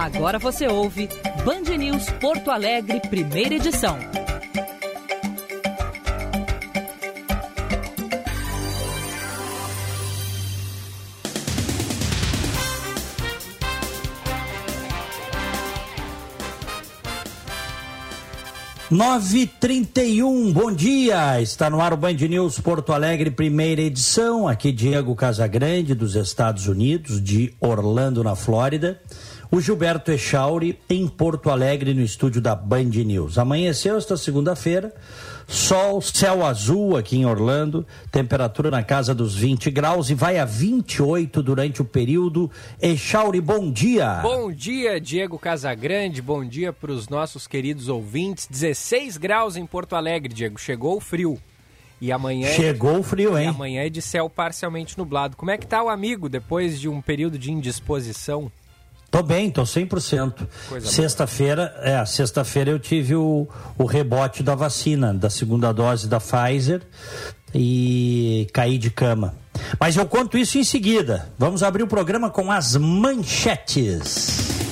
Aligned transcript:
Agora 0.00 0.38
você 0.38 0.66
ouve 0.66 1.10
Band 1.44 1.76
News 1.76 2.08
Porto 2.12 2.50
Alegre, 2.50 3.00
primeira 3.00 3.56
edição. 3.56 3.98
Nove 18.90 19.46
trinta 19.46 20.02
e 20.02 20.22
um, 20.22 20.50
bom 20.50 20.72
dia, 20.72 21.42
está 21.42 21.68
no 21.68 21.80
ar 21.80 21.92
o 21.92 21.96
Band 21.98 22.14
News 22.14 22.58
Porto 22.58 22.94
Alegre, 22.94 23.30
primeira 23.30 23.82
edição, 23.82 24.48
aqui 24.48 24.72
Diego 24.72 25.14
Casagrande, 25.14 25.94
dos 25.94 26.16
Estados 26.16 26.66
Unidos, 26.66 27.22
de 27.22 27.54
Orlando, 27.60 28.24
na 28.24 28.34
Flórida, 28.34 28.98
o 29.50 29.60
Gilberto 29.60 30.12
Echauri, 30.12 30.78
em 30.88 31.08
Porto 31.08 31.50
Alegre, 31.50 31.92
no 31.92 32.02
estúdio 32.02 32.40
da 32.40 32.54
Band 32.54 32.84
News. 32.84 33.36
Amanheceu 33.36 33.96
esta 33.96 34.16
segunda-feira, 34.16 34.94
sol, 35.48 36.00
céu 36.00 36.46
azul 36.46 36.96
aqui 36.96 37.16
em 37.16 37.26
Orlando, 37.26 37.84
temperatura 38.12 38.70
na 38.70 38.84
casa 38.84 39.12
dos 39.12 39.34
20 39.34 39.68
graus 39.70 40.08
e 40.08 40.14
vai 40.14 40.38
a 40.38 40.44
28 40.44 41.42
durante 41.42 41.82
o 41.82 41.84
período. 41.84 42.48
Echauri, 42.80 43.40
bom 43.40 43.70
dia! 43.72 44.20
Bom 44.22 44.52
dia, 44.52 45.00
Diego 45.00 45.36
Casagrande, 45.36 46.22
bom 46.22 46.44
dia 46.44 46.72
para 46.72 46.92
os 46.92 47.08
nossos 47.08 47.48
queridos 47.48 47.88
ouvintes. 47.88 48.46
16 48.48 49.16
graus 49.16 49.56
em 49.56 49.66
Porto 49.66 49.96
Alegre, 49.96 50.32
Diego, 50.32 50.60
chegou 50.60 50.96
o 50.96 51.00
frio. 51.00 51.36
E 52.00 52.10
amanhã 52.12 52.48
é 52.48 52.54
Chegou 52.54 53.00
o 53.00 53.02
frio, 53.02 53.36
E 53.36 53.42
hein? 53.42 53.48
amanhã 53.48 53.82
é 53.82 53.90
de 53.90 54.00
céu 54.00 54.30
parcialmente 54.30 54.96
nublado. 54.96 55.36
Como 55.36 55.50
é 55.50 55.58
que 55.58 55.66
tá 55.66 55.82
o 55.82 55.88
amigo 55.90 56.28
depois 56.30 56.80
de 56.80 56.88
um 56.88 57.02
período 57.02 57.36
de 57.36 57.52
indisposição? 57.52 58.50
Tô 59.10 59.22
bem, 59.22 59.50
tô 59.50 59.62
100%. 59.62 60.46
Coisa 60.68 60.86
Sexta-feira, 60.86 61.74
é, 61.82 62.04
sexta-feira 62.06 62.70
eu 62.70 62.78
tive 62.78 63.16
o, 63.16 63.48
o 63.76 63.84
rebote 63.84 64.42
da 64.42 64.54
vacina, 64.54 65.12
da 65.12 65.28
segunda 65.28 65.72
dose 65.72 66.06
da 66.06 66.20
Pfizer 66.20 66.82
e 67.52 68.46
caí 68.52 68.78
de 68.78 68.90
cama. 68.90 69.34
Mas 69.78 69.96
eu 69.96 70.06
conto 70.06 70.38
isso 70.38 70.58
em 70.58 70.64
seguida. 70.64 71.28
Vamos 71.36 71.62
abrir 71.62 71.82
o 71.82 71.88
programa 71.88 72.30
com 72.30 72.52
as 72.52 72.76
manchetes. 72.76 74.69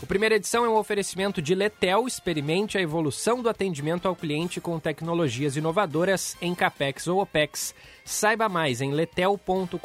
O 0.03 0.07
primeira 0.07 0.35
edição 0.35 0.65
é 0.65 0.69
um 0.69 0.77
oferecimento 0.77 1.43
de 1.43 1.55
Letel. 1.55 2.07
Experimente 2.07 2.79
a 2.79 2.81
evolução 2.81 3.43
do 3.43 3.49
atendimento 3.49 4.09
ao 4.09 4.17
cliente 4.17 4.61
com 4.61 4.81
tecnologias 4.81 5.57
inovadoras 5.57 6.37
em 6.41 6.55
CAPEX 6.55 7.07
ou 7.07 7.21
OPEX. 7.21 7.75
Saiba 8.05 8.49
mais 8.49 8.81
em 8.81 8.93
letel.com.br. 8.93 9.77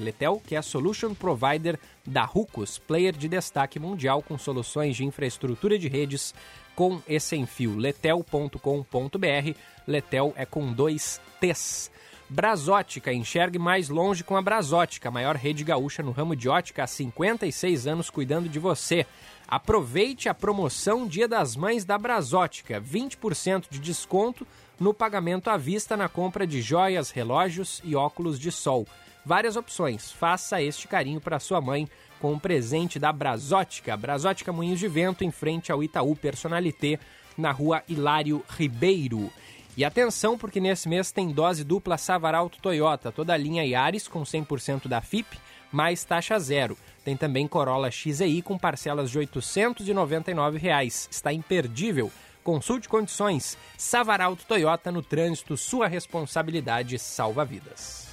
Letel, 0.00 0.42
que 0.44 0.56
é 0.56 0.58
a 0.58 0.62
solution 0.62 1.14
provider 1.14 1.78
da 2.04 2.24
Rucos, 2.24 2.78
player 2.78 3.16
de 3.16 3.28
destaque 3.28 3.78
mundial 3.78 4.22
com 4.22 4.36
soluções 4.36 4.96
de 4.96 5.04
infraestrutura 5.04 5.78
de 5.78 5.88
redes 5.88 6.34
com 6.76 7.02
e 7.08 7.18
sem 7.18 7.46
fio. 7.46 7.74
letel.com.br. 7.74 9.58
Letel 9.86 10.32
é 10.36 10.44
com 10.44 10.72
dois 10.72 11.20
T's. 11.40 11.90
Brasótica, 12.28 13.12
enxergue 13.12 13.58
mais 13.58 13.88
longe 13.88 14.24
com 14.24 14.36
a 14.36 14.42
Brasótica, 14.42 15.08
a 15.08 15.12
maior 15.12 15.36
rede 15.36 15.62
gaúcha 15.62 16.02
no 16.02 16.10
ramo 16.10 16.34
de 16.34 16.48
ótica 16.48 16.82
há 16.82 16.86
56 16.86 17.86
anos 17.86 18.10
cuidando 18.10 18.48
de 18.48 18.58
você. 18.58 19.06
Aproveite 19.46 20.28
a 20.28 20.34
promoção 20.34 21.06
Dia 21.06 21.28
das 21.28 21.54
Mães 21.54 21.84
da 21.84 21.96
Brasótica, 21.96 22.80
20% 22.80 23.66
de 23.70 23.78
desconto 23.78 24.44
no 24.78 24.92
pagamento 24.92 25.48
à 25.48 25.56
vista 25.56 25.96
na 25.96 26.08
compra 26.08 26.44
de 26.46 26.60
joias, 26.60 27.12
relógios 27.12 27.80
e 27.84 27.94
óculos 27.94 28.40
de 28.40 28.50
sol. 28.50 28.86
Várias 29.24 29.56
opções. 29.56 30.10
Faça 30.10 30.60
este 30.60 30.88
carinho 30.88 31.20
para 31.20 31.38
sua 31.38 31.60
mãe 31.60 31.88
com 32.20 32.32
um 32.32 32.38
presente 32.38 32.98
da 32.98 33.12
Brasótica. 33.12 33.96
Brasótica 33.96 34.52
Moinhos 34.52 34.78
de 34.78 34.88
Vento, 34.88 35.24
em 35.24 35.30
frente 35.30 35.70
ao 35.70 35.82
Itaú 35.82 36.14
Personalité, 36.16 36.98
na 37.36 37.52
rua 37.52 37.82
Hilário 37.88 38.44
Ribeiro. 38.56 39.30
E 39.76 39.84
atenção, 39.84 40.38
porque 40.38 40.58
nesse 40.58 40.88
mês 40.88 41.12
tem 41.12 41.30
dose 41.30 41.62
dupla 41.62 41.98
Savaralto 41.98 42.58
Toyota, 42.60 43.12
toda 43.12 43.34
a 43.34 43.36
linha 43.36 43.62
Yaris 43.62 44.08
com 44.08 44.22
100% 44.22 44.88
da 44.88 45.02
FIP, 45.02 45.38
mais 45.70 46.02
taxa 46.02 46.38
zero. 46.38 46.78
Tem 47.04 47.16
também 47.16 47.46
Corolla 47.46 47.90
XEI 47.90 48.40
com 48.40 48.58
parcelas 48.58 49.10
de 49.10 49.18
899 49.18 50.58
reais. 50.58 51.08
Está 51.10 51.32
imperdível. 51.32 52.10
Consulte 52.42 52.88
condições. 52.88 53.58
Savaralto 53.76 54.46
Toyota 54.46 54.90
no 54.90 55.02
trânsito, 55.02 55.56
sua 55.56 55.88
responsabilidade 55.88 56.98
salva 56.98 57.44
vidas. 57.44 58.08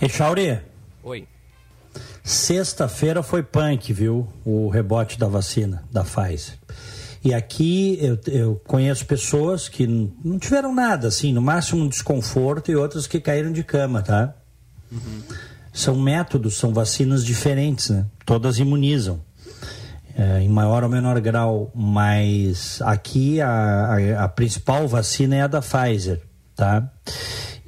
Echauri, 0.00 0.60
Oi. 1.02 1.26
Sexta-feira 2.22 3.22
foi 3.22 3.42
punk, 3.42 3.92
viu? 3.92 4.26
O 4.44 4.68
rebote 4.68 5.18
da 5.18 5.28
vacina 5.28 5.84
da 5.92 6.02
Pfizer. 6.02 6.58
E 7.24 7.32
aqui 7.32 7.98
eu, 8.02 8.18
eu, 8.26 8.62
conheço 8.66 9.06
pessoas 9.06 9.66
que 9.66 9.86
não 9.86 10.38
tiveram 10.38 10.74
nada, 10.74 11.08
assim, 11.08 11.32
no 11.32 11.40
máximo 11.40 11.82
um 11.82 11.88
desconforto 11.88 12.70
e 12.70 12.76
outras 12.76 13.06
que 13.06 13.18
caíram 13.18 13.50
de 13.50 13.64
cama, 13.64 14.02
tá? 14.02 14.34
Uhum. 14.92 15.22
São 15.72 15.96
métodos, 15.96 16.58
são 16.58 16.72
vacinas 16.74 17.24
diferentes, 17.24 17.88
né? 17.88 18.04
Todas 18.26 18.58
imunizam. 18.58 19.20
É, 20.16 20.42
em 20.42 20.48
maior 20.48 20.84
ou 20.84 20.88
menor 20.88 21.18
grau, 21.20 21.72
mas 21.74 22.80
aqui 22.82 23.40
a, 23.40 23.48
a, 23.50 24.24
a, 24.24 24.28
principal 24.28 24.86
vacina 24.86 25.34
é 25.34 25.42
a 25.42 25.46
da 25.48 25.60
Pfizer, 25.60 26.20
tá? 26.54 26.88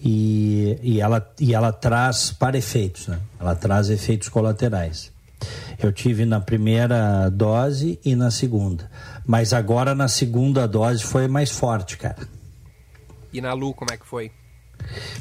E, 0.09 0.79
e, 0.83 1.01
ela, 1.01 1.35
e 1.41 1.53
ela 1.53 1.73
traz 1.73 2.31
para 2.31 2.57
efeitos, 2.57 3.09
né? 3.09 3.19
Ela 3.41 3.57
traz 3.57 3.91
efeitos 3.91 4.29
colaterais. 4.29 5.13
Eu 5.83 5.93
tive 5.93 6.25
na 6.25 6.41
primeira 6.41 7.29
dose 7.29 7.99
e 8.05 8.15
na 8.15 8.31
segunda. 8.31 8.89
Mas 9.27 9.53
agora 9.53 9.97
na 9.97 10.07
segunda 10.07 10.69
dose 10.69 11.03
foi 11.03 11.27
mais 11.27 11.51
forte, 11.51 11.99
cara. 11.99 12.17
E 13.33 13.41
na 13.41 13.53
Lu, 13.53 13.75
como 13.75 13.93
é 13.93 13.97
que 13.97 14.07
foi? 14.07 14.31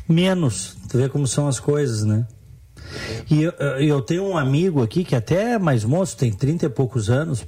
Menos. 0.07 0.77
Tu 0.87 0.99
vê 0.99 1.09
como 1.09 1.25
são 1.25 1.47
as 1.47 1.59
coisas, 1.59 2.03
né? 2.03 2.27
E 3.29 3.41
eu, 3.41 3.51
eu, 3.79 4.01
tenho 4.01 4.23
um 4.23 4.37
amigo 4.37 4.83
aqui 4.83 5.03
que 5.03 5.15
até 5.15 5.53
é 5.53 5.59
mais 5.59 5.83
moço, 5.83 6.15
tem 6.15 6.31
30 6.31 6.67
e 6.67 6.69
poucos 6.69 7.09
anos, 7.09 7.43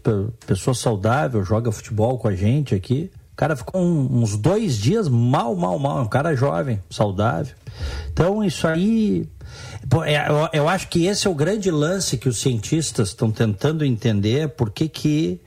pessoa 0.48 0.74
saudável, 0.74 1.44
joga 1.44 1.72
futebol 1.72 2.18
com 2.18 2.28
a 2.28 2.36
gente 2.36 2.74
aqui. 2.74 3.12
Cara 3.38 3.56
ficou 3.56 3.80
uns 3.80 4.36
dois 4.36 4.76
dias 4.76 5.08
mal, 5.08 5.56
mal, 5.56 5.78
mal. 5.78 6.02
Um 6.02 6.08
cara 6.08 6.36
jovem, 6.36 6.82
saudável. 6.90 7.54
Então, 8.12 8.44
isso 8.44 8.68
aí. 8.68 9.30
É, 10.06 10.58
eu 10.58 10.68
acho 10.68 10.88
que 10.90 11.06
esse 11.06 11.28
é 11.28 11.30
o 11.30 11.36
grande 11.36 11.70
lance 11.70 12.18
que 12.18 12.28
os 12.28 12.42
cientistas 12.42 13.10
estão 13.10 13.32
tentando 13.32 13.86
entender 13.86 14.50
por 14.50 14.72
que, 14.72 14.90
que 14.90 15.40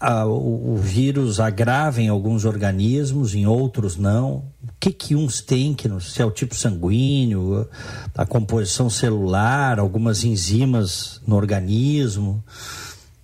a, 0.00 0.26
o, 0.26 0.74
o, 0.74 0.76
vírus 0.76 1.38
agrava 1.38 2.02
em 2.02 2.08
alguns 2.08 2.44
organismos, 2.44 3.36
em 3.36 3.46
outros 3.46 3.96
não. 3.96 4.44
O 4.60 4.72
que, 4.80 4.90
que 4.90 5.14
uns 5.14 5.40
têm, 5.40 5.72
que 5.72 5.88
se 6.00 6.20
é 6.20 6.24
o 6.24 6.30
tipo 6.30 6.56
sanguíneo, 6.56 7.68
a 8.16 8.26
composição 8.26 8.90
celular, 8.90 9.78
algumas 9.78 10.24
enzimas 10.24 11.20
no 11.24 11.36
organismo, 11.36 12.42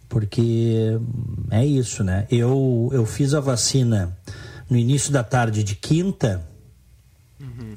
porque 0.09 0.99
é 1.51 1.65
isso, 1.65 2.03
né? 2.05 2.27
Eu, 2.31 2.91
eu 2.93 3.05
fiz 3.07 3.35
a 3.35 3.41
vacina 3.41 4.17
no 4.69 4.77
início 4.77 5.13
da 5.13 5.23
tarde 5.23 5.63
de 5.63 5.75
quinta 5.75 6.43
uhum. 7.41 7.77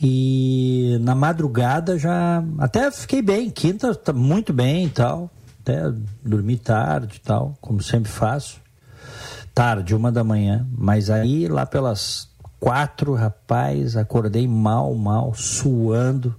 e 0.00 0.98
na 1.00 1.14
madrugada 1.14 1.98
já 1.98 2.42
até 2.58 2.90
fiquei 2.90 3.22
bem, 3.22 3.50
quinta 3.50 3.94
tá 3.94 4.12
muito 4.12 4.52
bem 4.52 4.86
e 4.86 4.90
tal 4.90 5.30
até 5.64 5.90
dormir 6.22 6.58
tarde 6.58 7.16
e 7.16 7.20
tal, 7.20 7.56
como 7.60 7.82
sempre 7.82 8.12
faço. 8.12 8.60
Tarde, 9.54 9.94
uma 9.94 10.12
da 10.12 10.22
manhã. 10.22 10.66
Mas 10.76 11.08
aí, 11.08 11.48
lá 11.48 11.64
pelas 11.64 12.28
quatro, 12.60 13.14
rapaz, 13.14 13.96
acordei 13.96 14.46
mal, 14.46 14.94
mal, 14.94 15.32
suando, 15.34 16.34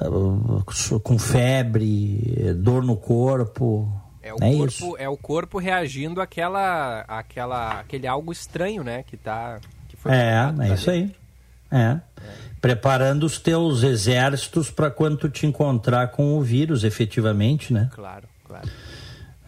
uh, 0.00 1.00
com 1.00 1.18
febre, 1.18 2.54
dor 2.56 2.82
no 2.82 2.96
corpo. 2.96 3.92
É 4.30 4.34
o, 4.34 4.36
é 4.36 4.56
corpo, 4.56 4.66
isso. 4.66 4.96
é 4.98 5.08
o 5.08 5.16
corpo 5.16 5.58
reagindo 5.58 6.20
àquela, 6.20 7.00
àquela, 7.08 7.80
aquele 7.80 8.06
algo 8.06 8.30
estranho, 8.30 8.84
né? 8.84 9.02
Que 9.02 9.16
tá. 9.16 9.58
Que 9.88 9.96
foi 9.96 10.12
é, 10.12 10.52
é 10.60 10.74
isso 10.74 10.90
aí. 10.90 11.12
É. 11.70 11.76
é. 11.78 12.00
Preparando 12.60 13.24
os 13.24 13.38
teus 13.38 13.82
exércitos 13.82 14.70
para 14.70 14.90
quando 14.90 15.16
tu 15.16 15.28
te 15.28 15.46
encontrar 15.46 16.08
com 16.08 16.38
o 16.38 16.42
vírus, 16.42 16.84
efetivamente, 16.84 17.72
né? 17.72 17.90
Claro. 17.92 18.28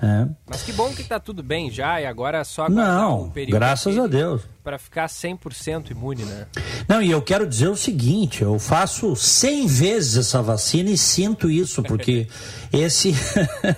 É. 0.02 0.26
Mas 0.50 0.62
que 0.62 0.72
bom 0.72 0.92
que 0.92 1.00
está 1.00 1.20
tudo 1.20 1.44
bem 1.44 1.70
já 1.70 2.00
e 2.00 2.06
agora 2.06 2.38
é 2.38 2.44
só 2.44 2.68
Não, 2.68 3.26
um 3.26 3.30
período 3.30 3.54
graças 3.54 3.96
a 3.96 4.08
Deus. 4.08 4.42
Para 4.64 4.76
ficar 4.76 5.06
100% 5.06 5.92
imune, 5.92 6.24
né? 6.24 6.46
Não, 6.88 7.00
e 7.00 7.08
eu 7.08 7.22
quero 7.22 7.46
dizer 7.46 7.68
o 7.68 7.76
seguinte, 7.76 8.42
eu 8.42 8.58
faço 8.58 9.14
100 9.14 9.66
vezes 9.68 10.16
essa 10.16 10.42
vacina 10.42 10.90
e 10.90 10.98
sinto 10.98 11.48
isso, 11.48 11.84
porque 11.84 12.26
esse 12.72 13.14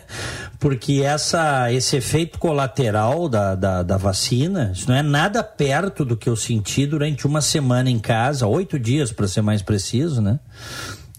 porque 0.59 1.03
essa 1.05 1.71
esse 1.71 1.97
efeito 1.97 2.39
colateral 2.39 3.29
da, 3.29 3.55
da, 3.55 3.83
da, 3.83 3.97
vacina, 3.99 4.73
isso 4.75 4.89
não 4.89 4.97
é 4.97 5.03
nada 5.03 5.45
perto 5.45 6.07
do 6.07 6.17
que 6.17 6.29
eu 6.29 6.37
senti 6.37 6.87
durante 6.87 7.27
uma 7.27 7.43
semana 7.43 7.91
em 7.91 7.99
casa, 7.99 8.47
oito 8.47 8.79
dias 8.79 9.13
para 9.13 9.29
ser 9.29 9.43
mais 9.43 9.61
preciso, 9.61 10.23
né? 10.23 10.41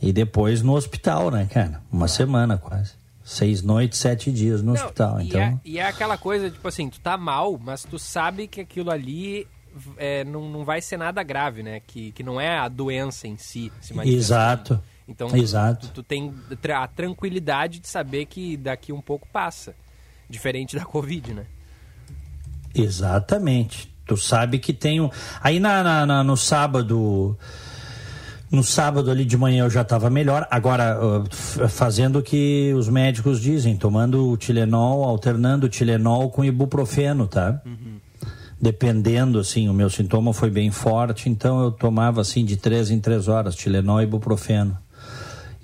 E 0.01 0.11
depois 0.11 0.63
no 0.63 0.73
hospital, 0.73 1.29
né, 1.29 1.47
cara? 1.51 1.79
Uma 1.91 2.07
semana 2.07 2.57
quase. 2.57 3.04
Seis 3.27 3.63
noites, 3.63 3.97
sete 3.97 4.31
dias 4.31 4.61
no 4.61 4.67
não, 4.67 4.73
hospital. 4.73 5.19
E 5.19 5.27
então... 5.27 5.41
É, 5.41 5.59
e 5.65 5.79
é 5.79 5.87
aquela 5.87 6.15
coisa, 6.15 6.51
tipo 6.51 6.67
assim, 6.67 6.87
tu 6.91 6.99
tá 6.99 7.17
mal, 7.17 7.59
mas 7.59 7.83
tu 7.83 7.97
sabe 7.97 8.47
que 8.47 8.61
aquilo 8.61 8.91
ali 8.91 9.47
é, 9.97 10.23
não, 10.23 10.47
não 10.47 10.63
vai 10.63 10.79
ser 10.79 10.97
nada 10.97 11.23
grave, 11.23 11.63
né? 11.63 11.81
Que, 11.87 12.11
que 12.11 12.21
não 12.21 12.39
é 12.39 12.55
a 12.55 12.67
doença 12.67 13.27
em 13.27 13.35
si. 13.35 13.71
Se 13.81 13.99
Exato. 14.07 14.79
Então, 15.07 15.35
Exato. 15.35 15.87
Tu, 15.87 15.93
tu, 15.93 16.03
tem 16.03 16.31
a 16.71 16.87
tranquilidade 16.87 17.79
de 17.79 17.87
saber 17.87 18.27
que 18.27 18.55
daqui 18.57 18.93
um 18.93 19.01
pouco 19.01 19.27
passa. 19.33 19.75
Diferente 20.29 20.75
da 20.75 20.85
Covid, 20.85 21.33
né? 21.33 21.45
Exatamente. 22.75 23.91
Tu 24.05 24.17
sabe 24.17 24.59
que 24.59 24.71
tem 24.71 25.01
um. 25.01 25.09
Aí 25.41 25.59
na, 25.59 25.83
na, 25.83 26.05
na 26.05 26.23
no 26.23 26.37
sábado 26.37 27.35
no 28.51 28.63
sábado 28.63 29.09
ali 29.09 29.25
de 29.25 29.37
manhã 29.37 29.65
eu 29.65 29.69
já 29.69 29.81
estava 29.81 30.09
melhor. 30.09 30.47
Agora, 30.49 30.97
fazendo 31.67 32.19
o 32.19 32.23
que 32.23 32.73
os 32.75 32.87
médicos 32.87 33.39
dizem, 33.39 33.75
tomando 33.75 34.29
o 34.29 34.37
Tilenol, 34.37 35.03
alternando 35.03 35.65
o 35.65 35.69
Tilenol 35.69 36.29
com 36.29 36.43
ibuprofeno, 36.43 37.27
tá? 37.27 37.61
Uhum. 37.65 37.95
Dependendo, 38.61 39.39
assim, 39.39 39.67
o 39.67 39.73
meu 39.73 39.89
sintoma 39.89 40.33
foi 40.33 40.49
bem 40.49 40.71
forte, 40.71 41.29
então 41.29 41.61
eu 41.61 41.71
tomava, 41.71 42.21
assim, 42.21 42.45
de 42.45 42.55
três 42.55 42.89
em 42.89 42.99
três 42.99 43.27
horas, 43.27 43.55
Tilenol 43.55 44.01
e 44.01 44.03
ibuprofeno. 44.05 44.77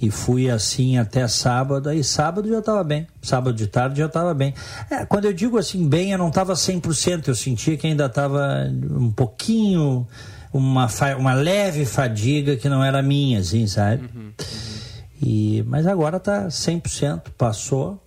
E 0.02 0.10
fui 0.10 0.50
assim 0.50 0.98
até 0.98 1.28
sábado, 1.28 1.88
aí 1.88 2.04
sábado 2.04 2.50
já 2.50 2.58
estava 2.58 2.84
bem, 2.84 3.06
sábado 3.22 3.56
de 3.56 3.68
tarde 3.68 4.00
já 4.00 4.08
estava 4.08 4.34
bem. 4.34 4.52
É, 4.90 5.06
quando 5.06 5.26
eu 5.26 5.34
digo 5.34 5.60
assim, 5.60 5.88
bem, 5.88 6.12
eu 6.12 6.18
não 6.18 6.30
estava 6.30 6.54
100%, 6.54 7.28
eu 7.28 7.36
sentia 7.36 7.78
que 7.78 7.86
ainda 7.86 8.08
estava 8.08 8.68
um 9.00 9.12
pouquinho 9.12 10.08
uma, 10.54 10.88
uma 11.18 11.34
leve 11.34 11.86
fadiga 11.86 12.58
que 12.58 12.68
não 12.68 12.84
era 12.84 13.02
minha, 13.02 13.40
assim, 13.40 13.68
sabe? 13.68 14.04
Uhum, 14.04 14.22
uhum. 14.22 14.34
E, 15.22 15.64
mas 15.68 15.86
agora 15.86 16.20
tá 16.20 16.48
100%, 16.48 17.30
passou. 17.38 18.02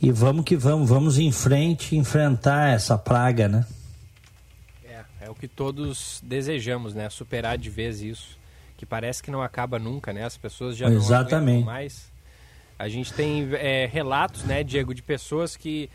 E 0.00 0.10
vamos 0.10 0.44
que 0.44 0.56
vamos, 0.56 0.88
vamos 0.88 1.18
em 1.18 1.30
frente 1.30 1.96
enfrentar 1.96 2.70
essa 2.70 2.96
praga, 2.96 3.48
né? 3.48 3.66
É, 4.84 5.02
é 5.22 5.30
o 5.30 5.34
que 5.34 5.48
todos 5.48 6.20
desejamos, 6.24 6.94
né? 6.94 7.10
Superar 7.10 7.58
de 7.58 7.68
vez 7.68 8.00
isso. 8.00 8.38
Que 8.76 8.86
parece 8.86 9.22
que 9.22 9.30
não 9.30 9.42
acaba 9.42 9.78
nunca, 9.78 10.12
né? 10.12 10.24
As 10.24 10.36
pessoas 10.36 10.76
já 10.76 10.88
Exatamente. 10.88 11.58
não 11.58 11.66
mais. 11.66 12.10
A 12.78 12.88
gente 12.88 13.12
tem 13.12 13.48
é, 13.54 13.86
relatos, 13.86 14.44
né, 14.44 14.62
Diego, 14.62 14.94
de 14.94 15.02
pessoas 15.02 15.56
que 15.56 15.90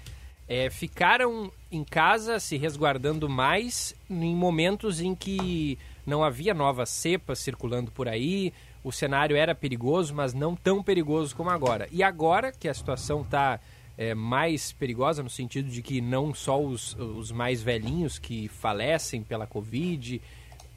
é, 0.49 0.69
ficaram 0.69 1.49
em 1.75 1.83
casa 1.83 2.39
se 2.39 2.57
resguardando 2.57 3.27
mais 3.27 3.95
em 4.09 4.35
momentos 4.35 5.01
em 5.01 5.15
que 5.15 5.77
não 6.05 6.23
havia 6.23 6.53
novas 6.53 6.89
cepas 6.89 7.39
circulando 7.39 7.91
por 7.91 8.07
aí, 8.07 8.53
o 8.83 8.91
cenário 8.91 9.35
era 9.35 9.55
perigoso, 9.55 10.13
mas 10.13 10.33
não 10.33 10.55
tão 10.55 10.83
perigoso 10.83 11.35
como 11.35 11.49
agora. 11.49 11.87
E 11.91 12.03
agora 12.03 12.51
que 12.51 12.67
a 12.67 12.73
situação 12.73 13.21
está 13.21 13.59
é, 13.97 14.13
mais 14.13 14.71
perigosa, 14.73 15.23
no 15.23 15.29
sentido 15.29 15.69
de 15.69 15.81
que 15.81 16.01
não 16.01 16.33
só 16.33 16.61
os, 16.61 16.95
os 16.95 17.31
mais 17.31 17.61
velhinhos 17.61 18.19
que 18.19 18.47
falecem 18.49 19.23
pela 19.23 19.47
Covid, 19.47 20.21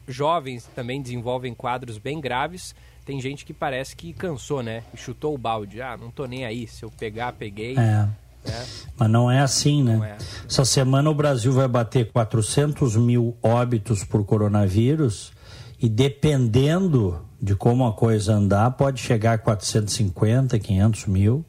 jovens 0.07 0.67
também 0.75 1.03
desenvolvem 1.03 1.55
quadros 1.55 1.99
bem 1.99 2.21
graves. 2.21 2.75
Tem 3.05 3.21
gente 3.21 3.45
que 3.45 3.53
parece 3.53 3.95
que 3.95 4.13
cansou, 4.13 4.63
né? 4.63 4.83
E 4.93 4.97
chutou 4.97 5.35
o 5.35 5.39
balde. 5.39 5.81
Ah, 5.81 5.97
não 5.97 6.11
tô 6.11 6.27
nem 6.27 6.45
aí. 6.45 6.67
Se 6.67 6.85
eu 6.85 6.91
pegar, 6.91 7.33
peguei. 7.33 7.77
É. 7.77 8.09
É. 8.49 8.87
Mas 8.99 9.11
não 9.11 9.31
é 9.31 9.41
assim, 9.41 9.83
né? 9.83 10.17
É. 10.19 10.47
Essa 10.49 10.65
semana 10.65 11.11
o 11.11 11.15
Brasil 11.15 11.53
vai 11.53 11.69
bater 11.69 12.11
400 12.11 12.97
mil 12.97 13.37
óbitos 13.43 14.05
por 14.05 14.25
coronavírus 14.25 15.33
e 15.81 15.89
dependendo 15.89 17.21
de 17.41 17.55
como 17.55 17.87
a 17.87 17.93
coisa 17.93 18.35
andar, 18.35 18.71
pode 18.73 19.01
chegar 19.01 19.35
a 19.35 19.39
450, 19.39 20.59
500 20.59 21.07
mil. 21.07 21.45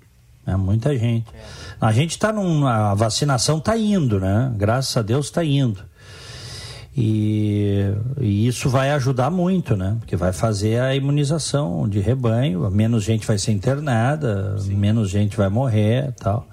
É 0.46 0.56
muita 0.56 0.98
gente. 0.98 1.28
É. 1.34 1.40
A 1.80 1.92
gente 1.92 2.12
está 2.12 2.32
num. 2.32 2.68
A 2.68 2.94
vacinação 2.94 3.58
está 3.58 3.78
indo, 3.78 4.20
né? 4.20 4.52
Graças 4.56 4.96
a 4.96 5.02
Deus 5.02 5.28
está 5.28 5.44
indo. 5.44 5.80
E, 6.96 7.94
e, 8.20 8.48
isso 8.48 8.70
vai 8.70 8.92
ajudar 8.92 9.30
muito, 9.30 9.76
né? 9.76 9.98
Porque 10.00 10.16
vai 10.16 10.34
fazer 10.34 10.82
a 10.82 10.96
imunização 10.96 11.88
de 11.88 12.00
rebanho, 12.00 12.70
menos 12.72 13.04
gente 13.04 13.28
vai 13.28 13.38
ser 13.38 13.52
internada, 13.52 14.58
Sim. 14.58 14.76
menos 14.76 15.10
gente 15.10 15.38
vai 15.38 15.48
morrer 15.48 16.12
tal 16.14 16.48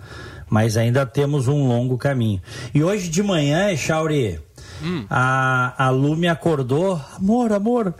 mas 0.48 0.76
ainda 0.76 1.04
temos 1.06 1.48
um 1.48 1.66
longo 1.66 1.96
caminho. 1.98 2.40
E 2.74 2.82
hoje 2.82 3.08
de 3.08 3.22
manhã, 3.22 3.74
Chauri, 3.76 4.40
hum. 4.82 5.06
a, 5.08 5.86
a 5.86 5.90
Lu 5.90 6.16
me 6.16 6.28
acordou, 6.28 7.00
amor, 7.16 7.52
amor, 7.52 7.94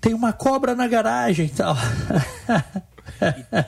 tem 0.00 0.14
uma 0.14 0.32
cobra 0.32 0.74
na 0.74 0.86
garagem 0.86 1.46
e 1.46 1.50
tal. 1.50 1.76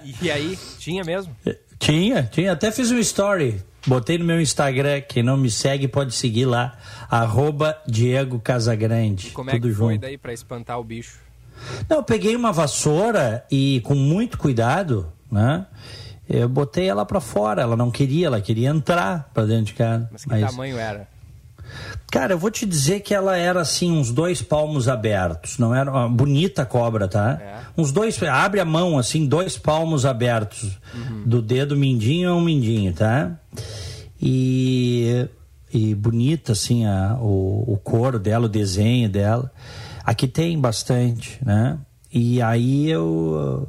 e, 0.04 0.26
e, 0.26 0.30
aí, 0.30 0.58
tinha 0.78 1.04
mesmo? 1.04 1.34
Tinha, 1.78 2.24
tinha. 2.24 2.52
Até 2.52 2.72
fiz 2.72 2.90
um 2.90 2.98
story. 2.98 3.62
Botei 3.86 4.18
no 4.18 4.24
meu 4.24 4.40
Instagram. 4.40 5.00
Quem 5.02 5.22
não 5.22 5.36
me 5.36 5.48
segue 5.48 5.86
pode 5.86 6.12
seguir 6.12 6.44
lá. 6.44 6.76
Arroba 7.08 7.80
Diego 7.86 8.40
Casagrande. 8.40 9.30
Como 9.30 9.48
é 9.48 9.54
que 9.54 9.60
foi 9.60 9.72
junto. 9.72 10.00
daí 10.00 10.18
para 10.18 10.32
espantar 10.32 10.80
o 10.80 10.82
bicho? 10.82 11.20
Não, 11.88 11.98
eu 11.98 12.02
peguei 12.02 12.34
uma 12.34 12.52
vassoura 12.52 13.44
e 13.50 13.80
com 13.84 13.94
muito 13.94 14.38
cuidado, 14.38 15.10
né? 15.30 15.66
Eu 16.28 16.48
botei 16.48 16.88
ela 16.88 17.06
para 17.06 17.20
fora. 17.20 17.62
Ela 17.62 17.76
não 17.76 17.90
queria, 17.90 18.26
ela 18.26 18.40
queria 18.40 18.68
entrar 18.68 19.30
para 19.32 19.46
dentro 19.46 19.66
de 19.66 19.74
casa. 19.74 20.08
Mas 20.12 20.24
que 20.24 20.30
Mas... 20.30 20.50
tamanho 20.50 20.78
era? 20.78 21.08
Cara, 22.10 22.32
eu 22.32 22.38
vou 22.38 22.50
te 22.50 22.64
dizer 22.64 23.00
que 23.00 23.14
ela 23.14 23.36
era 23.36 23.60
assim, 23.60 23.92
uns 23.92 24.10
dois 24.10 24.40
palmos 24.40 24.88
abertos. 24.88 25.58
Não 25.58 25.74
era 25.74 25.90
uma 25.90 26.08
bonita 26.08 26.64
cobra, 26.64 27.06
tá? 27.06 27.38
É. 27.40 27.58
Uns 27.76 27.92
dois. 27.92 28.20
Abre 28.22 28.60
a 28.60 28.64
mão, 28.64 28.98
assim, 28.98 29.26
dois 29.26 29.58
palmos 29.58 30.06
abertos. 30.06 30.78
Uhum. 30.94 31.24
Do 31.26 31.42
dedo 31.42 31.76
mindinho 31.76 32.30
a 32.30 32.34
um 32.34 32.40
mindinho, 32.40 32.92
tá? 32.92 33.32
E. 34.20 35.28
E 35.70 35.94
bonita, 35.94 36.52
assim, 36.52 36.86
a, 36.86 37.18
o, 37.20 37.74
o 37.74 37.76
cor 37.76 38.18
dela, 38.18 38.46
o 38.46 38.48
desenho 38.48 39.06
dela. 39.06 39.52
Aqui 40.02 40.26
tem 40.26 40.58
bastante, 40.58 41.38
né? 41.44 41.78
E 42.18 42.42
aí 42.42 42.90
eu. 42.90 43.68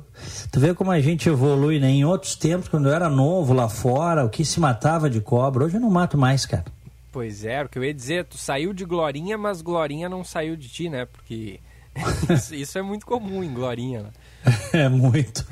Tu 0.52 0.60
vê 0.60 0.74
como 0.74 0.92
a 0.92 1.00
gente 1.00 1.30
evolui, 1.30 1.80
né? 1.80 1.90
Em 1.90 2.04
outros 2.04 2.36
tempos, 2.36 2.68
quando 2.68 2.90
eu 2.90 2.96
era 2.96 3.08
novo 3.08 3.54
lá 3.54 3.70
fora, 3.70 4.26
o 4.26 4.30
que 4.30 4.44
se 4.44 4.60
matava 4.60 5.10
de 5.10 5.22
cobra, 5.22 5.66
hoje 5.66 5.76
eu 5.76 5.82
não 5.82 5.90
mato 5.90 6.18
mais, 6.18 6.46
cara. 6.46 6.66
Pois 7.12 7.46
é, 7.46 7.64
o 7.64 7.70
que 7.70 7.78
eu 7.78 7.84
ia 7.84 7.94
dizer, 7.94 8.26
tu 8.26 8.38
saiu 8.38 8.74
de 8.74 8.86
Glorinha, 8.86 9.38
mas 9.38 9.62
Glorinha 9.62 10.10
não 10.10 10.24
saiu 10.24 10.56
de 10.56 10.68
ti, 10.68 10.90
né? 10.90 11.06
Porque 11.06 11.60
isso, 12.30 12.56
isso 12.56 12.78
é 12.78 12.82
muito 12.82 13.06
comum 13.06 13.44
em 13.44 13.54
Glorinha, 13.54 14.04
né? 14.04 14.10
É 14.72 14.88
muito. 14.88 15.46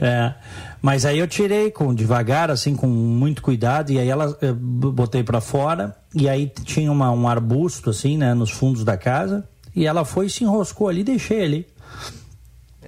É. 0.00 0.32
Mas 0.80 1.04
aí 1.04 1.18
eu 1.18 1.28
tirei 1.28 1.70
com 1.70 1.94
devagar, 1.94 2.50
assim, 2.50 2.74
com 2.74 2.86
muito 2.86 3.42
cuidado, 3.42 3.92
e 3.92 3.98
aí 3.98 4.08
ela 4.08 4.36
eu 4.40 4.54
botei 4.54 5.22
para 5.22 5.40
fora, 5.40 5.96
e 6.14 6.28
aí 6.28 6.50
tinha 6.64 6.90
uma, 6.90 7.10
um 7.10 7.28
arbusto, 7.28 7.90
assim, 7.90 8.16
né, 8.16 8.34
nos 8.34 8.50
fundos 8.50 8.84
da 8.84 8.96
casa, 8.96 9.46
e 9.74 9.86
ela 9.86 10.04
foi 10.04 10.26
e 10.26 10.30
se 10.30 10.44
enroscou 10.44 10.88
ali, 10.88 11.04
deixei 11.04 11.44
ali. 11.44 11.66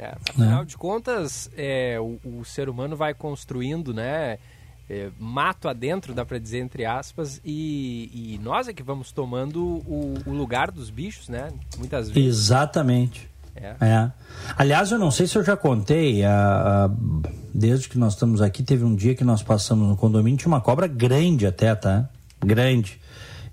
É, 0.01 0.17
afinal 0.31 0.63
é. 0.63 0.65
de 0.65 0.77
contas, 0.79 1.51
é, 1.57 1.99
o, 2.01 2.19
o 2.25 2.45
ser 2.45 2.69
humano 2.69 2.97
vai 2.97 3.13
construindo, 3.13 3.93
né? 3.93 4.39
é, 4.91 5.09
mato 5.21 5.69
adentro, 5.69 6.13
dá 6.13 6.25
para 6.25 6.37
dizer 6.39 6.59
entre 6.59 6.85
aspas, 6.85 7.41
e, 7.45 8.35
e, 8.35 8.41
nós 8.43 8.67
é 8.67 8.73
que 8.73 8.83
vamos 8.83 9.13
tomando 9.13 9.65
o, 9.65 10.15
o, 10.27 10.33
lugar 10.33 10.73
dos 10.73 10.91
bichos, 10.91 11.29
né? 11.29 11.49
Muitas 11.79 12.11
vezes. 12.11 12.29
Exatamente. 12.29 13.31
É. 13.55 13.77
é. 13.81 14.13
Aliás, 14.57 14.91
eu 14.91 14.99
não 14.99 15.13
sei 15.13 15.29
se 15.29 15.39
eu 15.39 15.45
já 15.45 15.57
contei, 15.57 16.25
a, 16.25 16.87
a, 16.87 16.91
desde 17.55 17.89
que 17.89 17.97
nós 17.97 18.15
estamos 18.15 18.43
aqui, 18.43 18.65
teve 18.65 18.83
um 18.83 18.97
dia 18.97 19.15
que 19.15 19.23
nós 19.23 19.45
passamos 19.45 19.89
no 19.89 19.97
condomínio, 19.97 20.37
tinha 20.37 20.49
uma 20.49 20.61
cobra 20.61 20.89
grande 20.89 21.47
até, 21.47 21.73
tá? 21.77 22.09
Grande. 22.45 23.01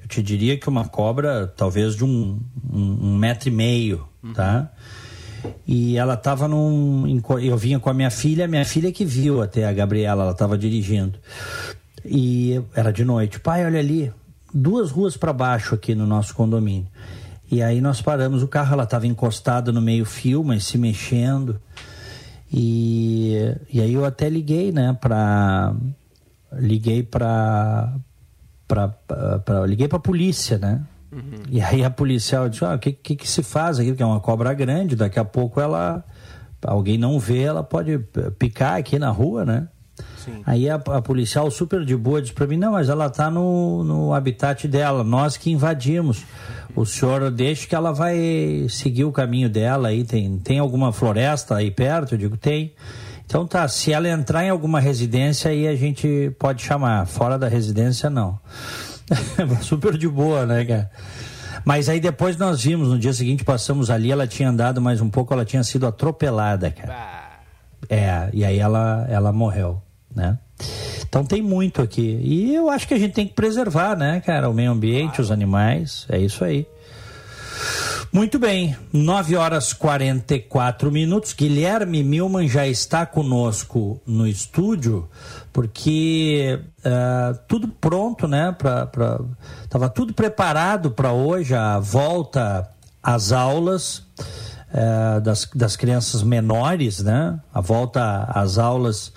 Eu 0.02 0.08
te 0.08 0.24
diria 0.24 0.58
que 0.58 0.68
uma 0.68 0.88
cobra 0.88 1.46
talvez 1.56 1.96
de 1.96 2.04
um, 2.04 2.40
um, 2.68 3.10
um 3.10 3.16
metro 3.16 3.50
e 3.50 3.52
meio, 3.52 4.08
uhum. 4.24 4.34
tá? 4.34 4.72
E 5.68 5.98
ela 5.98 6.14
estava 6.14 6.48
num. 6.48 7.22
Eu 7.42 7.58
vinha 7.58 7.80
com 7.80 7.90
a 7.90 7.94
minha 7.94 8.10
filha, 8.10 8.48
minha 8.48 8.66
filha 8.66 8.92
que 8.92 9.06
viu 9.06 9.42
até 9.42 9.68
a 9.68 9.74
Gabriela, 9.74 10.24
ela 10.24 10.32
estava 10.32 10.58
dirigindo. 10.58 11.18
E 12.06 12.62
era 12.76 12.92
de 12.92 13.04
noite. 13.04 13.40
Pai, 13.40 13.66
olha 13.66 13.80
ali, 13.80 14.12
duas 14.54 14.92
ruas 14.92 15.18
para 15.18 15.34
baixo 15.34 15.76
aqui 15.76 15.94
no 15.94 16.06
nosso 16.06 16.34
condomínio. 16.34 16.88
E 17.50 17.62
aí 17.62 17.80
nós 17.80 18.02
paramos 18.02 18.44
o 18.44 18.48
carro, 18.48 18.74
ela 18.74 18.84
estava 18.84 19.08
encostada 19.08 19.72
no 19.72 19.82
meio-fio, 19.82 20.44
mas 20.44 20.66
se 20.66 20.78
mexendo. 20.78 21.60
E, 22.52 23.36
e 23.72 23.82
aí 23.82 23.94
eu 23.94 24.06
até 24.06 24.30
liguei, 24.30 24.72
né, 24.72 24.98
para 25.00 25.74
liguei 26.54 27.04
para 27.04 27.94
para 28.68 29.66
liguei 29.66 29.88
para 29.88 30.00
polícia, 30.00 30.58
né? 30.58 30.82
Uhum. 31.18 31.44
E 31.50 31.60
aí 31.60 31.84
a 31.84 31.90
policial 31.90 32.48
disse: 32.48 32.64
ah, 32.64 32.76
o 32.76 32.80
que, 32.80 32.92
que, 32.92 33.16
que, 33.16 33.28
se 33.28 33.42
faz 33.42 33.80
aqui? 33.80 33.90
Porque 33.90 34.04
é 34.04 34.06
uma 34.06 34.20
cobra 34.20 34.54
grande, 34.54 34.96
daqui 34.96 35.18
a 35.20 35.26
pouco 35.26 35.60
ela. 35.60 36.04
Alguém 36.64 36.98
não 36.98 37.20
vê, 37.20 37.44
ela 37.44 37.64
pode 37.64 37.98
picar 38.38 38.78
aqui 38.78 39.00
na 39.00 39.10
rua, 39.10 39.46
né? 39.46 39.68
Sim. 40.18 40.42
Aí 40.46 40.70
a, 40.70 40.76
a, 40.76 41.02
policial 41.02 41.50
super 41.50 41.84
de 41.84 41.96
boa 41.96 42.22
disse 42.22 42.34
para 42.34 42.46
mim: 42.46 42.58
não, 42.58 42.74
mas 42.74 42.90
ela 42.90 43.10
tá 43.10 43.32
no, 43.32 43.84
no 43.84 44.14
habitat 44.14 44.68
dela, 44.68 45.04
nós 45.04 45.38
que 45.38 45.52
invadimos. 45.52 46.24
O 46.76 46.86
senhor 46.86 47.32
deixa 47.32 47.68
que 47.68 47.74
ela 47.74 47.92
vai 47.92 48.68
seguir 48.70 49.06
o 49.06 49.12
caminho 49.12 49.50
dela 49.50 49.88
aí. 49.88 50.04
Tem, 50.04 50.38
tem 50.38 50.60
alguma 50.60 50.92
floresta 50.92 51.56
aí 51.56 51.72
perto? 51.72 52.14
Eu 52.14 52.20
digo: 52.20 52.38
tem. 52.38 52.74
Então 53.26 53.46
tá, 53.46 53.68
se 53.68 53.92
ela 53.92 54.08
entrar 54.08 54.46
em 54.46 54.50
alguma 54.50 54.80
residência, 54.80 55.52
aí 55.52 55.68
a 55.68 55.76
gente 55.76 56.32
pode 56.38 56.62
chamar. 56.62 57.08
Fora 57.08 57.38
da 57.38 57.48
residência, 57.48 58.10
não. 58.10 58.40
Super 59.62 59.98
de 59.98 60.08
boa, 60.08 60.46
né, 60.46 60.66
cara? 60.66 60.92
Mas 61.66 61.90
aí 61.90 62.00
depois 62.00 62.38
nós 62.38 62.64
vimos, 62.64 62.88
no 62.88 63.00
dia 63.00 63.14
seguinte 63.14 63.44
passamos 63.44 63.90
ali, 63.90 64.12
ela 64.12 64.28
tinha 64.28 64.50
andado 64.50 64.82
mais 64.82 65.02
um 65.02 65.10
pouco, 65.10 65.34
ela 65.34 65.44
tinha 65.44 65.64
sido 65.64 65.86
atropelada, 65.86 66.72
cara. 66.72 67.18
É, 67.90 68.30
e 68.34 68.46
aí 68.46 68.58
ela, 68.58 69.06
ela 69.10 69.32
morreu, 69.32 69.82
né? 70.14 70.38
Então 71.08 71.26
tem 71.26 71.42
muito 71.42 71.82
aqui. 71.82 72.20
E 72.22 72.56
eu 72.56 72.70
acho 72.70 72.88
que 72.88 72.94
a 72.94 73.00
gente 73.00 73.14
tem 73.14 73.28
que 73.28 73.34
preservar, 73.34 73.96
né, 73.96 74.22
cara? 74.26 74.50
O 74.50 74.54
meio 74.54 74.72
ambiente, 74.72 75.22
os 75.22 75.32
animais, 75.32 76.06
é 76.10 76.18
isso 76.18 76.44
aí. 76.44 76.68
Muito 78.12 78.40
bem, 78.40 78.76
9 78.94 79.36
horas 79.36 79.74
44 79.74 80.90
minutos. 80.92 81.34
Guilherme 81.34 82.04
Milman 82.04 82.48
já 82.48 82.66
está 82.66 83.06
conosco 83.06 84.02
no 84.08 84.26
estúdio, 84.26 85.10
porque 85.52 86.60
uh, 86.80 87.38
tudo 87.48 87.68
pronto, 87.68 88.28
né? 88.28 88.56
Pra, 88.58 88.86
pra, 88.86 89.20
tava 89.70 89.90
tudo 89.90 90.14
preparado 90.14 90.92
para 90.92 91.12
hoje, 91.12 91.54
a 91.54 91.80
volta 91.80 92.70
às 93.04 93.34
aulas 93.34 93.98
uh, 93.98 95.20
das, 95.22 95.48
das 95.54 95.76
crianças 95.76 96.24
menores, 96.24 97.00
né? 97.00 97.38
A 97.54 97.60
volta 97.60 98.24
às 98.34 98.58
aulas 98.58 99.12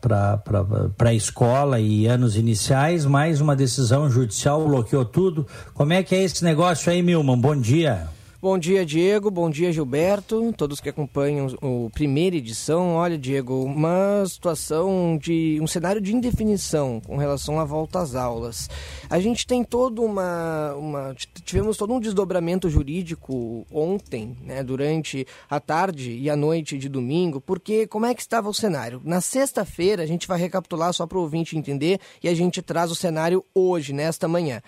para 0.00 1.10
a 1.10 1.14
escola 1.14 1.80
e 1.80 2.06
anos 2.06 2.36
iniciais, 2.36 3.04
mais 3.04 3.40
uma 3.40 3.56
decisão 3.56 4.08
judicial 4.10 4.66
bloqueou 4.66 5.04
tudo. 5.04 5.46
Como 5.74 5.92
é 5.92 6.02
que 6.02 6.14
é 6.14 6.22
esse 6.22 6.44
negócio 6.44 6.90
aí, 6.90 7.02
Milman? 7.02 7.38
Bom 7.38 7.56
dia. 7.56 8.15
Bom 8.38 8.58
dia, 8.58 8.84
Diego. 8.84 9.30
Bom 9.30 9.48
dia, 9.48 9.72
Gilberto. 9.72 10.52
Todos 10.52 10.78
que 10.78 10.90
acompanham 10.90 11.46
o 11.62 11.88
primeira 11.88 12.36
edição. 12.36 12.94
Olha, 12.96 13.16
Diego, 13.16 13.64
uma 13.64 14.24
situação 14.26 15.16
de 15.16 15.58
um 15.62 15.66
cenário 15.66 16.02
de 16.02 16.14
indefinição 16.14 17.00
com 17.00 17.16
relação 17.16 17.58
à 17.58 17.64
volta 17.64 17.98
às 17.98 18.14
aulas. 18.14 18.68
A 19.08 19.18
gente 19.18 19.46
tem 19.46 19.64
todo 19.64 20.02
uma, 20.02 20.74
uma 20.74 21.14
tivemos 21.46 21.78
todo 21.78 21.94
um 21.94 21.98
desdobramento 21.98 22.68
jurídico 22.68 23.66
ontem, 23.72 24.36
né, 24.42 24.62
durante 24.62 25.26
a 25.48 25.58
tarde 25.58 26.12
e 26.12 26.28
a 26.28 26.36
noite 26.36 26.76
de 26.76 26.90
domingo, 26.90 27.40
porque 27.40 27.86
como 27.86 28.04
é 28.04 28.14
que 28.14 28.20
estava 28.20 28.50
o 28.50 28.54
cenário? 28.54 29.00
Na 29.02 29.22
sexta-feira 29.22 30.02
a 30.02 30.06
gente 30.06 30.28
vai 30.28 30.38
recapitular 30.38 30.92
só 30.92 31.06
para 31.06 31.16
o 31.16 31.22
ouvinte 31.22 31.56
entender 31.56 31.98
e 32.22 32.28
a 32.28 32.34
gente 32.34 32.60
traz 32.60 32.90
o 32.90 32.94
cenário 32.94 33.42
hoje, 33.54 33.94
nesta 33.94 34.28
manhã. 34.28 34.60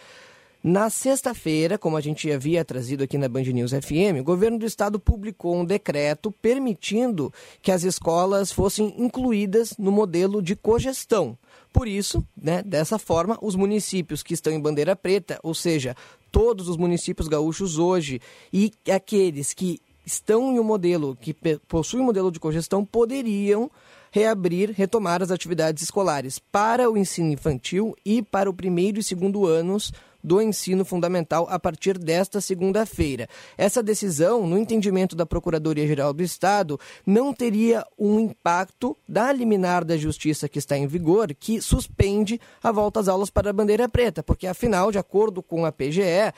Na 0.71 0.91
sexta-feira, 0.91 1.79
como 1.79 1.97
a 1.97 2.01
gente 2.03 2.31
havia 2.31 2.63
trazido 2.63 3.03
aqui 3.03 3.17
na 3.17 3.27
Band 3.27 3.45
News 3.45 3.71
FM, 3.71 4.21
o 4.21 4.23
governo 4.23 4.59
do 4.59 4.67
estado 4.67 5.01
publicou 5.01 5.57
um 5.57 5.65
decreto 5.65 6.31
permitindo 6.31 7.33
que 7.63 7.73
as 7.73 7.85
escolas 7.85 8.53
fossem 8.53 8.95
incluídas 8.99 9.75
no 9.79 9.91
modelo 9.91 10.43
de 10.43 10.55
cogestão. 10.55 11.39
Por 11.73 11.89
isso, 11.89 12.23
né, 12.37 12.63
dessa 12.63 12.99
forma, 12.99 13.39
os 13.41 13.57
municípios 13.57 14.23
que 14.23 14.35
estão 14.35 14.53
em 14.53 14.61
bandeira 14.61 14.95
preta, 14.95 15.41
ou 15.43 15.55
seja, 15.55 15.97
todos 16.31 16.69
os 16.69 16.77
municípios 16.77 17.29
gaúchos 17.29 17.79
hoje 17.79 18.21
e 18.53 18.71
aqueles 18.93 19.55
que 19.55 19.81
estão 20.05 20.53
em 20.53 20.61
um 20.61 20.65
modelo 20.65 21.17
que 21.19 21.35
possui 21.67 22.01
um 22.01 22.05
modelo 22.05 22.31
de 22.31 22.39
cogestão 22.39 22.85
poderiam 22.85 23.71
reabrir, 24.11 24.73
retomar 24.73 25.23
as 25.23 25.31
atividades 25.31 25.83
escolares 25.83 26.39
para 26.39 26.91
o 26.91 26.97
ensino 26.99 27.33
infantil 27.33 27.97
e 28.05 28.21
para 28.21 28.51
o 28.51 28.55
primeiro 28.55 29.01
e 29.01 29.03
segundo 29.03 29.47
anos 29.47 29.93
do 30.29 30.43
ensino 30.43 30.85
fundamental 30.85 31.49
a 31.51 31.59
partir 31.59 31.97
desta 31.97 32.39
segunda-feira. 32.39 33.27
Essa 33.57 33.83
decisão, 33.83 34.47
no 34.47 34.59
entendimento 34.59 35.17
da 35.17 35.25
Procuradoria-Geral 35.25 36.13
do 36.13 36.23
Estado, 36.23 36.79
não 37.07 37.33
teria 37.33 37.83
um 37.99 38.21
impacto 38.21 38.95
da 39.09 39.33
liminar 39.33 39.87
da 39.87 39.97
Justiça 39.97 40.49
que 40.49 40.59
está 40.59 40.77
em 40.77 40.87
vigor, 40.87 41.35
que 41.35 41.63
suspende 41.63 42.39
a 42.63 42.71
volta 42.71 43.01
às 43.01 43.09
aulas 43.09 43.31
para 43.31 43.49
a 43.49 43.55
bandeira 43.55 43.89
preta, 43.89 44.23
porque 44.23 44.47
afinal, 44.47 44.93
de 44.93 44.99
acordo 44.99 45.43
com 45.43 45.65
a 45.65 45.73
PGE, 45.73 46.35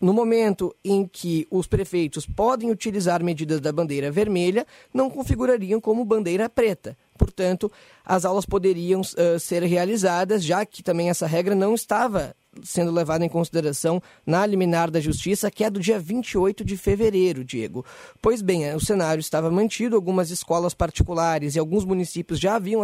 no 0.00 0.12
momento 0.12 0.74
em 0.84 1.06
que 1.06 1.46
os 1.50 1.66
prefeitos 1.66 2.26
podem 2.26 2.70
utilizar 2.70 3.24
medidas 3.24 3.60
da 3.60 3.72
bandeira 3.72 4.10
vermelha, 4.10 4.66
não 4.92 5.10
configurariam 5.10 5.80
como 5.80 6.04
bandeira 6.04 6.48
preta. 6.48 6.96
Portanto, 7.16 7.70
as 8.04 8.24
aulas 8.24 8.44
poderiam 8.44 9.00
uh, 9.00 9.40
ser 9.40 9.62
realizadas, 9.62 10.44
já 10.44 10.64
que 10.66 10.82
também 10.82 11.10
essa 11.10 11.26
regra 11.26 11.54
não 11.54 11.74
estava 11.74 12.36
sendo 12.62 12.90
levada 12.90 13.24
em 13.24 13.28
consideração 13.28 14.02
na 14.26 14.44
liminar 14.46 14.90
da 14.90 15.00
Justiça, 15.00 15.50
que 15.50 15.64
é 15.64 15.70
do 15.70 15.80
dia 15.80 15.98
28 15.98 16.64
de 16.64 16.76
fevereiro, 16.76 17.44
Diego. 17.44 17.84
Pois 18.20 18.42
bem, 18.42 18.74
o 18.74 18.80
cenário 18.80 19.20
estava 19.20 19.50
mantido, 19.50 19.96
algumas 19.96 20.30
escolas 20.30 20.74
particulares 20.74 21.54
e 21.54 21.58
alguns 21.58 21.84
municípios 21.84 22.38
já 22.38 22.56
haviam 22.56 22.82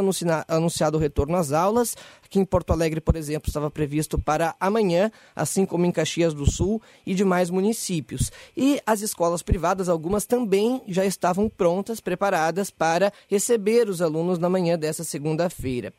anunciado 0.49 0.97
o 0.97 1.01
retorno 1.01 1.37
às 1.37 1.53
aulas. 1.53 1.97
Aqui 2.25 2.39
em 2.39 2.45
Porto 2.45 2.73
Alegre, 2.73 3.01
por 3.01 3.17
exemplo, 3.17 3.49
estava 3.49 3.71
previsto 3.71 4.19
para 4.19 4.55
amanhã, 4.61 5.11
assim 5.35 5.67
como 5.67 5.85
em 5.85 5.93
Caxias 5.93 6.35
do 6.35 6.51
Sul 6.51 6.81
e 7.05 7.15
demais 7.15 7.51
municípios. 7.51 8.31
E 8.57 8.81
as 8.87 9.01
escolas 9.01 9.43
privadas, 9.43 9.89
algumas 9.89 10.27
também 10.27 10.83
já 10.87 11.05
estavam 11.05 11.49
prontas, 11.49 12.01
preparadas 12.01 12.71
para 12.71 13.13
receber 13.29 13.89
os 13.89 14.01
alunos 14.01 14.39
na 14.39 14.49
manhã 14.49 14.79
dessa 14.79 15.05
segunda-feira. 15.05 15.93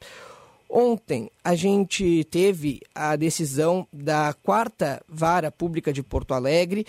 Ontem 0.74 1.30
a 1.44 1.54
gente 1.54 2.24
teve 2.32 2.80
a 2.96 3.18
decisão 3.18 3.86
da 3.92 4.34
quarta 4.42 5.04
vara 5.06 5.52
pública 5.52 5.92
de 5.92 6.02
Porto 6.02 6.34
Alegre 6.34 6.88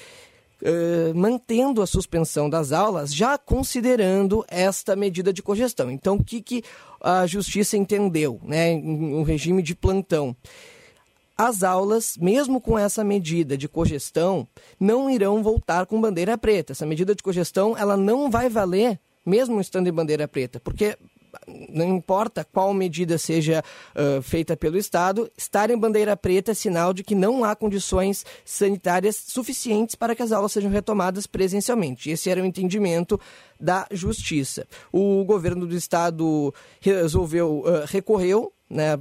uh, 0.63 1.13
mantendo 1.13 1.83
a 1.83 1.87
suspensão 1.87 2.49
das 2.49 2.71
aulas, 2.71 3.13
já 3.13 3.37
considerando 3.37 4.45
esta 4.47 4.95
medida 4.95 5.33
de 5.33 5.43
cogestão. 5.43 5.91
Então, 5.91 6.15
o 6.15 6.23
que, 6.23 6.41
que 6.41 6.63
a 7.01 7.27
justiça 7.27 7.77
entendeu, 7.77 8.41
né, 8.45 8.73
um 8.75 9.25
regime 9.25 9.61
de 9.61 9.75
plantão? 9.75 10.37
As 11.37 11.65
aulas, 11.65 12.17
mesmo 12.17 12.61
com 12.61 12.79
essa 12.79 13.03
medida 13.03 13.57
de 13.59 13.69
cogestão, 13.69 14.47
não 14.79 15.11
irão 15.11 15.43
voltar 15.43 15.87
com 15.87 16.01
bandeira 16.01 16.39
preta. 16.39 16.71
Essa 16.71 16.87
medida 16.87 17.17
de 17.17 17.23
cogestão, 17.23 17.77
ela 17.77 17.97
não 17.97 18.31
vai 18.31 18.49
valer 18.49 19.01
mesmo 19.25 19.61
estando 19.61 19.87
em 19.87 19.93
bandeira 19.93 20.27
preta, 20.27 20.61
porque 20.61 20.97
não 21.47 21.97
importa 21.97 22.45
qual 22.45 22.73
medida 22.75 23.19
seja 23.19 23.63
uh, 23.95 24.23
feita 24.23 24.57
pelo 24.57 24.77
Estado, 24.77 25.31
estar 25.37 25.71
em 25.71 25.79
bandeira 25.79 26.17
preta 26.17 26.53
é 26.53 26.55
sinal 26.55 26.93
de 26.93 27.03
que 27.03 27.15
não 27.15 27.45
há 27.45 27.55
condições 27.57 28.25
sanitárias 28.45 29.17
suficientes 29.17 29.95
para 29.95 30.15
que 30.15 30.23
as 30.23 30.33
aulas 30.33 30.53
sejam 30.53 30.71
retomadas 30.71 31.27
presencialmente. 31.27 32.11
Esse 32.11 32.31
era 32.31 32.43
o 32.43 32.47
entendimento 32.47 33.21
da 33.59 33.87
Justiça. 33.91 34.67
O 34.93 35.25
governo 35.25 35.67
do 35.67 35.77
Estado 35.77 36.53
resolveu, 36.81 37.61
uh, 37.61 37.85
recorreu 37.87 38.53
né, 38.73 38.99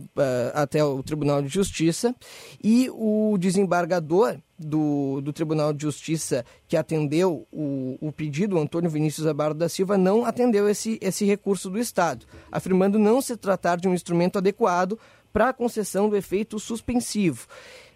até 0.54 0.84
o 0.84 1.02
Tribunal 1.02 1.42
de 1.42 1.48
Justiça 1.48 2.14
e 2.62 2.90
o 2.92 3.38
desembargador 3.40 4.38
do, 4.60 5.22
do 5.22 5.32
Tribunal 5.34 5.74
de 5.74 5.82
Justiça 5.84 6.46
que 6.68 6.76
atendeu 6.76 7.48
o, 7.52 7.98
o 8.02 8.12
pedido, 8.12 8.60
Antônio 8.60 8.90
Vinícius 8.90 9.26
Abardo 9.26 9.58
da 9.58 9.70
Silva, 9.70 9.98
não 9.98 10.26
atendeu 10.26 10.70
esse, 10.70 11.00
esse 11.02 11.26
recurso 11.26 11.70
do 11.70 11.80
Estado, 11.80 12.26
afirmando 12.52 13.00
não 13.00 13.22
se 13.22 13.38
tratar 13.38 13.78
de 13.78 13.88
um 13.88 13.94
instrumento 13.94 14.38
adequado 14.38 15.00
para 15.32 15.50
a 15.50 15.54
concessão 15.54 16.10
do 16.10 16.18
efeito 16.18 16.60
suspensivo. 16.60 17.48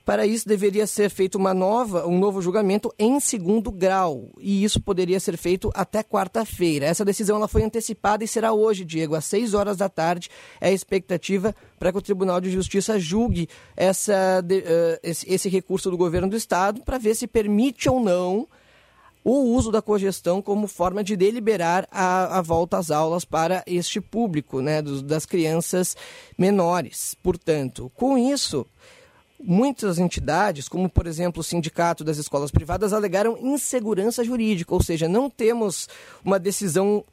Para 0.05 0.27
isso, 0.27 0.47
deveria 0.47 0.85
ser 0.85 1.09
feito 1.09 1.35
uma 1.35 1.51
nova, 1.51 2.07
um 2.07 2.19
novo 2.19 2.39
julgamento 2.39 2.93
em 2.99 3.19
segundo 3.19 3.71
grau. 3.71 4.29
E 4.39 4.63
isso 4.63 4.79
poderia 4.79 5.19
ser 5.19 5.35
feito 5.35 5.71
até 5.73 6.03
quarta-feira. 6.03 6.85
Essa 6.85 7.03
decisão 7.03 7.37
ela 7.37 7.47
foi 7.47 7.63
antecipada 7.63 8.23
e 8.23 8.27
será 8.27 8.53
hoje, 8.53 8.85
Diego, 8.85 9.15
às 9.15 9.25
6 9.25 9.55
horas 9.55 9.77
da 9.77 9.89
tarde. 9.89 10.29
É 10.61 10.67
a 10.67 10.71
expectativa 10.71 11.55
para 11.79 11.91
que 11.91 11.97
o 11.97 12.01
Tribunal 12.03 12.39
de 12.39 12.51
Justiça 12.51 12.99
julgue 12.99 13.49
essa, 13.75 14.41
de, 14.41 14.59
uh, 14.59 14.99
esse, 15.01 15.27
esse 15.27 15.49
recurso 15.49 15.89
do 15.89 15.97
governo 15.97 16.29
do 16.29 16.37
Estado 16.37 16.83
para 16.83 16.99
ver 16.99 17.15
se 17.15 17.25
permite 17.25 17.89
ou 17.89 17.99
não 17.99 18.47
o 19.23 19.55
uso 19.55 19.71
da 19.71 19.81
cogestão 19.81 20.39
como 20.39 20.67
forma 20.67 21.03
de 21.03 21.15
deliberar 21.15 21.87
a, 21.89 22.37
a 22.37 22.41
volta 22.43 22.77
às 22.77 22.91
aulas 22.91 23.25
para 23.25 23.63
este 23.65 23.99
público, 23.99 24.61
né, 24.61 24.83
dos, 24.83 25.01
das 25.01 25.25
crianças 25.25 25.97
menores. 26.37 27.17
Portanto, 27.23 27.91
com 27.95 28.15
isso, 28.19 28.67
Muitas 29.47 29.99
entidades, 29.99 30.67
como 30.67 30.89
por 30.89 31.05
exemplo 31.05 31.41
o 31.41 31.43
Sindicato 31.43 32.03
das 32.03 32.17
Escolas 32.17 32.49
Privadas, 32.49 32.93
alegaram 32.93 33.37
insegurança 33.37 34.23
jurídica, 34.23 34.73
ou 34.73 34.81
seja, 34.81 35.07
não 35.07 35.29
temos 35.29 35.87
uma 36.23 36.39
decisão 36.39 37.05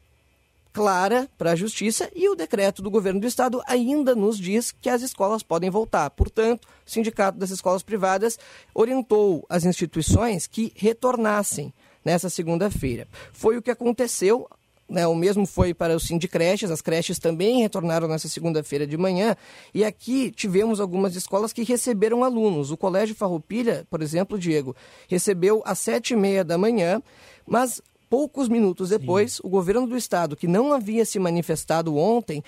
clara 0.73 1.29
para 1.37 1.51
a 1.51 1.55
justiça 1.55 2.09
e 2.15 2.27
o 2.27 2.33
decreto 2.33 2.81
do 2.81 2.89
governo 2.89 3.19
do 3.19 3.27
estado 3.27 3.61
ainda 3.67 4.15
nos 4.15 4.39
diz 4.39 4.71
que 4.71 4.89
as 4.89 5.03
escolas 5.03 5.43
podem 5.43 5.69
voltar. 5.69 6.09
Portanto, 6.09 6.65
o 6.65 6.89
Sindicato 6.89 7.37
das 7.37 7.51
Escolas 7.51 7.83
Privadas 7.83 8.39
orientou 8.73 9.45
as 9.47 9.63
instituições 9.63 10.47
que 10.47 10.73
retornassem 10.75 11.71
nessa 12.03 12.31
segunda-feira. 12.31 13.07
Foi 13.31 13.57
o 13.57 13.61
que 13.61 13.69
aconteceu 13.69 14.49
né, 14.89 15.07
o 15.07 15.15
mesmo 15.15 15.45
foi 15.45 15.73
para 15.73 15.95
o 15.95 15.99
Sindicreches, 15.99 16.69
as 16.69 16.81
creches 16.81 17.17
também 17.17 17.61
retornaram 17.61 18.07
nessa 18.07 18.27
segunda-feira 18.27 18.85
de 18.85 18.97
manhã. 18.97 19.35
E 19.73 19.83
aqui 19.83 20.31
tivemos 20.31 20.79
algumas 20.79 21.15
escolas 21.15 21.53
que 21.53 21.63
receberam 21.63 22.23
alunos. 22.23 22.71
O 22.71 22.77
Colégio 22.77 23.15
Farroupilha, 23.15 23.87
por 23.89 24.01
exemplo, 24.01 24.37
Diego, 24.37 24.75
recebeu 25.07 25.61
às 25.65 25.79
sete 25.79 26.13
e 26.13 26.17
meia 26.17 26.43
da 26.43 26.57
manhã, 26.57 27.01
mas 27.47 27.81
poucos 28.09 28.47
minutos 28.47 28.89
depois, 28.89 29.33
Sim. 29.33 29.41
o 29.43 29.49
governo 29.49 29.87
do 29.87 29.97
estado, 29.97 30.35
que 30.35 30.47
não 30.47 30.71
havia 30.73 31.05
se 31.05 31.17
manifestado 31.17 31.95
ontem, 31.97 32.43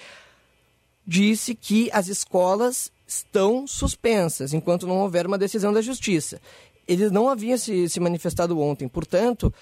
disse 1.08 1.56
que 1.56 1.90
as 1.92 2.08
escolas 2.08 2.92
estão 3.08 3.66
suspensas 3.66 4.54
enquanto 4.54 4.88
não 4.88 4.98
houver 4.98 5.26
uma 5.26 5.38
decisão 5.38 5.72
da 5.72 5.82
justiça. 5.82 6.42
Eles 6.88 7.12
não 7.12 7.30
haviam 7.30 7.58
se, 7.58 7.90
se 7.90 8.00
manifestado 8.00 8.60
ontem, 8.60 8.88
portanto, 8.88 9.54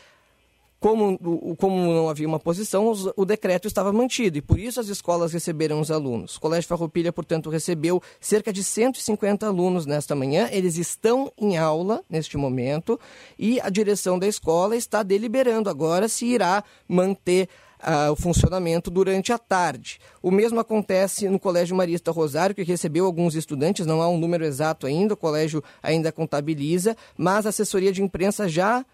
como, 0.84 1.18
como 1.56 1.94
não 1.94 2.10
havia 2.10 2.28
uma 2.28 2.42
posição, 2.42 2.92
o 3.16 3.24
decreto 3.24 3.70
estava 3.70 3.94
mantido 3.94 4.38
e 4.38 4.42
por 4.42 4.60
isso 4.60 4.82
as 4.82 4.90
escolas 4.90 5.32
receberam 5.32 5.80
os 5.80 5.90
alunos. 5.90 6.36
O 6.36 6.42
Colégio 6.42 6.68
Farroupilha, 6.68 7.14
portanto, 7.14 7.50
recebeu 7.50 8.04
cerca 8.20 8.52
de 8.52 8.62
150 8.62 9.48
alunos 9.48 9.86
nesta 9.86 10.14
manhã. 10.14 10.50
Eles 10.52 10.76
estão 10.78 11.32
em 11.38 11.58
aula 11.58 12.04
neste 12.10 12.36
momento 12.36 13.00
e 13.40 13.62
a 13.62 13.70
direção 13.70 14.20
da 14.20 14.28
escola 14.28 14.76
está 14.76 15.04
deliberando 15.04 15.70
agora 15.70 16.10
se 16.10 16.26
irá 16.26 16.62
manter 16.86 17.48
Uh, 17.86 18.14
o 18.14 18.16
funcionamento 18.16 18.90
durante 18.90 19.34
a 19.34 19.38
tarde. 19.38 20.00
O 20.22 20.32
mesmo 20.32 20.58
acontece 20.58 21.28
no 21.28 21.38
Colégio 21.38 21.76
Marista 21.76 22.12
Rosário, 22.12 22.56
que 22.56 22.64
recebeu 22.64 23.06
alguns 23.06 23.36
estudantes, 23.36 23.86
não 23.86 24.02
há 24.02 24.08
um 24.08 24.18
número 24.18 24.46
exato 24.46 24.88
ainda, 24.88 25.16
o 25.16 25.18
colégio 25.18 25.62
ainda 25.82 26.10
contabiliza, 26.10 26.96
mas 27.18 27.46
a 27.46 27.50
assessoria 27.50 27.92
de 27.92 28.02
imprensa 28.02 28.48
já 28.48 28.86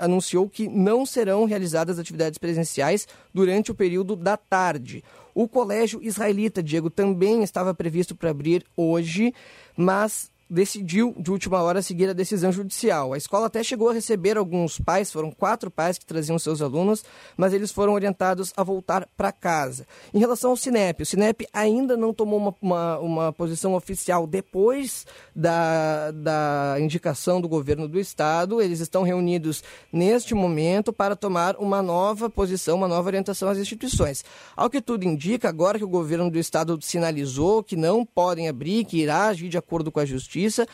anunciou 0.00 0.48
que 0.48 0.68
não 0.68 1.06
serão 1.06 1.44
realizadas 1.44 1.98
atividades 1.98 2.38
presenciais 2.38 3.06
durante 3.32 3.70
o 3.70 3.74
período 3.74 4.16
da 4.16 4.36
tarde. 4.36 5.04
O 5.34 5.46
Colégio 5.46 6.02
Israelita, 6.02 6.62
Diego, 6.62 6.90
também 6.90 7.42
estava 7.42 7.72
previsto 7.72 8.14
para 8.16 8.30
abrir 8.30 8.64
hoje, 8.76 9.32
mas 9.76 10.30
decidiu, 10.48 11.14
de 11.18 11.30
última 11.30 11.62
hora, 11.62 11.82
seguir 11.82 12.08
a 12.08 12.12
decisão 12.12 12.50
judicial. 12.50 13.12
A 13.12 13.18
escola 13.18 13.46
até 13.46 13.62
chegou 13.62 13.90
a 13.90 13.92
receber 13.92 14.36
alguns 14.36 14.78
pais, 14.78 15.12
foram 15.12 15.30
quatro 15.30 15.70
pais 15.70 15.98
que 15.98 16.06
traziam 16.06 16.38
seus 16.38 16.62
alunos, 16.62 17.04
mas 17.36 17.52
eles 17.52 17.70
foram 17.70 17.92
orientados 17.92 18.52
a 18.56 18.62
voltar 18.62 19.06
para 19.16 19.30
casa. 19.30 19.86
Em 20.14 20.18
relação 20.18 20.50
ao 20.50 20.56
Cinep, 20.56 21.02
o 21.02 21.06
Cinep 21.06 21.46
ainda 21.52 21.96
não 21.96 22.14
tomou 22.14 22.38
uma, 22.38 22.54
uma, 22.60 22.98
uma, 22.98 23.32
posição 23.32 23.74
oficial 23.74 24.26
depois 24.26 25.06
da, 25.34 26.10
da 26.12 26.76
indicação 26.80 27.40
do 27.40 27.48
governo 27.48 27.86
do 27.86 27.98
estado. 27.98 28.62
Eles 28.62 28.80
estão 28.80 29.02
reunidos 29.02 29.62
neste 29.92 30.34
momento 30.34 30.92
para 30.92 31.14
tomar 31.14 31.56
uma 31.56 31.82
nova 31.82 32.30
posição, 32.30 32.76
uma 32.76 32.88
nova 32.88 33.08
orientação 33.08 33.48
às 33.48 33.58
instituições. 33.58 34.24
Ao 34.56 34.70
que 34.70 34.80
tudo 34.80 35.04
indica, 35.04 35.48
agora 35.48 35.78
que 35.78 35.84
o 35.84 35.88
governo 35.88 36.30
do 36.30 36.38
estado 36.38 36.78
sinalizou 36.80 37.62
que 37.62 37.76
não 37.76 38.04
podem 38.04 38.48
abrir, 38.48 38.84
que 38.84 38.98
irá 38.98 39.26
agir 39.26 39.48
de 39.48 39.58
acordo 39.58 39.92
com 39.92 40.00
a 40.00 40.04
justiça, 40.04 40.37
Justiça. 40.38 40.68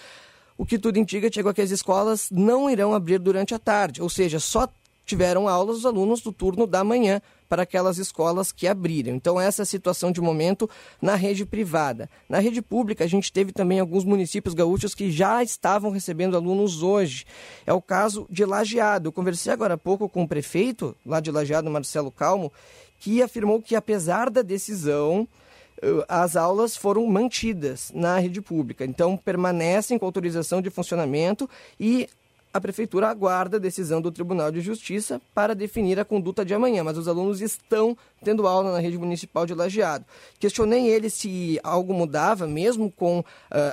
O 0.57 0.65
que 0.65 0.79
tudo 0.79 0.99
indica, 0.99 1.33
chegou 1.33 1.51
é 1.51 1.55
que 1.55 1.63
as 1.63 1.71
escolas 1.71 2.29
não 2.31 2.71
irão 2.71 2.95
abrir 2.95 3.19
durante 3.19 3.55
a 3.55 3.59
tarde, 3.59 4.01
ou 4.01 4.09
seja, 4.09 4.39
só 4.39 4.69
tiveram 5.05 5.49
aulas 5.49 5.79
os 5.79 5.87
alunos 5.87 6.21
do 6.21 6.33
turno 6.33 6.67
da 6.67 6.85
manhã 6.85 7.21
para 7.49 7.65
aquelas 7.65 7.99
escolas 7.99 8.53
que 8.53 8.67
abriram. 8.67 9.15
Então, 9.15 9.39
essa 9.39 9.63
é 9.63 9.65
a 9.65 9.67
situação 9.67 10.11
de 10.13 10.21
momento 10.21 10.71
na 11.03 11.15
rede 11.15 11.45
privada. 11.45 12.09
Na 12.29 12.39
rede 12.39 12.63
pública, 12.63 13.05
a 13.05 13.07
gente 13.07 13.33
teve 13.33 13.53
também 13.53 13.81
alguns 13.81 14.05
municípios 14.05 14.55
gaúchos 14.55 14.95
que 14.95 15.11
já 15.11 15.43
estavam 15.43 15.91
recebendo 15.91 16.37
alunos 16.37 16.83
hoje. 16.83 17.27
É 17.67 17.73
o 17.73 17.83
caso 17.83 18.27
de 18.31 18.45
Lajeado. 18.45 19.09
Eu 19.09 19.13
conversei 19.13 19.53
agora 19.53 19.75
há 19.75 19.79
pouco 19.79 20.09
com 20.09 20.23
o 20.23 20.29
prefeito 20.29 20.97
lá 21.05 21.21
de 21.21 21.31
Lajeado, 21.31 21.71
Marcelo 21.71 22.11
Calmo, 22.11 22.51
que 22.99 23.23
afirmou 23.23 23.61
que, 23.61 23.77
apesar 23.77 24.31
da 24.31 24.41
decisão 24.41 25.29
as 26.09 26.37
aulas 26.37 26.77
foram 26.77 27.07
mantidas 27.07 27.91
na 27.95 28.19
rede 28.19 28.41
pública. 28.41 28.85
Então, 28.85 29.17
permanecem 29.17 29.99
com 29.99 30.07
autorização 30.07 30.63
de 30.63 30.71
funcionamento 30.71 31.49
e 31.79 32.09
a 32.55 32.61
prefeitura 32.61 33.09
aguarda 33.09 33.57
a 33.57 33.61
decisão 33.61 34.01
do 34.01 34.13
Tribunal 34.13 34.53
de 34.53 34.61
Justiça 34.61 35.21
para 35.35 35.57
definir 35.57 35.99
a 35.99 36.05
conduta 36.05 36.45
de 36.45 36.55
amanhã, 36.55 36.85
mas 36.85 36.97
os 36.97 37.09
alunos 37.09 37.41
estão 37.41 37.99
tendo 38.23 38.47
aula 38.47 38.73
na 38.73 38.79
rede 38.79 38.97
municipal 38.97 39.45
de 39.45 39.53
Lajeado. 39.53 40.05
Questionei 40.39 40.87
ele 40.87 41.11
se 41.11 41.59
algo 41.65 41.93
mudava, 41.93 42.47
mesmo 42.47 42.93
com 42.93 43.19
uh, 43.19 43.25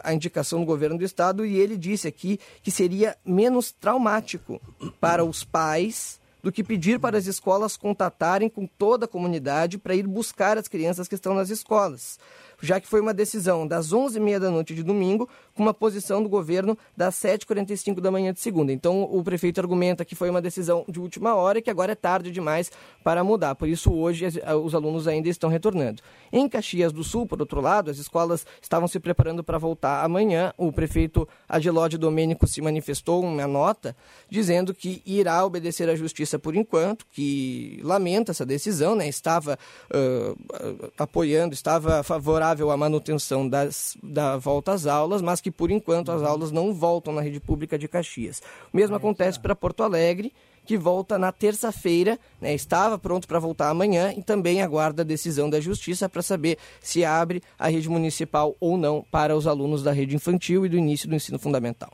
a 0.03 0.11
indicação 0.15 0.59
do 0.61 0.65
governo 0.65 0.97
do 0.97 1.05
estado, 1.05 1.45
e 1.45 1.57
ele 1.57 1.77
disse 1.77 2.07
aqui 2.07 2.39
que 2.63 2.71
seria 2.71 3.15
menos 3.23 3.71
traumático 3.71 4.59
para 4.99 5.23
os 5.23 5.43
pais 5.43 6.19
do 6.41 6.51
que 6.51 6.63
pedir 6.63 6.99
para 6.99 7.17
as 7.17 7.27
escolas 7.27 7.77
contatarem 7.77 8.49
com 8.49 8.65
toda 8.65 9.05
a 9.05 9.07
comunidade 9.07 9.77
para 9.77 9.95
ir 9.95 10.07
buscar 10.07 10.57
as 10.57 10.67
crianças 10.67 11.07
que 11.07 11.15
estão 11.15 11.33
nas 11.33 11.49
escolas. 11.49 12.19
já 12.61 12.79
que 12.79 12.87
foi 12.87 13.01
uma 13.01 13.13
decisão 13.13 13.67
das 13.67 13.91
11h30 13.91 14.39
da 14.39 14.51
noite 14.51 14.75
de 14.75 14.83
domingo, 14.83 15.27
com 15.53 15.63
uma 15.63 15.73
posição 15.73 16.21
do 16.21 16.29
governo 16.29 16.77
das 16.95 17.15
7h45 17.15 17.99
da 17.99 18.11
manhã 18.11 18.33
de 18.33 18.39
segunda. 18.39 18.71
Então, 18.71 19.03
o 19.03 19.23
prefeito 19.23 19.59
argumenta 19.59 20.05
que 20.05 20.15
foi 20.15 20.29
uma 20.29 20.41
decisão 20.41 20.85
de 20.87 20.99
última 20.99 21.35
hora 21.35 21.59
e 21.59 21.61
que 21.61 21.69
agora 21.69 21.91
é 21.91 21.95
tarde 21.95 22.31
demais 22.31 22.71
para 23.03 23.23
mudar. 23.23 23.55
Por 23.55 23.67
isso, 23.67 23.91
hoje, 23.93 24.27
os 24.63 24.75
alunos 24.75 25.07
ainda 25.07 25.29
estão 25.29 25.49
retornando. 25.49 26.01
Em 26.31 26.47
Caxias 26.47 26.91
do 26.91 27.03
Sul, 27.03 27.25
por 27.25 27.39
outro 27.39 27.61
lado, 27.61 27.91
as 27.91 27.97
escolas 27.97 28.45
estavam 28.61 28.87
se 28.87 28.99
preparando 28.99 29.43
para 29.43 29.57
voltar 29.57 30.03
amanhã. 30.03 30.53
O 30.57 30.71
prefeito 30.71 31.27
Adilode 31.47 31.97
Domênico 31.97 32.47
se 32.47 32.61
manifestou 32.61 33.23
uma 33.23 33.47
nota 33.47 33.95
dizendo 34.29 34.73
que 34.73 35.01
irá 35.05 35.45
obedecer 35.45 35.89
à 35.89 35.95
justiça 35.95 36.39
por 36.39 36.55
enquanto, 36.55 37.05
que 37.11 37.79
lamenta 37.83 38.31
essa 38.31 38.45
decisão, 38.45 38.95
né? 38.95 39.07
estava 39.07 39.57
uh, 39.93 40.91
apoiando, 40.97 41.53
estava 41.53 42.01
favorável 42.03 42.71
à 42.71 42.77
manutenção 42.77 43.47
das, 43.47 43.97
da 44.01 44.37
volta 44.37 44.71
às 44.71 44.85
aulas, 44.85 45.21
mas 45.21 45.41
que 45.41 45.50
por 45.51 45.69
enquanto 45.71 46.11
as 46.11 46.21
aulas 46.23 46.51
não 46.51 46.73
voltam 46.73 47.13
na 47.13 47.21
rede 47.21 47.39
pública 47.39 47.77
de 47.77 47.87
Caxias. 47.87 48.41
O 48.73 48.77
mesmo 48.77 48.95
acontece 48.95 49.39
para 49.39 49.55
Porto 49.55 49.83
Alegre 49.83 50.33
que 50.65 50.77
volta 50.77 51.17
na 51.17 51.31
terça-feira, 51.31 52.19
né, 52.39 52.53
estava 52.53 52.97
pronto 52.97 53.27
para 53.27 53.39
voltar 53.39 53.69
amanhã 53.69 54.13
e 54.15 54.21
também 54.21 54.61
aguarda 54.61 55.01
a 55.01 55.05
decisão 55.05 55.49
da 55.49 55.59
Justiça 55.59 56.07
para 56.07 56.21
saber 56.21 56.57
se 56.79 57.03
abre 57.03 57.41
a 57.57 57.67
rede 57.67 57.89
municipal 57.89 58.55
ou 58.59 58.77
não 58.77 59.03
para 59.11 59.35
os 59.35 59.47
alunos 59.47 59.83
da 59.83 59.91
rede 59.91 60.15
infantil 60.15 60.65
e 60.65 60.69
do 60.69 60.77
início 60.77 61.09
do 61.09 61.15
ensino 61.15 61.39
fundamental. 61.39 61.91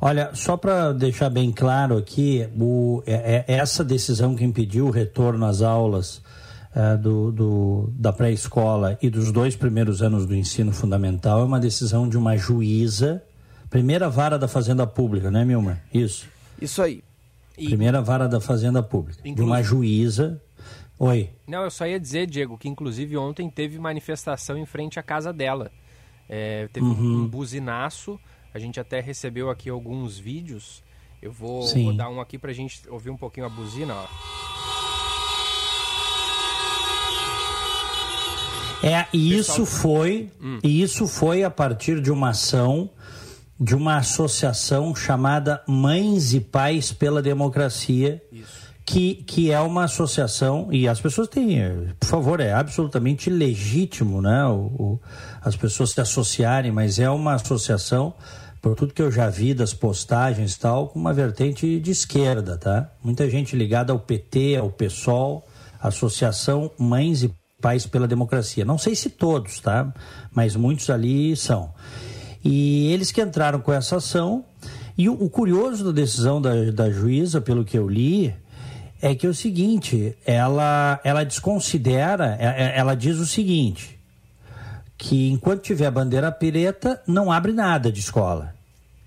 Olha, 0.00 0.30
só 0.34 0.56
para 0.56 0.92
deixar 0.92 1.30
bem 1.30 1.52
claro 1.52 1.96
aqui, 1.96 2.46
o, 2.60 3.02
é, 3.06 3.44
é, 3.48 3.54
essa 3.54 3.84
decisão 3.84 4.34
que 4.34 4.44
impediu 4.44 4.86
o 4.86 4.90
retorno 4.90 5.46
às 5.46 5.62
aulas 5.62 6.20
é, 6.74 6.96
do, 6.96 7.30
do, 7.30 7.92
da 7.92 8.12
pré-escola 8.12 8.98
e 9.00 9.08
dos 9.08 9.30
dois 9.30 9.54
primeiros 9.54 10.02
anos 10.02 10.26
do 10.26 10.34
ensino 10.34 10.72
fundamental 10.72 11.40
é 11.40 11.44
uma 11.44 11.60
decisão 11.60 12.08
de 12.08 12.18
uma 12.18 12.36
juíza, 12.36 13.22
primeira 13.70 14.10
vara 14.10 14.38
da 14.38 14.48
Fazenda 14.48 14.86
Pública, 14.86 15.30
né, 15.30 15.44
Milmer? 15.44 15.80
Isso. 15.92 16.28
Isso 16.60 16.82
aí. 16.82 17.02
E... 17.56 17.66
Primeira 17.66 18.02
vara 18.02 18.28
da 18.28 18.40
Fazenda 18.40 18.82
Pública. 18.82 19.20
Inclusive... 19.20 19.36
De 19.36 19.42
uma 19.42 19.62
juíza. 19.62 20.42
Oi. 20.98 21.30
Não, 21.46 21.62
eu 21.62 21.70
só 21.70 21.86
ia 21.86 22.00
dizer, 22.00 22.26
Diego, 22.26 22.58
que 22.58 22.68
inclusive 22.68 23.16
ontem 23.16 23.48
teve 23.48 23.78
manifestação 23.78 24.56
em 24.56 24.66
frente 24.66 24.98
à 24.98 25.02
casa 25.02 25.32
dela. 25.32 25.70
É, 26.28 26.68
teve 26.72 26.86
uhum. 26.86 27.22
um 27.22 27.28
buzinaço. 27.28 28.18
A 28.52 28.58
gente 28.58 28.80
até 28.80 29.00
recebeu 29.00 29.50
aqui 29.50 29.68
alguns 29.68 30.18
vídeos. 30.18 30.82
Eu 31.20 31.32
vou, 31.32 31.66
vou 31.66 31.92
dar 31.92 32.08
um 32.08 32.20
aqui 32.20 32.38
pra 32.38 32.52
gente 32.52 32.82
ouvir 32.88 33.10
um 33.10 33.16
pouquinho 33.16 33.46
a 33.46 33.48
buzina, 33.48 33.94
ó. 33.94 34.83
É, 38.84 39.06
e 39.14 39.34
isso 39.34 39.64
foi, 39.64 40.30
hum. 40.42 40.58
e 40.62 40.82
isso 40.82 41.06
foi 41.06 41.42
a 41.42 41.50
partir 41.50 42.02
de 42.02 42.10
uma 42.10 42.28
ação 42.28 42.90
de 43.58 43.74
uma 43.74 43.96
associação 43.96 44.94
chamada 44.94 45.62
Mães 45.66 46.34
e 46.34 46.40
Pais 46.40 46.92
pela 46.92 47.22
Democracia, 47.22 48.22
que, 48.84 49.14
que 49.14 49.50
é 49.50 49.58
uma 49.60 49.84
associação, 49.84 50.68
e 50.70 50.86
as 50.86 51.00
pessoas 51.00 51.28
têm, 51.28 51.56
por 51.98 52.06
favor, 52.06 52.40
é 52.40 52.52
absolutamente 52.52 53.30
legítimo 53.30 54.20
né, 54.20 54.44
o, 54.44 54.58
o, 54.78 55.00
as 55.40 55.56
pessoas 55.56 55.92
se 55.92 56.00
associarem, 56.02 56.70
mas 56.70 56.98
é 56.98 57.08
uma 57.08 57.34
associação, 57.34 58.12
por 58.60 58.74
tudo 58.74 58.92
que 58.92 59.00
eu 59.00 59.10
já 59.10 59.30
vi 59.30 59.54
das 59.54 59.72
postagens 59.72 60.54
e 60.54 60.60
tal, 60.60 60.88
com 60.88 60.98
uma 60.98 61.14
vertente 61.14 61.80
de 61.80 61.90
esquerda, 61.90 62.58
tá? 62.58 62.90
Muita 63.02 63.30
gente 63.30 63.56
ligada 63.56 63.92
ao 63.92 63.98
PT, 63.98 64.56
ao 64.56 64.70
PSOL, 64.70 65.46
Associação 65.80 66.70
Mães 66.78 67.22
e 67.22 67.32
Pais 67.64 67.86
pela 67.86 68.06
Democracia. 68.06 68.62
Não 68.62 68.76
sei 68.76 68.94
se 68.94 69.08
todos, 69.08 69.58
tá? 69.58 69.90
Mas 70.30 70.54
muitos 70.54 70.90
ali 70.90 71.34
são. 71.34 71.72
E 72.44 72.92
eles 72.92 73.10
que 73.10 73.22
entraram 73.22 73.58
com 73.58 73.72
essa 73.72 73.96
ação. 73.96 74.44
E 74.98 75.08
o, 75.08 75.14
o 75.14 75.30
curioso 75.30 75.82
da 75.82 75.90
decisão 75.90 76.42
da, 76.42 76.70
da 76.70 76.90
juíza, 76.90 77.40
pelo 77.40 77.64
que 77.64 77.78
eu 77.78 77.88
li, 77.88 78.34
é 79.00 79.14
que 79.14 79.26
é 79.26 79.30
o 79.30 79.34
seguinte, 79.34 80.14
ela, 80.26 81.00
ela 81.02 81.24
desconsidera, 81.24 82.36
é, 82.38 82.44
é, 82.46 82.78
ela 82.78 82.94
diz 82.94 83.16
o 83.16 83.24
seguinte, 83.24 83.98
que 84.98 85.30
enquanto 85.30 85.62
tiver 85.62 85.90
bandeira 85.90 86.30
preta, 86.30 87.00
não 87.06 87.32
abre 87.32 87.54
nada 87.54 87.90
de 87.90 88.00
escola. 88.00 88.54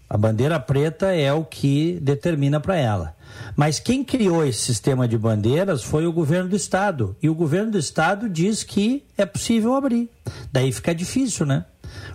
A 0.09 0.17
bandeira 0.17 0.59
preta 0.59 1.13
é 1.13 1.31
o 1.31 1.45
que 1.45 1.99
determina 2.01 2.59
para 2.59 2.75
ela. 2.75 3.16
Mas 3.55 3.79
quem 3.79 4.03
criou 4.03 4.45
esse 4.45 4.59
sistema 4.59 5.07
de 5.07 5.17
bandeiras 5.17 5.83
foi 5.83 6.05
o 6.05 6.13
governo 6.13 6.49
do 6.49 6.55
estado. 6.55 7.15
E 7.21 7.29
o 7.29 7.35
governo 7.35 7.71
do 7.71 7.77
estado 7.77 8.29
diz 8.29 8.63
que 8.63 9.03
é 9.17 9.25
possível 9.25 9.75
abrir. 9.75 10.09
Daí 10.51 10.71
fica 10.71 10.93
difícil, 10.93 11.45
né? 11.45 11.65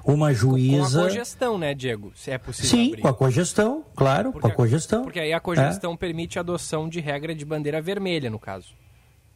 uma 0.05 0.33
juíza. 0.33 0.99
Com 0.99 1.07
a 1.07 1.09
cogestão, 1.09 1.59
né, 1.59 1.75
Diego? 1.75 2.13
Se 2.15 2.31
é 2.31 2.39
possível. 2.39 2.71
Sim, 2.71 2.89
abrir. 2.89 3.03
com 3.03 3.09
a 3.09 3.15
cogestão, 3.15 3.85
claro, 3.95 4.33
porque, 4.33 4.41
com 4.41 4.53
a 4.53 4.55
cogestão. 4.55 5.03
Porque 5.05 5.21
aí 5.21 5.33
a 5.33 5.41
cogestão 5.41 5.93
é. 5.93 5.97
permite 5.97 6.39
a 6.39 6.41
adoção 6.41 6.89
de 6.89 7.01
regra 7.01 7.35
de 7.35 7.45
bandeira 7.45 7.81
vermelha, 7.81 8.31
no 8.31 8.39
caso. 8.39 8.75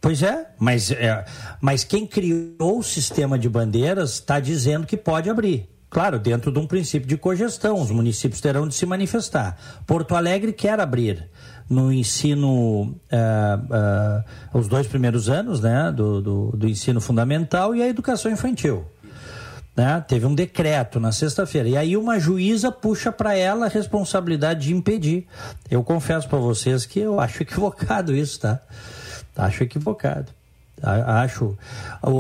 Pois 0.01 0.23
é, 0.23 0.51
mas, 0.59 0.91
é, 0.91 1.25
mas 1.61 1.83
quem 1.83 2.07
criou 2.07 2.79
o 2.79 2.83
sistema 2.83 3.39
de 3.39 3.49
bandeiras 3.49 4.15
está 4.15 4.39
dizendo 4.39 4.87
que 4.87 4.97
pode 4.97 5.31
abrir. 5.31 5.69
Claro, 5.89 6.19
dentro 6.19 6.53
de 6.53 6.59
um 6.59 6.67
princípio 6.67 7.09
de 7.09 7.17
cogestão, 7.17 7.81
os 7.81 7.91
municípios 7.91 8.41
terão 8.41 8.69
de 8.69 8.75
se 8.75 8.85
manifestar. 8.85 9.57
Porto 9.87 10.15
Alegre 10.15 10.53
quer 10.53 10.79
abrir 10.79 11.29
no 11.69 11.93
ensino, 11.93 12.83
uh, 12.83 12.93
uh, 14.55 14.59
os 14.59 14.69
dois 14.69 14.87
primeiros 14.87 15.29
anos 15.29 15.61
né, 15.61 15.93
do, 15.93 16.21
do, 16.21 16.57
do 16.57 16.69
ensino 16.69 17.01
fundamental 17.01 17.75
e 17.75 17.83
a 17.83 17.89
educação 17.89 18.31
infantil. 18.31 18.85
Né? 19.77 20.03
Teve 20.09 20.25
um 20.25 20.35
decreto 20.35 20.99
na 20.99 21.13
sexta-feira. 21.13 21.69
E 21.69 21.77
aí 21.77 21.97
uma 21.97 22.19
juíza 22.19 22.73
puxa 22.73 23.13
para 23.13 23.37
ela 23.37 23.67
a 23.67 23.69
responsabilidade 23.69 24.69
de 24.69 24.75
impedir. 24.75 25.27
Eu 25.71 25.85
confesso 25.85 26.29
para 26.29 26.39
vocês 26.39 26.87
que 26.87 27.01
eu 27.01 27.21
acho 27.21 27.43
equivocado 27.43 28.17
isso, 28.17 28.41
tá? 28.41 28.61
Acho 29.37 29.65
equivocado. 29.65 30.33
Acho. 30.83 31.57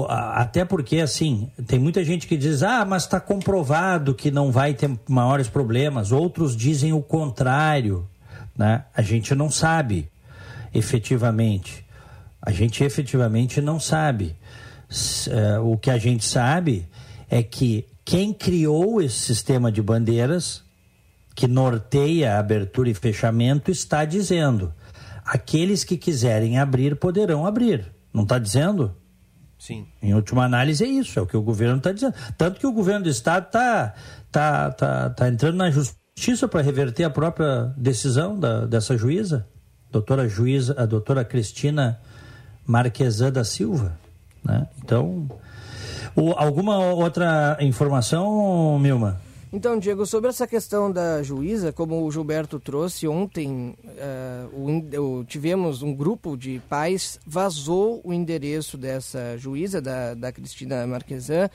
Até 0.08 0.64
porque, 0.64 1.00
assim, 1.00 1.50
tem 1.66 1.78
muita 1.78 2.02
gente 2.02 2.26
que 2.26 2.36
diz: 2.36 2.62
ah, 2.62 2.84
mas 2.84 3.02
está 3.02 3.20
comprovado 3.20 4.14
que 4.14 4.30
não 4.30 4.50
vai 4.50 4.72
ter 4.72 4.90
maiores 5.08 5.48
problemas. 5.48 6.10
Outros 6.10 6.56
dizem 6.56 6.92
o 6.92 7.02
contrário. 7.02 8.06
Né? 8.56 8.84
A 8.94 9.02
gente 9.02 9.34
não 9.34 9.50
sabe, 9.50 10.10
efetivamente. 10.72 11.84
A 12.40 12.50
gente 12.50 12.82
efetivamente 12.82 13.60
não 13.60 13.78
sabe. 13.78 14.36
É, 15.28 15.58
o 15.58 15.76
que 15.76 15.90
a 15.90 15.98
gente 15.98 16.24
sabe 16.24 16.88
é 17.28 17.42
que 17.42 17.86
quem 18.04 18.32
criou 18.32 19.02
esse 19.02 19.18
sistema 19.18 19.70
de 19.70 19.82
bandeiras, 19.82 20.62
que 21.34 21.48
norteia 21.48 22.34
a 22.34 22.38
abertura 22.38 22.88
e 22.88 22.94
fechamento, 22.94 23.70
está 23.70 24.04
dizendo: 24.04 24.72
aqueles 25.24 25.82
que 25.82 25.96
quiserem 25.96 26.58
abrir 26.58 26.96
poderão 26.96 27.44
abrir. 27.44 27.92
Não 28.14 28.22
está 28.22 28.38
dizendo? 28.38 28.96
Sim. 29.58 29.86
Em 30.00 30.14
última 30.14 30.44
análise, 30.44 30.84
é 30.84 30.86
isso, 30.86 31.18
é 31.18 31.22
o 31.22 31.26
que 31.26 31.36
o 31.36 31.42
governo 31.42 31.78
está 31.78 31.90
dizendo. 31.90 32.14
Tanto 32.38 32.60
que 32.60 32.66
o 32.66 32.72
governo 32.72 33.04
do 33.04 33.10
Estado 33.10 33.46
está 33.46 33.94
tá, 34.30 34.70
tá, 34.70 35.10
tá 35.10 35.28
entrando 35.28 35.56
na 35.56 35.70
justiça 35.70 36.05
para 36.48 36.62
reverter 36.62 37.04
a 37.04 37.10
própria 37.10 37.72
decisão 37.76 38.38
da, 38.38 38.64
dessa 38.66 38.96
juíza, 38.96 39.46
doutora 39.90 40.28
juíza, 40.28 40.74
a 40.76 40.86
doutora 40.86 41.24
Cristina 41.24 42.00
Marquesan 42.66 43.30
da 43.30 43.44
Silva. 43.44 43.96
Né? 44.42 44.66
Então, 44.82 45.28
o, 46.16 46.32
alguma 46.32 46.78
outra 46.78 47.56
informação, 47.60 48.78
Milma? 48.78 49.20
Então, 49.52 49.78
Diego, 49.78 50.04
sobre 50.04 50.30
essa 50.30 50.46
questão 50.46 50.90
da 50.90 51.22
juíza, 51.22 51.72
como 51.72 52.04
o 52.04 52.10
Gilberto 52.10 52.58
trouxe 52.58 53.06
ontem, 53.06 53.76
uh, 53.84 54.98
o, 54.98 55.18
o, 55.20 55.24
tivemos 55.24 55.82
um 55.82 55.94
grupo 55.94 56.36
de 56.36 56.60
pais 56.68 57.20
vazou 57.24 58.00
o 58.02 58.12
endereço 58.12 58.76
dessa 58.76 59.36
juíza, 59.38 59.80
da, 59.80 60.14
da 60.14 60.32
Cristina 60.32 60.86
Marquesan, 60.86 61.48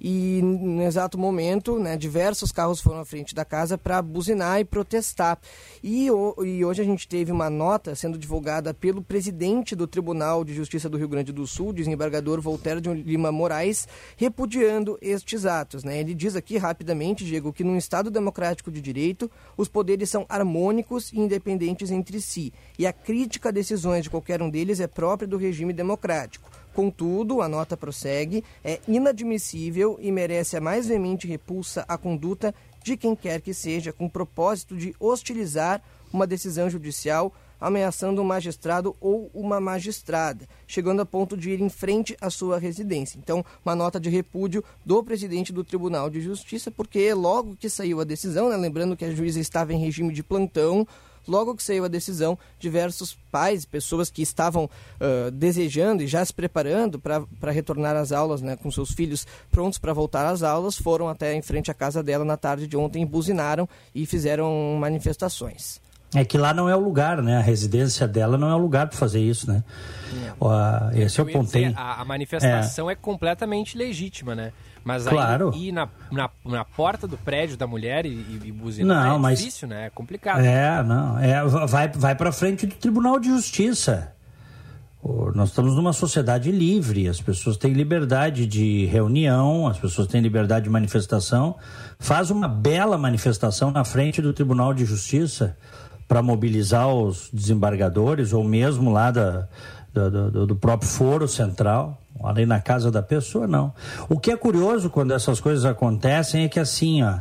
e 0.00 0.40
no 0.42 0.82
exato 0.82 1.18
momento, 1.18 1.78
né, 1.78 1.96
diversos 1.96 2.52
carros 2.52 2.80
foram 2.80 3.00
à 3.00 3.04
frente 3.04 3.34
da 3.34 3.44
casa 3.44 3.76
para 3.76 4.00
buzinar 4.00 4.60
e 4.60 4.64
protestar. 4.64 5.38
E, 5.82 6.10
o, 6.10 6.34
e, 6.44 6.64
hoje 6.64 6.82
a 6.82 6.84
gente 6.84 7.08
teve 7.08 7.32
uma 7.32 7.50
nota 7.50 7.94
sendo 7.94 8.16
divulgada 8.16 8.72
pelo 8.72 9.02
presidente 9.02 9.74
do 9.74 9.86
Tribunal 9.86 10.44
de 10.44 10.54
Justiça 10.54 10.88
do 10.88 10.96
Rio 10.96 11.08
Grande 11.08 11.32
do 11.32 11.46
Sul, 11.46 11.72
desembargador 11.72 12.40
Voltaire 12.40 12.80
de 12.80 12.92
Lima 12.92 13.32
Moraes, 13.32 13.88
repudiando 14.16 14.96
estes 15.02 15.44
atos. 15.44 15.82
Né? 15.82 15.98
Ele 15.98 16.14
diz 16.14 16.36
aqui 16.36 16.56
rapidamente, 16.56 17.24
Diego, 17.24 17.52
que 17.52 17.64
num 17.64 17.76
Estado 17.76 18.10
democrático 18.10 18.70
de 18.70 18.80
direito, 18.80 19.30
os 19.56 19.68
poderes 19.68 20.08
são 20.08 20.24
harmônicos 20.28 21.12
e 21.12 21.18
independentes 21.18 21.90
entre 21.90 22.20
si, 22.20 22.52
e 22.78 22.86
a 22.86 22.92
crítica 22.92 23.48
a 23.48 23.52
decisões 23.52 24.04
de 24.04 24.10
qualquer 24.10 24.42
um 24.42 24.50
deles 24.50 24.80
é 24.80 24.86
própria 24.86 25.26
do 25.26 25.36
regime 25.36 25.72
democrático. 25.72 26.47
Contudo, 26.78 27.42
a 27.42 27.48
nota 27.48 27.76
prossegue, 27.76 28.44
é 28.62 28.78
inadmissível 28.86 29.98
e 30.00 30.12
merece 30.12 30.56
a 30.56 30.60
mais 30.60 30.86
veemente 30.86 31.26
repulsa 31.26 31.84
a 31.88 31.98
conduta 31.98 32.54
de 32.84 32.96
quem 32.96 33.16
quer 33.16 33.40
que 33.40 33.52
seja 33.52 33.92
com 33.92 34.08
propósito 34.08 34.76
de 34.76 34.94
hostilizar 35.00 35.82
uma 36.12 36.24
decisão 36.24 36.70
judicial 36.70 37.34
ameaçando 37.60 38.22
um 38.22 38.24
magistrado 38.24 38.94
ou 39.00 39.28
uma 39.34 39.58
magistrada, 39.58 40.48
chegando 40.68 41.02
a 41.02 41.04
ponto 41.04 41.36
de 41.36 41.50
ir 41.50 41.60
em 41.60 41.68
frente 41.68 42.16
à 42.20 42.30
sua 42.30 42.60
residência. 42.60 43.18
Então, 43.18 43.44
uma 43.64 43.74
nota 43.74 43.98
de 43.98 44.08
repúdio 44.08 44.62
do 44.86 45.02
presidente 45.02 45.52
do 45.52 45.64
Tribunal 45.64 46.08
de 46.08 46.20
Justiça, 46.20 46.70
porque 46.70 47.12
logo 47.12 47.56
que 47.56 47.68
saiu 47.68 48.00
a 48.00 48.04
decisão, 48.04 48.48
né, 48.48 48.56
lembrando 48.56 48.96
que 48.96 49.04
a 49.04 49.10
juíza 49.10 49.40
estava 49.40 49.72
em 49.72 49.80
regime 49.80 50.12
de 50.12 50.22
plantão, 50.22 50.86
logo 51.26 51.54
que 51.54 51.62
saiu 51.62 51.84
a 51.84 51.88
decisão, 51.88 52.38
diversos 52.58 53.16
pais, 53.30 53.64
pessoas 53.64 54.10
que 54.10 54.22
estavam 54.22 54.64
uh, 54.64 55.30
desejando 55.30 56.02
e 56.02 56.06
já 56.06 56.24
se 56.24 56.32
preparando 56.32 56.98
para 56.98 57.50
retornar 57.50 57.96
às 57.96 58.12
aulas, 58.12 58.42
né, 58.42 58.56
com 58.56 58.70
seus 58.70 58.92
filhos 58.92 59.26
prontos 59.50 59.78
para 59.78 59.92
voltar 59.92 60.26
às 60.26 60.42
aulas, 60.42 60.76
foram 60.76 61.08
até 61.08 61.34
em 61.34 61.42
frente 61.42 61.70
à 61.70 61.74
casa 61.74 62.02
dela 62.02 62.24
na 62.24 62.36
tarde 62.36 62.66
de 62.66 62.76
ontem, 62.76 63.04
buzinaram 63.04 63.68
e 63.94 64.06
fizeram 64.06 64.76
manifestações. 64.78 65.80
É 66.14 66.24
que 66.24 66.38
lá 66.38 66.54
não 66.54 66.68
é 66.68 66.74
o 66.74 66.80
lugar, 66.80 67.22
né? 67.22 67.36
A 67.36 67.42
residência 67.42 68.08
dela 68.08 68.38
não 68.38 68.50
é 68.50 68.54
o 68.54 68.58
lugar 68.58 68.88
para 68.88 68.96
fazer 68.96 69.20
isso, 69.20 69.50
né? 69.50 69.62
É. 70.94 71.02
Esse 71.02 71.20
é 71.20 71.22
o 71.22 71.26
ponto. 71.26 71.46
Dizer, 71.46 71.74
a, 71.76 72.00
a, 72.00 72.04
manifestação 72.04 72.88
é. 72.88 72.94
é. 72.94 72.96
completamente 72.96 73.76
legítima, 73.76 74.34
né? 74.34 74.52
Mas 74.82 75.06
claro. 75.06 75.50
aí 75.52 75.68
ir 75.68 75.72
na, 75.72 75.86
na, 76.10 76.30
na, 76.46 76.64
porta 76.64 77.06
do 77.06 77.18
prédio 77.18 77.58
da 77.58 77.66
mulher 77.66 78.06
e, 78.06 78.40
e 78.42 78.52
buzinar 78.52 79.06
não, 79.06 79.16
é 79.16 79.18
mas... 79.18 79.38
difícil, 79.38 79.68
né? 79.68 79.86
É 79.86 79.90
complicado. 79.90 80.40
É, 80.40 80.82
não. 80.82 81.18
É, 81.18 81.44
vai 81.44 81.88
vai 81.88 82.14
para 82.14 82.32
frente 82.32 82.66
do 82.66 82.74
Tribunal 82.74 83.18
de 83.18 83.28
Justiça. 83.28 84.14
Nós 85.34 85.50
estamos 85.50 85.76
numa 85.76 85.92
sociedade 85.92 86.50
livre, 86.50 87.08
as 87.08 87.20
pessoas 87.20 87.56
têm 87.56 87.72
liberdade 87.72 88.46
de 88.46 88.84
reunião, 88.86 89.66
as 89.66 89.78
pessoas 89.78 90.08
têm 90.08 90.20
liberdade 90.20 90.64
de 90.64 90.70
manifestação. 90.70 91.56
Faz 91.98 92.30
uma 92.30 92.48
bela 92.48 92.98
manifestação 92.98 93.70
na 93.70 93.84
frente 93.84 94.20
do 94.20 94.32
Tribunal 94.32 94.74
de 94.74 94.84
Justiça 94.84 95.56
para 96.08 96.22
mobilizar 96.22 96.88
os 96.88 97.28
desembargadores 97.30 98.32
ou 98.32 98.42
mesmo 98.42 98.90
lá 98.90 99.10
da, 99.10 99.46
do, 99.92 100.46
do, 100.46 100.56
próprio 100.56 100.88
foro 100.88 101.28
central, 101.28 102.00
ali 102.24 102.46
na 102.46 102.60
casa 102.60 102.90
da 102.90 103.02
pessoa, 103.02 103.46
não. 103.46 103.74
O 104.08 104.18
que 104.18 104.30
é 104.30 104.36
curioso 104.36 104.88
quando 104.88 105.12
essas 105.12 105.38
coisas 105.38 105.66
acontecem 105.66 106.44
é 106.44 106.48
que 106.48 106.58
assim, 106.58 107.02
ó, 107.02 107.20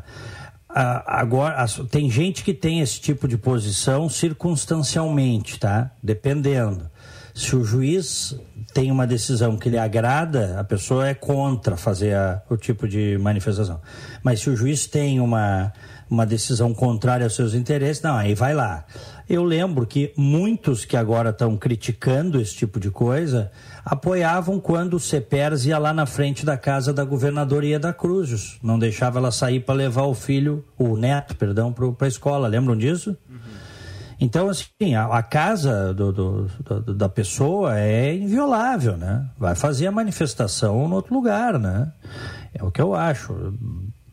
agora 1.06 1.66
tem 1.92 2.10
gente 2.10 2.44
que 2.44 2.54
tem 2.54 2.80
esse 2.80 3.00
tipo 3.00 3.28
de 3.28 3.38
posição 3.38 4.10
circunstancialmente, 4.10 5.60
tá? 5.60 5.92
Dependendo. 6.02 6.90
Se 7.34 7.56
o 7.56 7.64
juiz 7.64 8.36
tem 8.74 8.92
uma 8.92 9.06
decisão 9.06 9.58
que 9.58 9.70
lhe 9.70 9.78
agrada, 9.78 10.60
a 10.60 10.64
pessoa 10.64 11.08
é 11.08 11.14
contra 11.14 11.78
fazer 11.78 12.16
a, 12.16 12.42
o 12.50 12.58
tipo 12.58 12.88
de 12.88 13.18
manifestação. 13.20 13.80
Mas 14.24 14.40
se 14.40 14.50
o 14.50 14.56
juiz 14.56 14.88
tem 14.88 15.20
uma 15.20 15.72
uma 16.10 16.26
decisão 16.26 16.74
contrária 16.74 17.26
aos 17.26 17.36
seus 17.36 17.54
interesses, 17.54 18.02
não, 18.02 18.16
aí 18.16 18.34
vai 18.34 18.54
lá. 18.54 18.86
Eu 19.30 19.44
lembro 19.44 19.86
que 19.86 20.14
muitos 20.16 20.86
que 20.86 20.96
agora 20.96 21.32
estão 21.32 21.58
criticando 21.58 22.40
esse 22.40 22.56
tipo 22.56 22.80
de 22.80 22.90
coisa 22.90 23.52
apoiavam 23.84 24.60
quando 24.60 24.96
o 24.96 25.00
CEPERS 25.00 25.66
ia 25.66 25.78
lá 25.78 25.94
na 25.94 26.06
frente 26.06 26.46
da 26.46 26.58
casa 26.58 26.94
da 26.94 27.04
governadoria 27.04 27.80
da 27.80 27.92
Cruzes, 27.92 28.58
não 28.64 28.80
deixava 28.80 29.20
ela 29.20 29.32
sair 29.32 29.60
para 29.60 29.76
levar 29.76 30.04
o 30.04 30.14
filho, 30.14 30.64
o 30.78 30.96
neto, 30.96 31.36
perdão, 31.36 31.74
para 31.74 32.06
a 32.06 32.08
escola. 32.08 32.48
Lembram 32.48 32.78
disso? 32.78 33.18
Uhum. 33.30 33.38
Então, 34.20 34.50
assim, 34.50 34.96
a, 34.96 35.06
a 35.06 35.22
casa 35.22 35.94
do, 35.94 36.12
do, 36.12 36.48
do, 36.64 36.94
da 36.96 37.08
pessoa 37.08 37.78
é 37.80 38.16
inviolável, 38.16 38.98
né? 38.98 39.30
Vai 39.38 39.56
fazer 39.56 39.88
a 39.88 39.92
manifestação 39.92 40.88
no 40.88 40.96
outro 40.96 41.14
lugar, 41.14 41.60
né? 41.60 41.92
É 42.54 42.64
o 42.64 42.72
que 42.72 42.82
eu 42.82 42.96
acho. 42.96 43.54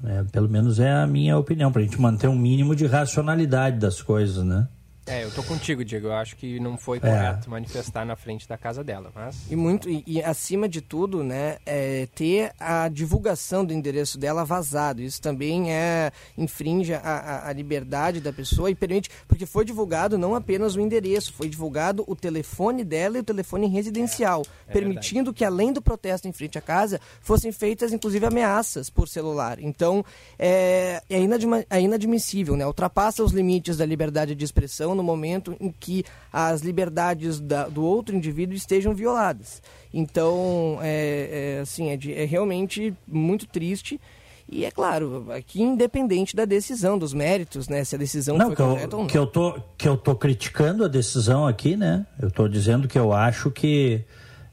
É, 0.07 0.23
pelo 0.25 0.49
menos 0.49 0.79
é 0.79 0.93
a 0.93 1.07
minha 1.07 1.37
opinião, 1.39 1.73
para 1.73 1.81
a 1.81 1.85
gente 1.85 2.01
manter 2.01 2.29
um 2.29 2.37
mínimo 2.37 2.77
de 2.77 2.87
racionalidade 2.87 3.79
das 3.79 4.03
coisas, 4.03 4.45
né? 4.45 4.69
É, 5.07 5.23
eu 5.23 5.31
tô 5.31 5.43
contigo, 5.43 5.85
Diego. 5.85 6.09
Eu 6.09 6.15
acho 6.15 6.35
que 6.37 6.59
não 6.59 6.79
foi 6.79 6.97
é. 6.99 7.01
correto 7.01 7.47
é. 7.47 7.51
manifestar 7.51 8.07
na 8.07 8.17
frente 8.17 8.49
da 8.49 8.57
casa 8.57 8.83
dela, 8.83 9.13
mas... 9.15 9.37
E 9.51 9.57
muito, 9.57 9.89
e, 9.89 10.03
e 10.07 10.23
acima 10.23 10.69
de 10.69 10.81
tudo, 10.81 11.23
né, 11.23 11.59
é 11.67 12.09
ter 12.15 12.53
a 12.59 12.89
divulgação 12.89 13.65
do 13.65 13.73
endereço 13.73 14.19
dela 14.19 14.45
vazado. 14.45 15.03
Isso 15.03 15.21
também 15.21 15.73
é, 15.73 16.11
infringe 16.39 16.95
a, 16.95 17.01
a, 17.01 17.49
a, 17.49 17.53
liberdade 17.53 18.21
da 18.21 18.33
pessoa 18.33 18.71
e 18.71 18.75
permite... 18.75 19.11
Porque 19.29 19.45
foi 19.45 19.65
divulgado 19.65 20.17
não 20.17 20.35
apenas 20.35 20.75
o 20.75 20.81
endereço, 20.81 21.35
foi 21.35 21.49
divulgado 21.49 22.05
o 22.07 22.17
telefone 22.17 22.83
dela 22.83 23.19
e 23.19 23.21
o 23.21 23.25
telefone 23.25 23.67
residencial, 23.67 24.43
é, 24.67 24.71
é 24.71 24.73
permitindo 24.73 25.33
verdade. 25.33 25.37
que, 25.37 25.45
além 25.45 25.73
do 25.73 25.83
protesto 25.83 26.27
em 26.27 26.33
frente 26.33 26.57
à 26.57 26.63
casa, 26.63 26.99
fossem 27.21 27.53
feitas, 27.53 27.93
inclusive, 27.93 28.25
ameaças 28.25 28.89
por 28.89 29.07
celular. 29.07 29.59
Então, 29.61 30.05
é, 30.39 31.03
é 31.11 31.81
inadmissível, 31.81 32.57
né? 32.57 32.67
Ultrapassa 32.67 33.23
os 33.23 33.33
limites 33.33 33.77
da 33.77 33.85
liberdade 33.85 34.35
de 34.35 34.45
expressão 34.45 34.94
no 34.95 35.03
momento 35.03 35.57
em 35.61 35.73
que 35.73 36.05
as 36.33 36.63
liberdades 36.63 37.41
da, 37.41 37.69
do 37.69 37.85
outro 37.85 38.15
indivíduo 38.15 38.55
estejam 38.55 38.95
violadas. 38.95 39.63
Então, 39.93 40.79
é, 40.83 41.57
é 41.57 41.61
assim, 41.61 41.91
é, 41.91 41.97
de, 41.97 42.13
é 42.13 42.25
realmente 42.25 42.95
muito 43.07 43.47
triste. 43.47 44.01
E 44.49 44.65
é 44.65 44.71
claro, 44.71 45.27
aqui 45.31 45.63
independente 45.63 46.37
da 46.37 46.45
decisão, 46.45 46.99
dos 46.99 47.15
méritos, 47.15 47.69
né? 47.69 47.83
Se 47.83 47.95
a 47.95 47.99
decisão 47.99 48.37
não, 48.37 48.47
foi 48.49 48.57
correta 48.57 48.97
ou 48.97 49.03
não. 49.03 49.09
Que 49.09 49.17
eu, 49.17 49.27
tô, 49.27 49.59
que 49.77 49.89
eu 49.89 49.97
tô 49.97 50.15
criticando 50.15 50.85
a 50.85 50.89
decisão 50.89 51.47
aqui, 51.47 51.77
né? 51.77 52.07
Eu 52.21 52.29
estou 52.29 52.47
dizendo 52.47 52.87
que 52.87 52.99
eu 52.99 53.13
acho 53.13 53.51
que 53.51 54.05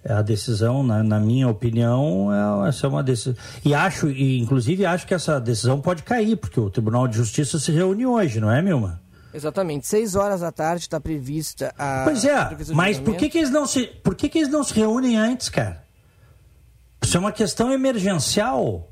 a 0.03 0.21
decisão, 0.21 0.81
na, 0.81 1.03
na 1.03 1.19
minha 1.19 1.47
opinião, 1.47 2.29
é, 2.65 2.69
essa 2.69 2.87
é 2.87 2.89
uma 2.89 3.03
decisão. 3.03 3.35
E 3.63 3.73
acho, 3.73 4.09
e 4.09 4.39
inclusive 4.39 4.85
acho 4.85 5.05
que 5.05 5.13
essa 5.13 5.39
decisão 5.39 5.79
pode 5.79 6.03
cair, 6.03 6.35
porque 6.37 6.59
o 6.59 6.69
Tribunal 6.69 7.07
de 7.07 7.17
Justiça 7.17 7.59
se 7.59 7.71
reúne 7.71 8.05
hoje, 8.05 8.39
não 8.39 8.51
é, 8.51 8.61
Milma? 8.61 8.99
Exatamente. 9.33 9.87
Seis 9.87 10.15
horas 10.15 10.41
da 10.41 10.51
tarde 10.51 10.83
está 10.83 10.99
prevista 10.99 11.73
a. 11.77 12.03
Pois 12.03 12.25
é, 12.25 12.35
mas 12.73 12.99
por 12.99 13.15
que, 13.15 13.29
que 13.29 13.37
eles 13.37 13.49
não 13.49 13.65
se. 13.65 13.87
Por 13.87 14.15
que, 14.15 14.29
que 14.29 14.39
eles 14.39 14.49
não 14.49 14.63
se 14.63 14.73
reúnem 14.73 15.17
antes, 15.17 15.49
cara? 15.49 15.83
Isso 17.01 17.17
é 17.17 17.19
uma 17.19 17.31
questão 17.31 17.71
emergencial. 17.71 18.90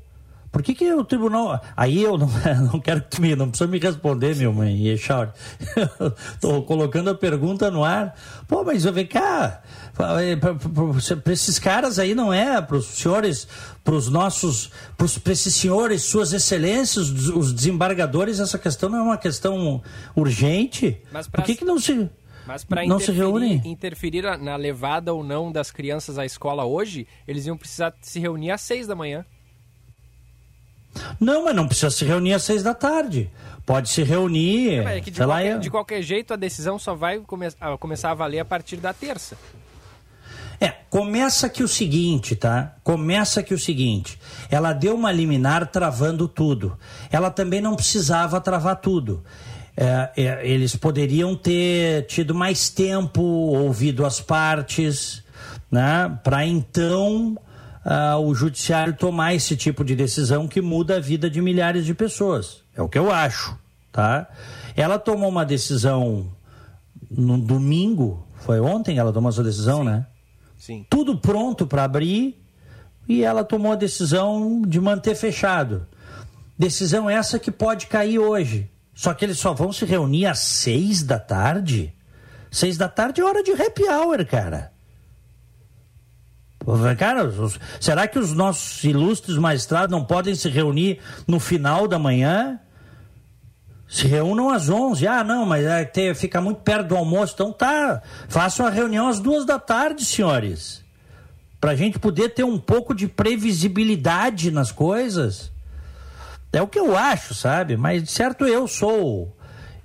Por 0.50 0.64
que, 0.64 0.74
que 0.74 0.92
o 0.92 1.04
tribunal. 1.04 1.60
Aí 1.76 2.02
eu 2.02 2.18
não, 2.18 2.28
não 2.72 2.80
quero 2.80 3.02
que 3.02 3.10
tu 3.10 3.22
me. 3.22 3.36
Não 3.36 3.48
precisa 3.48 3.70
me 3.70 3.78
responder, 3.78 4.34
meu 4.34 4.52
mãe, 4.52 4.88
Echauri. 4.88 5.30
Estou 6.34 6.64
colocando 6.64 7.10
a 7.10 7.14
pergunta 7.14 7.70
no 7.70 7.84
ar. 7.84 8.14
Pô, 8.48 8.64
mas 8.64 8.82
vem 8.84 9.06
cá. 9.06 9.62
Para 9.94 11.32
esses 11.32 11.58
caras 11.58 11.98
aí 11.98 12.14
não 12.14 12.32
é, 12.32 12.60
para 12.60 12.76
os 12.76 12.86
senhores, 12.86 13.46
para 13.84 13.94
os 13.94 14.08
nossos, 14.08 14.70
para 14.96 15.32
esses 15.32 15.54
senhores, 15.54 16.02
suas 16.02 16.32
excelências, 16.32 17.10
os 17.10 17.52
desembargadores, 17.52 18.40
essa 18.40 18.58
questão 18.58 18.88
não 18.88 18.98
é 18.98 19.02
uma 19.02 19.18
questão 19.18 19.82
urgente? 20.16 21.00
Mas 21.12 21.28
Por 21.28 21.44
que, 21.44 21.54
que 21.54 21.64
não 21.64 21.78
se. 21.78 22.08
Mas 22.46 22.64
para 22.64 22.84
interferir, 22.84 23.64
interferir 23.64 24.38
na 24.38 24.56
levada 24.56 25.14
ou 25.14 25.22
não 25.22 25.52
das 25.52 25.70
crianças 25.70 26.18
à 26.18 26.24
escola 26.24 26.64
hoje, 26.64 27.06
eles 27.28 27.46
iam 27.46 27.56
precisar 27.56 27.94
se 28.00 28.18
reunir 28.18 28.50
às 28.50 28.62
seis 28.62 28.88
da 28.88 28.96
manhã. 28.96 29.24
Não, 31.18 31.44
mas 31.44 31.54
não 31.54 31.66
precisa 31.66 31.90
se 31.90 32.04
reunir 32.04 32.34
às 32.34 32.42
seis 32.42 32.62
da 32.62 32.74
tarde. 32.74 33.30
Pode 33.64 33.88
se 33.88 34.02
reunir. 34.02 34.80
É, 34.86 34.98
é 34.98 35.00
de, 35.00 35.12
qualquer, 35.12 35.26
lá, 35.26 35.58
de 35.58 35.70
qualquer 35.70 36.02
jeito, 36.02 36.34
a 36.34 36.36
decisão 36.36 36.78
só 36.78 36.94
vai 36.94 37.18
come 37.20 37.46
a 37.60 37.76
começar 37.78 38.10
a 38.10 38.14
valer 38.14 38.40
a 38.40 38.44
partir 38.44 38.76
da 38.76 38.92
terça. 38.92 39.36
É, 40.60 40.74
começa 40.90 41.48
que 41.48 41.62
o 41.62 41.68
seguinte, 41.68 42.36
tá? 42.36 42.76
Começa 42.84 43.42
que 43.42 43.54
o 43.54 43.58
seguinte. 43.58 44.20
Ela 44.50 44.74
deu 44.74 44.94
uma 44.94 45.10
liminar 45.10 45.66
travando 45.66 46.28
tudo. 46.28 46.76
Ela 47.10 47.30
também 47.30 47.62
não 47.62 47.74
precisava 47.74 48.40
travar 48.40 48.76
tudo. 48.76 49.24
É, 49.74 50.10
é, 50.16 50.46
eles 50.46 50.76
poderiam 50.76 51.34
ter 51.34 52.06
tido 52.06 52.34
mais 52.34 52.68
tempo, 52.68 53.22
ouvido 53.22 54.04
as 54.04 54.20
partes, 54.20 55.24
né? 55.70 56.18
Para 56.22 56.44
então 56.44 57.38
uh, 57.84 58.18
o 58.18 58.34
judiciário 58.34 58.94
tomar 58.94 59.34
esse 59.34 59.56
tipo 59.56 59.84
de 59.84 59.94
decisão 59.94 60.46
que 60.46 60.60
muda 60.60 60.96
a 60.96 61.00
vida 61.00 61.30
de 61.30 61.40
milhares 61.40 61.84
de 61.84 61.94
pessoas. 61.94 62.62
É 62.74 62.82
o 62.82 62.88
que 62.88 62.98
eu 62.98 63.10
acho, 63.10 63.58
tá? 63.92 64.28
Ela 64.76 64.98
tomou 64.98 65.28
uma 65.28 65.44
decisão 65.44 66.30
no 67.10 67.38
domingo, 67.38 68.26
foi 68.36 68.60
ontem 68.60 68.98
ela 68.98 69.12
tomou 69.12 69.30
essa 69.30 69.42
decisão, 69.42 69.78
Sim. 69.78 69.84
né? 69.84 70.06
Sim. 70.56 70.86
Tudo 70.90 71.16
pronto 71.18 71.66
para 71.66 71.84
abrir 71.84 72.36
e 73.08 73.24
ela 73.24 73.42
tomou 73.42 73.72
a 73.72 73.76
decisão 73.76 74.62
de 74.62 74.80
manter 74.80 75.14
fechado. 75.14 75.86
Decisão 76.58 77.08
essa 77.08 77.38
que 77.38 77.50
pode 77.50 77.86
cair 77.86 78.18
hoje. 78.18 78.70
Só 78.94 79.14
que 79.14 79.24
eles 79.24 79.38
só 79.38 79.54
vão 79.54 79.72
se 79.72 79.86
reunir 79.86 80.26
às 80.26 80.40
seis 80.40 81.02
da 81.02 81.18
tarde. 81.18 81.94
Seis 82.50 82.76
da 82.76 82.88
tarde 82.88 83.22
é 83.22 83.24
hora 83.24 83.42
de 83.42 83.52
happy 83.52 83.84
hour, 83.84 84.26
cara. 84.26 84.69
Cara, 86.98 87.24
os, 87.24 87.58
será 87.80 88.06
que 88.06 88.18
os 88.18 88.32
nossos 88.32 88.84
ilustres 88.84 89.36
magistrados 89.38 89.90
não 89.90 90.04
podem 90.04 90.34
se 90.34 90.48
reunir 90.48 91.00
no 91.26 91.40
final 91.40 91.88
da 91.88 91.98
manhã? 91.98 92.60
Se 93.88 94.06
reúnam 94.06 94.50
às 94.50 94.68
11. 94.68 95.06
Ah, 95.06 95.24
não, 95.24 95.46
mas 95.46 95.64
é, 95.64 96.14
fica 96.14 96.40
muito 96.40 96.60
perto 96.60 96.88
do 96.88 96.96
almoço. 96.96 97.32
Então 97.34 97.52
tá, 97.52 98.02
façam 98.28 98.66
a 98.66 98.70
reunião 98.70 99.08
às 99.08 99.18
duas 99.18 99.44
da 99.44 99.58
tarde, 99.58 100.04
senhores. 100.04 100.84
Para 101.60 101.72
a 101.72 101.76
gente 101.76 101.98
poder 101.98 102.30
ter 102.30 102.44
um 102.44 102.58
pouco 102.58 102.94
de 102.94 103.08
previsibilidade 103.08 104.50
nas 104.50 104.70
coisas. 104.70 105.50
É 106.52 106.60
o 106.62 106.68
que 106.68 106.78
eu 106.78 106.96
acho, 106.96 107.34
sabe? 107.34 107.76
Mas 107.76 108.10
certo 108.10 108.44
eu 108.44 108.68
sou. 108.68 109.36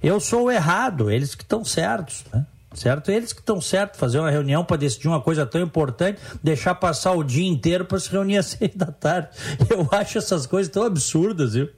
Eu 0.02 0.20
sou 0.20 0.52
errado, 0.52 1.10
eles 1.10 1.34
que 1.34 1.44
estão 1.44 1.64
certos, 1.64 2.24
né? 2.32 2.46
Certo? 2.76 3.10
Eles 3.10 3.34
que 3.34 3.40
estão 3.40 3.60
certo, 3.60 3.98
fazer 3.98 4.20
uma 4.20 4.30
reunião 4.30 4.64
para 4.64 4.78
decidir 4.78 5.08
uma 5.08 5.22
coisa 5.22 5.46
tão 5.46 5.62
importante, 5.62 6.20
deixar 6.44 6.76
passar 6.76 7.14
o 7.14 7.24
dia 7.24 7.48
inteiro 7.48 7.86
para 7.86 8.00
se 8.00 8.10
reunir 8.10 8.38
às 8.38 8.48
seis 8.48 8.76
da 8.76 8.88
tarde. 8.88 9.30
Eu 9.70 9.88
acho 9.92 10.18
essas 10.18 10.46
coisas 10.46 10.72
tão 10.72 10.84
absurdas, 10.84 11.54
viu? 11.54 11.70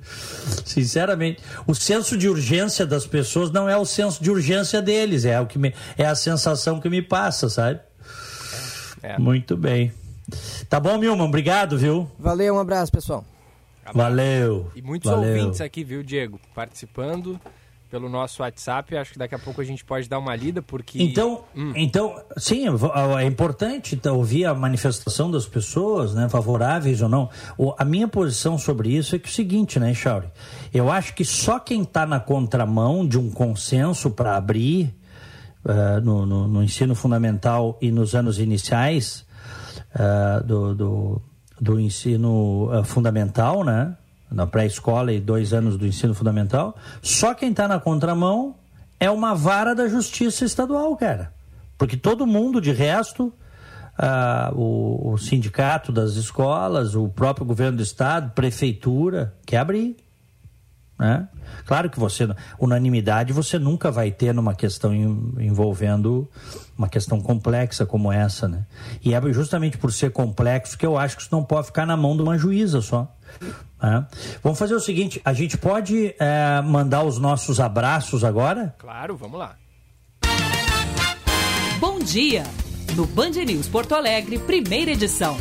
Sinceramente, 0.66 1.42
o 1.66 1.74
senso 1.74 2.18
de 2.18 2.28
urgência 2.28 2.86
das 2.86 3.06
pessoas 3.06 3.52
não 3.52 3.70
é 3.70 3.78
o 3.78 3.86
senso 3.86 4.22
de 4.22 4.32
urgência 4.32 4.82
deles, 4.82 5.24
é 5.24 5.40
o 5.40 5.46
que 5.46 5.60
me, 5.60 5.74
é 5.98 6.06
a 6.06 6.16
sensação 6.16 6.80
que 6.80 6.90
me 6.90 7.02
passa, 7.02 7.50
sabe? 7.50 7.80
É. 9.02 9.18
Muito 9.18 9.56
bem. 9.56 9.94
Tá 10.68 10.80
bom, 10.80 10.98
Milman, 10.98 11.26
obrigado, 11.26 11.78
viu? 11.78 12.10
Valeu, 12.20 12.56
um 12.56 12.60
abraço, 12.60 12.92
pessoal. 12.92 13.24
Valeu. 13.94 14.70
E 14.76 14.82
muitos 14.82 15.10
valeu. 15.10 15.30
ouvintes 15.30 15.62
aqui, 15.62 15.84
viu, 15.84 16.04
Diego, 16.04 16.40
participando 16.54 17.40
pelo 17.90 18.10
nosso 18.10 18.42
WhatsApp. 18.42 18.96
Acho 18.96 19.14
que 19.14 19.20
daqui 19.20 19.36
a 19.36 19.40
pouco 19.40 19.62
a 19.62 19.64
gente 19.64 19.84
pode 19.84 20.08
dar 20.08 20.20
uma 20.20 20.36
lida, 20.36 20.62
porque. 20.62 21.02
Então, 21.02 21.44
hum. 21.56 21.74
então 21.76 22.16
sim, 22.38 22.66
é 23.20 23.26
importante 23.26 24.00
ouvir 24.10 24.46
a 24.46 24.54
manifestação 24.54 25.30
das 25.32 25.46
pessoas, 25.46 26.14
né, 26.14 26.30
favoráveis 26.30 27.02
ou 27.02 27.10
não. 27.10 27.30
A 27.78 27.86
minha 27.86 28.08
posição 28.08 28.58
sobre 28.58 28.90
isso 28.90 29.16
é 29.16 29.20
que 29.20 29.28
é 29.28 29.32
o 29.32 29.34
seguinte, 29.34 29.80
né, 29.80 29.94
Chauri? 29.94 30.28
Eu 30.74 30.92
acho 30.92 31.14
que 31.14 31.26
só 31.26 31.60
quem 31.60 31.82
está 31.82 32.06
na 32.06 32.20
contramão 32.20 33.08
de 33.08 33.18
um 33.18 33.30
consenso 33.30 34.10
para 34.12 34.36
abrir 34.36 34.94
uh, 35.66 36.02
no, 36.02 36.26
no, 36.26 36.48
no, 36.48 36.64
ensino 36.64 36.96
fundamental 36.96 37.78
e 37.82 37.92
nos 37.92 38.16
anos 38.16 38.40
iniciais 38.40 39.26
uh, 39.96 40.44
do, 40.44 40.76
do, 40.76 41.22
do, 41.60 41.80
ensino 41.80 42.70
uh, 42.72 42.84
fundamental, 42.84 43.64
né? 43.64 43.96
Na 44.30 44.46
pré-escola 44.46 45.12
e 45.12 45.20
dois 45.20 45.54
anos 45.54 45.78
do 45.78 45.86
ensino 45.86 46.14
fundamental. 46.14 46.76
Só 47.02 47.34
quem 47.34 47.52
está 47.52 47.68
na 47.68 47.80
contramão 47.80 48.56
é 49.00 49.10
uma 49.10 49.34
vara 49.34 49.74
da 49.74 49.88
justiça 49.88 50.46
estadual, 50.46 50.96
cara. 50.96 51.34
Porque 51.78 51.96
todo 51.96 52.26
mundo, 52.26 52.60
de 52.60 52.72
resto, 52.72 53.32
ah, 53.98 54.52
o, 54.56 55.14
o, 55.14 55.18
sindicato 55.18 55.92
das 55.92 56.16
escolas, 56.16 56.96
o 56.96 57.08
próprio 57.08 57.46
governo 57.46 57.78
do 57.78 57.84
estado, 57.84 58.32
prefeitura, 58.32 59.34
quer 59.46 59.58
abrir. 59.58 59.96
Né? 61.00 61.28
Claro 61.66 61.90
que 61.90 62.00
você, 62.00 62.28
unanimidade 62.60 63.32
você 63.32 63.60
nunca 63.60 63.92
vai 63.92 64.12
ter 64.12 64.34
numa 64.34 64.56
questão 64.56 64.94
envolvendo 65.40 66.28
uma 66.78 66.88
questão 66.88 67.20
complexa 67.20 67.86
como 67.86 68.12
essa, 68.12 68.48
né? 68.48 68.66
E 69.04 69.14
é 69.14 69.22
justamente 69.34 69.78
por 69.78 69.92
ser 69.92 70.12
complexo 70.12 70.78
que 70.78 70.86
eu 70.86 70.98
acho 70.98 71.16
que 71.16 71.24
isso 71.24 71.32
não 71.32 71.44
pode 71.44 71.68
ficar 71.68 71.86
na 71.86 71.98
mão 71.98 72.16
de 72.16 72.22
uma 72.22 72.38
juíza 72.38 72.82
só. 72.82 73.12
É. 73.82 74.04
Vamos 74.44 74.60
fazer 74.60 74.76
o 74.76 74.80
seguinte: 74.80 75.22
a 75.26 75.34
gente 75.34 75.58
pode 75.58 76.16
é, 76.20 76.62
mandar 76.62 77.04
os 77.04 77.18
nossos 77.18 77.60
abraços 77.60 78.24
agora? 78.24 78.76
Claro, 78.78 79.16
vamos 79.18 79.40
lá. 79.40 79.56
Bom 81.80 82.00
dia! 82.00 82.44
No 82.96 83.06
Band 83.06 83.32
News 83.32 83.68
Porto 83.68 83.94
Alegre, 83.94 84.40
primeira 84.40 84.92
edição. 84.92 85.38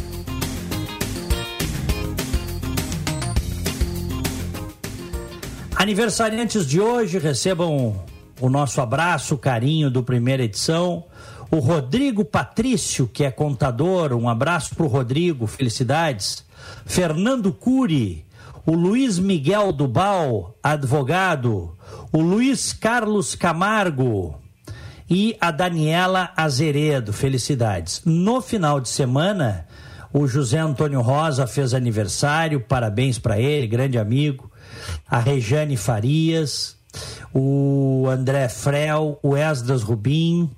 Aniversariantes 5.74 6.66
de 6.66 6.80
hoje 6.80 7.18
recebam 7.18 8.02
o 8.40 8.50
nosso 8.50 8.80
abraço, 8.80 9.38
carinho 9.38 9.90
do 9.90 10.02
primeira 10.02 10.44
edição. 10.44 11.04
O 11.50 11.58
Rodrigo 11.58 12.24
Patrício, 12.24 13.06
que 13.06 13.24
é 13.24 13.30
contador, 13.30 14.12
um 14.12 14.28
abraço 14.28 14.74
para 14.74 14.84
o 14.84 14.88
Rodrigo, 14.88 15.46
felicidades. 15.46 16.44
Fernando 16.84 17.52
Cury, 17.52 18.26
o 18.66 18.74
Luiz 18.74 19.18
Miguel 19.18 19.72
Dubal, 19.72 20.56
advogado, 20.62 21.76
o 22.12 22.20
Luiz 22.20 22.72
Carlos 22.72 23.34
Camargo 23.34 24.40
e 25.08 25.36
a 25.40 25.50
Daniela 25.50 26.30
Azeredo, 26.36 27.12
felicidades. 27.12 28.02
No 28.04 28.40
final 28.40 28.80
de 28.80 28.88
semana, 28.88 29.66
o 30.12 30.26
José 30.26 30.58
Antônio 30.58 31.00
Rosa 31.00 31.46
fez 31.46 31.74
aniversário, 31.74 32.60
parabéns 32.60 33.18
para 33.18 33.38
ele, 33.38 33.66
grande 33.66 33.98
amigo. 33.98 34.50
A 35.08 35.20
Rejane 35.20 35.76
Farias, 35.76 36.76
o 37.34 38.06
André 38.08 38.48
Frel, 38.48 39.18
o 39.22 39.36
Esdras 39.36 39.82
Rubim, 39.82 40.50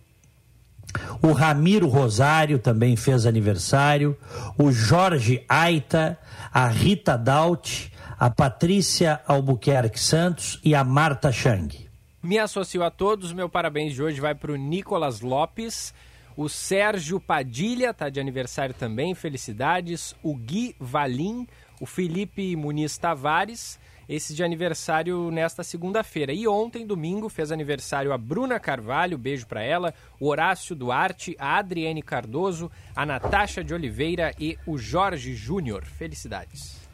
o 1.23 1.33
Ramiro 1.33 1.89
Rosário 1.89 2.59
também 2.59 2.97
fez 2.97 3.27
aniversário, 3.27 4.17
o 4.57 4.71
Jorge 4.71 5.45
Aita, 5.49 6.19
a 6.53 6.67
Rita 6.69 7.17
Daut, 7.17 7.93
a 8.19 8.31
Patrícia 8.31 9.21
Albuquerque 9.27 10.01
Santos 10.01 10.61
e 10.65 10.75
a 10.75 10.83
Marta 10.83 11.31
Chang. 11.31 11.89
Me 12.23 12.39
associo 12.39 12.83
a 12.83 12.91
todos, 12.91 13.33
meu 13.33 13.49
parabéns 13.49 13.95
de 13.95 14.03
hoje 14.03 14.21
vai 14.21 14.35
para 14.35 14.53
o 14.53 14.57
Nicolas 14.57 15.21
Lopes, 15.21 15.95
o 16.37 16.49
Sérgio 16.49 17.21
Padilha 17.21 17.91
está 17.91 18.09
de 18.09 18.21
aniversário 18.21 18.75
também, 18.75 19.15
felicidades, 19.15 20.15
o 20.23 20.35
Gui 20.35 20.75
Valim, 20.79 21.47
o 21.81 21.87
Felipe 21.87 22.55
Muniz 22.57 22.97
Tavares, 22.97 23.79
esse 24.09 24.35
de 24.35 24.43
aniversário 24.43 25.31
nesta 25.31 25.63
segunda-feira. 25.63 26.33
E 26.33 26.49
ontem, 26.49 26.87
domingo, 26.87 27.29
fez 27.29 27.53
aniversário 27.53 28.13
a 28.13 28.19
Bruna 28.19 28.59
Carvalho, 28.59 29.19
beijo 29.19 29.47
para 29.47 29.63
ela, 29.63 29.93
o 30.19 30.29
Horácio 30.29 30.75
Duarte, 30.75 31.37
a 31.39 31.59
Adriane 31.59 32.03
Cardoso, 32.03 32.71
a 32.97 33.05
Natasha 33.05 33.63
de 33.63 33.75
Oliveira 33.75 34.35
e 34.39 34.57
o 34.67 34.79
Jorge 34.79 35.35
Júnior. 35.35 35.85
Felicidades. 35.85 36.88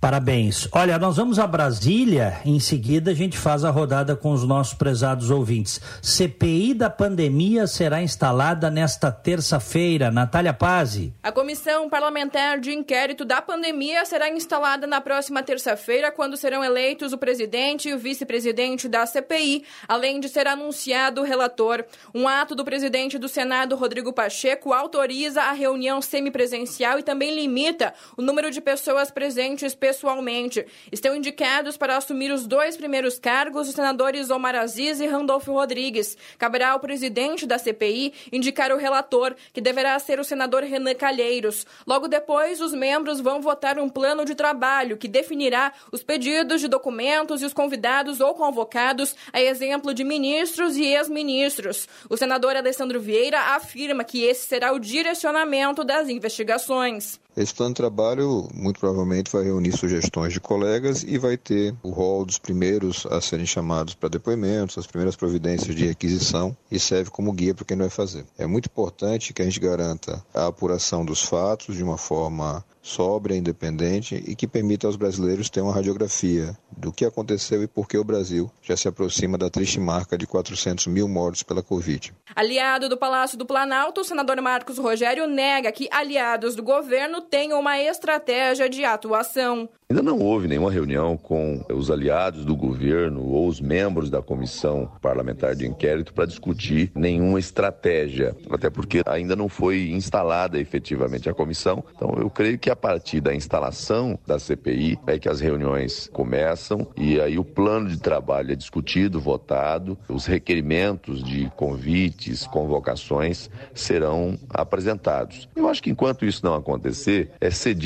Parabéns. 0.00 0.68
Olha, 0.72 0.98
nós 0.98 1.16
vamos 1.16 1.38
a 1.38 1.46
Brasília, 1.46 2.40
em 2.44 2.60
seguida 2.60 3.10
a 3.10 3.14
gente 3.14 3.38
faz 3.38 3.64
a 3.64 3.70
rodada 3.70 4.14
com 4.14 4.32
os 4.32 4.44
nossos 4.44 4.74
prezados 4.74 5.30
ouvintes. 5.30 5.80
CPI 6.02 6.74
da 6.74 6.90
pandemia 6.90 7.66
será 7.66 8.02
instalada 8.02 8.70
nesta 8.70 9.10
terça-feira. 9.10 10.10
Natália 10.10 10.52
Pazzi. 10.52 11.14
A 11.22 11.32
Comissão 11.32 11.88
Parlamentar 11.88 12.60
de 12.60 12.72
Inquérito 12.72 13.24
da 13.24 13.40
Pandemia 13.40 14.04
será 14.04 14.28
instalada 14.30 14.86
na 14.86 15.00
próxima 15.00 15.42
terça-feira, 15.42 16.12
quando 16.12 16.36
serão 16.36 16.62
eleitos 16.62 17.12
o 17.12 17.18
presidente 17.18 17.88
e 17.88 17.94
o 17.94 17.98
vice-presidente 17.98 18.88
da 18.88 19.06
CPI, 19.06 19.64
além 19.88 20.20
de 20.20 20.28
ser 20.28 20.46
anunciado 20.46 21.20
o 21.20 21.24
relator. 21.24 21.84
Um 22.14 22.28
ato 22.28 22.54
do 22.54 22.64
presidente 22.64 23.18
do 23.18 23.28
Senado, 23.28 23.76
Rodrigo 23.76 24.12
Pacheco, 24.12 24.72
autoriza 24.72 25.42
a 25.42 25.52
reunião 25.52 26.02
semipresencial 26.02 26.98
e 26.98 27.02
também 27.02 27.34
limita 27.34 27.94
o 28.16 28.22
número 28.22 28.50
de 28.50 28.60
pessoas 28.60 29.10
presentes 29.10 29.74
pessoalmente. 29.86 30.66
Estão 30.90 31.14
indicados 31.14 31.76
para 31.76 31.96
assumir 31.96 32.32
os 32.32 32.44
dois 32.44 32.76
primeiros 32.76 33.20
cargos 33.20 33.68
os 33.68 33.74
senadores 33.74 34.30
Omar 34.30 34.56
Aziz 34.56 34.98
e 34.98 35.06
Randolfo 35.06 35.52
Rodrigues. 35.52 36.18
Caberá 36.36 36.70
ao 36.70 36.80
presidente 36.80 37.46
da 37.46 37.56
CPI 37.56 38.12
indicar 38.32 38.72
o 38.72 38.76
relator, 38.76 39.36
que 39.52 39.60
deverá 39.60 39.96
ser 40.00 40.18
o 40.18 40.24
senador 40.24 40.64
Renan 40.64 40.94
Calheiros. 40.94 41.64
Logo 41.86 42.08
depois, 42.08 42.60
os 42.60 42.74
membros 42.74 43.20
vão 43.20 43.40
votar 43.40 43.78
um 43.78 43.88
plano 43.88 44.24
de 44.24 44.34
trabalho 44.34 44.96
que 44.96 45.06
definirá 45.06 45.72
os 45.92 46.02
pedidos 46.02 46.60
de 46.60 46.66
documentos 46.66 47.40
e 47.40 47.44
os 47.44 47.52
convidados 47.52 48.20
ou 48.20 48.34
convocados, 48.34 49.14
a 49.32 49.40
exemplo 49.40 49.94
de 49.94 50.02
ministros 50.02 50.76
e 50.76 50.84
ex-ministros. 50.84 51.88
O 52.10 52.16
senador 52.16 52.56
Alessandro 52.56 52.98
Vieira 52.98 53.54
afirma 53.54 54.02
que 54.02 54.24
esse 54.24 54.48
será 54.48 54.72
o 54.72 54.80
direcionamento 54.80 55.84
das 55.84 56.08
investigações. 56.08 57.20
Esse 57.36 57.52
plano 57.52 57.74
de 57.74 57.76
trabalho 57.76 58.48
muito 58.54 58.80
provavelmente 58.80 59.30
vai 59.30 59.44
reunir 59.44 59.76
sugestões 59.76 60.32
de 60.32 60.40
colegas 60.40 61.02
e 61.02 61.18
vai 61.18 61.36
ter 61.36 61.74
o 61.82 61.90
rol 61.90 62.24
dos 62.24 62.38
primeiros 62.38 63.04
a 63.10 63.20
serem 63.20 63.44
chamados 63.44 63.92
para 63.92 64.08
depoimentos, 64.08 64.78
as 64.78 64.86
primeiras 64.86 65.16
providências 65.16 65.76
de 65.76 65.86
requisição 65.86 66.56
e 66.70 66.80
serve 66.80 67.10
como 67.10 67.30
guia 67.34 67.54
para 67.54 67.66
quem 67.66 67.76
vai 67.76 67.90
fazer. 67.90 68.24
É 68.38 68.46
muito 68.46 68.70
importante 68.70 69.34
que 69.34 69.42
a 69.42 69.44
gente 69.44 69.60
garanta 69.60 70.24
a 70.32 70.46
apuração 70.46 71.04
dos 71.04 71.20
fatos 71.20 71.76
de 71.76 71.84
uma 71.84 71.98
forma 71.98 72.64
sóbria, 72.86 73.36
independente 73.36 74.22
e 74.26 74.36
que 74.36 74.46
permita 74.46 74.86
aos 74.86 74.96
brasileiros 74.96 75.50
ter 75.50 75.60
uma 75.60 75.72
radiografia 75.72 76.56
do 76.76 76.92
que 76.92 77.04
aconteceu 77.04 77.62
e 77.62 77.66
por 77.66 77.88
que 77.88 77.98
o 77.98 78.04
Brasil 78.04 78.50
já 78.62 78.76
se 78.76 78.86
aproxima 78.86 79.36
da 79.36 79.50
triste 79.50 79.80
marca 79.80 80.16
de 80.16 80.26
400 80.26 80.86
mil 80.86 81.08
mortos 81.08 81.42
pela 81.42 81.62
Covid. 81.62 82.14
Aliado 82.34 82.88
do 82.88 82.96
Palácio 82.96 83.36
do 83.36 83.44
Planalto, 83.44 84.00
o 84.00 84.04
senador 84.04 84.40
Marcos 84.40 84.78
Rogério 84.78 85.26
nega 85.26 85.72
que 85.72 85.88
aliados 85.90 86.54
do 86.54 86.62
governo 86.62 87.20
tenham 87.20 87.58
uma 87.58 87.78
estratégia 87.78 88.68
de 88.68 88.84
atuação. 88.84 89.68
Ainda 89.88 90.02
não 90.02 90.18
houve 90.18 90.48
nenhuma 90.48 90.72
reunião 90.72 91.16
com 91.16 91.64
os 91.72 91.92
aliados 91.92 92.44
do 92.44 92.56
governo 92.56 93.22
ou 93.22 93.46
os 93.46 93.60
membros 93.60 94.10
da 94.10 94.20
comissão 94.20 94.90
parlamentar 95.00 95.54
de 95.54 95.64
inquérito 95.64 96.12
para 96.12 96.26
discutir 96.26 96.90
nenhuma 96.92 97.38
estratégia, 97.38 98.34
até 98.50 98.68
porque 98.68 99.00
ainda 99.06 99.36
não 99.36 99.48
foi 99.48 99.90
instalada 99.92 100.58
efetivamente 100.58 101.30
a 101.30 101.34
comissão. 101.34 101.84
Então, 101.94 102.16
eu 102.18 102.28
creio 102.28 102.58
que 102.58 102.68
a 102.68 102.74
partir 102.74 103.20
da 103.20 103.32
instalação 103.32 104.18
da 104.26 104.40
CPI 104.40 104.98
é 105.06 105.20
que 105.20 105.28
as 105.28 105.38
reuniões 105.38 106.10
começam 106.12 106.88
e 106.96 107.20
aí 107.20 107.38
o 107.38 107.44
plano 107.44 107.88
de 107.88 108.00
trabalho 108.00 108.50
é 108.50 108.56
discutido, 108.56 109.20
votado, 109.20 109.96
os 110.08 110.26
requerimentos 110.26 111.22
de 111.22 111.48
convites, 111.54 112.44
convocações 112.44 113.48
serão 113.72 114.36
apresentados. 114.50 115.48
Eu 115.54 115.68
acho 115.68 115.80
que 115.80 115.90
enquanto 115.90 116.26
isso 116.26 116.44
não 116.44 116.56
acontecer, 116.56 117.30
é 117.40 117.50
ser 117.52 117.76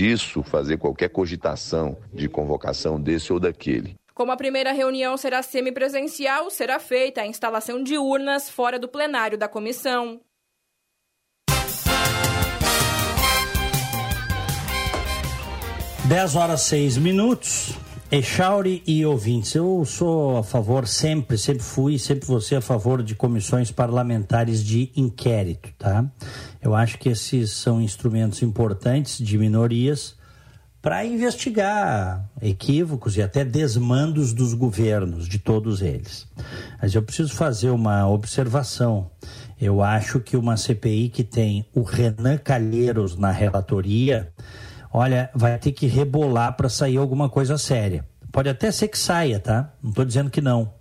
fazer 0.42 0.78
qualquer 0.78 1.10
cogitação 1.10 1.89
de 2.12 2.28
convocação 2.28 3.00
desse 3.00 3.32
ou 3.32 3.40
daquele. 3.40 3.96
Como 4.14 4.32
a 4.32 4.36
primeira 4.36 4.72
reunião 4.72 5.16
será 5.16 5.42
semipresencial, 5.42 6.50
será 6.50 6.78
feita 6.78 7.22
a 7.22 7.26
instalação 7.26 7.82
de 7.82 7.96
urnas 7.96 8.50
fora 8.50 8.78
do 8.78 8.86
plenário 8.86 9.38
da 9.38 9.48
comissão. 9.48 10.20
Dez 16.06 16.34
horas 16.34 16.62
seis 16.62 16.98
minutos. 16.98 17.72
Echauri 18.12 18.82
e 18.84 19.06
ouvintes, 19.06 19.54
eu 19.54 19.84
sou 19.84 20.38
a 20.38 20.42
favor 20.42 20.88
sempre, 20.88 21.38
sempre 21.38 21.62
fui, 21.62 21.96
sempre 21.96 22.26
vou 22.26 22.40
ser 22.40 22.56
a 22.56 22.60
favor 22.60 23.04
de 23.04 23.14
comissões 23.14 23.70
parlamentares 23.70 24.64
de 24.64 24.90
inquérito, 24.96 25.72
tá? 25.78 26.04
Eu 26.60 26.74
acho 26.74 26.98
que 26.98 27.08
esses 27.08 27.52
são 27.52 27.80
instrumentos 27.80 28.42
importantes 28.42 29.16
de 29.16 29.38
minorias 29.38 30.18
para 30.82 31.04
investigar 31.04 32.28
equívocos 32.40 33.16
e 33.16 33.22
até 33.22 33.44
desmandos 33.44 34.32
dos 34.32 34.54
governos, 34.54 35.28
de 35.28 35.38
todos 35.38 35.82
eles. 35.82 36.26
Mas 36.80 36.94
eu 36.94 37.02
preciso 37.02 37.34
fazer 37.34 37.70
uma 37.70 38.08
observação. 38.08 39.10
Eu 39.60 39.82
acho 39.82 40.20
que 40.20 40.36
uma 40.36 40.56
CPI 40.56 41.10
que 41.10 41.22
tem 41.22 41.66
o 41.74 41.82
Renan 41.82 42.38
Calheiros 42.38 43.16
na 43.16 43.30
relatoria 43.30 44.32
olha, 44.92 45.30
vai 45.34 45.58
ter 45.58 45.72
que 45.72 45.86
rebolar 45.86 46.56
para 46.56 46.68
sair 46.68 46.96
alguma 46.96 47.28
coisa 47.28 47.56
séria. 47.56 48.04
Pode 48.32 48.48
até 48.48 48.70
ser 48.70 48.88
que 48.88 48.98
saia, 48.98 49.40
tá? 49.40 49.72
Não 49.82 49.90
estou 49.90 50.04
dizendo 50.04 50.30
que 50.30 50.40
não, 50.40 50.72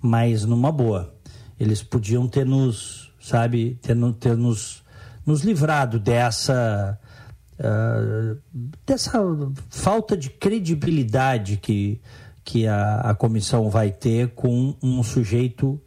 mas 0.00 0.44
numa 0.44 0.72
boa. 0.72 1.14
Eles 1.58 1.82
podiam 1.82 2.26
ter 2.26 2.44
nos, 2.44 3.12
sabe, 3.20 3.78
ter, 3.82 3.96
ter 4.18 4.36
nos, 4.36 4.82
nos 5.24 5.42
livrado 5.42 5.98
dessa 5.98 6.98
uh, 7.62 8.38
dessa 8.84 9.20
falta 9.70 10.16
de 10.16 10.28
credibilidade 10.28 11.56
que, 11.56 12.00
que 12.44 12.66
a, 12.66 13.00
a 13.00 13.14
comissão 13.14 13.70
vai 13.70 13.90
ter 13.90 14.28
com 14.30 14.74
um 14.82 15.02
sujeito 15.02 15.80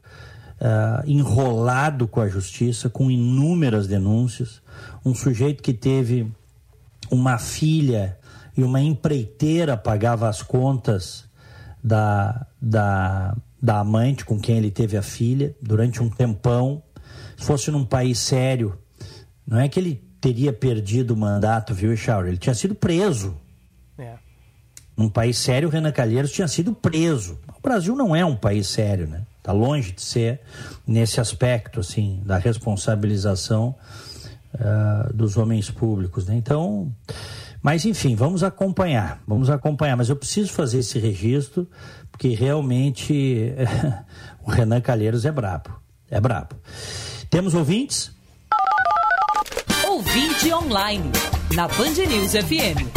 uh, 0.62 1.06
enrolado 1.06 2.08
com 2.08 2.22
a 2.22 2.28
justiça, 2.28 2.90
com 2.90 3.12
inúmeras 3.12 3.88
denúncias, 3.88 4.62
um 5.06 5.14
sujeito 5.14 5.62
que 5.62 5.74
teve 5.74 6.32
uma 7.12 7.38
filha 7.38 8.18
e 8.58 8.64
uma 8.64 8.82
empreiteira 8.82 9.76
pagava 9.76 10.30
as 10.30 10.42
contas 10.42 11.26
da, 11.84 12.48
da, 12.62 13.36
da 13.62 13.80
amante 13.80 14.26
com 14.26 14.40
quem 14.40 14.58
ele 14.58 14.72
teve 14.72 14.98
a 14.98 15.02
filha 15.02 15.56
durante 15.62 16.02
um 16.02 16.10
tempão. 16.10 16.82
Se 17.38 17.46
fosse 17.46 17.70
num 17.70 17.86
país 17.86 18.18
sério, 18.18 18.78
não 19.46 19.60
é 19.60 19.68
que 19.68 19.80
ele 19.80 20.05
teria 20.26 20.52
perdido 20.52 21.12
o 21.12 21.18
mandato, 21.18 21.72
viu, 21.72 21.94
Echauri? 21.94 22.30
Ele 22.30 22.38
tinha 22.38 22.56
sido 22.56 22.74
preso. 22.74 23.38
É. 23.96 24.16
Num 24.98 25.08
país 25.08 25.38
sério, 25.38 25.70
o 25.70 25.72
Renan 25.72 25.92
Calheiros 25.92 26.32
tinha 26.32 26.48
sido 26.48 26.74
preso. 26.74 27.38
O 27.56 27.62
Brasil 27.62 27.96
não 27.96 28.16
é 28.16 28.26
um 28.26 28.36
país 28.36 28.68
sério, 28.68 29.06
né? 29.06 29.22
Está 29.38 29.52
longe 29.52 29.92
de 29.92 30.02
ser 30.02 30.42
nesse 30.88 31.22
aspecto, 31.22 31.80
assim, 31.80 32.24
da 32.26 32.40
responsabilização 32.40 33.76
uh, 34.56 35.14
dos 35.14 35.38
homens 35.38 35.70
públicos. 35.70 36.26
Né? 36.26 36.36
Então, 36.38 36.92
mas 37.62 37.86
enfim, 37.86 38.16
vamos 38.16 38.42
acompanhar, 38.42 39.22
vamos 39.28 39.52
acompanhar. 39.52 39.96
Mas 39.96 40.10
eu 40.10 40.16
preciso 40.16 40.52
fazer 40.52 40.80
esse 40.80 40.98
registro 40.98 41.70
porque 42.12 42.30
realmente 42.30 43.54
o 44.44 44.50
Renan 44.50 44.82
Calheiros 44.82 45.24
é 45.24 45.32
brabo, 45.32 45.70
é 46.10 46.20
brabo. 46.20 46.56
Temos 47.30 47.54
ouvintes? 47.54 48.15
Ouvinte 50.16 50.54
online, 50.54 51.12
na 51.54 51.68
Band 51.68 52.06
News 52.08 52.32
FM. 52.32 52.96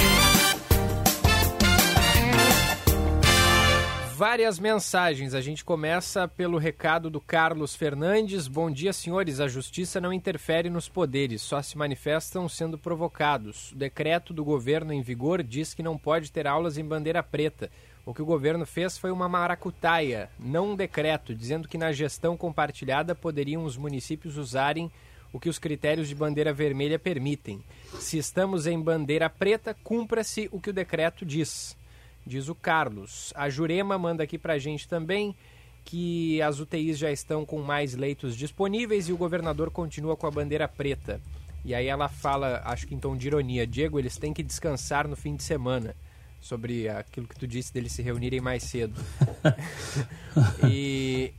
várias 4.14 4.58
mensagens. 4.58 5.34
A 5.34 5.40
gente 5.40 5.64
começa 5.64 6.28
pelo 6.28 6.58
recado 6.58 7.08
do 7.10 7.20
Carlos 7.20 7.74
Fernandes. 7.74 8.46
Bom 8.46 8.70
dia, 8.70 8.92
senhores. 8.92 9.40
A 9.40 9.48
justiça 9.48 10.00
não 10.00 10.12
interfere 10.12 10.70
nos 10.70 10.88
poderes, 10.88 11.42
só 11.42 11.60
se 11.60 11.76
manifestam 11.76 12.48
sendo 12.48 12.78
provocados. 12.78 13.72
O 13.72 13.76
decreto 13.76 14.32
do 14.32 14.44
governo 14.44 14.92
em 14.92 15.02
vigor 15.02 15.42
diz 15.42 15.74
que 15.74 15.82
não 15.82 15.98
pode 15.98 16.30
ter 16.30 16.46
aulas 16.46 16.78
em 16.78 16.84
bandeira 16.84 17.22
preta. 17.22 17.68
O 18.06 18.14
que 18.14 18.22
o 18.22 18.26
governo 18.26 18.64
fez 18.64 18.96
foi 18.96 19.10
uma 19.10 19.28
maracutaia, 19.28 20.30
não 20.38 20.70
um 20.70 20.76
decreto, 20.76 21.34
dizendo 21.34 21.68
que 21.68 21.78
na 21.78 21.90
gestão 21.92 22.36
compartilhada 22.36 23.14
poderiam 23.14 23.64
os 23.64 23.76
municípios 23.76 24.36
usarem 24.36 24.90
o 25.32 25.40
que 25.40 25.48
os 25.48 25.58
critérios 25.58 26.08
de 26.08 26.14
bandeira 26.14 26.52
vermelha 26.52 26.98
permitem. 26.98 27.62
Se 27.98 28.18
estamos 28.18 28.66
em 28.66 28.80
bandeira 28.80 29.28
preta, 29.28 29.74
cumpra-se 29.82 30.48
o 30.52 30.60
que 30.60 30.70
o 30.70 30.72
decreto 30.72 31.24
diz 31.24 31.76
diz 32.28 32.48
o 32.48 32.54
Carlos. 32.54 33.32
A 33.34 33.48
Jurema 33.48 33.98
manda 33.98 34.22
aqui 34.22 34.38
para 34.38 34.52
a 34.52 34.58
gente 34.58 34.86
também 34.86 35.34
que 35.84 36.40
as 36.42 36.60
UTIs 36.60 36.98
já 36.98 37.10
estão 37.10 37.46
com 37.46 37.62
mais 37.62 37.94
leitos 37.94 38.36
disponíveis 38.36 39.08
e 39.08 39.12
o 39.12 39.16
governador 39.16 39.70
continua 39.70 40.16
com 40.16 40.26
a 40.26 40.30
bandeira 40.30 40.68
preta. 40.68 41.20
E 41.64 41.74
aí 41.74 41.86
ela 41.86 42.08
fala, 42.08 42.60
acho 42.64 42.86
que 42.86 42.94
em 42.94 42.98
tom 42.98 43.16
de 43.16 43.26
ironia, 43.26 43.66
Diego, 43.66 43.98
eles 43.98 44.18
têm 44.18 44.34
que 44.34 44.42
descansar 44.42 45.08
no 45.08 45.16
fim 45.16 45.34
de 45.34 45.42
semana. 45.42 45.96
Sobre 46.40 46.88
aquilo 46.88 47.26
que 47.26 47.34
tu 47.34 47.48
disse 47.48 47.72
deles 47.72 47.92
se 47.92 48.02
reunirem 48.02 48.40
mais 48.40 48.62
cedo. 48.62 48.94
e 50.70 51.32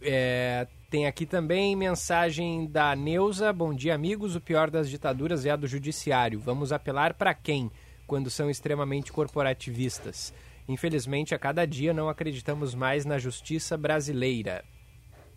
é, 0.00 0.66
tem 0.92 1.06
aqui 1.06 1.24
também 1.24 1.74
mensagem 1.74 2.66
da 2.66 2.94
Neuza. 2.94 3.50
Bom 3.50 3.72
dia, 3.72 3.94
amigos. 3.94 4.36
O 4.36 4.40
pior 4.42 4.70
das 4.70 4.90
ditaduras 4.90 5.46
é 5.46 5.50
a 5.50 5.56
do 5.56 5.66
judiciário. 5.66 6.38
Vamos 6.38 6.70
apelar 6.70 7.14
para 7.14 7.32
quem? 7.32 7.72
quando 8.06 8.28
são 8.28 8.50
extremamente 8.50 9.10
corporativistas. 9.10 10.34
Infelizmente, 10.68 11.34
a 11.34 11.38
cada 11.38 11.66
dia 11.66 11.94
não 11.94 12.10
acreditamos 12.10 12.74
mais 12.74 13.06
na 13.06 13.18
justiça 13.18 13.74
brasileira. 13.74 14.62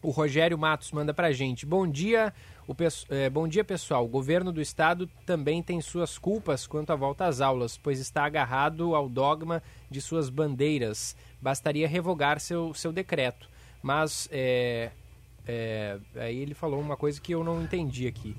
O 0.02 0.10
Rogério 0.10 0.58
Matos 0.58 0.92
manda 0.92 1.14
pra 1.14 1.32
gente. 1.32 1.66
Bom 1.66 1.88
dia, 1.88 2.34
o, 2.68 2.76
é, 3.10 3.30
bom 3.30 3.48
dia 3.48 3.64
pessoal. 3.64 4.04
O 4.04 4.10
governo 4.10 4.52
do 4.52 4.60
estado 4.60 5.08
também 5.26 5.64
tem 5.64 5.80
suas 5.80 6.18
culpas 6.18 6.68
quanto 6.68 6.92
à 6.92 6.98
volta 6.98 7.28
às 7.28 7.40
aulas, 7.40 7.78
pois 7.78 7.98
está 7.98 8.26
agarrado 8.26 8.94
ao 8.94 9.08
dogma 9.08 9.64
de 9.90 10.02
suas 10.02 10.30
bandeiras. 10.30 11.16
Bastaria 11.42 11.88
revogar 11.88 12.42
seu, 12.42 12.74
seu 12.74 12.92
decreto. 12.92 13.50
Mas 13.82 14.28
é, 14.34 14.92
é, 15.48 15.98
aí 16.16 16.38
ele 16.38 16.54
falou 16.54 16.80
uma 16.80 16.98
coisa 16.98 17.20
que 17.22 17.34
eu 17.34 17.44
não 17.44 17.62
entendi 17.62 18.08
aqui. 18.08 18.36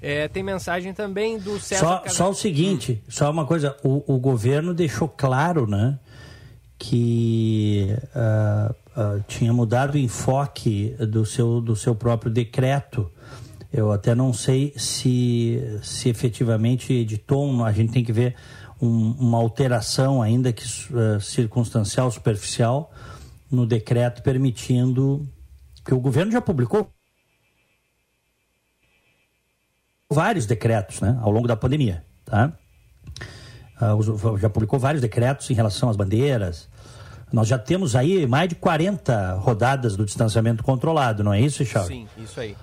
É, 0.00 0.28
tem 0.28 0.42
mensagem 0.42 0.92
também 0.92 1.38
do 1.38 1.58
César. 1.58 2.02
Só, 2.04 2.08
só 2.08 2.30
o 2.30 2.34
seguinte, 2.34 3.02
só 3.08 3.30
uma 3.30 3.46
coisa, 3.46 3.76
o, 3.82 4.14
o, 4.14 4.18
governo 4.18 4.74
deixou 4.74 5.08
claro, 5.08 5.66
né, 5.66 5.98
que 6.78 7.88
uh, 8.14 8.74
uh, 9.00 9.24
tinha 9.26 9.52
mudado 9.52 9.94
o 9.94 9.98
enfoque 9.98 10.94
do 11.08 11.24
seu, 11.24 11.60
do 11.60 11.74
seu 11.74 11.94
próprio 11.94 12.30
decreto. 12.30 13.10
Eu 13.72 13.90
até 13.90 14.14
não 14.14 14.32
sei 14.32 14.74
se, 14.76 15.80
se 15.82 16.10
efetivamente 16.10 17.04
de 17.04 17.16
tom, 17.16 17.64
a 17.64 17.72
gente 17.72 17.92
tem 17.92 18.04
que 18.04 18.12
ver 18.12 18.36
um, 18.80 19.12
uma 19.18 19.38
alteração, 19.38 20.20
ainda 20.20 20.52
que 20.52 20.64
uh, 20.64 21.18
circunstancial, 21.20 22.10
superficial, 22.10 22.92
no 23.50 23.66
decreto 23.66 24.22
permitindo 24.22 25.26
que 25.84 25.92
o 25.92 26.00
governo 26.00 26.32
já 26.32 26.40
publicou 26.40 26.90
vários 30.10 30.46
decretos 30.46 31.00
né, 31.00 31.18
ao 31.20 31.30
longo 31.30 31.46
da 31.46 31.56
pandemia. 31.56 32.04
Tá? 32.24 32.52
Uh, 33.80 34.38
já 34.38 34.48
publicou 34.48 34.78
vários 34.78 35.02
decretos 35.02 35.50
em 35.50 35.54
relação 35.54 35.90
às 35.90 35.96
bandeiras. 35.96 36.68
Nós 37.32 37.48
já 37.48 37.58
temos 37.58 37.96
aí 37.96 38.26
mais 38.26 38.48
de 38.48 38.54
40 38.54 39.34
rodadas 39.34 39.96
do 39.96 40.04
distanciamento 40.04 40.62
controlado, 40.62 41.24
não 41.24 41.32
é 41.32 41.40
isso, 41.40 41.64
Charles? 41.64 41.88
Sim, 41.88 42.06
isso 42.16 42.38
aí. 42.38 42.56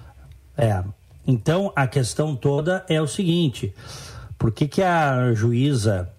É. 0.57 0.83
Então, 1.27 1.71
a 1.75 1.85
questão 1.85 2.35
toda 2.35 2.85
é 2.87 3.01
o 3.01 3.07
seguinte: 3.07 3.75
por 4.37 4.51
que, 4.51 4.67
que 4.67 4.81
a 4.81 5.33
juíza 5.33 6.09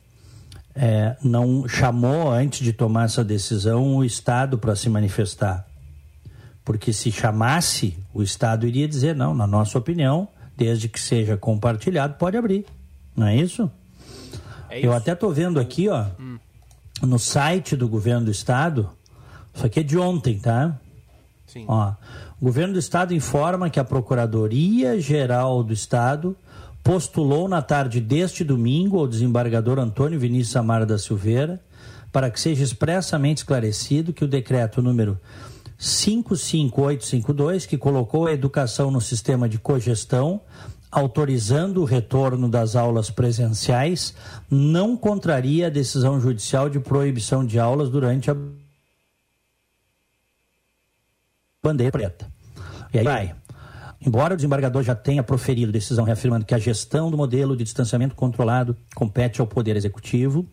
é, 0.74 1.16
não 1.22 1.66
chamou, 1.66 2.30
antes 2.30 2.60
de 2.60 2.72
tomar 2.72 3.06
essa 3.06 3.24
decisão, 3.24 3.96
o 3.96 4.04
Estado 4.04 4.58
para 4.58 4.76
se 4.76 4.88
manifestar? 4.88 5.66
Porque 6.64 6.92
se 6.92 7.10
chamasse, 7.10 7.96
o 8.14 8.22
Estado 8.22 8.66
iria 8.66 8.86
dizer: 8.86 9.14
não, 9.14 9.34
na 9.34 9.46
nossa 9.46 9.78
opinião, 9.78 10.28
desde 10.56 10.88
que 10.88 11.00
seja 11.00 11.36
compartilhado, 11.36 12.14
pode 12.14 12.36
abrir. 12.36 12.64
Não 13.16 13.26
é 13.26 13.36
isso? 13.36 13.70
É 14.70 14.78
isso. 14.78 14.86
Eu 14.86 14.92
até 14.92 15.12
estou 15.12 15.32
vendo 15.32 15.58
aqui, 15.58 15.88
ó, 15.88 16.06
hum. 16.18 16.38
no 17.02 17.18
site 17.18 17.76
do 17.76 17.88
governo 17.88 18.26
do 18.26 18.30
estado, 18.30 18.90
isso 19.52 19.66
aqui 19.66 19.80
é 19.80 19.82
de 19.82 19.98
ontem, 19.98 20.38
tá? 20.38 20.78
Sim. 21.46 21.64
Ó, 21.68 21.92
o 22.40 22.44
governo 22.44 22.72
do 22.72 22.78
estado 22.78 23.12
informa 23.12 23.68
que 23.68 23.78
a 23.78 23.84
Procuradoria 23.84 24.98
Geral 25.00 25.62
do 25.62 25.72
Estado 25.72 26.36
postulou 26.82 27.48
na 27.48 27.62
tarde 27.62 28.00
deste 28.00 28.42
domingo 28.42 28.98
ao 28.98 29.06
desembargador 29.06 29.78
Antônio 29.78 30.18
Vinícius 30.18 30.56
Amara 30.56 30.86
da 30.86 30.98
Silveira 30.98 31.60
para 32.10 32.30
que 32.30 32.40
seja 32.40 32.62
expressamente 32.62 33.38
esclarecido 33.38 34.12
que 34.12 34.24
o 34.24 34.28
decreto 34.28 34.82
número 34.82 35.18
55852, 35.82 37.66
que 37.66 37.76
colocou 37.76 38.28
a 38.28 38.32
educação 38.32 38.88
no 38.88 39.00
sistema 39.00 39.48
de 39.48 39.58
cogestão, 39.58 40.40
autorizando 40.92 41.82
o 41.82 41.84
retorno 41.84 42.48
das 42.48 42.76
aulas 42.76 43.10
presenciais, 43.10 44.14
não 44.48 44.96
contraria 44.96 45.66
a 45.66 45.70
decisão 45.70 46.20
judicial 46.20 46.70
de 46.70 46.78
proibição 46.78 47.44
de 47.44 47.58
aulas 47.58 47.90
durante 47.90 48.30
a 48.30 48.36
bandeira 51.60 51.90
preta. 51.90 52.30
E 52.94 52.98
aí 52.98 53.04
vai. 53.04 53.34
Embora 54.00 54.34
o 54.34 54.36
desembargador 54.36 54.84
já 54.84 54.94
tenha 54.94 55.22
proferido 55.22 55.72
decisão 55.72 56.04
reafirmando 56.04 56.44
que 56.44 56.54
a 56.54 56.58
gestão 56.58 57.10
do 57.10 57.16
modelo 57.16 57.56
de 57.56 57.64
distanciamento 57.64 58.14
controlado 58.14 58.76
compete 58.94 59.40
ao 59.40 59.48
Poder 59.48 59.76
Executivo, 59.76 60.46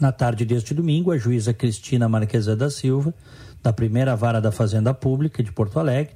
na 0.00 0.10
tarde 0.10 0.44
deste 0.44 0.74
domingo, 0.74 1.12
a 1.12 1.18
juíza 1.18 1.54
Cristina 1.54 2.08
Marquesa 2.08 2.56
da 2.56 2.70
Silva, 2.70 3.14
da 3.62 3.72
primeira 3.72 4.16
vara 4.16 4.40
da 4.40 4.50
Fazenda 4.50 4.92
Pública 4.92 5.42
de 5.42 5.52
Porto 5.52 5.78
Alegre, 5.78 6.14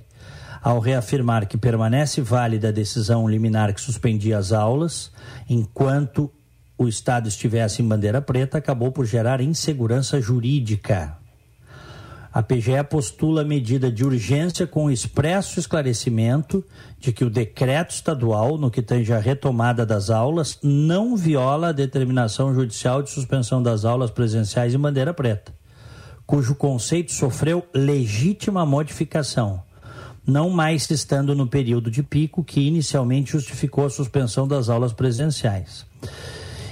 ao 0.63 0.81
reafirmar 0.81 1.47
que 1.47 1.57
permanece 1.57 2.21
válida 2.21 2.69
a 2.69 2.73
decisão 2.73 3.29
liminar 3.29 3.73
que 3.73 3.81
suspendia 3.81 4.39
as 4.39 4.53
aulas 4.53 5.13
enquanto 5.49 6.31
o 6.77 6.89
Estado 6.89 7.29
estivesse 7.29 7.83
em 7.83 7.89
bandeira 7.89 8.21
preta, 8.21 8.59
acabou 8.59 8.91
por 8.93 9.07
gerar 9.07 9.41
insegurança 9.41 10.21
jurídica. 10.21 11.17
A 12.37 12.43
PGE 12.43 12.85
postula 12.85 13.43
medida 13.43 13.91
de 13.91 14.05
urgência 14.05 14.67
com 14.67 14.91
expresso 14.91 15.59
esclarecimento 15.59 16.63
de 17.01 17.11
que 17.11 17.25
o 17.25 17.31
decreto 17.31 17.93
estadual, 17.93 18.59
no 18.59 18.71
que 18.71 18.83
tange 18.83 19.11
a 19.11 19.19
retomada 19.19 19.87
das 19.87 20.11
aulas, 20.11 20.59
não 20.63 21.17
viola 21.17 21.69
a 21.69 21.73
determinação 21.73 22.55
judicial 22.55 23.03
de 23.03 23.09
suspensão 23.09 23.63
das 23.63 23.87
aulas 23.87 24.11
presenciais 24.11 24.75
em 24.75 24.79
bandeira 24.79 25.15
preta, 25.15 25.55
cujo 26.27 26.55
conceito 26.55 27.13
sofreu 27.13 27.65
legítima 27.73 28.67
modificação, 28.67 29.63
não 30.27 30.51
mais 30.51 30.91
estando 30.91 31.35
no 31.35 31.47
período 31.47 31.91
de 31.91 32.03
pico 32.03 32.43
que 32.43 32.61
inicialmente 32.61 33.33
justificou 33.33 33.87
a 33.87 33.91
suspensão 33.91 34.49
das 34.49 34.69
aulas 34.69 34.93
presenciais. 34.93 35.87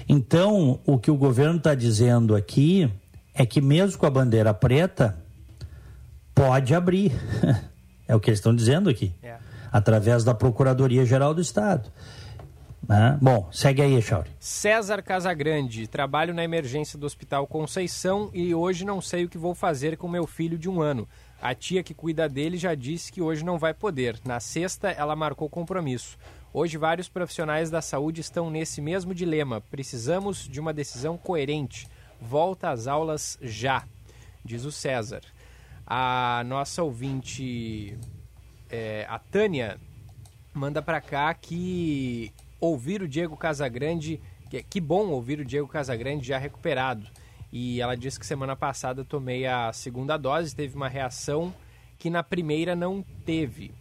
Então, 0.09 0.81
o 0.85 0.99
que 0.99 1.11
o 1.11 1.17
governo 1.17 1.59
está 1.59 1.75
dizendo 1.75 2.35
aqui 2.35 2.91
é 3.33 3.47
que, 3.47 3.61
mesmo 3.61 3.99
com 3.99 4.07
a 4.07 4.11
bandeira 4.11 4.53
preta, 4.53 5.17
pode 6.35 6.75
abrir. 6.75 7.13
é 8.07 8.15
o 8.15 8.21
que 8.21 8.31
eles 8.31 8.39
estão 8.39 8.55
dizendo 8.55 8.91
aqui. 8.91 9.13
É. 9.23 9.37
Através 9.73 10.25
da 10.25 10.35
Procuradoria-Geral 10.35 11.33
do 11.33 11.41
Estado. 11.41 11.91
Né? 12.89 13.19
Bom, 13.21 13.49
segue 13.51 13.83
aí, 13.83 14.01
Chauri. 14.03 14.31
César 14.39 15.03
Casagrande, 15.03 15.87
trabalho 15.87 16.35
na 16.35 16.45
emergência 16.45 16.99
do 16.99 17.07
Hospital 17.07 17.47
Conceição 17.47 18.31
e 18.33 18.55
hoje 18.55 18.85
não 18.85 19.01
sei 19.01 19.25
o 19.25 19.29
que 19.29 19.39
vou 19.39 19.55
fazer 19.55 19.97
com 19.97 20.09
meu 20.09 20.27
filho 20.27 20.59
de 20.59 20.69
um 20.69 20.81
ano. 20.83 21.09
A 21.41 21.55
tia 21.55 21.83
que 21.83 21.93
cuida 21.93 22.29
dele 22.29 22.57
já 22.57 22.75
disse 22.75 23.13
que 23.13 23.21
hoje 23.21 23.45
não 23.45 23.59
vai 23.59 23.75
poder. 23.75 24.19
Na 24.25 24.41
sexta, 24.41 24.91
ela 24.91 25.15
marcou 25.15 25.49
compromisso. 25.49 26.17
Hoje, 26.53 26.79
vários 26.79 27.09
profissionais 27.09 27.71
da 27.71 27.83
saúde 27.83 28.21
estão 28.21 28.49
nesse 28.49 28.81
mesmo 28.81 29.15
dilema. 29.15 29.61
Precisamos 29.61 30.49
de 30.49 30.61
uma 30.61 30.73
decisão 30.73 31.19
coerente. 31.19 31.89
Volta 32.21 32.71
às 32.71 32.87
aulas 32.87 33.39
já, 33.43 33.85
diz 34.45 34.65
o 34.65 34.73
César. 34.73 35.21
A 35.87 36.43
nossa 36.47 36.83
ouvinte, 36.83 37.99
é, 38.71 39.05
a 39.09 39.19
Tânia, 39.19 39.79
manda 40.55 40.81
para 40.81 41.01
cá 41.01 41.35
que 41.35 42.33
ouvir 42.65 43.03
o 43.03 43.09
Diego 43.09 43.37
Casagrande, 43.37 44.21
que, 44.49 44.63
que 44.63 44.81
bom 44.81 45.09
ouvir 45.09 45.41
o 45.41 45.45
Diego 45.45 45.69
Casagrande 45.69 46.27
já 46.27 46.39
recuperado. 46.39 47.07
E 47.53 47.81
ela 47.81 47.97
disse 47.97 48.19
que 48.19 48.27
semana 48.27 48.57
passada 48.57 49.05
tomei 49.05 49.47
a 49.47 49.73
segunda 49.73 50.17
dose, 50.17 50.57
teve 50.57 50.75
uma 50.75 50.89
reação 50.89 51.55
que 51.99 52.11
na 52.11 52.23
primeira 52.23 52.75
não 52.75 53.05
teve. 53.25 53.73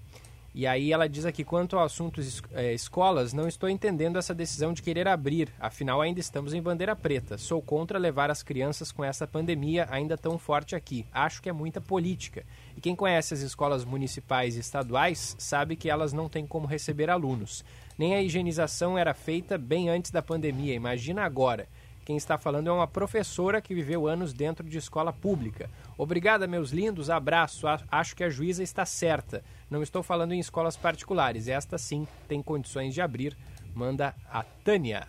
E 0.55 0.67
aí 0.67 0.93
ela 0.93 1.09
diz 1.09 1.25
aqui, 1.25 1.43
quanto 1.43 1.77
ao 1.77 1.83
assunto 1.83 2.21
é, 2.53 2.73
escolas, 2.73 3.33
não 3.33 3.47
estou 3.47 3.67
entendendo 3.67 4.19
essa 4.19 4.35
decisão 4.35 4.71
de 4.71 4.83
querer 4.83 5.07
abrir, 5.07 5.49
afinal 5.59 5.99
ainda 5.99 6.19
estamos 6.19 6.53
em 6.53 6.61
bandeira 6.61 6.95
preta. 6.95 7.39
Sou 7.39 7.59
contra 7.59 7.97
levar 7.97 8.29
as 8.29 8.43
crianças 8.43 8.91
com 8.91 9.03
essa 9.03 9.25
pandemia 9.25 9.87
ainda 9.89 10.15
tão 10.15 10.37
forte 10.37 10.75
aqui. 10.75 11.07
Acho 11.11 11.41
que 11.41 11.49
é 11.49 11.53
muita 11.53 11.81
política. 11.81 12.43
E 12.77 12.81
quem 12.81 12.95
conhece 12.95 13.33
as 13.33 13.39
escolas 13.39 13.83
municipais 13.83 14.55
e 14.55 14.59
estaduais 14.59 15.35
sabe 15.39 15.75
que 15.75 15.89
elas 15.89 16.13
não 16.13 16.29
têm 16.29 16.45
como 16.45 16.67
receber 16.67 17.09
alunos. 17.09 17.65
Nem 17.97 18.13
a 18.13 18.21
higienização 18.21 18.95
era 18.95 19.15
feita 19.15 19.57
bem 19.57 19.89
antes 19.89 20.11
da 20.11 20.21
pandemia, 20.21 20.75
imagina 20.75 21.23
agora. 21.23 21.67
Quem 22.05 22.17
está 22.17 22.37
falando 22.37 22.67
é 22.67 22.71
uma 22.71 22.87
professora 22.87 23.61
que 23.61 23.73
viveu 23.73 24.07
anos 24.07 24.33
dentro 24.33 24.67
de 24.67 24.77
escola 24.77 25.13
pública. 25.13 25.69
Obrigada, 25.97 26.45
meus 26.45 26.71
lindos, 26.71 27.09
abraço. 27.09 27.65
Acho 27.89 28.15
que 28.15 28.25
a 28.25 28.29
juíza 28.29 28.61
está 28.61 28.85
certa. 28.85 29.41
Não 29.73 29.81
estou 29.81 30.03
falando 30.03 30.33
em 30.33 30.39
escolas 30.39 30.77
particulares. 30.77 31.47
Esta 31.47 31.79
sim 31.79 32.07
tem 32.27 32.43
condições 32.43 32.93
de 32.93 33.01
abrir. 33.01 33.35
Manda 33.73 34.13
a 34.31 34.43
Tânia. 34.63 35.07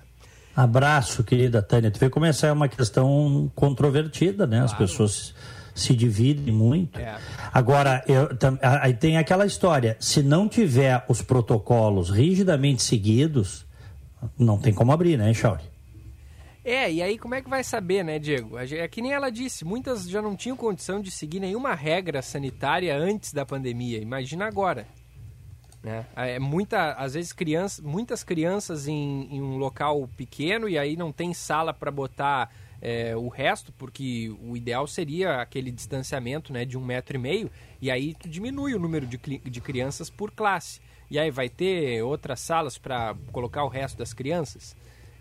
Abraço, 0.57 1.23
querida 1.23 1.61
Tânia. 1.61 1.91
Tu 1.91 1.99
vê 2.01 2.09
como 2.09 2.25
essa 2.25 2.47
é 2.47 2.53
uma 2.53 2.67
questão 2.67 3.53
controvertida, 3.55 4.47
né? 4.47 4.61
Claro. 4.61 4.73
As 4.73 4.79
pessoas 4.79 5.35
se 5.75 5.95
dividem 5.95 6.51
muito. 6.51 6.99
É. 6.99 7.15
Agora, 7.53 8.03
eu, 8.09 8.27
aí 8.63 8.95
tem 8.95 9.19
aquela 9.19 9.45
história: 9.45 9.99
se 10.01 10.23
não 10.23 10.49
tiver 10.49 11.05
os 11.11 11.21
protocolos 11.21 12.09
rigidamente 12.09 12.83
seguidos, 12.83 13.67
não 14.39 14.59
tem 14.59 14.73
como 14.73 14.93
abrir, 14.93 15.19
né, 15.19 15.35
Chauri? 15.35 15.74
É, 16.65 16.91
e 16.91 17.03
aí 17.03 17.19
como 17.19 17.35
é 17.35 17.43
que 17.43 17.51
vai 17.51 17.63
saber, 17.63 18.03
né, 18.03 18.19
Diego? 18.19 18.59
É 18.59 18.89
que 18.89 19.03
nem 19.03 19.13
ela 19.13 19.31
disse, 19.31 19.65
muitas 19.65 20.09
já 20.09 20.23
não 20.23 20.35
tinham 20.35 20.57
condição 20.57 21.01
de 21.01 21.11
seguir 21.11 21.39
nenhuma 21.39 21.75
regra 21.75 22.23
sanitária 22.23 22.97
antes 22.97 23.33
da 23.33 23.45
pandemia. 23.45 23.99
Imagina 23.99 24.47
agora. 24.47 24.87
Né? 25.83 26.07
É 26.17 26.39
muita, 26.39 26.93
às 26.95 27.13
vezes 27.13 27.35
crianças, 27.35 27.85
muitas 27.85 28.25
crianças 28.25 28.89
em, 28.89 29.29
em 29.31 29.43
um 29.43 29.59
local 29.59 30.09
pequeno 30.17 30.67
e 30.67 30.79
aí 30.79 30.97
não 30.97 31.13
tem 31.13 31.35
sala 31.35 31.75
para 31.75 31.91
botar 31.91 32.51
é, 32.81 33.15
o 33.15 33.29
resto, 33.29 33.71
porque 33.73 34.35
o 34.41 34.57
ideal 34.57 34.87
seria 34.87 35.43
aquele 35.43 35.71
distanciamento 35.71 36.53
né, 36.53 36.65
de 36.65 36.79
um 36.79 36.85
metro 36.85 37.17
e 37.17 37.19
meio, 37.19 37.51
e 37.81 37.91
aí 37.91 38.15
tu 38.15 38.29
diminui 38.29 38.75
o 38.75 38.79
número 38.79 39.07
de, 39.07 39.19
de 39.19 39.61
crianças 39.61 40.09
por 40.09 40.31
classe. 40.31 40.81
E 41.11 41.19
aí 41.19 41.31
vai 41.31 41.49
ter 41.49 42.03
outras 42.03 42.41
salas 42.41 42.79
para 42.79 43.15
colocar 43.31 43.65
o 43.65 43.69
resto 43.69 43.99
das 43.99 44.13
crianças. 44.15 44.75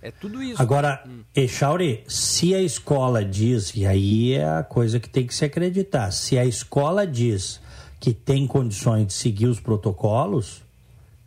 É 0.04 0.12
tudo 0.12 0.44
isso. 0.44 0.62
Agora, 0.62 1.02
hum. 1.08 1.24
Echauri, 1.34 2.04
se 2.10 2.54
a 2.54 2.62
escola 2.62 3.24
diz, 3.24 3.74
e 3.74 3.86
aí 3.86 4.34
é 4.34 4.44
a 4.44 4.62
coisa 4.62 5.00
que 5.00 5.08
tem 5.08 5.26
que 5.26 5.34
se 5.34 5.46
acreditar, 5.46 6.12
se 6.12 6.38
a 6.38 6.44
escola 6.44 7.08
diz 7.08 7.62
que 8.02 8.14
tem 8.14 8.46
condições 8.46 9.08
de 9.08 9.14
seguir 9.14 9.46
os 9.46 9.62
protocolos 9.62 10.62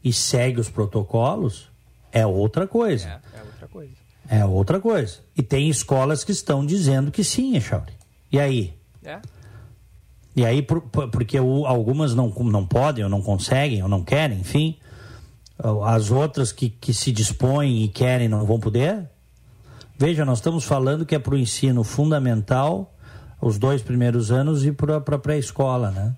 e 0.04 0.12
segue 0.12 0.60
os 0.60 0.68
protocolos, 0.68 1.70
é 2.12 2.26
outra 2.26 2.66
coisa. 2.66 3.08
É, 3.08 3.38
é 3.38 3.42
outra 3.42 3.66
coisa. 3.66 3.92
É 4.28 4.44
outra 4.44 4.78
coisa. 4.78 5.20
E 5.34 5.42
tem 5.42 5.70
escolas 5.70 6.22
que 6.22 6.32
estão 6.32 6.64
dizendo 6.64 7.10
que 7.10 7.24
sim, 7.24 7.56
Echauri. 7.56 7.94
E 8.30 8.38
aí? 8.38 8.74
É. 9.02 9.18
E 10.36 10.44
aí, 10.44 10.60
por, 10.60 10.82
por, 10.82 11.08
porque 11.08 11.40
o, 11.40 11.64
algumas 11.64 12.14
não, 12.14 12.28
não 12.28 12.66
podem, 12.66 13.02
ou 13.04 13.08
não 13.08 13.22
conseguem, 13.22 13.82
ou 13.82 13.88
não 13.88 14.04
querem, 14.04 14.38
enfim 14.40 14.76
as 15.84 16.10
outras 16.10 16.52
que, 16.52 16.68
que 16.68 16.92
se 16.92 17.10
dispõem 17.10 17.84
e 17.84 17.88
querem 17.88 18.28
não 18.28 18.44
vão 18.44 18.60
poder? 18.60 19.08
Veja, 19.98 20.24
nós 20.24 20.38
estamos 20.38 20.64
falando 20.64 21.06
que 21.06 21.14
é 21.14 21.18
para 21.18 21.34
o 21.34 21.38
ensino 21.38 21.82
fundamental, 21.82 22.94
os 23.40 23.58
dois 23.58 23.82
primeiros 23.82 24.30
anos 24.30 24.64
e 24.66 24.72
para 24.72 24.96
a 24.96 25.18
pré-escola, 25.18 25.90
né? 25.90 26.14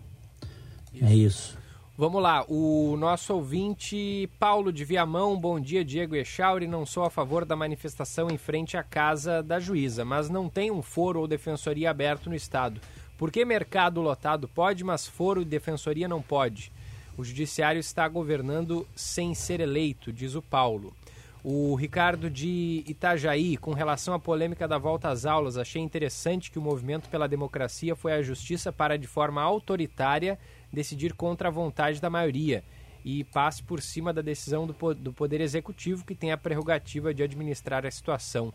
Isso. 0.93 1.05
É 1.05 1.15
isso. 1.15 1.59
Vamos 1.97 2.23
lá, 2.23 2.45
o 2.49 2.97
nosso 2.97 3.35
ouvinte 3.35 4.31
Paulo 4.39 4.73
de 4.73 4.85
Viamão, 4.85 5.37
bom 5.37 5.59
dia 5.59 5.85
Diego 5.85 6.15
Echauri, 6.15 6.69
não 6.69 6.87
sou 6.87 7.03
a 7.03 7.11
favor 7.11 7.45
da 7.45 7.57
manifestação 7.57 8.29
em 8.31 8.39
frente 8.39 8.77
à 8.77 8.85
casa 8.85 9.43
da 9.43 9.59
juíza, 9.59 10.05
mas 10.05 10.31
não 10.31 10.49
tem 10.49 10.71
um 10.71 10.81
foro 10.81 11.19
ou 11.19 11.27
defensoria 11.27 11.91
aberto 11.91 12.31
no 12.31 12.37
estado. 12.37 12.81
Por 13.17 13.33
que 13.33 13.45
mercado 13.45 14.01
lotado 14.01 14.47
pode, 14.47 14.85
mas 14.85 15.09
foro 15.09 15.43
e 15.43 15.45
defensoria 15.45 16.07
não 16.07 16.23
pode? 16.23 16.71
O 17.19 17.25
judiciário 17.25 17.81
está 17.81 18.07
governando 18.07 18.87
sem 18.95 19.35
ser 19.35 19.59
eleito, 19.59 20.13
diz 20.13 20.37
o 20.37 20.41
Paulo. 20.41 20.95
O 21.43 21.75
Ricardo 21.75 22.31
de 22.31 22.85
Itajaí, 22.87 23.57
com 23.57 23.73
relação 23.73 24.15
à 24.15 24.21
polêmica 24.21 24.69
da 24.69 24.79
volta 24.79 25.09
às 25.09 25.27
aulas, 25.27 25.59
achei 25.59 25.83
interessante 25.83 26.49
que 26.49 26.61
o 26.61 26.63
movimento 26.63 27.09
pela 27.09 27.27
democracia 27.27 27.97
foi 27.97 28.13
à 28.13 28.23
justiça 28.23 28.73
para, 28.73 28.97
de 28.97 29.09
forma 29.09 29.43
autoritária, 29.43 30.39
decidir 30.73 31.13
contra 31.13 31.49
a 31.49 31.51
vontade 31.51 32.01
da 32.01 32.09
maioria 32.09 32.63
e 33.05 33.25
passe 33.25 33.65
por 33.65 33.83
cima 33.83 34.13
da 34.13 34.23
decisão 34.23 34.65
do, 34.65 34.95
do 34.95 35.13
Poder 35.13 35.41
Executivo, 35.41 36.05
que 36.05 36.15
tem 36.15 36.31
a 36.31 36.39
prerrogativa 36.39 37.13
de 37.13 37.25
administrar 37.25 37.85
a 37.85 37.91
situação. 37.91 38.55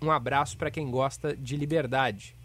Um 0.00 0.12
abraço 0.12 0.56
para 0.56 0.70
quem 0.70 0.88
gosta 0.92 1.36
de 1.36 1.56
liberdade. 1.56 2.36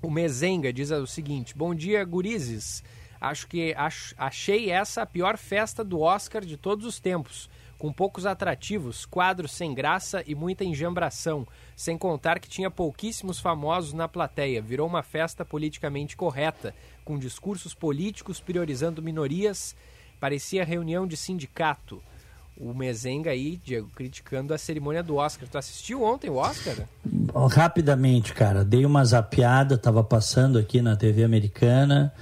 O 0.00 0.10
Mezenga 0.10 0.72
diz 0.72 0.90
o 0.90 1.06
seguinte: 1.06 1.54
Bom 1.54 1.74
dia, 1.74 2.02
gurizes. 2.04 2.82
Acho 3.28 3.46
que 3.46 3.74
ach, 3.76 4.14
achei 4.16 4.70
essa 4.70 5.02
a 5.02 5.06
pior 5.06 5.36
festa 5.36 5.82
do 5.82 6.00
Oscar 6.00 6.44
de 6.44 6.56
todos 6.56 6.86
os 6.86 6.98
tempos. 6.98 7.48
Com 7.78 7.92
poucos 7.92 8.24
atrativos, 8.24 9.04
quadros 9.04 9.52
sem 9.52 9.74
graça 9.74 10.22
e 10.26 10.34
muita 10.34 10.64
enjambração, 10.64 11.46
sem 11.76 11.98
contar 11.98 12.38
que 12.38 12.48
tinha 12.48 12.70
pouquíssimos 12.70 13.40
famosos 13.40 13.92
na 13.92 14.08
plateia. 14.08 14.62
Virou 14.62 14.86
uma 14.86 15.02
festa 15.02 15.44
politicamente 15.44 16.16
correta, 16.16 16.74
com 17.04 17.18
discursos 17.18 17.74
políticos 17.74 18.40
priorizando 18.40 19.02
minorias. 19.02 19.76
Parecia 20.20 20.64
reunião 20.64 21.06
de 21.06 21.16
sindicato 21.16 22.02
o 22.56 22.72
Mezenga 22.72 23.30
aí, 23.30 23.60
Diego, 23.64 23.90
criticando 23.94 24.54
a 24.54 24.58
cerimônia 24.58 25.02
do 25.02 25.16
Oscar. 25.16 25.48
Tu 25.48 25.58
assistiu 25.58 26.02
ontem 26.02 26.30
o 26.30 26.36
Oscar? 26.36 26.76
Rapidamente, 27.50 28.32
cara. 28.32 28.64
Dei 28.64 28.86
uma 28.86 29.04
zapiada, 29.04 29.76
tava 29.76 30.04
passando 30.04 30.58
aqui 30.58 30.80
na 30.80 30.96
TV 30.96 31.24
americana. 31.24 32.12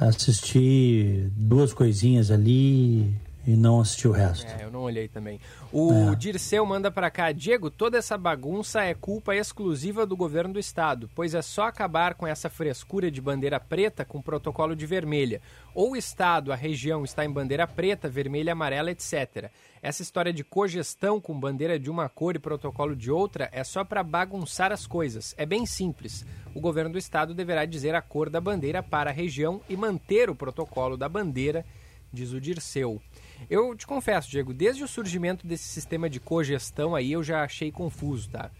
Assisti 0.00 1.30
duas 1.36 1.74
coisinhas 1.74 2.30
ali 2.30 3.14
e 3.46 3.56
não 3.56 3.80
assisti 3.80 4.08
o 4.08 4.12
resto. 4.12 4.46
É, 4.46 4.64
eu 4.64 4.70
não 4.70 4.80
olhei 4.80 5.08
também. 5.08 5.40
O 5.72 6.12
é. 6.12 6.14
Dirceu 6.14 6.64
manda 6.64 6.90
para 6.90 7.10
cá, 7.10 7.32
Diego, 7.32 7.70
toda 7.70 7.98
essa 7.98 8.16
bagunça 8.16 8.82
é 8.82 8.94
culpa 8.94 9.34
exclusiva 9.34 10.06
do 10.06 10.16
governo 10.16 10.54
do 10.54 10.58
estado, 10.58 11.10
pois 11.14 11.34
é 11.34 11.42
só 11.42 11.64
acabar 11.64 12.14
com 12.14 12.26
essa 12.26 12.48
frescura 12.48 13.10
de 13.10 13.20
bandeira 13.20 13.60
preta 13.60 14.04
com 14.04 14.22
protocolo 14.22 14.74
de 14.74 14.86
vermelha. 14.86 15.40
Ou 15.74 15.92
o 15.92 15.96
estado, 15.96 16.52
a 16.52 16.56
região 16.56 17.04
está 17.04 17.24
em 17.24 17.30
bandeira 17.30 17.66
preta, 17.66 18.08
vermelha, 18.08 18.52
amarela, 18.52 18.90
etc. 18.90 19.50
Essa 19.82 20.02
história 20.02 20.30
de 20.30 20.44
cogestão 20.44 21.18
com 21.18 21.38
bandeira 21.38 21.78
de 21.78 21.90
uma 21.90 22.06
cor 22.06 22.36
e 22.36 22.38
protocolo 22.38 22.94
de 22.94 23.10
outra 23.10 23.48
é 23.50 23.64
só 23.64 23.82
para 23.82 24.02
bagunçar 24.02 24.72
as 24.72 24.86
coisas. 24.86 25.34
É 25.38 25.46
bem 25.46 25.64
simples. 25.64 26.24
O 26.54 26.60
governo 26.60 26.92
do 26.92 26.98
estado 26.98 27.32
deverá 27.32 27.64
dizer 27.64 27.94
a 27.94 28.02
cor 28.02 28.28
da 28.28 28.42
bandeira 28.42 28.82
para 28.82 29.08
a 29.08 29.12
região 29.12 29.62
e 29.70 29.76
manter 29.78 30.28
o 30.28 30.34
protocolo 30.34 30.98
da 30.98 31.08
bandeira, 31.08 31.64
diz 32.12 32.32
o 32.32 32.40
Dirceu. 32.40 33.00
Eu 33.48 33.74
te 33.74 33.86
confesso, 33.86 34.28
Diego, 34.28 34.52
desde 34.52 34.84
o 34.84 34.88
surgimento 34.88 35.46
desse 35.46 35.64
sistema 35.64 36.10
de 36.10 36.20
cogestão 36.20 36.94
aí 36.94 37.12
eu 37.12 37.22
já 37.22 37.42
achei 37.42 37.72
confuso, 37.72 38.28
tá? 38.28 38.50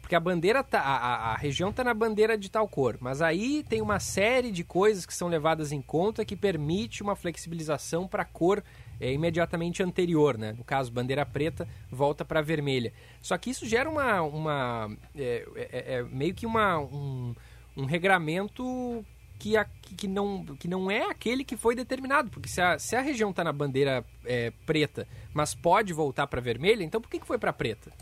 Porque 0.00 0.14
a 0.14 0.20
bandeira 0.20 0.62
tá. 0.62 0.80
A, 0.80 1.32
a, 1.32 1.36
região 1.36 1.72
tá 1.72 1.82
na 1.82 1.92
bandeira 1.92 2.38
de 2.38 2.48
tal 2.48 2.68
cor. 2.68 2.96
Mas 3.00 3.20
aí 3.20 3.64
tem 3.68 3.82
uma 3.82 3.98
série 3.98 4.52
de 4.52 4.62
coisas 4.62 5.04
que 5.04 5.12
são 5.12 5.26
levadas 5.26 5.72
em 5.72 5.82
conta 5.82 6.24
que 6.24 6.36
permite 6.36 7.02
uma 7.02 7.16
flexibilização 7.16 8.06
para 8.06 8.22
a 8.22 8.24
cor 8.24 8.62
é, 9.00 9.12
imediatamente 9.12 9.82
anterior, 9.82 10.38
né? 10.38 10.52
No 10.56 10.64
caso, 10.64 10.90
bandeira 10.90 11.24
preta 11.24 11.66
volta 11.90 12.24
para 12.24 12.40
vermelha. 12.40 12.92
Só 13.20 13.36
que 13.36 13.50
isso 13.50 13.66
gera 13.66 13.88
uma. 13.88 14.22
uma 14.22 14.90
é, 15.14 15.46
é, 15.56 15.94
é 15.94 16.02
meio 16.02 16.34
que 16.34 16.46
uma, 16.46 16.78
um, 16.78 17.34
um 17.76 17.84
regramento 17.84 19.04
que, 19.38 19.56
a, 19.56 19.64
que, 19.64 20.08
não, 20.08 20.44
que 20.58 20.68
não 20.68 20.90
é 20.90 21.04
aquele 21.10 21.44
que 21.44 21.56
foi 21.56 21.74
determinado. 21.74 22.30
Porque 22.30 22.48
se 22.48 22.60
a, 22.60 22.78
se 22.78 22.96
a 22.96 23.00
região 23.00 23.30
está 23.30 23.44
na 23.44 23.52
bandeira 23.52 24.04
é, 24.24 24.52
preta, 24.64 25.06
mas 25.32 25.54
pode 25.54 25.92
voltar 25.92 26.26
para 26.26 26.40
vermelha, 26.40 26.82
então 26.82 27.00
por 27.00 27.10
que, 27.10 27.20
que 27.20 27.26
foi 27.26 27.38
para 27.38 27.52
preta? 27.52 27.92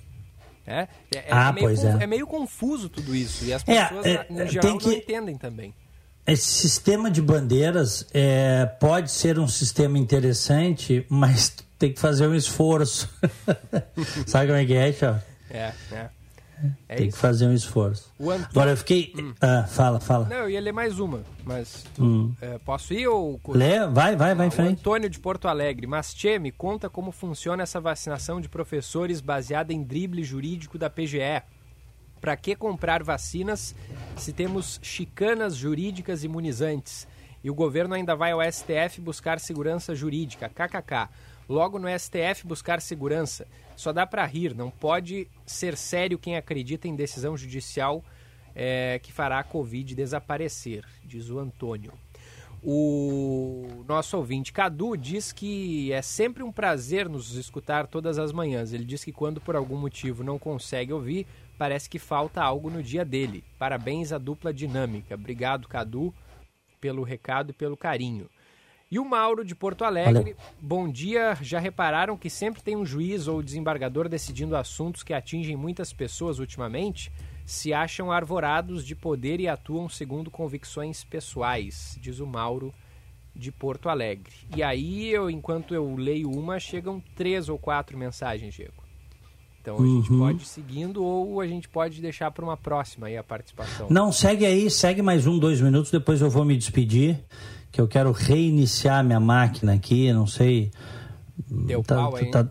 É, 0.67 0.89
é, 1.15 1.19
é 1.19 1.27
ah, 1.31 1.53
meio, 1.53 1.67
pois 1.67 1.85
é. 1.85 2.05
é 2.05 2.07
meio 2.07 2.27
confuso 2.27 2.89
tudo 2.89 3.15
isso. 3.15 3.45
E 3.45 3.53
as 3.53 3.67
é, 3.69 3.83
pessoas, 3.83 4.07
é, 4.07 4.27
em 4.31 4.49
geral, 4.49 4.79
que... 4.79 4.87
não 4.87 4.93
entendem 4.93 5.37
também. 5.37 5.75
Esse 6.27 6.47
sistema 6.47 7.11
de 7.11 7.21
bandeiras 7.21 8.07
é, 8.15 8.65
pode 8.81 9.11
ser 9.11 9.39
um 9.39 9.47
sistema 9.47 9.99
interessante, 9.99 11.05
mas 11.09 11.55
tem 11.79 11.93
que 11.93 12.01
fazer 12.01 12.27
um 12.27 12.35
esforço. 12.35 13.09
Sabe 14.27 14.47
como 14.47 14.59
é 14.59 14.65
que 14.65 14.75
é, 14.75 14.93
Tchau? 14.93 15.21
É, 15.51 15.73
é. 15.93 16.09
É 16.89 16.97
Tem 16.97 17.09
isso. 17.09 17.17
que 17.17 17.21
fazer 17.21 17.47
um 17.47 17.53
esforço. 17.53 18.11
Antônio... 18.19 18.47
Agora 18.51 18.71
eu 18.71 18.77
fiquei. 18.77 19.13
Hum. 19.19 19.35
Ah, 19.41 19.65
fala, 19.65 20.01
fala. 20.01 20.27
Não, 20.27 20.37
eu 20.37 20.51
ia 20.51 20.61
ler 20.61 20.73
mais 20.73 20.99
uma, 20.99 21.23
mas. 21.45 21.85
Hum. 21.99 22.33
É, 22.41 22.59
posso 22.59 22.95
ir 22.95 23.07
ou. 23.09 23.41
Lê, 23.49 23.87
vai, 23.87 24.17
vai, 24.17 24.35
vai 24.35 24.47
em 24.47 24.51
frente. 24.51 24.81
Antônio 24.81 25.11
de 25.11 25.19
Porto 25.19 25.49
Alegre. 25.49 25.87
Mas, 25.87 26.15
Tchê, 26.15 26.39
me 26.39 26.51
conta 26.51 26.89
como 26.89 27.11
funciona 27.13 27.63
essa 27.63 27.81
vacinação 27.81 28.41
de 28.41 28.49
professores 28.49 29.21
baseada 29.21 29.73
em 29.73 29.83
drible 29.83 30.23
jurídico 30.23 30.79
da 30.79 30.89
PGE. 30.89 31.43
Para 32.25 32.39
que 32.39 32.57
comprar 32.57 33.03
vacinas 33.03 33.77
se 34.17 34.33
temos 34.33 34.81
chicanas 34.83 35.55
jurídicas 35.55 36.25
imunizantes? 36.25 37.07
E 37.43 37.51
o 37.51 37.55
governo 37.55 37.95
ainda 37.95 38.17
vai 38.17 38.33
ao 38.33 38.41
STF 38.41 38.99
buscar 39.03 39.39
segurança 39.39 39.95
jurídica. 39.95 40.49
KKK. 40.49 41.11
Logo 41.47 41.79
no 41.79 41.87
STF 41.87 42.47
buscar 42.47 42.81
segurança. 42.81 43.47
Só 43.77 43.93
dá 43.93 44.07
para 44.07 44.25
rir, 44.25 44.55
não 44.55 44.71
pode 44.71 45.29
ser 45.45 45.77
sério 45.77 46.19
quem 46.19 46.35
acredita 46.35 46.89
em 46.89 46.97
decisão 46.97 47.37
judicial 47.37 48.03
é, 48.55 48.99
que 49.03 49.13
fará 49.13 49.41
a 49.41 49.45
Covid 49.45 49.95
desaparecer, 49.95 50.83
diz 51.05 51.29
o 51.29 51.39
Antônio. 51.39 51.93
O 52.67 53.85
nosso 53.87 54.17
ouvinte 54.17 54.51
Cadu 54.51 54.97
diz 54.97 55.31
que 55.31 55.93
é 55.93 56.01
sempre 56.01 56.43
um 56.43 56.51
prazer 56.51 57.07
nos 57.07 57.35
escutar 57.35 57.87
todas 57.87 58.19
as 58.19 58.33
manhãs. 58.33 58.73
Ele 58.73 58.87
diz 58.87 59.05
que 59.05 59.13
quando 59.13 59.39
por 59.39 59.55
algum 59.55 59.77
motivo 59.77 60.25
não 60.25 60.39
consegue 60.39 60.91
ouvir, 60.91 61.27
parece 61.59 61.89
que 61.89 61.99
falta 61.99 62.43
algo 62.43 62.71
no 62.71 62.83
dia 62.83 63.05
dele. 63.05 63.45
Parabéns 63.59 64.13
à 64.13 64.19
dupla 64.19 64.53
dinâmica. 64.53 65.15
Obrigado, 65.15 65.69
Cadu, 65.69 66.15
pelo 66.81 67.03
recado 67.03 67.51
e 67.51 67.55
pelo 67.55 67.77
carinho. 67.77 68.29
E 68.91 68.99
o 68.99 69.05
Mauro 69.05 69.45
de 69.45 69.55
Porto 69.55 69.85
Alegre, 69.85 70.37
bom 70.61 70.89
dia. 70.89 71.37
Já 71.41 71.59
repararam 71.59 72.17
que 72.17 72.31
sempre 72.31 72.63
tem 72.63 72.77
um 72.77 72.87
juiz 72.87 73.27
ou 73.27 73.43
desembargador 73.43 74.09
decidindo 74.09 74.57
assuntos 74.57 75.03
que 75.03 75.13
atingem 75.13 75.57
muitas 75.57 75.93
pessoas 75.93 76.39
ultimamente? 76.39 77.11
Se 77.45 77.73
acham 77.73 78.13
arvorados 78.13 78.87
de 78.87 78.95
poder 78.95 79.41
e 79.41 79.49
atuam 79.49 79.89
segundo 79.89 80.31
convicções 80.31 81.03
pessoais, 81.03 81.99
diz 82.01 82.21
o 82.21 82.27
Mauro 82.27 82.73
de 83.35 83.51
Porto 83.51 83.89
Alegre. 83.89 84.33
E 84.55 84.63
aí, 84.63 85.11
eu, 85.11 85.29
enquanto 85.29 85.75
eu 85.75 85.97
leio 85.97 86.31
uma, 86.31 86.61
chegam 86.61 87.03
três 87.17 87.49
ou 87.49 87.59
quatro 87.59 87.99
mensagens, 87.99 88.55
Diego. 88.55 88.84
Então 89.65 89.77
a 89.77 89.81
uhum. 89.81 90.03
gente 90.03 90.19
pode 90.19 90.43
ir 90.43 90.47
seguindo 90.47 91.03
ou 91.03 91.41
a 91.41 91.47
gente 91.47 91.71
pode 91.71 91.99
deixar 92.03 92.31
para 92.31 92.45
uma 92.45 92.57
próxima 92.57 93.07
aí 93.07 93.17
a 93.17 93.25
participação. 93.25 93.87
Não, 93.89 94.13
segue 94.13 94.45
aí, 94.45 94.71
segue 94.71 95.01
mais 95.01 95.27
um, 95.27 95.39
dois 95.39 95.59
minutos, 95.59 95.91
depois 95.91 96.21
eu 96.21 96.29
vou 96.29 96.45
me 96.45 96.55
despedir 96.55 97.25
que 97.73 97.81
eu 97.81 97.89
quero 97.89 98.13
reiniciar 98.13 99.03
minha 99.03 99.19
máquina 99.19 99.73
aqui, 99.73 100.13
não 100.13 100.27
sei. 100.27 100.71
Deu 101.49 101.83
tá, 101.83 101.97
pau 101.97 102.17
aí? 102.17 102.31
Tá, 102.31 102.47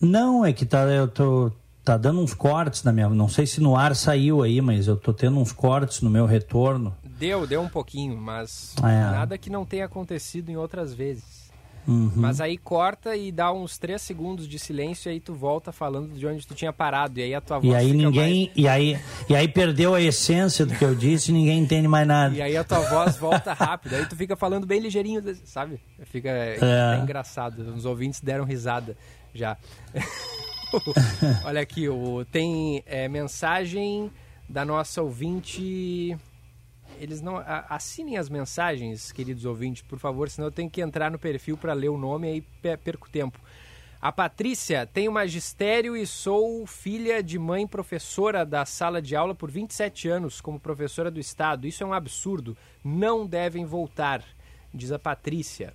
não, 0.00 0.44
é 0.44 0.52
que 0.52 0.66
tá, 0.66 0.82
eu 0.86 1.06
tô, 1.06 1.52
tá 1.84 1.96
dando 1.96 2.20
uns 2.20 2.34
cortes 2.34 2.82
na 2.82 2.92
minha. 2.92 3.08
Não 3.08 3.28
sei 3.28 3.46
se 3.46 3.60
no 3.60 3.76
ar 3.76 3.94
saiu 3.94 4.42
aí, 4.42 4.60
mas 4.60 4.88
eu 4.88 4.96
tô 4.96 5.14
tendo 5.14 5.38
uns 5.38 5.52
cortes 5.52 6.02
no 6.02 6.10
meu 6.10 6.26
retorno. 6.26 6.92
Deu, 7.04 7.46
deu 7.46 7.62
um 7.62 7.68
pouquinho, 7.68 8.16
mas 8.16 8.74
é. 8.78 8.82
nada 8.82 9.38
que 9.38 9.48
não 9.48 9.64
tenha 9.64 9.84
acontecido 9.84 10.50
em 10.50 10.56
outras 10.56 10.92
vezes. 10.92 11.35
Uhum. 11.86 12.10
Mas 12.16 12.40
aí 12.40 12.58
corta 12.58 13.16
e 13.16 13.30
dá 13.30 13.52
uns 13.52 13.78
3 13.78 14.00
segundos 14.02 14.48
de 14.48 14.58
silêncio 14.58 15.08
e 15.08 15.12
aí 15.12 15.20
tu 15.20 15.34
volta 15.34 15.70
falando 15.70 16.12
de 16.12 16.26
onde 16.26 16.46
tu 16.46 16.54
tinha 16.54 16.72
parado. 16.72 17.18
E 17.20 17.22
aí 17.22 17.34
a 17.34 17.40
tua 17.40 17.58
voz 17.58 17.72
e 17.72 17.76
aí 17.76 17.92
ninguém 17.92 18.46
mais... 18.46 18.56
e 18.56 18.68
aí 18.68 18.98
E 19.28 19.36
aí 19.36 19.46
perdeu 19.46 19.94
a 19.94 20.00
essência 20.00 20.66
do 20.66 20.74
que 20.74 20.84
eu 20.84 20.94
disse 20.94 21.30
e 21.30 21.34
ninguém 21.34 21.58
entende 21.60 21.86
mais 21.86 22.06
nada. 22.06 22.34
E 22.34 22.42
aí 22.42 22.56
a 22.56 22.64
tua 22.64 22.80
voz 22.80 23.16
volta 23.16 23.52
rápido. 23.52 23.94
Aí 23.94 24.06
tu 24.06 24.16
fica 24.16 24.36
falando 24.36 24.66
bem 24.66 24.80
ligeirinho, 24.80 25.22
sabe? 25.44 25.80
Fica 26.04 26.28
é. 26.28 26.58
é 26.60 27.02
engraçado. 27.02 27.60
Os 27.74 27.84
ouvintes 27.84 28.20
deram 28.20 28.44
risada 28.44 28.96
já. 29.32 29.56
Olha 31.44 31.60
aqui, 31.60 31.88
o, 31.88 32.24
tem 32.24 32.82
é, 32.86 33.08
mensagem 33.08 34.10
da 34.48 34.64
nossa 34.64 35.02
ouvinte 35.02 36.16
eles 37.00 37.20
não 37.20 37.42
assinem 37.68 38.16
as 38.16 38.28
mensagens, 38.28 39.12
queridos 39.12 39.44
ouvintes, 39.44 39.82
por 39.82 39.98
favor, 39.98 40.28
senão 40.28 40.48
eu 40.48 40.52
tenho 40.52 40.70
que 40.70 40.80
entrar 40.80 41.10
no 41.10 41.18
perfil 41.18 41.56
para 41.56 41.72
ler 41.72 41.88
o 41.88 41.98
nome 41.98 42.28
e 42.28 42.30
aí 42.30 42.76
perco 42.78 43.08
tempo. 43.08 43.38
A 44.00 44.12
Patrícia 44.12 44.86
tem 44.86 45.08
magistério 45.08 45.96
e 45.96 46.06
sou 46.06 46.66
filha 46.66 47.22
de 47.22 47.38
mãe 47.38 47.66
professora 47.66 48.44
da 48.44 48.64
sala 48.64 49.00
de 49.00 49.16
aula 49.16 49.34
por 49.34 49.50
27 49.50 50.08
anos 50.08 50.40
como 50.40 50.60
professora 50.60 51.10
do 51.10 51.18
estado. 51.18 51.66
Isso 51.66 51.82
é 51.82 51.86
um 51.86 51.92
absurdo. 51.92 52.56
Não 52.84 53.26
devem 53.26 53.64
voltar, 53.64 54.22
diz 54.72 54.92
a 54.92 54.98
Patrícia. 54.98 55.74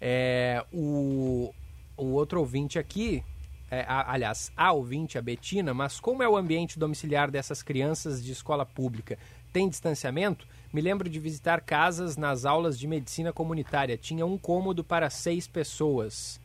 É, 0.00 0.64
o, 0.72 1.52
o 1.96 2.06
outro 2.12 2.40
ouvinte 2.40 2.78
aqui, 2.78 3.22
é, 3.70 3.82
a, 3.86 4.12
aliás, 4.12 4.50
a 4.56 4.72
ouvinte, 4.72 5.16
a 5.16 5.22
Betina, 5.22 5.72
mas 5.72 6.00
como 6.00 6.22
é 6.22 6.28
o 6.28 6.36
ambiente 6.36 6.78
domiciliar 6.78 7.30
dessas 7.30 7.62
crianças 7.62 8.22
de 8.22 8.32
escola 8.32 8.66
pública? 8.66 9.18
tem 9.52 9.68
distanciamento, 9.68 10.46
me 10.72 10.80
lembro 10.80 11.08
de 11.08 11.18
visitar 11.18 11.60
casas 11.60 12.16
nas 12.16 12.44
aulas 12.44 12.78
de 12.78 12.86
medicina 12.86 13.32
comunitária. 13.32 13.96
Tinha 13.96 14.24
um 14.24 14.38
cômodo 14.38 14.84
para 14.84 15.10
seis 15.10 15.46
pessoas. 15.46 16.40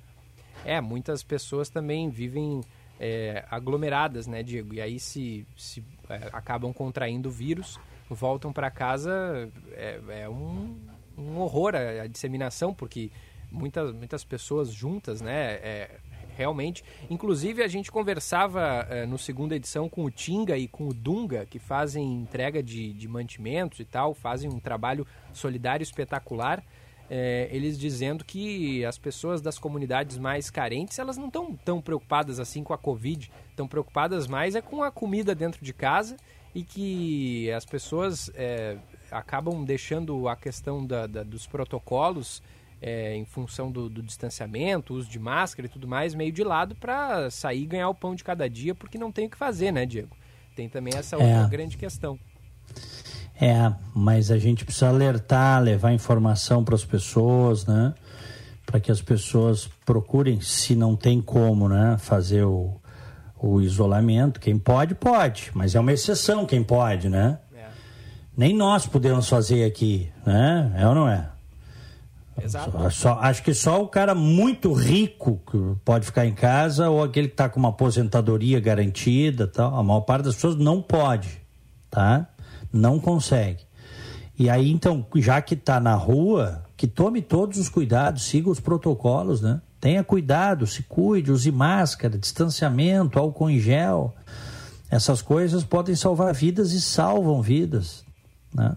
É, 0.63 0.82
muitas 0.82 1.23
pessoas 1.23 1.69
também 1.69 2.09
vivem 2.09 2.61
é, 2.99 3.45
aglomeradas, 3.51 4.26
né, 4.26 4.41
Diego? 4.41 4.73
E 4.73 4.82
aí 4.82 4.99
se, 4.99 5.45
se 5.55 5.84
é, 6.09 6.30
acabam 6.34 6.73
contraindo 6.73 7.30
o 7.30 7.32
vírus, 7.32 7.80
voltam 8.09 8.51
para 8.51 8.71
casa, 8.71 9.51
é, 9.73 9.99
é 10.23 10.30
um, 10.30 10.76
um, 11.17 11.38
horror 11.38 11.76
a, 11.76 12.03
a, 12.03 12.07
disseminação, 12.07 12.73
porque 12.73 13.11
muitas, 13.51 13.93
muitas 13.93 14.23
pessoas 14.23 14.71
juntas, 14.71 15.21
né, 15.21 15.53
é, 15.55 15.99
realmente. 16.36 16.83
Inclusive, 17.09 17.63
a 17.63 17.67
gente 17.67 17.91
conversava 17.91 18.86
eh, 18.89 19.05
no 19.05 19.17
segunda 19.17 19.55
edição 19.55 19.89
com 19.89 20.03
o 20.03 20.11
Tinga 20.11 20.57
e 20.57 20.67
com 20.67 20.88
o 20.88 20.93
Dunga, 20.93 21.45
que 21.45 21.59
fazem 21.59 22.13
entrega 22.13 22.61
de, 22.61 22.93
de 22.93 23.07
mantimentos 23.07 23.79
e 23.79 23.86
tal, 23.86 24.13
fazem 24.13 24.49
um 24.49 24.59
trabalho 24.59 25.05
solidário 25.33 25.83
espetacular. 25.83 26.63
Eh, 27.09 27.47
eles 27.51 27.77
dizendo 27.77 28.25
que 28.25 28.83
as 28.83 28.97
pessoas 28.97 29.41
das 29.41 29.59
comunidades 29.59 30.17
mais 30.17 30.49
carentes 30.49 30.97
elas 30.97 31.17
não 31.17 31.27
estão 31.27 31.53
tão 31.53 31.79
preocupadas 31.79 32.39
assim 32.39 32.63
com 32.63 32.73
a 32.73 32.77
Covid, 32.77 33.31
estão 33.49 33.67
preocupadas 33.67 34.27
mais 34.27 34.55
é 34.55 34.61
com 34.61 34.83
a 34.83 34.89
comida 34.89 35.36
dentro 35.36 35.63
de 35.63 35.71
casa 35.71 36.17
e 36.55 36.63
que 36.63 37.51
as 37.51 37.63
pessoas 37.63 38.31
é, 38.33 38.77
acabam 39.11 39.63
deixando 39.63 40.27
a 40.27 40.36
questão 40.36 40.86
da, 40.86 41.05
da, 41.05 41.21
dos 41.21 41.45
protocolos 41.45 42.41
é, 42.82 43.15
em 43.15 43.26
função 43.26 43.71
do, 43.71 43.89
do, 43.89 44.03
distanciamento, 44.03 44.93
uso 44.93 45.09
de 45.09 45.19
máscara 45.19 45.67
e 45.67 45.69
tudo 45.69 45.88
mais, 45.88 46.13
meio 46.13 46.32
de 46.32 46.43
lado 46.43 46.76
para 46.76 47.30
sair 47.30 47.63
e 47.63 47.65
ganhar 47.65 47.89
o 47.89 47.95
pão 47.95 48.15
de 48.15 48.23
cada 48.23 48.49
dia, 48.49 48.76
porque 48.76 48.97
não 48.97 49.11
tem 49.11 49.28
o 49.28 49.30
que 49.30 49.38
fazer, 49.38 49.71
né, 49.71 49.86
Diego? 49.86 50.15
Tem 50.55 50.69
também 50.69 50.93
essa 50.95 51.17
outra 51.17 51.45
é. 51.45 51.47
grande 51.47 51.78
questão. 51.78 52.19
É, 53.39 53.73
mas 53.93 54.32
a 54.32 54.38
gente 54.38 54.63
precisa 54.63 54.88
alertar, 54.88 55.61
levar 55.61 55.91
informação 55.91 56.63
para 56.63 56.76
as 56.76 56.86
pessoas, 56.86 57.65
né? 57.65 57.93
Para 58.65 58.80
que 58.80 58.91
as 58.91 59.01
pessoas 59.01 59.69
procurem, 59.86 60.39
se 60.39 60.76
não 60.76 60.95
tem 60.95 61.21
como, 61.21 61.67
né? 61.67 61.97
Fazer 61.99 62.45
o, 62.45 62.80
o 63.38 63.61
isolamento. 63.61 64.39
Quem 64.39 64.57
pode, 64.57 64.95
pode, 64.95 65.51
mas 65.53 65.76
é 65.76 65.80
uma 65.80 65.91
exceção 65.91 66.45
quem 66.45 66.63
pode, 66.63 67.09
né? 67.09 67.38
É. 67.53 67.65
Nem 68.38 68.55
nós 68.55 68.86
podemos 68.88 69.28
fazer 69.28 69.65
aqui, 69.65 70.09
né? 70.26 70.73
É 70.78 70.88
ou 70.88 70.95
não 70.95 71.09
é? 71.09 71.34
Exato. 72.41 72.91
Só, 72.91 73.17
acho 73.21 73.43
que 73.43 73.53
só 73.53 73.81
o 73.81 73.88
cara 73.88 74.13
muito 74.13 74.73
rico 74.73 75.41
pode 75.86 76.05
ficar 76.05 76.25
em 76.25 76.33
casa 76.33 76.89
ou 76.89 77.03
aquele 77.03 77.27
que 77.27 77.33
está 77.33 77.47
com 77.47 77.59
uma 77.59 77.69
aposentadoria 77.69 78.59
garantida, 78.59 79.47
tal. 79.47 79.75
A 79.75 79.83
maior 79.83 80.01
parte 80.01 80.25
das 80.25 80.36
pessoas 80.36 80.55
não 80.55 80.81
pode, 80.81 81.41
tá? 81.89 82.27
Não 82.71 82.99
consegue. 82.99 83.63
E 84.38 84.49
aí, 84.49 84.69
então, 84.69 85.05
já 85.15 85.41
que 85.41 85.53
está 85.53 85.79
na 85.79 85.95
rua, 85.95 86.63
que 86.75 86.88
tome 86.88 87.21
todos 87.21 87.57
os 87.57 87.69
cuidados, 87.69 88.23
siga 88.23 88.49
os 88.49 88.59
protocolos, 88.59 89.41
né? 89.41 89.61
Tenha 89.79 90.03
cuidado, 90.03 90.67
se 90.67 90.83
cuide, 90.83 91.31
use 91.31 91.51
máscara, 91.51 92.17
distanciamento, 92.17 93.17
álcool 93.17 93.49
em 93.49 93.59
gel. 93.59 94.13
Essas 94.89 95.21
coisas 95.21 95.63
podem 95.63 95.95
salvar 95.95 96.33
vidas 96.33 96.73
e 96.73 96.81
salvam 96.81 97.41
vidas, 97.41 98.03
né? 98.53 98.75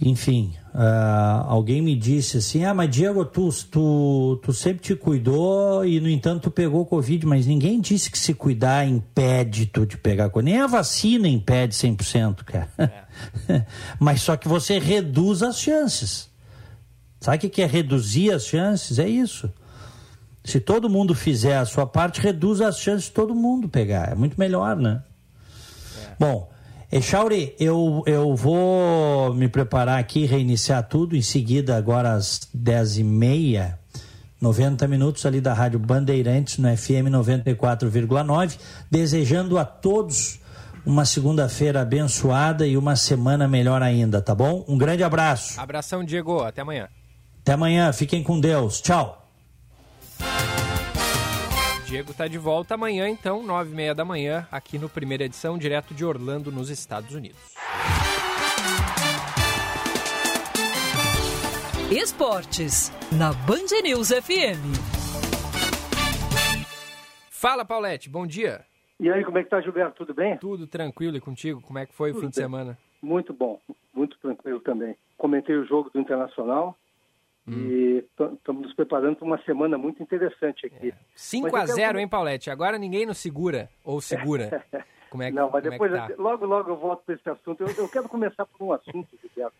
Enfim, 0.00 0.54
uh, 0.76 1.46
alguém 1.46 1.80
me 1.80 1.96
disse 1.96 2.36
assim: 2.36 2.64
Ah, 2.64 2.74
mas 2.74 2.90
Diego, 2.90 3.24
tu, 3.24 3.48
tu, 3.70 4.38
tu 4.42 4.52
sempre 4.52 4.82
te 4.82 4.94
cuidou 4.94 5.84
e, 5.84 5.98
no 5.98 6.08
entanto, 6.08 6.42
tu 6.42 6.50
pegou 6.50 6.84
Covid. 6.84 7.24
Mas 7.26 7.46
ninguém 7.46 7.80
disse 7.80 8.10
que 8.10 8.18
se 8.18 8.34
cuidar 8.34 8.86
impede 8.86 9.66
tu 9.66 9.86
de 9.86 9.96
pegar 9.96 10.28
Covid. 10.28 10.52
Nem 10.52 10.60
a 10.60 10.66
vacina 10.66 11.26
impede 11.26 11.74
100%, 11.74 12.44
cara. 12.44 12.68
É. 13.48 13.64
mas 13.98 14.20
só 14.20 14.36
que 14.36 14.46
você 14.46 14.78
reduz 14.78 15.42
as 15.42 15.58
chances. 15.58 16.28
Sabe 17.20 17.46
o 17.46 17.50
que 17.50 17.62
é 17.62 17.66
reduzir 17.66 18.30
as 18.30 18.46
chances? 18.46 18.98
É 18.98 19.08
isso. 19.08 19.50
Se 20.44 20.60
todo 20.60 20.88
mundo 20.88 21.14
fizer 21.14 21.56
a 21.56 21.64
sua 21.64 21.86
parte, 21.86 22.20
reduz 22.20 22.60
as 22.60 22.78
chances 22.78 23.06
de 23.06 23.12
todo 23.12 23.34
mundo 23.34 23.68
pegar. 23.68 24.12
É 24.12 24.14
muito 24.14 24.38
melhor, 24.38 24.76
né? 24.76 25.02
É. 25.98 26.14
Bom. 26.20 26.55
Echauri, 26.90 27.54
eu, 27.58 28.02
eu 28.06 28.34
vou 28.36 29.34
me 29.34 29.48
preparar 29.48 29.98
aqui, 29.98 30.24
reiniciar 30.24 30.86
tudo, 30.86 31.16
em 31.16 31.22
seguida, 31.22 31.76
agora 31.76 32.12
às 32.12 32.48
10h30, 32.56 33.74
90 34.40 34.86
minutos 34.86 35.26
ali 35.26 35.40
da 35.40 35.52
Rádio 35.52 35.78
Bandeirantes, 35.78 36.58
no 36.58 36.68
FM 36.76 37.10
94,9, 37.10 38.58
desejando 38.90 39.58
a 39.58 39.64
todos 39.64 40.38
uma 40.84 41.04
segunda-feira 41.04 41.80
abençoada 41.80 42.64
e 42.64 42.76
uma 42.76 42.94
semana 42.94 43.48
melhor 43.48 43.82
ainda, 43.82 44.22
tá 44.22 44.34
bom? 44.34 44.64
Um 44.68 44.78
grande 44.78 45.02
abraço. 45.02 45.60
Abração, 45.60 46.04
Diego. 46.04 46.44
Até 46.44 46.62
amanhã. 46.62 46.88
Até 47.42 47.54
amanhã. 47.54 47.92
Fiquem 47.92 48.22
com 48.22 48.38
Deus. 48.38 48.80
Tchau. 48.80 49.25
Diego 51.86 52.10
está 52.10 52.26
de 52.26 52.36
volta 52.36 52.74
amanhã, 52.74 53.08
então, 53.08 53.44
nove 53.44 53.70
e 53.70 53.74
meia 53.74 53.94
da 53.94 54.04
manhã, 54.04 54.46
aqui 54.50 54.76
no 54.76 54.88
Primeira 54.88 55.24
Edição, 55.24 55.56
direto 55.56 55.94
de 55.94 56.04
Orlando, 56.04 56.50
nos 56.50 56.68
Estados 56.68 57.14
Unidos. 57.14 57.54
Esportes, 61.90 62.90
na 63.16 63.32
Band 63.32 63.82
News 63.84 64.08
FM. 64.08 64.58
Fala, 67.30 67.64
Paulette, 67.64 68.10
bom 68.10 68.26
dia. 68.26 68.64
E 68.98 69.08
aí, 69.08 69.24
como 69.24 69.38
é 69.38 69.44
que 69.44 69.50
tá, 69.50 69.60
Gilberto? 69.60 69.94
Tudo 70.04 70.12
bem? 70.12 70.36
Tudo 70.38 70.66
tranquilo 70.66 71.16
e 71.16 71.20
contigo? 71.20 71.60
Como 71.60 71.78
é 71.78 71.86
que 71.86 71.94
foi 71.94 72.10
Tudo 72.10 72.18
o 72.18 72.20
fim 72.22 72.26
bem. 72.26 72.30
de 72.30 72.36
semana? 72.36 72.78
Muito 73.00 73.32
bom, 73.32 73.60
muito 73.94 74.18
tranquilo 74.18 74.58
também. 74.58 74.96
Comentei 75.16 75.54
o 75.54 75.64
jogo 75.64 75.88
do 75.90 76.00
Internacional, 76.00 76.76
Hum. 77.48 77.52
E 77.52 78.04
estamos 78.38 78.62
nos 78.62 78.74
preparando 78.74 79.16
para 79.16 79.26
uma 79.26 79.38
semana 79.42 79.78
muito 79.78 80.02
interessante 80.02 80.66
aqui. 80.66 80.88
É. 80.88 80.94
5 81.14 81.54
a 81.56 81.66
0 81.66 81.98
hein, 81.98 82.08
Paulette? 82.08 82.50
Agora 82.50 82.76
ninguém 82.76 83.06
nos 83.06 83.18
segura, 83.18 83.68
ou 83.84 84.00
segura. 84.00 84.64
Como 85.08 85.22
é 85.22 85.30
que, 85.30 85.36
Não, 85.36 85.48
mas 85.50 85.64
é 85.64 85.70
depois, 85.70 85.92
é 85.92 85.96
tá? 85.96 86.08
logo, 86.18 86.44
logo 86.44 86.70
eu 86.70 86.76
volto 86.76 87.04
para 87.04 87.14
esse 87.14 87.30
assunto. 87.30 87.62
Eu, 87.62 87.68
eu, 87.78 87.88
quero 87.88 88.08
começar 88.08 88.44
por 88.44 88.64
um 88.64 88.72
assunto, 88.72 89.08
Guilherme, 89.22 89.54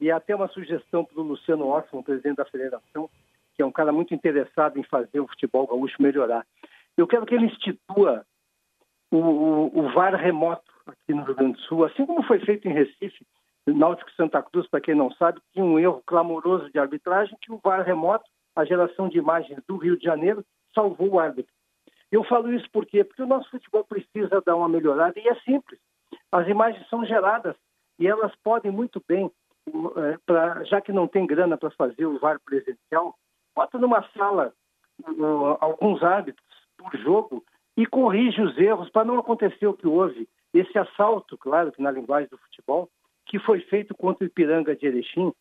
e 0.00 0.10
até 0.10 0.34
uma 0.34 0.48
sugestão 0.48 1.04
para 1.04 1.20
o 1.20 1.24
Luciano 1.24 1.66
Ossman, 1.68 2.02
presidente 2.02 2.36
da 2.36 2.44
federação, 2.44 3.10
que 3.54 3.62
é 3.62 3.66
um 3.66 3.72
cara 3.72 3.92
muito 3.92 4.14
interessado 4.14 4.78
em 4.78 4.84
fazer 4.84 5.20
o 5.20 5.26
futebol 5.26 5.66
gaúcho 5.66 6.00
melhorar. 6.00 6.46
Eu 6.96 7.06
quero 7.06 7.26
que 7.26 7.34
ele 7.34 7.46
institua 7.46 8.24
o, 9.10 9.18
o, 9.18 9.78
o 9.80 9.92
VAR 9.92 10.14
remoto 10.14 10.70
aqui 10.86 11.12
no 11.12 11.24
Rio 11.24 11.34
Grande 11.34 11.54
do 11.54 11.60
Sul, 11.62 11.84
assim 11.84 12.06
como 12.06 12.22
foi 12.22 12.38
feito 12.40 12.68
em 12.68 12.72
Recife, 12.72 13.26
Náutico 13.66 14.10
Santa 14.12 14.42
Cruz, 14.42 14.66
para 14.68 14.80
quem 14.80 14.94
não 14.94 15.10
sabe, 15.12 15.40
tinha 15.52 15.64
um 15.64 15.78
erro 15.78 16.02
clamoroso 16.06 16.70
de 16.70 16.78
arbitragem 16.78 17.36
que 17.40 17.52
o 17.52 17.60
VAR 17.62 17.84
remoto, 17.84 18.24
a 18.56 18.64
geração 18.64 19.08
de 19.08 19.18
imagens 19.18 19.58
do 19.68 19.76
Rio 19.76 19.96
de 19.96 20.04
Janeiro, 20.04 20.44
salvou 20.74 21.10
o 21.10 21.20
árbitro. 21.20 21.52
Eu 22.10 22.24
falo 22.24 22.52
isso 22.52 22.68
por 22.70 22.84
quê? 22.84 23.04
Porque 23.04 23.22
o 23.22 23.26
nosso 23.26 23.48
futebol 23.50 23.84
precisa 23.84 24.42
dar 24.44 24.56
uma 24.56 24.68
melhorada 24.68 25.18
e 25.18 25.28
é 25.28 25.34
simples. 25.40 25.80
As 26.30 26.46
imagens 26.48 26.86
são 26.88 27.04
geradas 27.06 27.56
e 27.98 28.06
elas 28.06 28.34
podem 28.42 28.70
muito 28.70 29.02
bem, 29.06 29.30
é, 29.68 30.18
pra, 30.26 30.64
já 30.64 30.80
que 30.80 30.92
não 30.92 31.06
tem 31.06 31.26
grana 31.26 31.56
para 31.56 31.70
fazer 31.70 32.04
o 32.04 32.18
VAR 32.18 32.40
presencial, 32.44 33.14
bota 33.54 33.78
numa 33.78 34.02
sala 34.16 34.52
alguns 35.60 36.02
árbitros 36.02 36.46
por 36.76 36.94
jogo 36.98 37.44
e 37.76 37.86
corrige 37.86 38.42
os 38.42 38.58
erros 38.58 38.90
para 38.90 39.04
não 39.04 39.18
acontecer 39.18 39.66
o 39.66 39.74
que 39.74 39.86
houve. 39.86 40.28
Esse 40.52 40.76
assalto, 40.76 41.38
claro 41.38 41.72
que 41.72 41.80
na 41.80 41.90
linguagem 41.90 42.28
do 42.28 42.36
futebol, 42.38 42.90
que 43.32 43.38
foi 43.38 43.60
feito 43.60 43.94
contra 43.94 44.24
o 44.24 44.26
Ipiranga 44.26 44.76
de 44.76 44.86
Erechim, 44.86 45.32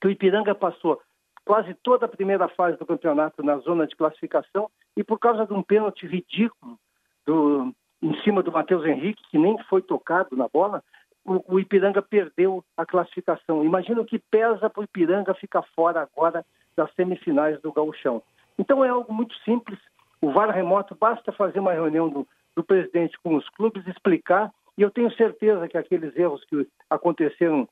que 0.00 0.06
o 0.06 0.10
Ipiranga 0.10 0.54
passou 0.54 0.98
quase 1.44 1.74
toda 1.74 2.06
a 2.06 2.08
primeira 2.08 2.48
fase 2.48 2.78
do 2.78 2.86
campeonato 2.86 3.42
na 3.42 3.58
zona 3.58 3.86
de 3.86 3.94
classificação 3.94 4.70
e 4.96 5.04
por 5.04 5.18
causa 5.18 5.44
de 5.44 5.52
um 5.52 5.62
pênalti 5.62 6.06
ridículo 6.06 6.78
do, 7.26 7.74
em 8.00 8.18
cima 8.22 8.42
do 8.42 8.50
Matheus 8.50 8.86
Henrique, 8.86 9.22
que 9.30 9.36
nem 9.36 9.62
foi 9.64 9.82
tocado 9.82 10.34
na 10.38 10.48
bola, 10.48 10.82
o, 11.22 11.56
o 11.56 11.60
Ipiranga 11.60 12.00
perdeu 12.00 12.64
a 12.74 12.86
classificação. 12.86 13.62
Imagina 13.62 14.00
o 14.00 14.06
que 14.06 14.18
pesa 14.18 14.70
para 14.70 14.80
o 14.80 14.84
Ipiranga 14.84 15.34
ficar 15.34 15.64
fora 15.76 16.00
agora 16.00 16.46
das 16.74 16.90
semifinais 16.94 17.60
do 17.60 17.70
Gauchão. 17.70 18.22
Então 18.58 18.82
é 18.82 18.88
algo 18.88 19.12
muito 19.12 19.36
simples. 19.40 19.78
O 20.22 20.32
VAR 20.32 20.48
remoto 20.48 20.96
basta 20.98 21.30
fazer 21.30 21.60
uma 21.60 21.74
reunião 21.74 22.08
do, 22.08 22.26
do 22.56 22.64
presidente 22.64 23.18
com 23.22 23.36
os 23.36 23.46
clubes, 23.50 23.86
explicar 23.86 24.50
e 24.78 24.82
eu 24.82 24.92
tenho 24.92 25.12
certeza 25.14 25.66
que 25.66 25.76
aqueles 25.76 26.16
erros 26.16 26.44
que 26.44 26.64
aconteceram 26.88 27.68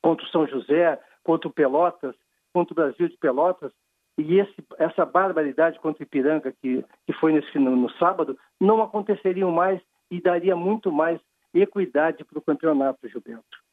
contra 0.00 0.24
o 0.24 0.28
São 0.28 0.46
José, 0.46 0.96
contra 1.24 1.48
o 1.48 1.52
Pelotas, 1.52 2.14
contra 2.54 2.72
o 2.72 2.76
Brasil 2.76 3.08
de 3.08 3.16
Pelotas, 3.16 3.72
e 4.16 4.38
esse, 4.38 4.54
essa 4.78 5.04
barbaridade 5.04 5.80
contra 5.80 6.02
o 6.02 6.06
Ipiranga 6.06 6.52
que, 6.52 6.84
que 7.04 7.12
foi 7.14 7.32
nesse, 7.32 7.58
no, 7.58 7.74
no 7.74 7.90
sábado, 7.98 8.38
não 8.60 8.80
aconteceriam 8.80 9.50
mais 9.50 9.82
e 10.08 10.20
daria 10.20 10.54
muito 10.54 10.92
mais 10.92 11.20
equidade 11.52 12.24
para 12.24 12.38
o 12.38 12.42
campeonato, 12.42 13.08
Gilberto. 13.08 13.65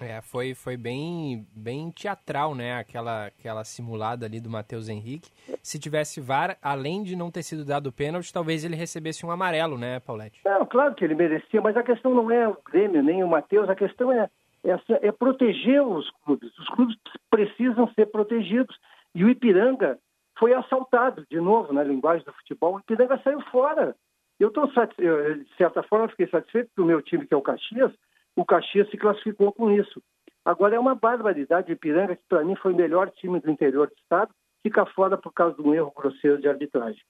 É, 0.00 0.22
foi, 0.22 0.54
foi 0.54 0.78
bem, 0.78 1.46
bem 1.54 1.90
teatral, 1.90 2.54
né? 2.54 2.78
Aquela, 2.78 3.26
aquela 3.26 3.64
simulada 3.64 4.24
ali 4.24 4.40
do 4.40 4.48
Matheus 4.48 4.88
Henrique. 4.88 5.30
Se 5.62 5.78
tivesse 5.78 6.20
VAR, 6.20 6.56
além 6.62 7.02
de 7.02 7.14
não 7.14 7.30
ter 7.30 7.42
sido 7.42 7.66
dado 7.66 7.92
pênalti, 7.92 8.32
talvez 8.32 8.64
ele 8.64 8.74
recebesse 8.74 9.26
um 9.26 9.30
amarelo, 9.30 9.76
né, 9.76 10.00
Paulette? 10.00 10.40
Não, 10.42 10.64
claro 10.64 10.94
que 10.94 11.04
ele 11.04 11.14
merecia, 11.14 11.60
mas 11.60 11.76
a 11.76 11.82
questão 11.82 12.14
não 12.14 12.30
é 12.30 12.48
o 12.48 12.56
Grêmio 12.64 13.02
nem 13.02 13.22
o 13.22 13.28
Matheus, 13.28 13.68
a 13.68 13.76
questão 13.76 14.10
é, 14.10 14.30
é, 14.64 15.12
proteger 15.12 15.82
os 15.82 16.10
clubes. 16.24 16.58
Os 16.58 16.68
clubes 16.70 16.96
precisam 17.28 17.86
ser 17.94 18.06
protegidos. 18.06 18.74
E 19.14 19.22
o 19.22 19.28
Ipiranga 19.28 19.98
foi 20.38 20.54
assaltado, 20.54 21.26
de 21.30 21.38
novo, 21.40 21.74
na 21.74 21.82
linguagem 21.84 22.24
do 22.24 22.32
futebol. 22.32 22.76
O 22.76 22.78
Ipiranga 22.80 23.20
saiu 23.22 23.40
fora. 23.50 23.94
Eu 24.38 24.48
estou, 24.48 24.66
de 24.66 25.56
certa 25.58 25.82
forma, 25.82 26.08
fiquei 26.08 26.26
satisfeito 26.28 26.68
porque 26.68 26.80
o 26.80 26.86
meu 26.86 27.02
time, 27.02 27.26
que 27.26 27.34
é 27.34 27.36
o 27.36 27.42
Caxias, 27.42 27.92
o 28.36 28.44
Caxias 28.44 28.88
se 28.90 28.96
classificou 28.96 29.52
com 29.52 29.70
isso. 29.70 30.02
Agora 30.44 30.74
é 30.74 30.78
uma 30.78 30.94
barbaridade. 30.94 31.72
Ipiranga, 31.72 32.16
que 32.16 32.22
para 32.28 32.44
mim 32.44 32.56
foi 32.56 32.72
o 32.72 32.76
melhor 32.76 33.10
time 33.10 33.40
do 33.40 33.50
interior 33.50 33.88
do 33.88 33.94
estado, 33.94 34.32
fica 34.62 34.86
fora 34.86 35.16
por 35.16 35.32
causa 35.32 35.56
de 35.56 35.62
um 35.62 35.74
erro 35.74 35.92
grosseiro 35.94 36.40
de 36.40 36.48
arbitragem. 36.48 37.02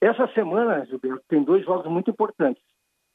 Essa 0.00 0.26
semana, 0.28 0.84
Gilberto, 0.86 1.24
tem 1.28 1.42
dois 1.42 1.64
jogos 1.64 1.90
muito 1.90 2.10
importantes, 2.10 2.62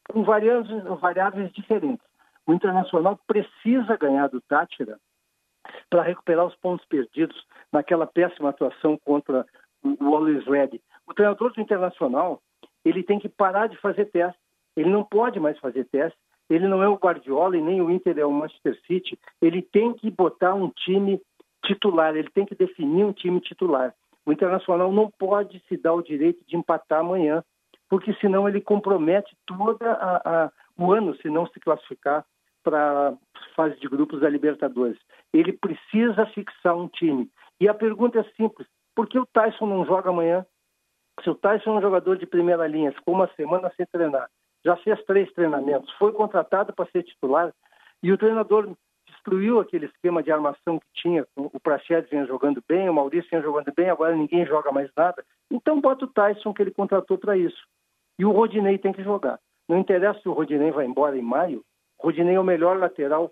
com 0.10 0.24
variáveis, 0.24 0.84
variáveis 1.00 1.52
diferentes. 1.52 2.06
O 2.46 2.54
Internacional 2.54 3.20
precisa 3.26 3.98
ganhar 3.98 4.28
do 4.28 4.40
Tátira 4.42 5.00
para 5.90 6.04
recuperar 6.04 6.46
os 6.46 6.56
pontos 6.56 6.86
perdidos 6.86 7.36
naquela 7.72 8.06
péssima 8.06 8.50
atuação 8.50 8.98
contra 9.04 9.46
o 9.84 10.16
Always 10.16 10.46
Red. 10.46 10.80
O 11.08 11.14
treinador 11.14 11.54
do 11.54 11.62
Internacional 11.62 12.42
ele 12.84 13.02
tem 13.02 13.20
que 13.20 13.28
parar 13.28 13.68
de 13.68 13.78
fazer 13.78 14.06
teste. 14.06 14.40
Ele 14.76 14.90
não 14.90 15.04
pode 15.04 15.40
mais 15.40 15.58
fazer 15.58 15.86
teste 15.86 16.20
ele 16.50 16.68
não 16.68 16.84
é 16.84 16.88
o 16.88 16.96
Guardiola 16.96 17.58
e 17.58 17.62
nem 17.62 17.82
o 17.82 17.90
Inter 17.90 18.18
é 18.20 18.26
o 18.26 18.32
Manchester 18.32 18.80
City. 18.86 19.18
Ele 19.42 19.62
tem 19.62 19.94
que 19.94 20.12
botar 20.12 20.54
um 20.54 20.70
time 20.70 21.22
titular, 21.66 22.16
ele 22.16 22.30
tem 22.30 22.46
que 22.46 22.56
definir 22.56 23.04
um 23.04 23.14
time 23.14 23.40
titular. 23.40 23.94
O 24.26 24.32
Internacional 24.32 24.92
não 24.92 25.10
pode 25.10 25.62
se 25.68 25.78
dar 25.78 25.94
o 25.94 26.02
direito 26.02 26.44
de 26.48 26.56
empatar 26.56 27.00
amanhã, 27.00 27.44
porque 27.90 28.14
senão 28.16 28.48
ele 28.48 28.62
compromete 28.62 29.36
todo 29.46 29.80
o 30.78 30.92
ano 30.92 31.16
se 31.18 31.30
não 31.30 31.46
se 31.48 31.60
classificar 31.60 32.26
para 32.64 33.16
fase 33.56 33.80
de 33.80 33.88
grupos 33.88 34.22
da 34.22 34.30
Libertadores. 34.30 34.98
Ele 35.32 35.54
precisa 35.54 36.26
fixar 36.28 36.76
um 36.76 36.88
time. 36.88 37.30
E 37.60 37.70
a 37.70 37.74
pergunta 37.74 38.20
é 38.20 38.24
simples: 38.36 38.68
por 38.96 39.08
que 39.08 39.20
o 39.20 39.26
Tyson 39.28 39.68
não 39.68 39.86
joga 39.86 40.10
amanhã? 40.10 40.46
Se 41.24 41.30
o 41.30 41.36
Tyson 41.36 41.76
é 41.76 41.78
um 41.78 41.82
jogador 41.82 42.18
de 42.18 42.26
primeira 42.26 42.68
linha, 42.68 42.92
ficou 42.92 43.14
uma 43.14 43.28
semana 43.36 43.72
sem 43.78 43.86
treinar, 43.86 44.30
já 44.66 44.76
fez 44.78 45.02
três 45.06 45.32
treinamentos, 45.34 45.94
foi 45.94 46.12
contratado 46.12 46.74
para 46.74 46.90
ser 46.90 47.04
titular 47.04 47.54
e 48.02 48.12
o 48.12 48.18
treinador 48.18 48.76
destruiu 49.08 49.60
aquele 49.60 49.86
esquema 49.86 50.24
de 50.24 50.32
armação 50.32 50.80
que 50.80 50.88
tinha. 50.94 51.26
O 51.36 51.60
Prachedes 51.60 52.10
vinha 52.10 52.26
jogando 52.26 52.64
bem, 52.68 52.90
o 52.90 52.94
Maurício 52.94 53.30
vinha 53.30 53.44
jogando 53.44 53.72
bem, 53.76 53.90
agora 53.90 54.16
ninguém 54.16 54.46
joga 54.46 54.72
mais 54.72 54.90
nada. 54.98 55.24
Então 55.52 55.80
bota 55.80 56.06
o 56.06 56.08
Tyson 56.08 56.54
que 56.54 56.64
ele 56.64 56.72
contratou 56.72 57.18
para 57.18 57.38
isso. 57.38 57.64
E 58.18 58.26
o 58.26 58.32
Rodinei 58.32 58.78
tem 58.78 58.92
que 58.92 59.04
jogar. 59.04 59.40
Não 59.70 59.78
interessa 59.78 60.20
se 60.20 60.30
o 60.30 60.34
Rodinei 60.34 60.72
vai 60.72 60.86
embora 60.86 61.18
em 61.18 61.22
maio, 61.22 61.64
o 62.00 62.08
Rodinei 62.08 62.36
é 62.36 62.40
o 62.40 62.44
melhor 62.44 62.78
lateral 62.78 63.32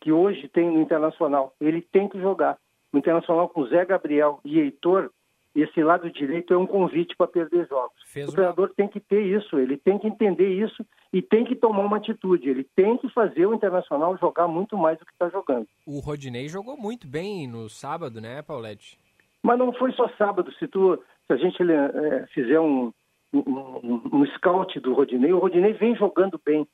que 0.00 0.12
hoje 0.12 0.48
tem 0.48 0.70
no 0.70 0.80
Internacional. 0.80 1.54
Ele 1.60 1.80
tem 1.80 2.08
que 2.08 2.20
jogar. 2.20 2.58
No 2.92 2.98
Internacional 2.98 3.48
com 3.48 3.66
Zé 3.66 3.84
Gabriel 3.84 4.40
e 4.44 4.60
Heitor, 4.60 5.10
esse 5.54 5.82
lado 5.82 6.10
direito 6.10 6.52
é 6.52 6.56
um 6.58 6.66
convite 6.66 7.16
para 7.16 7.28
perder 7.28 7.68
jogos. 7.68 7.94
Fez 8.06 8.28
o 8.28 8.32
treinador 8.32 8.66
uma... 8.66 8.74
tem 8.74 8.88
que 8.88 8.98
ter 8.98 9.22
isso, 9.22 9.58
ele 9.58 9.76
tem 9.76 9.98
que 9.98 10.08
entender 10.08 10.48
isso 10.48 10.84
e 11.12 11.22
tem 11.22 11.44
que 11.44 11.54
tomar 11.54 11.82
uma 11.82 11.98
atitude. 11.98 12.48
Ele 12.48 12.64
tem 12.74 12.96
que 12.98 13.08
fazer 13.10 13.46
o 13.46 13.54
Internacional 13.54 14.16
jogar 14.18 14.48
muito 14.48 14.76
mais 14.76 14.98
do 14.98 15.06
que 15.06 15.12
está 15.12 15.28
jogando. 15.28 15.66
O 15.86 16.00
Rodinei 16.00 16.48
jogou 16.48 16.76
muito 16.76 17.06
bem 17.06 17.46
no 17.46 17.68
sábado, 17.68 18.20
né, 18.20 18.42
Paulette? 18.42 18.98
Mas 19.42 19.58
não 19.58 19.72
foi 19.74 19.92
só 19.92 20.08
sábado. 20.16 20.52
Se, 20.58 20.66
tu, 20.66 20.98
se 21.26 21.32
a 21.32 21.36
gente 21.36 21.62
é, 21.62 22.26
fizer 22.32 22.58
um, 22.58 22.92
um, 23.32 24.00
um 24.12 24.26
scout 24.36 24.80
do 24.80 24.94
Rodinei, 24.94 25.32
o 25.32 25.38
Rodinei 25.38 25.72
vem 25.74 25.94
jogando 25.94 26.40
bem. 26.44 26.66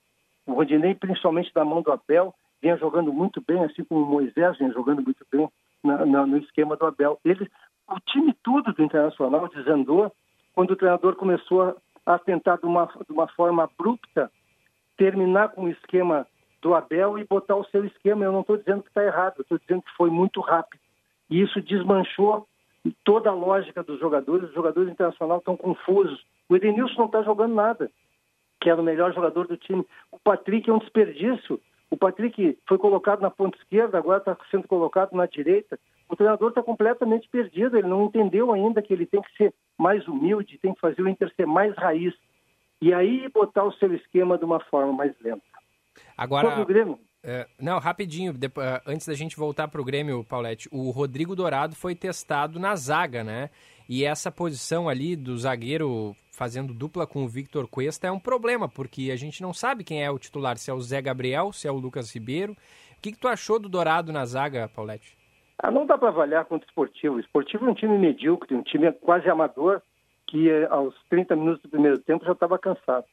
O 0.47 0.55
Rodinei, 0.55 0.95
principalmente 0.95 1.53
da 1.53 1.65
mão 1.65 1.83
do 1.83 1.93
Abel, 1.93 2.35
vinha 2.63 2.77
jogando 2.77 3.13
muito 3.13 3.43
bem, 3.47 3.63
assim 3.65 3.85
como 3.85 4.03
o 4.03 4.07
Moisés 4.07 4.57
vinha 4.57 4.73
jogando 4.73 5.03
muito 5.03 5.27
bem 5.31 5.49
na, 5.83 6.07
na, 6.07 6.27
no 6.27 6.39
esquema 6.39 6.77
do 6.77 6.87
Abel. 6.87 7.19
Ele, 7.25 7.49
o 7.91 8.01
time 8.01 8.33
todo 8.43 8.73
do 8.73 8.83
Internacional 8.83 9.49
desandou 9.49 10.13
quando 10.55 10.73
o 10.73 10.77
treinador 10.77 11.17
começou 11.17 11.77
a 12.07 12.19
tentar 12.19 12.57
de 12.57 12.67
uma, 12.67 12.87
de 12.87 13.13
uma 13.13 13.29
forma 13.29 13.65
abrupta 13.65 14.31
terminar 14.97 15.51
com 15.51 15.65
o 15.65 15.69
esquema 15.69 16.27
do 16.61 16.75
Abel 16.75 17.19
e 17.19 17.25
botar 17.25 17.57
o 17.57 17.65
seu 17.67 17.85
esquema. 17.85 18.25
Eu 18.25 18.33
não 18.33 18.41
estou 18.41 18.57
dizendo 18.57 18.83
que 18.83 18.89
está 18.89 19.03
errado, 19.05 19.41
estou 19.41 19.59
dizendo 19.59 19.83
que 19.83 19.97
foi 19.97 20.11
muito 20.11 20.41
rápido. 20.41 20.81
E 21.29 21.41
isso 21.41 21.61
desmanchou 21.63 22.47
toda 23.05 23.31
a 23.31 23.35
lógica 23.35 23.83
dos 23.83 23.99
jogadores. 23.99 24.49
Os 24.49 24.55
jogadores 24.55 24.91
internacionais 24.91 25.41
estão 25.41 25.57
confusos. 25.57 26.25
O 26.49 26.57
Edenilson 26.57 26.99
não 26.99 27.07
está 27.07 27.23
jogando 27.23 27.55
nada, 27.55 27.91
que 28.61 28.69
era 28.69 28.81
o 28.81 28.85
melhor 28.85 29.15
jogador 29.15 29.47
do 29.47 29.57
time. 29.57 29.87
O 30.11 30.19
Patrick 30.19 30.69
é 30.69 30.73
um 30.73 30.79
desperdício. 30.79 31.61
O 31.91 31.97
Patrick 31.97 32.59
foi 32.69 32.79
colocado 32.79 33.21
na 33.21 33.31
ponta 33.31 33.57
esquerda, 33.59 33.99
agora 33.99 34.19
está 34.19 34.37
sendo 34.51 34.69
colocado 34.69 35.13
na 35.13 35.27
direita. 35.27 35.79
O 36.11 36.17
treinador 36.17 36.49
está 36.49 36.61
completamente 36.61 37.29
perdido, 37.29 37.79
ele 37.79 37.87
não 37.87 38.07
entendeu 38.07 38.53
ainda 38.53 38.83
que 38.83 38.93
ele 38.93 39.07
tem 39.07 39.23
que 39.23 39.33
ser 39.37 39.55
mais 39.79 40.07
humilde, 40.09 40.59
tem 40.59 40.75
que 40.75 40.81
fazer 40.81 41.03
o 41.03 41.09
Inter 41.09 41.33
ser 41.37 41.47
mais 41.47 41.73
raiz. 41.77 42.13
E 42.83 42.93
aí 42.93 43.29
botar 43.29 43.65
o 43.65 43.73
seu 43.75 43.95
esquema 43.95 44.37
de 44.37 44.45
uma 44.45 44.59
forma 44.65 44.93
mais 44.93 45.15
lenta. 45.21 45.43
Agora, 46.17 46.49
Sobre 46.49 46.63
o 46.63 46.67
Grêmio. 46.67 46.99
É, 47.23 47.47
não, 47.61 47.79
rapidinho, 47.79 48.33
depois, 48.33 48.67
é, 48.67 48.83
antes 48.87 49.07
da 49.07 49.15
gente 49.15 49.37
voltar 49.37 49.69
para 49.69 49.81
o 49.81 49.85
Grêmio, 49.85 50.25
Paulette, 50.25 50.69
o 50.73 50.91
Rodrigo 50.91 51.37
Dourado 51.37 51.77
foi 51.77 51.95
testado 51.95 52.59
na 52.59 52.75
zaga, 52.75 53.23
né? 53.23 53.51
E 53.89 54.05
essa 54.05 54.33
posição 54.33 54.89
ali 54.89 55.15
do 55.15 55.37
zagueiro 55.37 56.17
fazendo 56.33 56.73
dupla 56.73 57.07
com 57.07 57.23
o 57.23 57.29
Victor 57.29 57.69
Cuesta 57.69 58.09
é 58.09 58.11
um 58.11 58.19
problema, 58.19 58.69
porque 58.69 59.11
a 59.13 59.17
gente 59.17 59.43
não 59.43 59.53
sabe 59.53 59.85
quem 59.85 60.03
é 60.03 60.11
o 60.11 60.19
titular, 60.19 60.57
se 60.57 60.71
é 60.71 60.75
o 60.75 60.81
Zé 60.81 61.01
Gabriel, 61.03 61.53
se 61.53 61.69
é 61.69 61.71
o 61.71 61.77
Lucas 61.77 62.13
Ribeiro. 62.13 62.55
O 62.97 63.01
que, 63.01 63.13
que 63.13 63.19
tu 63.19 63.29
achou 63.29 63.59
do 63.59 63.69
Dourado 63.69 64.13
na 64.13 64.25
zaga, 64.25 64.69
Paulette? 64.69 65.20
Ah, 65.63 65.71
não 65.71 65.85
dá 65.85 65.99
para 65.99 66.09
avaliar 66.09 66.47
contra 66.47 66.67
o 66.67 66.69
esportivo. 66.69 67.17
O 67.17 67.21
esportivo 67.21 67.67
é 67.67 67.71
um 67.71 67.75
time 67.75 67.99
medíocre, 67.99 68.55
um 68.55 68.63
time 68.63 68.91
quase 68.93 69.29
amador, 69.29 69.83
que 70.27 70.49
eh, 70.49 70.67
aos 70.71 70.95
30 71.11 71.37
minutos 71.37 71.63
do 71.63 71.69
primeiro 71.69 71.99
tempo 71.99 72.25
já 72.25 72.33
estava 72.33 72.59
cansado. 72.59 73.05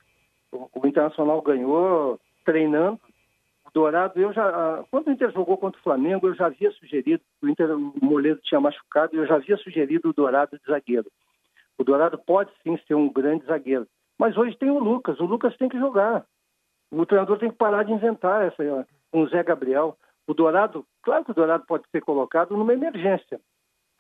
O, 0.52 0.70
o, 0.74 0.88
Internacional 0.88 1.42
ganhou 1.42 2.18
treinando. 2.46 3.00
O 3.66 3.72
Dourado, 3.74 4.18
eu 4.18 4.32
já. 4.32 4.48
Ah, 4.48 4.84
quando 4.90 5.08
o 5.08 5.12
Inter 5.12 5.30
jogou 5.32 5.58
contra 5.58 5.78
o 5.78 5.84
Flamengo, 5.84 6.28
eu 6.28 6.36
já 6.36 6.46
havia 6.46 6.72
sugerido, 6.72 7.22
o 7.42 7.50
Inter, 7.50 7.70
o 7.76 7.94
Moledo 8.02 8.40
tinha 8.44 8.62
machucado, 8.62 9.18
eu 9.18 9.28
já 9.28 9.36
havia 9.36 9.58
sugerido 9.58 10.10
o 10.10 10.14
Dourado 10.14 10.58
de 10.58 10.66
zagueiro. 10.66 11.12
O 11.78 11.84
Dourado 11.84 12.18
pode 12.18 12.50
sim 12.64 12.80
ser 12.88 12.96
um 12.96 13.12
grande 13.12 13.46
zagueiro. 13.46 13.86
Mas 14.18 14.38
hoje 14.38 14.58
tem 14.58 14.72
o 14.72 14.80
Lucas, 14.80 15.20
o 15.20 15.26
Lucas 15.26 15.56
tem 15.58 15.68
que 15.68 15.78
jogar. 15.78 16.26
O 16.92 17.06
treinador 17.06 17.38
tem 17.38 17.52
que 17.52 17.58
parar 17.58 17.84
de 17.84 17.92
inventar 17.92 18.46
essa, 18.46 18.88
um 19.14 19.28
Zé 19.28 19.44
Gabriel. 19.44 19.98
O 20.28 20.34
Dourado, 20.34 20.86
claro 21.02 21.24
que 21.24 21.32
o 21.32 21.34
Dourado 21.34 21.66
pode 21.66 21.90
ser 21.90 22.02
colocado 22.02 22.56
numa 22.56 22.74
emergência, 22.74 23.40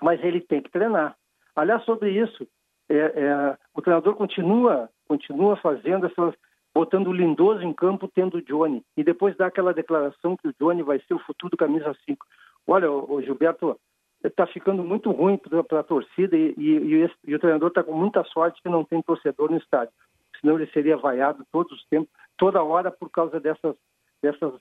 mas 0.01 0.21
ele 0.23 0.41
tem 0.41 0.61
que 0.61 0.69
treinar. 0.69 1.15
Aliás, 1.55 1.84
sobre 1.86 2.11
isso, 2.11 2.45
é, 2.89 2.97
é, 2.97 3.57
o 3.73 3.82
treinador 3.82 4.15
continua, 4.15 4.89
continua 5.07 5.55
fazendo 5.55 6.05
essas, 6.05 6.36
botando 6.73 7.07
o 7.07 7.13
Lindoso 7.13 7.63
em 7.63 7.73
campo, 7.73 8.09
tendo 8.13 8.38
o 8.38 8.41
Johnny, 8.41 8.84
e 8.95 9.03
depois 9.03 9.36
dá 9.38 9.47
aquela 9.47 9.73
declaração 9.73 10.36
que 10.36 10.49
o 10.49 10.53
Johnny 10.59 10.84
vai 10.84 10.99
ser 10.99 11.13
o 11.13 11.19
futuro 11.19 11.57
camisa 11.57 11.95
5. 12.05 12.25
Olha, 12.67 12.91
o, 12.91 13.21
Gilberto, 13.21 13.80
está 14.23 14.45
ficando 14.45 14.84
muito 14.84 15.09
ruim 15.11 15.38
para 15.38 15.80
a 15.80 15.84
torcida 15.84 16.36
e, 16.36 16.53
e, 16.57 17.03
e, 17.05 17.11
e, 17.25 17.36
o 17.36 17.39
treinador 17.39 17.69
está 17.69 17.84
com 17.84 17.93
muita 17.93 18.23
sorte 18.25 18.61
que 18.61 18.69
não 18.69 18.84
tem 18.84 19.01
torcedor 19.01 19.49
no 19.49 19.57
estádio. 19.57 19.93
Senão 20.41 20.55
ele 20.55 20.69
seria 20.71 20.97
vaiado 20.97 21.45
todos 21.51 21.71
os 21.71 21.86
tempos, 21.88 22.09
toda 22.38 22.61
hora 22.61 22.91
por 22.91 23.09
causa 23.09 23.39
dessas, 23.39 23.75
dessas 24.21 24.53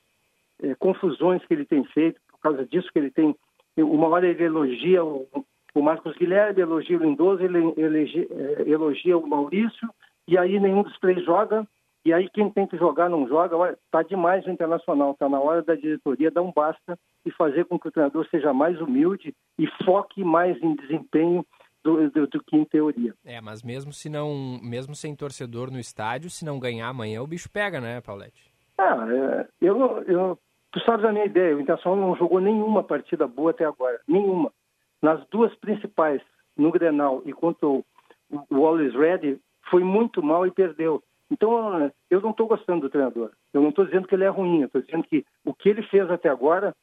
é, 0.63 0.75
confusões 0.75 1.45
que 1.45 1.55
ele 1.55 1.65
tem 1.65 1.85
feito, 1.85 2.21
por 2.31 2.41
causa 2.41 2.67
disso 2.67 2.91
que 2.93 2.99
ele 2.99 3.11
tem. 3.11 3.35
Uma 3.77 4.09
hora 4.09 4.27
ele 4.27 4.43
elogia 4.43 5.05
o, 5.05 5.27
o 5.75 5.83
Marcos 5.83 6.17
Guilherme, 6.17 6.61
elogia 6.61 6.97
o 6.97 7.03
Lindoso, 7.03 7.43
ele, 7.43 7.59
ele 7.77 8.29
é, 8.31 8.69
elogia 8.69 9.19
o 9.19 9.27
Maurício, 9.27 9.89
e 10.27 10.39
aí 10.39 10.59
nenhum 10.59 10.83
dos 10.83 10.99
três 10.99 11.23
joga, 11.25 11.67
e 12.05 12.13
aí 12.13 12.29
quem 12.31 12.49
tem 12.51 12.67
que 12.67 12.77
jogar 12.77 13.11
não 13.11 13.29
joga. 13.29 13.73
Está 13.73 14.03
demais 14.03 14.47
o 14.47 14.51
Internacional, 14.51 15.13
está 15.13 15.29
na 15.29 15.41
hora 15.41 15.63
da 15.63 15.75
diretoria 15.75 16.31
dar 16.31 16.43
um 16.43 16.53
basta 16.53 16.99
e 17.25 17.31
fazer 17.33 17.65
com 17.65 17.79
que 17.79 17.89
o 17.89 17.91
treinador 17.91 18.27
seja 18.31 18.53
mais 18.55 18.81
humilde 18.81 19.35
e 19.59 19.67
foque 19.85 20.23
mais 20.23 20.57
em 20.63 20.77
desempenho 20.77 21.45
do, 21.83 22.11
do, 22.11 22.27
do, 22.27 22.43
que 22.45 22.57
em 22.57 22.65
teoria. 22.65 23.15
É, 23.25 23.41
mas 23.41 23.63
mesmo 23.63 23.93
se 23.93 24.09
não, 24.09 24.59
mesmo 24.63 24.95
sem 24.95 25.15
torcedor 25.15 25.71
no 25.71 25.79
estádio, 25.79 26.31
se 26.31 26.45
não 26.45 26.59
ganhar 26.59 26.89
amanhã, 26.89 27.23
o 27.23 27.27
bicho 27.27 27.51
pega, 27.51 27.81
né, 27.81 28.01
Paulette? 28.01 28.53
Ah, 28.79 29.07
é, 29.11 29.49
eu, 29.61 30.03
eu, 30.03 30.39
tu 30.77 30.85
sabes 30.85 31.07
a 31.07 31.12
minha 31.12 31.24
ideia, 31.24 31.57
o 31.57 31.61
Internacional 31.61 31.99
não 31.99 32.16
jogou 32.16 32.39
nenhuma 32.39 32.83
partida 32.83 33.27
boa 33.27 33.51
até 33.51 33.64
agora, 33.64 33.99
nenhuma. 34.07 34.53
Nas 35.01 35.27
duas 35.29 35.55
principais, 35.55 36.20
no 36.55 36.70
Grenal 36.70 37.22
e 37.24 37.33
contra 37.33 37.66
o, 37.66 37.83
o 38.51 38.66
Always 38.66 38.95
Ready, 38.95 39.41
foi 39.70 39.83
muito 39.83 40.22
mal 40.22 40.47
e 40.47 40.51
perdeu. 40.51 41.03
Então, 41.31 41.91
eu 42.11 42.20
não 42.20 42.31
estou 42.31 42.47
gostando 42.47 42.83
do 42.83 42.91
treinador. 42.91 43.31
Eu 43.55 43.62
não 43.62 43.70
estou 43.70 43.87
dizendo 43.87 44.07
que 44.07 44.14
ele 44.14 44.24
é 44.24 44.29
ruim, 44.29 44.64
estou 44.64 44.83
dizendo 44.83 45.05
que 45.05 45.24
o 45.47 45.55
que 45.55 45.70
ele 45.70 45.83
fez 45.85 46.11
até 46.11 46.29
agora 46.29 46.74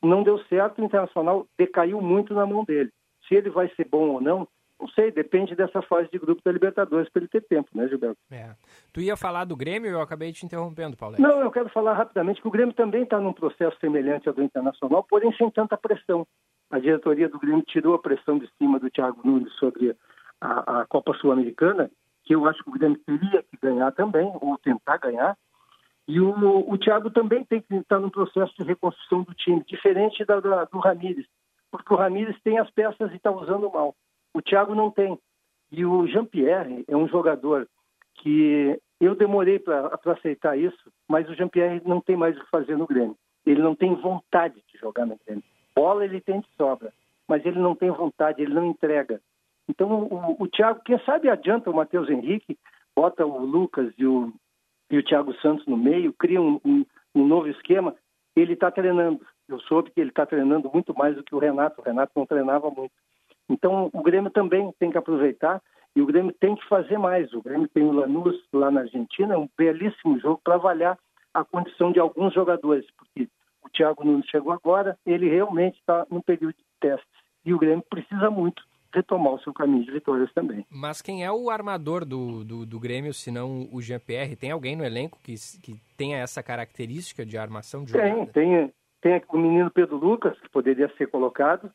não 0.00 0.22
deu 0.22 0.38
certo, 0.44 0.80
o 0.80 0.84
Internacional 0.84 1.44
decaiu 1.58 2.00
muito 2.00 2.32
na 2.34 2.46
mão 2.46 2.62
dele. 2.62 2.92
Se 3.26 3.34
ele 3.34 3.50
vai 3.50 3.68
ser 3.70 3.88
bom 3.88 4.08
ou 4.10 4.20
não, 4.20 4.46
não 4.82 4.88
sei, 4.88 5.12
depende 5.12 5.54
dessa 5.54 5.80
fase 5.82 6.08
de 6.10 6.18
grupo 6.18 6.42
da 6.44 6.50
Libertadores 6.50 7.08
para 7.08 7.22
ele 7.22 7.28
ter 7.28 7.42
tempo, 7.42 7.68
né, 7.72 7.86
Gilberto? 7.86 8.18
É. 8.32 8.50
Tu 8.92 9.00
ia 9.00 9.16
falar 9.16 9.44
do 9.44 9.54
Grêmio 9.54 9.92
eu 9.92 10.00
acabei 10.00 10.32
te 10.32 10.44
interrompendo, 10.44 10.96
Paulo. 10.96 11.16
Não, 11.20 11.40
eu 11.40 11.52
quero 11.52 11.68
falar 11.68 11.94
rapidamente 11.94 12.42
que 12.42 12.48
o 12.48 12.50
Grêmio 12.50 12.74
também 12.74 13.04
está 13.04 13.20
num 13.20 13.32
processo 13.32 13.78
semelhante 13.78 14.28
ao 14.28 14.34
do 14.34 14.42
Internacional, 14.42 15.04
porém 15.04 15.32
sem 15.36 15.48
tanta 15.52 15.76
pressão. 15.76 16.26
A 16.68 16.80
diretoria 16.80 17.28
do 17.28 17.38
Grêmio 17.38 17.62
tirou 17.62 17.94
a 17.94 17.98
pressão 18.00 18.38
de 18.38 18.50
cima 18.58 18.80
do 18.80 18.90
Thiago 18.90 19.20
Nunes 19.24 19.52
sobre 19.54 19.96
a, 20.40 20.80
a 20.80 20.86
Copa 20.86 21.14
Sul-Americana, 21.14 21.88
que 22.24 22.34
eu 22.34 22.44
acho 22.46 22.62
que 22.64 22.70
o 22.70 22.72
Grêmio 22.72 22.98
teria 23.06 23.42
que 23.44 23.56
ganhar 23.62 23.92
também, 23.92 24.32
ou 24.40 24.58
tentar 24.58 24.96
ganhar. 24.96 25.36
E 26.08 26.18
o, 26.18 26.34
o 26.68 26.76
Thiago 26.76 27.08
também 27.10 27.44
tem 27.44 27.60
que 27.60 27.72
estar 27.76 28.00
num 28.00 28.10
processo 28.10 28.52
de 28.58 28.64
reconstrução 28.64 29.22
do 29.22 29.32
time, 29.34 29.62
diferente 29.64 30.24
da, 30.24 30.40
da, 30.40 30.64
do 30.64 30.80
Ramires, 30.80 31.26
porque 31.70 31.94
o 31.94 31.96
Ramires 31.96 32.36
tem 32.42 32.58
as 32.58 32.68
peças 32.70 33.12
e 33.12 33.16
está 33.16 33.30
usando 33.30 33.70
mal. 33.70 33.94
O 34.34 34.42
Thiago 34.42 34.74
não 34.74 34.90
tem. 34.90 35.18
E 35.70 35.84
o 35.84 36.06
Jean-Pierre 36.06 36.84
é 36.86 36.96
um 36.96 37.08
jogador 37.08 37.66
que 38.16 38.78
eu 39.00 39.14
demorei 39.14 39.58
para 39.58 39.98
aceitar 40.06 40.56
isso, 40.58 40.92
mas 41.08 41.28
o 41.28 41.34
Jean-Pierre 41.34 41.82
não 41.84 42.00
tem 42.00 42.16
mais 42.16 42.36
o 42.36 42.40
que 42.40 42.50
fazer 42.50 42.76
no 42.76 42.86
Grêmio. 42.86 43.16
Ele 43.44 43.60
não 43.60 43.74
tem 43.74 43.94
vontade 43.94 44.62
de 44.72 44.78
jogar 44.78 45.06
no 45.06 45.18
Grêmio. 45.24 45.42
Bola 45.74 46.04
ele 46.04 46.20
tem 46.20 46.40
de 46.40 46.48
sobra, 46.56 46.92
mas 47.26 47.44
ele 47.44 47.58
não 47.58 47.74
tem 47.74 47.90
vontade, 47.90 48.42
ele 48.42 48.54
não 48.54 48.66
entrega. 48.66 49.20
Então 49.68 50.04
o, 50.04 50.42
o 50.42 50.48
Thiago, 50.48 50.80
quem 50.84 50.98
sabe 51.00 51.28
adianta 51.28 51.70
o 51.70 51.74
Matheus 51.74 52.08
Henrique, 52.08 52.58
bota 52.94 53.24
o 53.24 53.44
Lucas 53.44 53.92
e 53.98 54.06
o, 54.06 54.32
e 54.90 54.98
o 54.98 55.02
Thiago 55.02 55.34
Santos 55.40 55.66
no 55.66 55.76
meio, 55.76 56.12
cria 56.12 56.40
um, 56.40 56.60
um, 56.64 56.84
um 57.14 57.26
novo 57.26 57.48
esquema. 57.48 57.94
Ele 58.36 58.52
está 58.52 58.70
treinando. 58.70 59.20
Eu 59.48 59.58
soube 59.60 59.90
que 59.90 60.00
ele 60.00 60.10
está 60.10 60.24
treinando 60.24 60.70
muito 60.72 60.94
mais 60.94 61.16
do 61.16 61.24
que 61.24 61.34
o 61.34 61.38
Renato. 61.38 61.80
O 61.80 61.84
Renato 61.84 62.12
não 62.14 62.26
treinava 62.26 62.70
muito. 62.70 62.92
Então, 63.52 63.90
o 63.92 64.02
Grêmio 64.02 64.30
também 64.30 64.72
tem 64.78 64.90
que 64.90 64.98
aproveitar 64.98 65.60
e 65.94 66.00
o 66.00 66.06
Grêmio 66.06 66.32
tem 66.40 66.54
que 66.54 66.66
fazer 66.68 66.98
mais. 66.98 67.32
O 67.34 67.42
Grêmio 67.42 67.68
tem 67.68 67.84
o 67.84 67.92
Lanús 67.92 68.36
lá 68.52 68.70
na 68.70 68.80
Argentina, 68.80 69.34
é 69.34 69.38
um 69.38 69.48
belíssimo 69.56 70.18
jogo 70.18 70.40
para 70.42 70.54
avaliar 70.54 70.98
a 71.34 71.44
condição 71.44 71.92
de 71.92 72.00
alguns 72.00 72.32
jogadores, 72.34 72.86
porque 72.96 73.28
o 73.62 73.68
Thiago 73.68 74.04
Nunes 74.04 74.26
chegou 74.26 74.52
agora, 74.52 74.96
ele 75.06 75.28
realmente 75.28 75.78
está 75.78 76.06
no 76.10 76.22
período 76.22 76.54
de 76.54 76.64
testes 76.80 77.22
e 77.44 77.52
o 77.52 77.58
Grêmio 77.58 77.84
precisa 77.88 78.30
muito 78.30 78.62
retomar 78.94 79.34
o 79.34 79.40
seu 79.40 79.52
caminho 79.52 79.84
de 79.84 79.90
vitórias 79.90 80.32
também. 80.34 80.66
Mas 80.70 81.00
quem 81.00 81.24
é 81.24 81.32
o 81.32 81.48
armador 81.48 82.04
do, 82.04 82.44
do, 82.44 82.66
do 82.66 82.80
Grêmio, 82.80 83.14
se 83.14 83.30
não 83.30 83.68
o 83.72 83.80
Jean-Pierre? 83.80 84.36
Tem 84.36 84.50
alguém 84.50 84.76
no 84.76 84.84
elenco 84.84 85.18
que, 85.22 85.34
que 85.62 85.80
tenha 85.96 86.18
essa 86.18 86.42
característica 86.42 87.24
de 87.24 87.38
armação 87.38 87.84
de 87.84 87.92
jogada? 87.92 88.26
Tem, 88.26 88.26
tem, 88.26 88.72
tem 89.00 89.22
o 89.30 89.38
menino 89.38 89.70
Pedro 89.70 89.96
Lucas, 89.96 90.38
que 90.38 90.48
poderia 90.50 90.90
ser 90.96 91.06
colocado. 91.06 91.70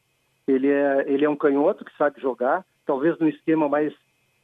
Ele 0.48 0.70
é, 0.70 1.06
ele 1.08 1.26
é 1.26 1.30
um 1.30 1.36
canhoto 1.36 1.84
que 1.84 1.96
sabe 1.98 2.22
jogar, 2.22 2.66
talvez 2.86 3.18
no 3.20 3.28
esquema 3.28 3.68
mais 3.68 3.94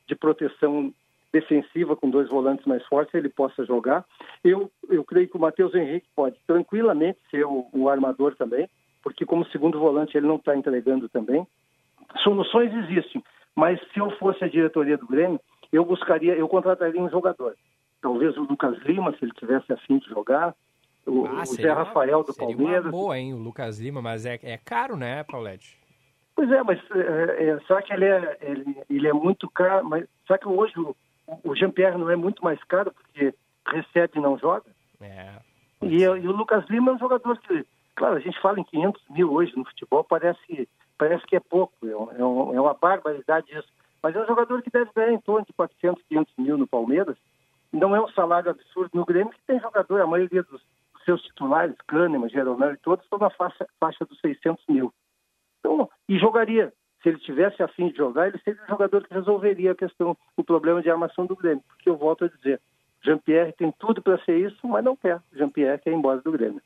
de 0.08 0.16
proteção 0.16 0.94
defensiva 1.32 1.96
com 1.96 2.10
dois 2.10 2.30
volantes 2.30 2.66
mais 2.66 2.86
fortes 2.86 3.14
ele 3.16 3.30
possa 3.30 3.66
jogar. 3.66 4.06
Eu, 4.44 4.72
eu 4.90 5.04
creio 5.04 5.28
que 5.28 5.36
o 5.36 5.40
Matheus 5.40 5.74
Henrique 5.74 6.08
pode 6.16 6.38
tranquilamente 6.46 7.20
ser 7.32 7.44
o, 7.46 7.68
o 7.74 7.90
armador 7.90 8.36
também, 8.36 8.70
porque 9.02 9.26
como 9.26 9.46
segundo 9.48 9.80
volante 9.80 10.16
ele 10.16 10.28
não 10.28 10.36
está 10.36 10.56
entregando 10.56 11.10
também. 11.10 11.46
Soluções 12.22 12.72
existem, 12.74 13.24
mas 13.56 13.80
se 13.92 14.00
eu 14.00 14.12
fosse 14.18 14.44
a 14.44 14.48
diretoria 14.48 14.98
do 14.98 15.08
Grêmio, 15.08 15.40
eu 15.72 15.84
buscaria, 15.84 16.36
eu 16.36 16.48
contrataria 16.48 17.02
um 17.02 17.10
jogador. 17.10 17.56
Talvez 18.00 18.38
o 18.38 18.44
Lucas 18.44 18.78
Lima, 18.84 19.12
se 19.18 19.26
ele 19.26 19.32
tivesse 19.32 19.74
afim 19.74 19.98
de 19.98 20.08
jogar, 20.10 20.54
o, 21.06 21.26
ah, 21.26 21.42
o 21.42 21.46
Zé 21.46 21.72
Rafael 21.72 22.24
do 22.24 22.34
Palmeiras. 22.34 22.86
Uma 22.86 22.92
boa, 22.92 23.18
hein, 23.18 23.34
o 23.34 23.38
Lucas 23.38 23.80
Lima, 23.80 24.02
mas 24.02 24.26
é, 24.26 24.40
é 24.44 24.58
caro, 24.58 24.96
né, 24.96 25.24
Paulette? 25.24 25.78
Pois 26.36 26.52
é, 26.52 26.64
mas 26.64 26.80
é, 26.92 27.46
é, 27.46 27.60
só 27.68 27.82
que 27.82 27.94
ele 27.94 28.06
é, 28.06 28.38
ele, 28.42 28.78
ele 28.90 29.08
é 29.08 29.14
muito 29.14 29.50
caro, 29.50 29.88
mas 29.88 30.06
só 30.28 30.38
que 30.38 30.48
hoje 30.48 30.74
o, 30.80 30.96
o 31.44 31.56
Jean-Pierre 31.56 31.98
não 31.98 32.10
é 32.10 32.16
muito 32.16 32.44
mais 32.44 32.62
caro 32.64 32.92
porque 32.92 33.34
recebe 33.68 34.14
e 34.16 34.22
não 34.22 34.38
joga. 34.38 34.66
É, 35.00 35.34
e, 35.82 36.02
e, 36.02 36.08
o 36.08 36.32
Lucas 36.32 36.66
Lima 36.70 36.92
é 36.92 36.96
um 36.96 37.00
jogador 37.00 37.38
que, 37.40 37.66
claro, 37.96 38.16
a 38.16 38.20
gente 38.20 38.40
fala 38.42 38.60
em 38.60 38.64
500 38.64 39.02
mil 39.10 39.32
hoje 39.32 39.56
no 39.56 39.66
futebol, 39.66 40.04
parece, 40.04 40.68
parece 40.98 41.26
que 41.28 41.36
é 41.36 41.40
pouco, 41.40 41.74
é, 41.84 41.92
é, 41.92 42.26
um, 42.26 42.56
é 42.56 42.62
uma 42.62 42.74
barbaridade 42.74 43.48
isso. 43.52 43.68
Mas 44.02 44.16
é 44.16 44.22
um 44.22 44.28
jogador 44.28 44.62
que 44.62 44.72
deve 44.72 44.90
ganhar 44.94 45.14
em 45.14 45.22
torno 45.22 45.46
de 45.46 45.54
400, 45.54 46.04
500 46.10 46.34
mil 46.38 46.58
no 46.58 46.68
Palmeiras. 46.68 47.16
Não 47.72 47.96
é 47.96 48.02
um 48.02 48.10
salário 48.10 48.52
absurdo 48.52 48.90
no 48.94 49.06
Grêmio, 49.06 49.32
que 49.32 49.42
tem 49.48 49.60
jogador, 49.60 50.02
a 50.02 50.08
maioria 50.08 50.44
dos, 50.44 50.62
seus 51.06 51.22
titulares, 51.22 51.76
Kahneman, 51.88 52.30
Jeromel 52.30 52.74
e 52.74 52.78
todos, 52.78 53.04
estão 53.04 53.20
na 53.20 53.30
faixa, 53.30 53.68
faixa 53.80 54.06
dos 54.06 54.20
600 54.20 54.64
mil. 54.68 54.94
Então, 55.64 55.90
e 56.10 56.20
jogaria. 56.20 56.74
Se 57.02 57.10
ele 57.10 57.20
tivesse 57.20 57.62
afim 57.62 57.90
de 57.90 57.98
jogar, 57.98 58.28
ele 58.28 58.40
seria 58.44 58.64
o 58.64 58.68
jogador 58.68 59.06
que 59.06 59.14
resolveria 59.14 59.72
a 59.72 59.76
questão, 59.76 60.16
o 60.38 60.44
problema 60.44 60.82
de 60.82 60.90
armação 60.90 61.26
do 61.26 61.36
Grêmio. 61.36 61.64
Porque 61.68 61.90
eu 61.90 61.98
volto 61.98 62.26
a 62.26 62.28
dizer, 62.30 62.62
Jean-Pierre 63.04 63.54
tem 63.54 63.74
tudo 63.78 64.02
para 64.02 64.18
ser 64.24 64.38
isso, 64.38 64.66
mas 64.68 64.84
não 64.84 64.96
quer. 64.96 65.20
Jean-Pierre 65.34 65.80
quer 65.80 65.92
ir 65.92 65.96
embora 65.96 66.22
do 66.22 66.32
Grêmio. 66.32 66.62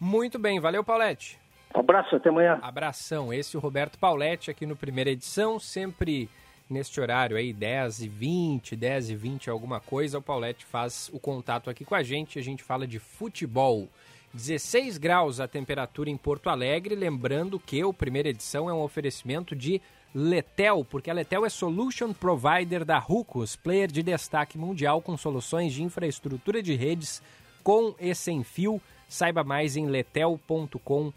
Muito 0.00 0.38
bem, 0.38 0.60
valeu, 0.60 0.82
Paulette. 0.82 1.38
Um 1.74 1.80
abraço, 1.80 2.16
até 2.16 2.30
amanhã. 2.30 2.58
Abração. 2.62 3.32
Esse 3.32 3.54
é 3.54 3.58
o 3.58 3.62
Roberto 3.62 3.98
Paulette 3.98 4.50
aqui 4.50 4.64
no 4.64 4.76
primeira 4.76 5.10
edição, 5.10 5.58
sempre 5.58 6.28
neste 6.68 7.00
horário 7.00 7.36
aí, 7.36 7.52
10 7.52 8.00
e 8.00 8.08
20, 8.08 8.76
10 8.76 9.10
e 9.10 9.14
20, 9.14 9.50
alguma 9.50 9.78
coisa. 9.78 10.18
O 10.18 10.22
Paulette 10.22 10.64
faz 10.64 11.10
o 11.12 11.20
contato 11.20 11.68
aqui 11.68 11.84
com 11.84 11.94
a 11.94 12.02
gente, 12.02 12.38
a 12.38 12.42
gente 12.42 12.62
fala 12.62 12.86
de 12.86 12.98
futebol. 12.98 13.88
16 14.36 14.98
graus 14.98 15.40
a 15.40 15.48
temperatura 15.48 16.10
em 16.10 16.16
Porto 16.16 16.50
Alegre. 16.50 16.94
Lembrando 16.94 17.58
que 17.58 17.82
o 17.82 17.92
primeira 17.92 18.28
edição 18.28 18.68
é 18.68 18.74
um 18.74 18.82
oferecimento 18.82 19.56
de 19.56 19.80
Letel, 20.14 20.84
porque 20.84 21.10
a 21.10 21.14
Letel 21.14 21.46
é 21.46 21.48
Solution 21.48 22.12
Provider 22.12 22.84
da 22.84 22.98
Rucos, 22.98 23.56
player 23.56 23.90
de 23.90 24.02
destaque 24.02 24.58
mundial 24.58 25.00
com 25.00 25.16
soluções 25.16 25.72
de 25.72 25.82
infraestrutura 25.82 26.62
de 26.62 26.74
redes 26.74 27.22
com 27.64 27.94
e 27.98 28.14
sem 28.14 28.44
fio. 28.44 28.80
Saiba 29.08 29.42
mais 29.42 29.76
em 29.76 29.86
letel.com.br. 29.86 31.12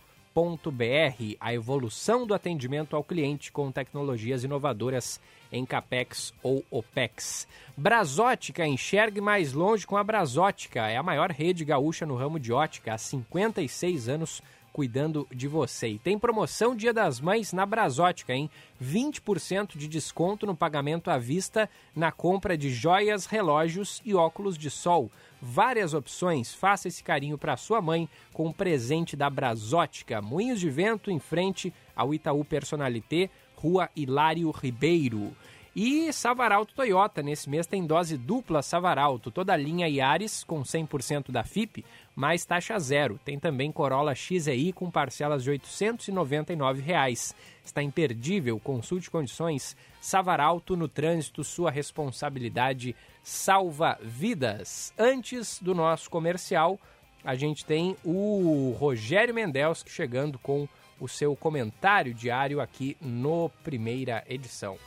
A 1.39 1.53
evolução 1.53 2.26
do 2.26 2.34
atendimento 2.34 2.95
ao 2.95 3.03
cliente 3.03 3.51
com 3.51 3.72
tecnologias 3.72 4.43
inovadoras 4.43 5.20
em 5.51 5.65
CAPEX 5.65 6.33
ou 6.43 6.63
OPEX. 6.69 7.47
Brasótica, 7.75 8.67
enxergue 8.67 9.21
mais 9.21 9.53
longe 9.53 9.87
com 9.87 9.97
a 9.97 10.03
Brasótica. 10.03 10.87
É 10.87 10.97
a 10.97 11.03
maior 11.03 11.31
rede 11.31 11.63
gaúcha 11.63 12.05
no 12.05 12.15
ramo 12.15 12.39
de 12.39 12.51
ótica 12.51 12.93
há 12.93 12.97
56 12.97 14.09
anos 14.09 14.41
cuidando 14.71 15.27
de 15.31 15.47
você. 15.47 15.89
E 15.89 15.99
tem 15.99 16.17
promoção 16.17 16.75
Dia 16.75 16.93
das 16.93 17.19
Mães 17.19 17.51
na 17.51 17.65
Brasótica, 17.65 18.33
hein? 18.33 18.49
20% 18.81 19.77
de 19.77 19.87
desconto 19.87 20.45
no 20.45 20.55
pagamento 20.55 21.11
à 21.11 21.17
vista 21.17 21.69
na 21.95 22.11
compra 22.11 22.57
de 22.57 22.69
joias, 22.69 23.25
relógios 23.25 24.01
e 24.05 24.13
óculos 24.13 24.57
de 24.57 24.69
sol. 24.69 25.11
Várias 25.41 25.93
opções. 25.93 26.53
Faça 26.53 26.87
esse 26.87 27.03
carinho 27.03 27.37
para 27.37 27.57
sua 27.57 27.81
mãe 27.81 28.07
com 28.33 28.47
um 28.47 28.53
presente 28.53 29.15
da 29.15 29.29
Brasótica. 29.29 30.21
Moinhos 30.21 30.59
de 30.59 30.69
Vento 30.69 31.11
em 31.11 31.19
frente 31.19 31.73
ao 31.95 32.13
Itaú 32.13 32.45
Personalité 32.45 33.29
Rua 33.60 33.89
Hilário 33.93 34.49
Ribeiro. 34.51 35.36
E 35.76 36.12
Savaralto 36.12 36.74
Toyota, 36.74 37.22
nesse 37.22 37.49
mês 37.49 37.68
tem 37.68 37.86
dose 37.86 38.18
dupla 38.18 38.62
Savaralto, 38.62 39.30
toda 39.30 39.53
a 39.53 39.57
linha 39.57 39.88
Yaris 39.88 40.43
com 40.43 40.62
100% 40.62 41.30
da 41.30 41.43
FIP, 41.43 41.86
mais 42.16 42.43
taxa 42.43 42.80
zero. 42.80 43.20
Tem 43.24 43.38
também 43.38 43.72
Corolla 43.72 44.16
XEI 44.16 44.74
com 44.74 44.89
parcelas 44.89 45.43
de 45.43 45.51
899 45.51 46.82
reais. 46.82 47.36
Está 47.64 47.84
imperdível, 47.84 48.60
consulte 48.60 49.12
condições. 49.12 49.78
Savaralto 50.01 50.76
no 50.76 50.88
trânsito, 50.88 51.43
sua 51.43 51.70
responsabilidade 51.70 52.95
salva 53.22 53.99
vidas. 54.01 54.93
Antes 54.97 55.60
do 55.62 55.76
nosso 55.76 56.10
comercial, 56.10 56.80
a 57.24 57.36
gente 57.36 57.66
tem 57.66 57.95
o 58.03 58.76
Rogério 58.80 59.36
Mendelski 59.36 59.91
chegando 59.91 60.39
com 60.39 60.68
o 60.99 61.07
seu 61.07 61.35
comentário 61.35 62.13
diário 62.13 62.61
aqui 62.61 62.97
no 63.01 63.49
primeira 63.63 64.23
edição. 64.27 64.77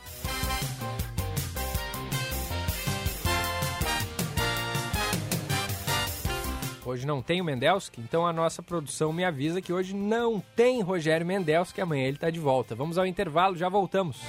Hoje 6.85 7.07
não 7.07 7.21
tem 7.21 7.39
o 7.39 7.45
Mendelski, 7.45 8.01
então 8.01 8.27
a 8.27 8.33
nossa 8.33 8.61
produção 8.61 9.13
me 9.13 9.23
avisa 9.23 9.61
que 9.61 9.71
hoje 9.71 9.95
não 9.95 10.43
tem 10.55 10.81
Rogério 10.81 11.25
Mendelski, 11.25 11.79
amanhã 11.79 12.03
ele 12.03 12.17
está 12.17 12.29
de 12.29 12.39
volta. 12.39 12.75
Vamos 12.75 12.97
ao 12.97 13.05
intervalo, 13.05 13.55
já 13.55 13.69
voltamos. 13.69 14.19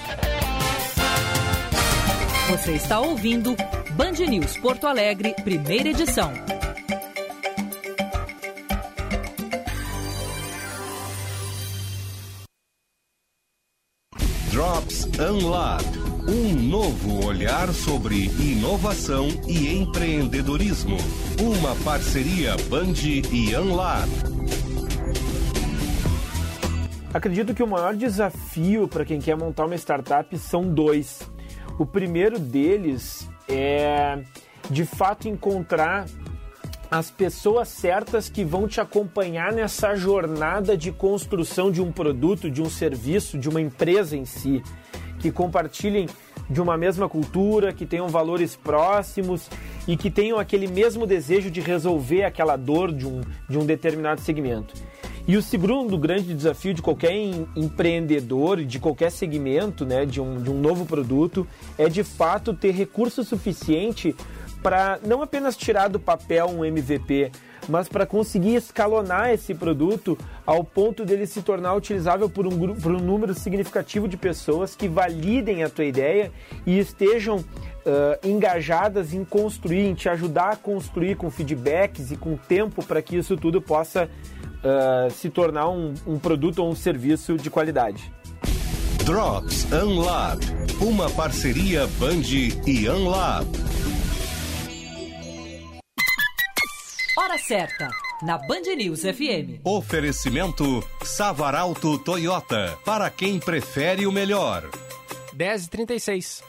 Você 2.49 2.73
está 2.73 2.99
ouvindo 2.99 3.55
Band 3.97 4.23
News 4.29 4.57
Porto 4.57 4.87
Alegre, 4.87 5.33
primeira 5.43 5.89
edição. 5.89 6.31
Unlab. 15.17 15.81
Um 16.27 16.53
novo 16.53 17.25
olhar 17.25 17.71
sobre 17.73 18.25
inovação 18.37 19.29
e 19.47 19.73
empreendedorismo. 19.73 20.97
Uma 21.41 21.73
parceria 21.85 22.57
Band 22.69 22.95
e 23.31 23.55
Unlab. 23.55 24.09
Acredito 27.13 27.53
que 27.53 27.63
o 27.63 27.67
maior 27.67 27.95
desafio 27.95 28.89
para 28.89 29.05
quem 29.05 29.21
quer 29.21 29.37
montar 29.37 29.65
uma 29.65 29.75
startup 29.75 30.37
são 30.37 30.67
dois. 30.67 31.21
O 31.79 31.85
primeiro 31.85 32.37
deles 32.37 33.29
é 33.47 34.21
de 34.69 34.83
fato 34.83 35.29
encontrar 35.29 36.07
as 36.91 37.09
pessoas 37.09 37.69
certas 37.69 38.29
que 38.29 38.43
vão 38.43 38.67
te 38.67 38.81
acompanhar 38.81 39.53
nessa 39.53 39.95
jornada 39.95 40.77
de 40.77 40.91
construção 40.91 41.71
de 41.71 41.81
um 41.81 41.91
produto, 41.91 42.51
de 42.51 42.61
um 42.61 42.69
serviço, 42.69 43.37
de 43.37 43.49
uma 43.49 43.61
empresa 43.61 44.15
em 44.15 44.25
si, 44.25 44.61
que 45.25 45.31
compartilhem 45.31 46.07
de 46.47 46.61
uma 46.61 46.77
mesma 46.77 47.09
cultura, 47.09 47.73
que 47.73 47.83
tenham 47.83 48.07
valores 48.07 48.55
próximos 48.55 49.49
e 49.87 49.97
que 49.97 50.11
tenham 50.11 50.37
aquele 50.37 50.67
mesmo 50.67 51.07
desejo 51.07 51.49
de 51.49 51.61
resolver 51.61 52.23
aquela 52.23 52.55
dor 52.55 52.91
de 52.91 53.07
um, 53.07 53.21
de 53.49 53.57
um 53.57 53.65
determinado 53.65 54.21
segmento. 54.21 54.75
E 55.27 55.35
o 55.35 55.41
segundo 55.41 55.97
grande 55.97 56.31
desafio 56.31 56.75
de 56.75 56.81
qualquer 56.83 57.11
empreendedor, 57.55 58.63
de 58.63 58.77
qualquer 58.77 59.11
segmento, 59.11 59.83
né, 59.83 60.05
de, 60.05 60.21
um, 60.21 60.39
de 60.39 60.51
um 60.51 60.59
novo 60.61 60.85
produto, 60.85 61.47
é 61.75 61.89
de 61.89 62.03
fato 62.03 62.53
ter 62.53 62.69
recurso 62.69 63.23
suficiente 63.23 64.15
para 64.61 64.99
não 65.03 65.23
apenas 65.23 65.57
tirar 65.57 65.87
do 65.87 65.99
papel 65.99 66.47
um 66.49 66.63
MVP, 66.63 67.31
mas 67.67 67.87
para 67.87 68.05
conseguir 68.05 68.55
escalonar 68.55 69.31
esse 69.31 69.53
produto 69.53 70.17
ao 70.45 70.63
ponto 70.63 71.05
dele 71.05 71.25
se 71.25 71.41
tornar 71.41 71.73
utilizável 71.73 72.29
por 72.29 72.45
um, 72.45 72.75
por 72.75 72.91
um 72.91 72.99
número 72.99 73.33
significativo 73.33 74.07
de 74.07 74.17
pessoas 74.17 74.75
que 74.75 74.87
validem 74.87 75.63
a 75.63 75.69
tua 75.69 75.85
ideia 75.85 76.31
e 76.65 76.77
estejam 76.77 77.37
uh, 77.37 77.43
engajadas 78.27 79.13
em 79.13 79.23
construir, 79.23 79.85
em 79.85 79.93
te 79.93 80.09
ajudar 80.09 80.53
a 80.53 80.55
construir 80.55 81.15
com 81.15 81.29
feedbacks 81.29 82.11
e 82.11 82.17
com 82.17 82.35
tempo 82.35 82.83
para 82.83 83.01
que 83.01 83.15
isso 83.17 83.35
tudo 83.37 83.61
possa 83.61 84.05
uh, 84.05 85.11
se 85.11 85.29
tornar 85.29 85.69
um, 85.69 85.93
um 86.05 86.19
produto 86.19 86.59
ou 86.59 86.69
um 86.69 86.75
serviço 86.75 87.37
de 87.37 87.49
qualidade. 87.49 88.11
Drops 89.03 89.67
Unlab, 89.71 90.39
uma 90.81 91.09
parceria 91.11 91.85
Band 91.99 92.23
e 92.65 92.89
Unlab. 92.89 93.45
Hora 97.17 97.37
certa, 97.37 97.89
na 98.21 98.37
Band 98.37 98.75
News 98.75 99.01
FM. 99.01 99.61
Oferecimento 99.63 100.83
Savaralto 101.03 101.97
Toyota, 101.97 102.77
para 102.83 103.09
quem 103.09 103.39
prefere 103.39 104.05
o 104.05 104.11
melhor. 104.11 104.69
10h36. 105.35 106.43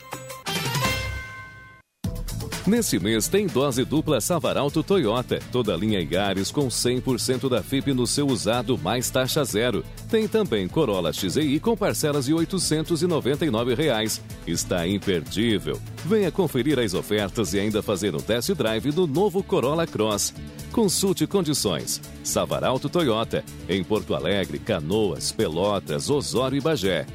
Nesse 2.67 2.99
mês 2.99 3.29
tem 3.29 3.47
dose 3.47 3.85
dupla 3.85 4.21
Savaralto 4.21 4.83
Toyota, 4.83 5.39
toda 5.53 5.77
linha 5.77 6.01
Igares 6.01 6.51
com 6.51 6.67
100% 6.67 7.49
da 7.49 7.63
FIP 7.63 7.93
no 7.93 8.09
seu 8.09 8.27
usado 8.27 8.77
mais 8.77 9.09
taxa 9.09 9.45
zero. 9.45 9.85
Tem 10.11 10.27
também 10.27 10.67
Corolla 10.67 11.13
XEI 11.13 11.61
com 11.61 11.77
parcelas 11.77 12.25
de 12.25 12.35
899 12.35 13.73
reais. 13.73 14.21
Está 14.45 14.85
imperdível. 14.85 15.81
Venha 16.05 16.33
conferir 16.33 16.81
as 16.81 16.93
ofertas 16.93 17.55
e 17.55 17.61
ainda 17.61 17.85
fazer 17.85 18.17
um 18.17 18.21
test 18.21 18.51
drive 18.51 18.91
do 18.91 19.07
novo 19.07 19.45
Corolla 19.45 19.87
Cross. 19.87 20.35
Consulte 20.73 21.25
condições. 21.25 22.01
Savaralto 22.25 22.89
Toyota, 22.89 23.45
em 23.69 23.85
Porto 23.85 24.13
Alegre, 24.13 24.59
Canoas, 24.59 25.31
Pelotas, 25.31 26.11
Osório 26.11 26.59
e 26.59 26.61
Bagé. 26.61 27.07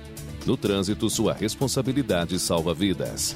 No 0.46 0.56
trânsito, 0.56 1.10
sua 1.10 1.34
responsabilidade 1.34 2.40
salva 2.40 2.74
vidas. 2.74 3.36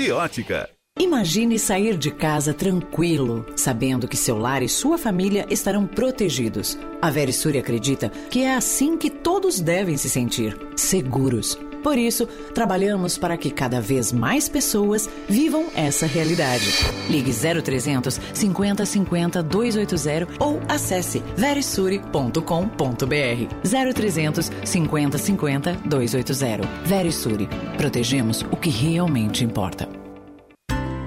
de 0.01 0.11
ótica. 0.11 0.67
Imagine 0.99 1.59
sair 1.59 1.95
de 1.95 2.11
casa 2.11 2.53
tranquilo, 2.53 3.45
sabendo 3.55 4.07
que 4.07 4.17
seu 4.17 4.37
lar 4.37 4.63
e 4.63 4.67
sua 4.67 4.97
família 4.97 5.45
estarão 5.49 5.85
protegidos. 5.85 6.77
A 7.01 7.09
Verisuri 7.11 7.59
acredita 7.59 8.09
que 8.29 8.41
é 8.41 8.55
assim 8.55 8.97
que 8.97 9.09
todos 9.09 9.59
devem 9.59 9.95
se 9.97 10.09
sentir, 10.09 10.57
seguros. 10.75 11.57
Por 11.83 11.97
isso, 11.97 12.27
trabalhamos 12.53 13.17
para 13.17 13.37
que 13.37 13.49
cada 13.49 13.81
vez 13.81 14.11
mais 14.11 14.47
pessoas 14.47 15.09
vivam 15.27 15.65
essa 15.75 16.05
realidade. 16.05 16.65
Ligue 17.09 17.31
0300 17.31 18.19
50 18.33 18.85
50 18.85 19.43
280 19.43 20.27
ou 20.39 20.61
acesse 20.67 21.23
verisuri.com.br. 21.35 22.41
0300 23.93 24.51
50 24.63 25.17
50 25.17 25.73
280. 25.85 26.67
Verisuri. 26.85 27.49
Protegemos 27.77 28.45
o 28.51 28.57
que 28.57 28.69
realmente 28.69 29.43
importa. 29.43 30.00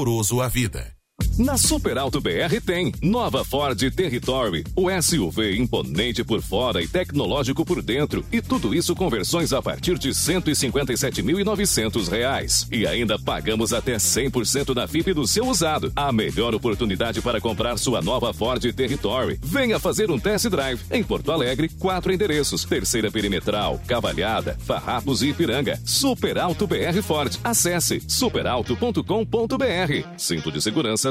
amoroso 0.00 0.40
à 0.40 0.48
vida. 0.48 0.96
Na 1.40 1.56
Super 1.56 1.96
Alto 1.96 2.20
BR 2.20 2.60
tem 2.62 2.92
nova 3.00 3.42
Ford 3.42 3.90
Territory, 3.92 4.62
o 4.76 4.88
SUV 5.00 5.56
imponente 5.56 6.22
por 6.22 6.42
fora 6.42 6.82
e 6.82 6.86
tecnológico 6.86 7.64
por 7.64 7.80
dentro, 7.80 8.22
e 8.30 8.42
tudo 8.42 8.74
isso 8.74 8.94
com 8.94 9.08
versões 9.08 9.54
a 9.54 9.62
partir 9.62 9.98
de 9.98 10.08
R$ 10.08 10.14
157.900. 10.14 12.68
E 12.70 12.86
ainda 12.86 13.18
pagamos 13.18 13.72
até 13.72 13.96
100% 13.96 14.74
da 14.74 14.86
FIP 14.86 15.14
do 15.14 15.26
seu 15.26 15.46
usado. 15.46 15.90
A 15.96 16.12
melhor 16.12 16.54
oportunidade 16.54 17.22
para 17.22 17.40
comprar 17.40 17.78
sua 17.78 18.02
nova 18.02 18.34
Ford 18.34 18.62
Territory. 18.74 19.38
Venha 19.42 19.78
fazer 19.78 20.10
um 20.10 20.18
test 20.18 20.46
drive 20.50 20.82
em 20.90 21.02
Porto 21.02 21.32
Alegre, 21.32 21.70
quatro 21.70 22.12
endereços: 22.12 22.64
Terceira 22.64 23.10
Perimetral, 23.10 23.80
Cavalhada, 23.86 24.58
Farrapos 24.66 25.22
e 25.22 25.28
Ipiranga. 25.28 25.80
Super 25.86 26.36
Alto 26.36 26.66
BR 26.66 27.00
Ford. 27.02 27.34
Acesse 27.42 28.02
superalto.com.br. 28.06 29.04
Cinto 30.18 30.52
de 30.52 30.60
segurança 30.60 31.10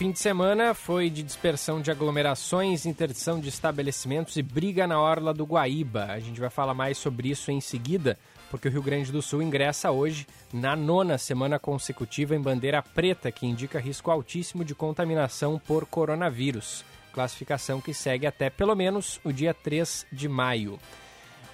Fim 0.00 0.12
de 0.12 0.18
semana 0.18 0.72
foi 0.72 1.10
de 1.10 1.22
dispersão 1.22 1.78
de 1.78 1.90
aglomerações, 1.90 2.86
interdição 2.86 3.38
de 3.38 3.50
estabelecimentos 3.50 4.34
e 4.38 4.42
briga 4.42 4.86
na 4.86 4.98
orla 4.98 5.34
do 5.34 5.44
Guaíba. 5.44 6.06
A 6.06 6.18
gente 6.18 6.40
vai 6.40 6.48
falar 6.48 6.72
mais 6.72 6.96
sobre 6.96 7.28
isso 7.28 7.50
em 7.50 7.60
seguida, 7.60 8.18
porque 8.50 8.66
o 8.66 8.70
Rio 8.70 8.82
Grande 8.82 9.12
do 9.12 9.20
Sul 9.20 9.42
ingressa 9.42 9.90
hoje 9.90 10.26
na 10.54 10.74
nona 10.74 11.18
semana 11.18 11.58
consecutiva 11.58 12.34
em 12.34 12.40
bandeira 12.40 12.82
preta, 12.82 13.30
que 13.30 13.46
indica 13.46 13.78
risco 13.78 14.10
altíssimo 14.10 14.64
de 14.64 14.74
contaminação 14.74 15.58
por 15.58 15.84
coronavírus. 15.84 16.82
Classificação 17.12 17.78
que 17.78 17.92
segue 17.92 18.26
até 18.26 18.48
pelo 18.48 18.74
menos 18.74 19.20
o 19.22 19.30
dia 19.30 19.52
3 19.52 20.06
de 20.10 20.30
maio. 20.30 20.80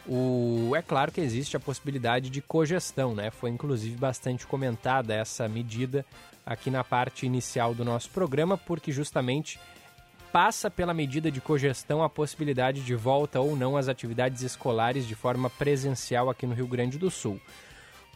O, 0.06 0.70
é 0.76 0.82
claro 0.82 1.10
que 1.10 1.20
existe 1.20 1.56
a 1.56 1.60
possibilidade 1.60 2.30
de 2.30 2.40
cogestão, 2.40 3.12
né? 3.12 3.28
Foi 3.32 3.50
inclusive 3.50 3.96
bastante 3.96 4.46
comentada 4.46 5.12
essa 5.12 5.48
medida 5.48 6.06
aqui 6.46 6.70
na 6.70 6.84
parte 6.84 7.26
inicial 7.26 7.74
do 7.74 7.84
nosso 7.84 8.08
programa, 8.10 8.56
porque 8.56 8.92
justamente 8.92 9.58
passa 10.32 10.70
pela 10.70 10.94
medida 10.94 11.30
de 11.30 11.40
cogestão 11.40 12.02
a 12.02 12.08
possibilidade 12.08 12.82
de 12.82 12.94
volta 12.94 13.40
ou 13.40 13.56
não 13.56 13.76
às 13.76 13.88
atividades 13.88 14.42
escolares 14.42 15.06
de 15.06 15.14
forma 15.14 15.50
presencial 15.50 16.30
aqui 16.30 16.46
no 16.46 16.54
Rio 16.54 16.66
Grande 16.66 16.98
do 16.98 17.10
Sul. 17.10 17.40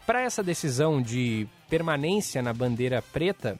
Para 0.06 0.22
essa 0.22 0.42
decisão 0.42 1.00
de 1.02 1.48
permanência 1.68 2.42
na 2.42 2.52
bandeira 2.52 3.02
preta, 3.02 3.58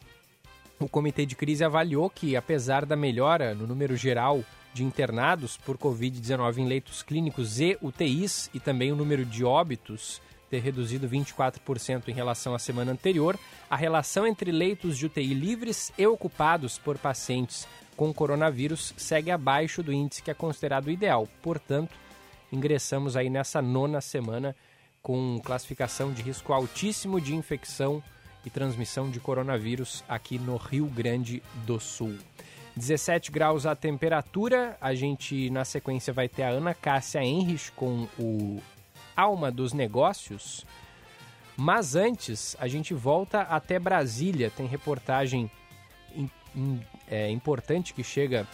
o 0.79 0.89
Comitê 0.89 1.27
de 1.27 1.37
Crise 1.37 1.65
avaliou 1.65 2.09
que, 2.09 2.37
apesar 2.37 2.87
da 2.87 2.97
melhora 2.97 3.55
no 3.55 3.67
número 3.67 3.97
geral 3.97 4.45
de 4.73 4.85
internados 4.85 5.57
por 5.57 5.77
Covid-19 5.77 6.59
em 6.59 6.67
leitos 6.67 7.03
clínicos 7.03 7.61
e 7.61 7.77
UTIs 7.83 8.49
e 8.55 8.61
também 8.61 8.93
o 8.93 8.97
número 8.97 9.25
de 9.25 9.45
óbitos 9.45 10.23
ter 10.51 10.61
reduzido 10.61 11.09
24% 11.09 12.09
em 12.09 12.13
relação 12.13 12.55
à 12.55 12.59
semana 12.59 12.91
anterior, 12.91 13.39
a 13.71 13.77
relação 13.77 14.27
entre 14.27 14.51
leitos 14.51 14.99
de 14.99 15.07
UTI 15.07 15.33
livres 15.33 15.93
e 15.97 16.07
ocupados 16.07 16.77
por 16.77 16.99
pacientes 16.99 17.69
com 17.97 18.13
coronavírus 18.13 18.93
segue 18.97 19.31
abaixo 19.31 19.83
do 19.83 19.93
índice 19.93 20.23
que 20.23 20.31
é 20.31 20.35
considerado 20.35 20.91
ideal. 20.91 21.29
Portanto, 21.41 21.95
ingressamos 22.51 23.17
aí 23.17 23.31
nessa 23.31 23.63
nona 23.63 24.01
semana 24.01 24.57
com 25.03 25.41
classificação 25.45 26.13
de 26.13 26.23
risco 26.23 26.53
altíssimo 26.53 27.21
de 27.21 27.35
infecção 27.35 28.03
e 28.45 28.51
transmissão 28.51 29.11
de 29.11 29.21
coronavírus 29.21 30.03
aqui 30.09 30.39
no 30.39 30.57
Rio 30.57 30.87
Grande 30.87 31.43
do 31.67 31.79
Sul. 31.79 32.17
17 32.77 33.31
graus 33.31 33.67
a 33.67 33.77
temperatura. 33.77 34.77
A 34.81 34.95
gente, 34.95 35.51
na 35.51 35.65
sequência, 35.65 36.13
vai 36.13 36.29
ter 36.29 36.43
a 36.45 36.49
Ana 36.49 36.75
Cássia 36.75 37.23
Henrich 37.23 37.71
com 37.73 38.09
o 38.19 38.61
alma 39.21 39.51
dos 39.51 39.73
negócios. 39.73 40.65
Mas 41.57 41.95
antes, 41.95 42.57
a 42.59 42.67
gente 42.67 42.95
volta 42.95 43.43
até 43.43 43.79
Brasília. 43.79 44.51
Tem 44.51 44.67
reportagem 44.67 45.51
in, 46.15 46.31
in, 46.55 46.81
é, 47.09 47.31
importante 47.31 47.93
que 47.93 48.03
chega 48.03 48.47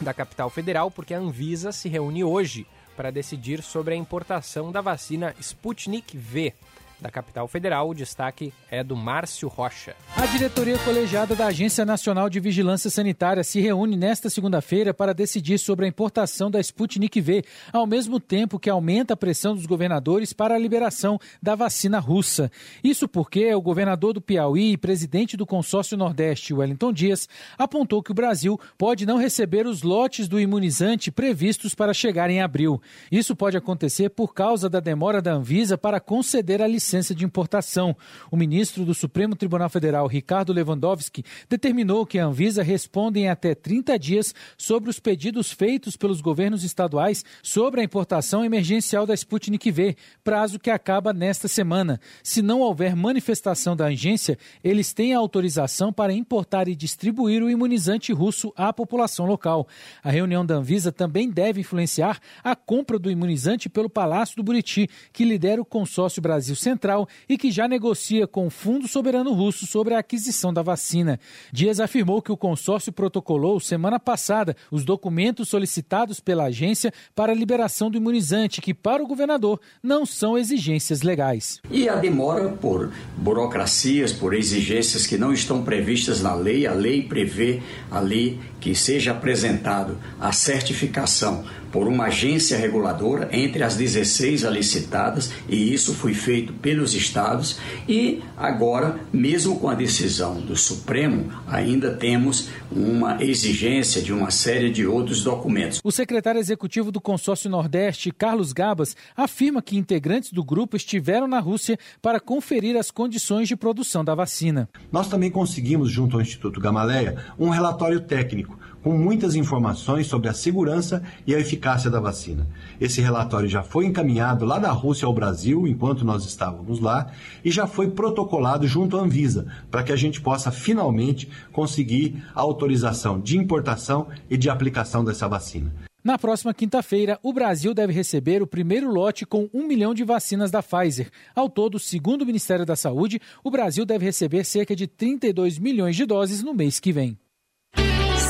da 0.00 0.14
capital 0.14 0.48
federal, 0.48 0.90
porque 0.90 1.14
a 1.14 1.18
Anvisa 1.18 1.72
se 1.72 1.88
reúne 1.88 2.22
hoje 2.22 2.66
para 2.96 3.10
decidir 3.10 3.62
sobre 3.62 3.94
a 3.94 3.96
importação 3.96 4.70
da 4.70 4.80
vacina 4.80 5.34
Sputnik 5.40 6.16
V 6.16 6.54
da 7.00 7.10
capital 7.10 7.46
federal. 7.46 7.88
O 7.88 7.94
destaque 7.94 8.52
é 8.70 8.82
do 8.82 8.96
Márcio 8.96 9.48
Rocha. 9.48 9.94
A 10.16 10.26
diretoria 10.26 10.78
colegiada 10.78 11.34
da 11.34 11.46
Agência 11.46 11.84
Nacional 11.84 12.28
de 12.28 12.40
Vigilância 12.40 12.90
Sanitária 12.90 13.44
se 13.44 13.60
reúne 13.60 13.96
nesta 13.96 14.28
segunda-feira 14.28 14.92
para 14.92 15.14
decidir 15.14 15.58
sobre 15.58 15.86
a 15.86 15.88
importação 15.88 16.50
da 16.50 16.60
Sputnik 16.60 17.20
V, 17.20 17.44
ao 17.72 17.86
mesmo 17.86 18.18
tempo 18.18 18.58
que 18.58 18.68
aumenta 18.68 19.14
a 19.14 19.16
pressão 19.16 19.54
dos 19.54 19.66
governadores 19.66 20.32
para 20.32 20.54
a 20.54 20.58
liberação 20.58 21.18
da 21.42 21.54
vacina 21.54 21.98
russa. 21.98 22.50
Isso 22.82 23.08
porque 23.08 23.54
o 23.54 23.60
governador 23.60 24.12
do 24.12 24.20
Piauí 24.20 24.72
e 24.72 24.76
presidente 24.76 25.36
do 25.36 25.46
consórcio 25.46 25.96
Nordeste, 25.96 26.52
Wellington 26.52 26.92
Dias, 26.92 27.28
apontou 27.56 28.02
que 28.02 28.10
o 28.10 28.14
Brasil 28.14 28.58
pode 28.76 29.06
não 29.06 29.18
receber 29.18 29.66
os 29.66 29.82
lotes 29.82 30.26
do 30.26 30.40
imunizante 30.40 31.10
previstos 31.10 31.74
para 31.74 31.94
chegar 31.94 32.28
em 32.30 32.40
abril. 32.40 32.80
Isso 33.10 33.36
pode 33.36 33.56
acontecer 33.56 34.10
por 34.10 34.34
causa 34.34 34.68
da 34.68 34.80
demora 34.80 35.22
da 35.22 35.32
Anvisa 35.32 35.78
para 35.78 36.00
conceder 36.00 36.60
a 36.60 36.66
licença 36.66 36.87
licença 36.88 37.14
de 37.14 37.22
importação. 37.22 37.94
O 38.30 38.36
ministro 38.36 38.82
do 38.82 38.94
Supremo 38.94 39.36
Tribunal 39.36 39.68
Federal, 39.68 40.06
Ricardo 40.06 40.54
Lewandowski, 40.54 41.22
determinou 41.46 42.06
que 42.06 42.18
a 42.18 42.24
Anvisa 42.24 42.62
responda 42.62 43.18
em 43.18 43.28
até 43.28 43.54
30 43.54 43.98
dias 43.98 44.34
sobre 44.56 44.88
os 44.88 44.98
pedidos 44.98 45.52
feitos 45.52 45.98
pelos 45.98 46.22
governos 46.22 46.64
estaduais 46.64 47.22
sobre 47.42 47.82
a 47.82 47.84
importação 47.84 48.42
emergencial 48.42 49.04
da 49.04 49.12
Sputnik 49.12 49.70
V, 49.70 49.96
prazo 50.24 50.58
que 50.58 50.70
acaba 50.70 51.12
nesta 51.12 51.46
semana. 51.46 52.00
Se 52.22 52.40
não 52.40 52.60
houver 52.60 52.96
manifestação 52.96 53.76
da 53.76 53.86
agência, 53.86 54.38
eles 54.64 54.94
têm 54.94 55.12
autorização 55.12 55.92
para 55.92 56.14
importar 56.14 56.68
e 56.68 56.74
distribuir 56.74 57.42
o 57.42 57.50
imunizante 57.50 58.14
russo 58.14 58.50
à 58.56 58.72
população 58.72 59.26
local. 59.26 59.68
A 60.02 60.10
reunião 60.10 60.44
da 60.44 60.54
Anvisa 60.54 60.90
também 60.90 61.30
deve 61.30 61.60
influenciar 61.60 62.18
a 62.42 62.56
compra 62.56 62.98
do 62.98 63.10
imunizante 63.10 63.68
pelo 63.68 63.90
Palácio 63.90 64.36
do 64.36 64.42
Buriti, 64.42 64.88
que 65.12 65.24
lidera 65.24 65.60
o 65.60 65.66
consórcio 65.66 66.22
Brasil 66.22 66.56
Central 66.56 66.77
Central 66.78 67.08
e 67.28 67.36
que 67.36 67.50
já 67.50 67.66
negocia 67.66 68.26
com 68.26 68.46
o 68.46 68.50
Fundo 68.50 68.86
Soberano 68.86 69.32
Russo 69.32 69.66
sobre 69.66 69.94
a 69.94 69.98
aquisição 69.98 70.52
da 70.54 70.62
vacina. 70.62 71.18
Dias 71.52 71.80
afirmou 71.80 72.22
que 72.22 72.30
o 72.30 72.36
consórcio 72.36 72.92
protocolou 72.92 73.58
semana 73.58 73.98
passada 73.98 74.56
os 74.70 74.84
documentos 74.84 75.48
solicitados 75.48 76.20
pela 76.20 76.44
agência 76.44 76.92
para 77.16 77.32
a 77.32 77.34
liberação 77.34 77.90
do 77.90 77.96
imunizante, 77.96 78.60
que 78.60 78.72
para 78.72 79.02
o 79.02 79.06
governador 79.06 79.60
não 79.82 80.06
são 80.06 80.38
exigências 80.38 81.02
legais. 81.02 81.60
E 81.68 81.88
a 81.88 81.96
demora 81.96 82.48
por 82.48 82.92
burocracias, 83.16 84.12
por 84.12 84.32
exigências 84.32 85.04
que 85.04 85.18
não 85.18 85.32
estão 85.32 85.64
previstas 85.64 86.22
na 86.22 86.34
lei, 86.34 86.66
a 86.66 86.72
lei 86.72 87.02
prevê 87.02 87.60
ali 87.90 88.40
que 88.60 88.74
seja 88.74 89.10
apresentado 89.10 89.98
a 90.20 90.30
certificação 90.30 91.44
por 91.70 91.86
uma 91.86 92.04
agência 92.04 92.56
reguladora 92.56 93.28
entre 93.32 93.62
as 93.62 93.76
16 93.76 94.44
alicitadas, 94.44 95.30
e 95.48 95.72
isso 95.72 95.94
foi 95.94 96.14
feito 96.14 96.52
pelos 96.52 96.94
estados, 96.94 97.58
e 97.88 98.22
agora, 98.36 98.98
mesmo 99.12 99.58
com 99.58 99.68
a 99.68 99.74
decisão 99.74 100.40
do 100.40 100.56
Supremo, 100.56 101.32
ainda 101.46 101.94
temos 101.94 102.48
uma 102.70 103.22
exigência 103.22 104.02
de 104.02 104.12
uma 104.12 104.30
série 104.30 104.70
de 104.70 104.86
outros 104.86 105.22
documentos. 105.22 105.80
O 105.82 105.90
secretário 105.90 106.40
executivo 106.40 106.92
do 106.92 107.00
Consórcio 107.00 107.50
Nordeste, 107.50 108.10
Carlos 108.10 108.52
Gabas, 108.52 108.96
afirma 109.16 109.62
que 109.62 109.76
integrantes 109.76 110.32
do 110.32 110.44
grupo 110.44 110.76
estiveram 110.76 111.26
na 111.26 111.40
Rússia 111.40 111.78
para 112.00 112.20
conferir 112.20 112.76
as 112.76 112.90
condições 112.90 113.48
de 113.48 113.56
produção 113.56 114.04
da 114.04 114.14
vacina. 114.14 114.68
Nós 114.92 115.08
também 115.08 115.30
conseguimos, 115.30 115.90
junto 115.90 116.16
ao 116.16 116.22
Instituto 116.22 116.60
Gamaleia, 116.60 117.16
um 117.38 117.48
relatório 117.48 118.00
técnico 118.00 118.58
com 118.88 118.96
muitas 118.96 119.34
informações 119.34 120.06
sobre 120.06 120.30
a 120.30 120.32
segurança 120.32 121.02
e 121.26 121.34
a 121.34 121.38
eficácia 121.38 121.90
da 121.90 122.00
vacina. 122.00 122.48
Esse 122.80 123.02
relatório 123.02 123.46
já 123.46 123.62
foi 123.62 123.84
encaminhado 123.84 124.46
lá 124.46 124.58
da 124.58 124.70
Rússia 124.70 125.04
ao 125.04 125.12
Brasil, 125.12 125.68
enquanto 125.68 126.06
nós 126.06 126.24
estávamos 126.24 126.80
lá, 126.80 127.12
e 127.44 127.50
já 127.50 127.66
foi 127.66 127.90
protocolado 127.90 128.66
junto 128.66 128.96
à 128.96 129.02
Anvisa, 129.02 129.46
para 129.70 129.82
que 129.82 129.92
a 129.92 129.96
gente 129.96 130.22
possa 130.22 130.50
finalmente 130.50 131.28
conseguir 131.52 132.24
a 132.34 132.40
autorização 132.40 133.20
de 133.20 133.36
importação 133.36 134.06
e 134.30 134.38
de 134.38 134.48
aplicação 134.48 135.04
dessa 135.04 135.28
vacina. 135.28 135.70
Na 136.02 136.16
próxima 136.16 136.54
quinta-feira, 136.54 137.18
o 137.22 137.30
Brasil 137.30 137.74
deve 137.74 137.92
receber 137.92 138.40
o 138.40 138.46
primeiro 138.46 138.90
lote 138.90 139.26
com 139.26 139.50
um 139.52 139.66
milhão 139.66 139.92
de 139.92 140.02
vacinas 140.02 140.50
da 140.50 140.62
Pfizer. 140.62 141.10
Ao 141.36 141.50
todo, 141.50 141.78
segundo 141.78 142.22
o 142.22 142.26
Ministério 142.26 142.64
da 142.64 142.74
Saúde, 142.74 143.20
o 143.44 143.50
Brasil 143.50 143.84
deve 143.84 144.06
receber 144.06 144.44
cerca 144.44 144.74
de 144.74 144.86
32 144.86 145.58
milhões 145.58 145.94
de 145.94 146.06
doses 146.06 146.42
no 146.42 146.54
mês 146.54 146.80
que 146.80 146.90
vem 146.90 147.18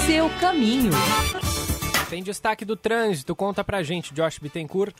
seu 0.09 0.31
caminho. 0.41 0.91
Tem 2.09 2.23
destaque 2.23 2.65
do 2.65 2.75
trânsito, 2.75 3.37
conta 3.37 3.63
pra 3.63 3.83
gente, 3.83 4.15
Josh 4.15 4.39
Bittencourt. 4.39 4.97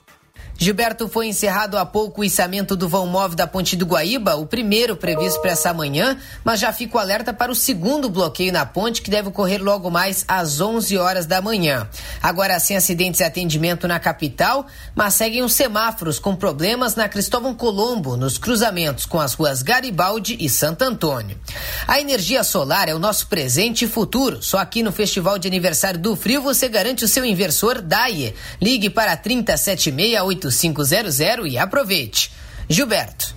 Gilberto, 0.61 1.09
foi 1.09 1.29
encerrado 1.29 1.79
há 1.79 1.87
pouco 1.87 2.21
o 2.21 2.25
içamento 2.25 2.75
do 2.75 2.89
vão 2.89 3.07
móvel 3.07 3.37
da 3.37 3.47
Ponte 3.47 3.77
do 3.77 3.87
Guaíba, 3.87 4.35
o 4.35 4.45
primeiro 4.45 4.97
previsto 4.97 5.41
para 5.41 5.53
essa 5.53 5.73
manhã, 5.73 6.19
mas 6.43 6.59
já 6.59 6.73
fico 6.73 6.99
alerta 6.99 7.33
para 7.33 7.53
o 7.53 7.55
segundo 7.55 8.11
bloqueio 8.11 8.53
na 8.53 8.67
ponte, 8.67 9.01
que 9.01 9.09
deve 9.09 9.29
ocorrer 9.29 9.63
logo 9.63 9.89
mais 9.89 10.25
às 10.27 10.61
11 10.61 10.99
horas 10.99 11.27
da 11.27 11.41
manhã. 11.41 11.89
Agora, 12.21 12.59
sem 12.59 12.77
acidentes 12.77 13.21
e 13.21 13.25
atendimento 13.25 13.87
na 13.87 14.01
capital, 14.01 14.67
mas 14.97 15.15
seguem 15.15 15.45
os 15.45 15.53
semáforos 15.53 16.19
com 16.19 16.35
problemas 16.35 16.97
na 16.97 17.09
Cristóvão 17.09 17.55
Colombo, 17.55 18.17
nos 18.17 18.37
cruzamentos 18.37 19.07
com 19.07 19.21
as 19.21 19.35
ruas 19.35 19.63
Garibaldi 19.63 20.37
e 20.41 20.49
Santo 20.49 20.83
Antônio. 20.83 21.39
A 21.87 22.01
energia 22.01 22.43
solar 22.43 22.89
é 22.89 22.95
o 22.95 22.99
nosso 22.99 23.29
presente 23.29 23.85
e 23.85 23.89
futuro. 23.89 24.43
Só 24.43 24.59
aqui 24.59 24.83
no 24.83 24.91
Festival 24.91 25.39
de 25.39 25.47
Aniversário 25.47 26.01
do 26.01 26.17
Frio 26.17 26.43
você 26.43 26.69
garante 26.69 27.05
o 27.05 27.09
seu 27.09 27.25
inversor 27.25 27.81
DAIE. 27.81 28.35
Ligue 28.61 28.91
para 28.91 29.17
376 29.17 30.19
8500 30.29 31.21
e 31.47 31.59
aproveite. 31.59 32.31
Gilberto. 32.69 33.35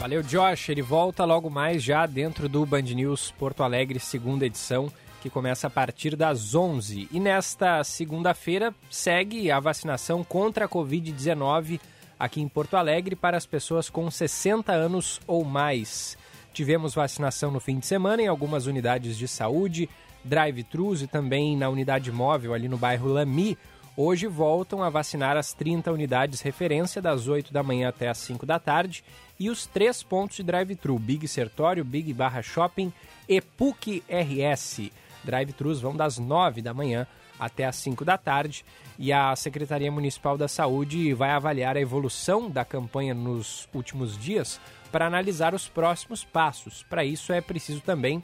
Valeu, 0.00 0.22
Josh. 0.22 0.68
Ele 0.68 0.82
volta 0.82 1.24
logo 1.24 1.50
mais 1.50 1.82
já 1.82 2.06
dentro 2.06 2.48
do 2.48 2.64
Band 2.64 2.82
News 2.82 3.32
Porto 3.36 3.64
Alegre, 3.64 3.98
segunda 3.98 4.46
edição, 4.46 4.90
que 5.20 5.28
começa 5.28 5.66
a 5.66 5.70
partir 5.70 6.14
das 6.14 6.54
11. 6.54 7.08
E 7.10 7.18
nesta 7.18 7.82
segunda-feira 7.82 8.72
segue 8.88 9.50
a 9.50 9.58
vacinação 9.58 10.22
contra 10.22 10.66
a 10.66 10.68
Covid-19 10.68 11.80
aqui 12.18 12.40
em 12.40 12.48
Porto 12.48 12.76
Alegre 12.76 13.16
para 13.16 13.36
as 13.36 13.46
pessoas 13.46 13.90
com 13.90 14.08
60 14.08 14.72
anos 14.72 15.20
ou 15.26 15.44
mais. 15.44 16.16
Tivemos 16.52 16.94
vacinação 16.94 17.50
no 17.50 17.58
fim 17.58 17.78
de 17.80 17.86
semana 17.86 18.22
em 18.22 18.28
algumas 18.28 18.66
unidades 18.66 19.18
de 19.18 19.26
saúde, 19.26 19.88
drive-thrus 20.24 21.02
e 21.02 21.06
também 21.06 21.56
na 21.56 21.68
unidade 21.68 22.10
móvel 22.12 22.54
ali 22.54 22.68
no 22.68 22.78
bairro 22.78 23.08
Lami. 23.08 23.58
Hoje 23.98 24.26
voltam 24.26 24.82
a 24.82 24.90
vacinar 24.90 25.38
as 25.38 25.54
30 25.54 25.90
unidades 25.90 26.42
referência 26.42 27.00
das 27.00 27.28
8 27.28 27.50
da 27.50 27.62
manhã 27.62 27.88
até 27.88 28.10
as 28.10 28.18
5 28.18 28.44
da 28.44 28.58
tarde 28.58 29.02
e 29.40 29.48
os 29.48 29.64
três 29.64 30.02
pontos 30.02 30.36
de 30.36 30.42
drive-thru, 30.42 30.98
Big 30.98 31.26
Sertório, 31.26 31.82
Big 31.82 32.12
Barra 32.12 32.42
Shopping 32.42 32.92
e 33.26 33.40
PUC 33.40 34.04
RS. 34.06 34.90
Drive-thrus 35.24 35.80
vão 35.80 35.96
das 35.96 36.18
9 36.18 36.60
da 36.60 36.74
manhã 36.74 37.06
até 37.40 37.64
as 37.64 37.76
5 37.76 38.04
da 38.04 38.18
tarde 38.18 38.66
e 38.98 39.14
a 39.14 39.34
Secretaria 39.34 39.90
Municipal 39.90 40.36
da 40.36 40.46
Saúde 40.46 41.14
vai 41.14 41.30
avaliar 41.30 41.74
a 41.74 41.80
evolução 41.80 42.50
da 42.50 42.66
campanha 42.66 43.14
nos 43.14 43.66
últimos 43.72 44.18
dias 44.18 44.60
para 44.92 45.06
analisar 45.06 45.54
os 45.54 45.68
próximos 45.68 46.22
passos. 46.22 46.82
Para 46.82 47.02
isso 47.02 47.32
é 47.32 47.40
preciso 47.40 47.80
também 47.80 48.22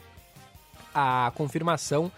a 0.95 1.33
confirmação 1.35 2.13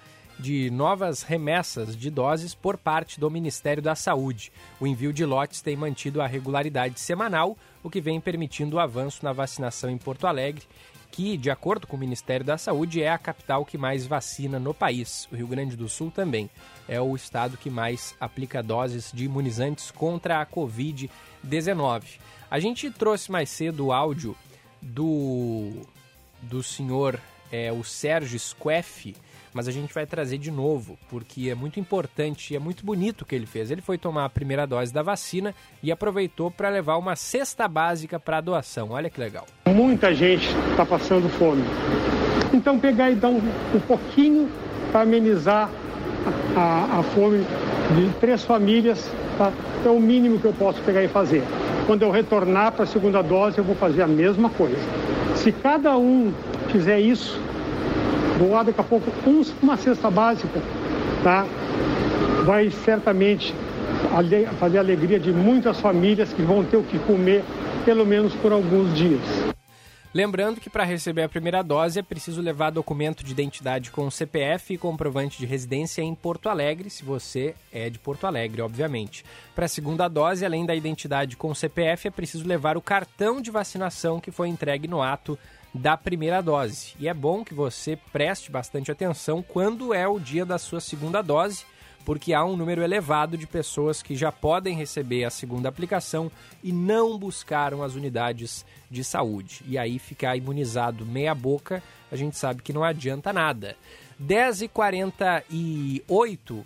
de 0.44 0.70
novas 0.70 1.22
remessas 1.22 1.96
de 1.96 2.10
doses 2.10 2.54
por 2.54 2.76
parte 2.76 3.18
do 3.18 3.30
Ministério 3.30 3.82
da 3.82 3.94
Saúde. 3.94 4.52
O 4.78 4.86
envio 4.86 5.10
de 5.10 5.24
lotes 5.24 5.62
tem 5.62 5.74
mantido 5.74 6.20
a 6.20 6.26
regularidade 6.26 7.00
semanal, 7.00 7.56
o 7.82 7.88
que 7.88 7.98
vem 7.98 8.20
permitindo 8.20 8.76
o 8.76 8.78
avanço 8.78 9.24
na 9.24 9.32
vacinação 9.32 9.88
em 9.88 9.96
Porto 9.96 10.26
Alegre, 10.26 10.62
que, 11.10 11.38
de 11.38 11.50
acordo 11.50 11.86
com 11.86 11.96
o 11.96 11.98
Ministério 11.98 12.44
da 12.44 12.58
Saúde, 12.58 13.02
é 13.02 13.10
a 13.10 13.16
capital 13.16 13.64
que 13.64 13.78
mais 13.78 14.06
vacina 14.06 14.58
no 14.58 14.74
país. 14.74 15.26
O 15.32 15.34
Rio 15.34 15.46
Grande 15.46 15.76
do 15.76 15.88
Sul 15.88 16.10
também 16.10 16.50
é 16.86 17.00
o 17.00 17.16
estado 17.16 17.56
que 17.56 17.70
mais 17.70 18.14
aplica 18.20 18.62
doses 18.62 19.10
de 19.14 19.24
imunizantes 19.24 19.90
contra 19.90 20.42
a 20.42 20.46
Covid-19. 20.46 22.18
A 22.50 22.60
gente 22.60 22.90
trouxe 22.90 23.32
mais 23.32 23.48
cedo 23.48 23.86
o 23.86 23.92
áudio 23.92 24.36
do, 24.82 25.72
do 26.42 26.62
senhor, 26.62 27.18
é, 27.50 27.72
o 27.72 27.82
Sérgio 27.82 28.38
Squeff, 28.38 29.14
mas 29.54 29.68
a 29.68 29.70
gente 29.70 29.94
vai 29.94 30.04
trazer 30.04 30.36
de 30.36 30.50
novo, 30.50 30.98
porque 31.08 31.48
é 31.48 31.54
muito 31.54 31.78
importante 31.78 32.52
e 32.52 32.56
é 32.56 32.58
muito 32.58 32.84
bonito 32.84 33.22
o 33.22 33.24
que 33.24 33.36
ele 33.36 33.46
fez. 33.46 33.70
Ele 33.70 33.80
foi 33.80 33.96
tomar 33.96 34.24
a 34.24 34.28
primeira 34.28 34.66
dose 34.66 34.92
da 34.92 35.00
vacina 35.00 35.54
e 35.80 35.92
aproveitou 35.92 36.50
para 36.50 36.68
levar 36.68 36.96
uma 36.96 37.14
cesta 37.14 37.68
básica 37.68 38.18
para 38.18 38.38
a 38.38 38.40
doação. 38.40 38.90
Olha 38.90 39.08
que 39.08 39.20
legal. 39.20 39.46
Muita 39.66 40.12
gente 40.12 40.48
está 40.70 40.84
passando 40.84 41.28
fome. 41.38 41.62
Então 42.52 42.78
pegar 42.78 43.12
e 43.12 43.14
dar 43.14 43.28
um, 43.28 43.38
um 43.74 43.80
pouquinho 43.86 44.50
para 44.90 45.02
amenizar 45.02 45.70
a, 46.56 46.60
a, 46.60 46.98
a, 46.98 47.02
fome 47.02 47.44
de 47.94 48.12
três 48.18 48.44
famílias, 48.44 49.10
tá? 49.38 49.52
é 49.84 49.88
o 49.88 50.00
mínimo 50.00 50.38
que 50.38 50.46
eu 50.46 50.52
posso 50.52 50.80
pegar 50.82 51.02
e 51.04 51.08
fazer. 51.08 51.42
Quando 51.86 52.02
eu 52.02 52.10
retornar 52.10 52.72
para 52.72 52.84
a 52.84 52.86
segunda 52.86 53.22
dose, 53.22 53.58
eu 53.58 53.64
vou 53.64 53.76
fazer 53.76 54.02
a 54.02 54.06
mesma 54.06 54.48
coisa. 54.50 54.78
Se 55.36 55.52
cada 55.52 55.96
um 55.96 56.32
fizer 56.70 56.98
isso, 56.98 57.40
doar 58.38 58.64
daqui 58.64 58.80
a 58.80 58.84
pouco 58.84 59.10
uma 59.62 59.76
cesta 59.76 60.10
básica, 60.10 60.60
tá? 61.22 61.46
Vai 62.44 62.70
certamente 62.70 63.54
fazer 64.58 64.78
a 64.78 64.80
alegria 64.80 65.18
de 65.18 65.32
muitas 65.32 65.80
famílias 65.80 66.32
que 66.32 66.42
vão 66.42 66.64
ter 66.64 66.76
o 66.76 66.82
que 66.82 66.98
comer 67.00 67.44
pelo 67.84 68.06
menos 68.06 68.34
por 68.34 68.52
alguns 68.52 68.94
dias. 68.94 69.20
Lembrando 70.14 70.60
que 70.60 70.70
para 70.70 70.84
receber 70.84 71.24
a 71.24 71.28
primeira 71.28 71.60
dose 71.60 71.98
é 71.98 72.02
preciso 72.02 72.40
levar 72.40 72.70
documento 72.70 73.24
de 73.24 73.32
identidade 73.32 73.90
com 73.90 74.08
CPF 74.08 74.74
e 74.74 74.78
comprovante 74.78 75.36
de 75.36 75.44
residência 75.44 76.02
em 76.02 76.14
Porto 76.14 76.48
Alegre, 76.48 76.88
se 76.88 77.04
você 77.04 77.52
é 77.72 77.90
de 77.90 77.98
Porto 77.98 78.24
Alegre, 78.24 78.62
obviamente. 78.62 79.24
Para 79.56 79.64
a 79.64 79.68
segunda 79.68 80.06
dose, 80.06 80.44
além 80.44 80.64
da 80.64 80.72
identidade 80.72 81.36
com 81.36 81.52
CPF, 81.52 82.06
é 82.06 82.10
preciso 82.12 82.46
levar 82.46 82.76
o 82.76 82.80
cartão 82.80 83.40
de 83.40 83.50
vacinação 83.50 84.20
que 84.20 84.30
foi 84.30 84.48
entregue 84.48 84.86
no 84.86 85.02
ato 85.02 85.36
da 85.74 85.96
primeira 85.96 86.40
dose. 86.40 86.94
E 87.00 87.08
é 87.08 87.14
bom 87.14 87.44
que 87.44 87.52
você 87.52 87.98
preste 88.12 88.50
bastante 88.50 88.92
atenção 88.92 89.42
quando 89.42 89.92
é 89.92 90.06
o 90.06 90.20
dia 90.20 90.46
da 90.46 90.56
sua 90.56 90.80
segunda 90.80 91.20
dose, 91.20 91.64
porque 92.04 92.32
há 92.32 92.44
um 92.44 92.56
número 92.56 92.82
elevado 92.82 93.36
de 93.36 93.46
pessoas 93.46 94.00
que 94.00 94.14
já 94.14 94.30
podem 94.30 94.76
receber 94.76 95.24
a 95.24 95.30
segunda 95.30 95.68
aplicação 95.68 96.30
e 96.62 96.70
não 96.70 97.18
buscaram 97.18 97.82
as 97.82 97.94
unidades 97.94 98.64
de 98.88 99.02
saúde. 99.02 99.62
E 99.66 99.76
aí 99.76 99.98
ficar 99.98 100.36
imunizado 100.36 101.04
meia 101.04 101.34
boca, 101.34 101.82
a 102.12 102.16
gente 102.16 102.36
sabe 102.36 102.62
que 102.62 102.72
não 102.72 102.84
adianta 102.84 103.32
nada. 103.32 103.76
10h48 104.22 106.64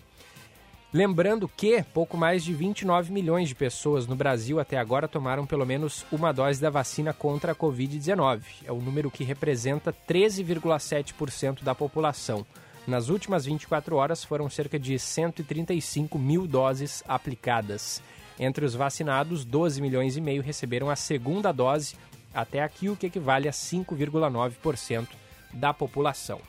Lembrando 0.99 1.47
que 1.47 1.81
pouco 1.95 2.17
mais 2.17 2.43
de 2.43 2.53
29 2.53 3.13
milhões 3.13 3.49
de 3.49 3.55
pessoas 3.55 4.05
no 4.05 4.17
Brasil 4.17 4.59
até 4.59 4.77
agora 4.77 5.07
tomaram 5.07 5.47
pelo 5.47 5.65
menos 5.65 6.05
uma 6.11 6.33
dose 6.33 6.61
da 6.61 6.71
vacina 6.71 7.13
contra 7.13 7.53
a 7.53 7.55
Covid-19. 7.55 8.43
É 8.65 8.73
o 8.73 8.81
número 8.81 9.09
que 9.09 9.23
representa 9.23 9.95
13,7% 10.09 11.63
da 11.63 11.73
população. 11.73 12.45
Nas 12.85 13.11
últimas 13.11 13.45
24 13.45 13.95
horas 13.95 14.25
foram 14.25 14.51
cerca 14.51 14.77
de 14.77 14.99
135 14.99 16.19
mil 16.19 16.49
doses 16.49 17.05
aplicadas. 17.07 18.03
Entre 18.37 18.65
os 18.65 18.75
vacinados, 18.75 19.45
12 19.45 19.81
milhões 19.81 20.17
e 20.17 20.21
meio 20.21 20.43
receberam 20.43 20.91
a 20.91 20.97
segunda 20.97 21.53
dose, 21.53 21.95
até 22.35 22.61
aqui 22.61 22.89
o 22.89 22.97
que 22.97 23.07
equivale 23.07 23.47
a 23.47 23.53
5,9% 23.53 25.07
da 25.55 25.73
população. 25.73 26.41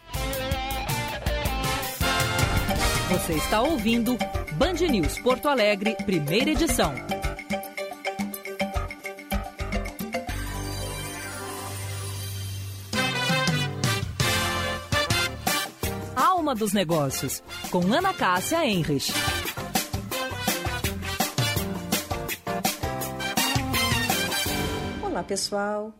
Você 3.10 3.34
está 3.34 3.60
ouvindo 3.64 4.16
Band 4.60 4.74
News 4.92 5.18
Porto 5.20 5.48
Alegre, 5.48 5.96
primeira 6.06 6.50
edição. 6.50 6.94
Alma 16.14 16.54
dos 16.54 16.74
Negócios, 16.74 17.42
com 17.72 17.80
Ana 17.94 18.14
Cássia 18.14 18.66
Enrich. 18.66 19.14
Olá, 25.02 25.24
pessoal. 25.24 25.94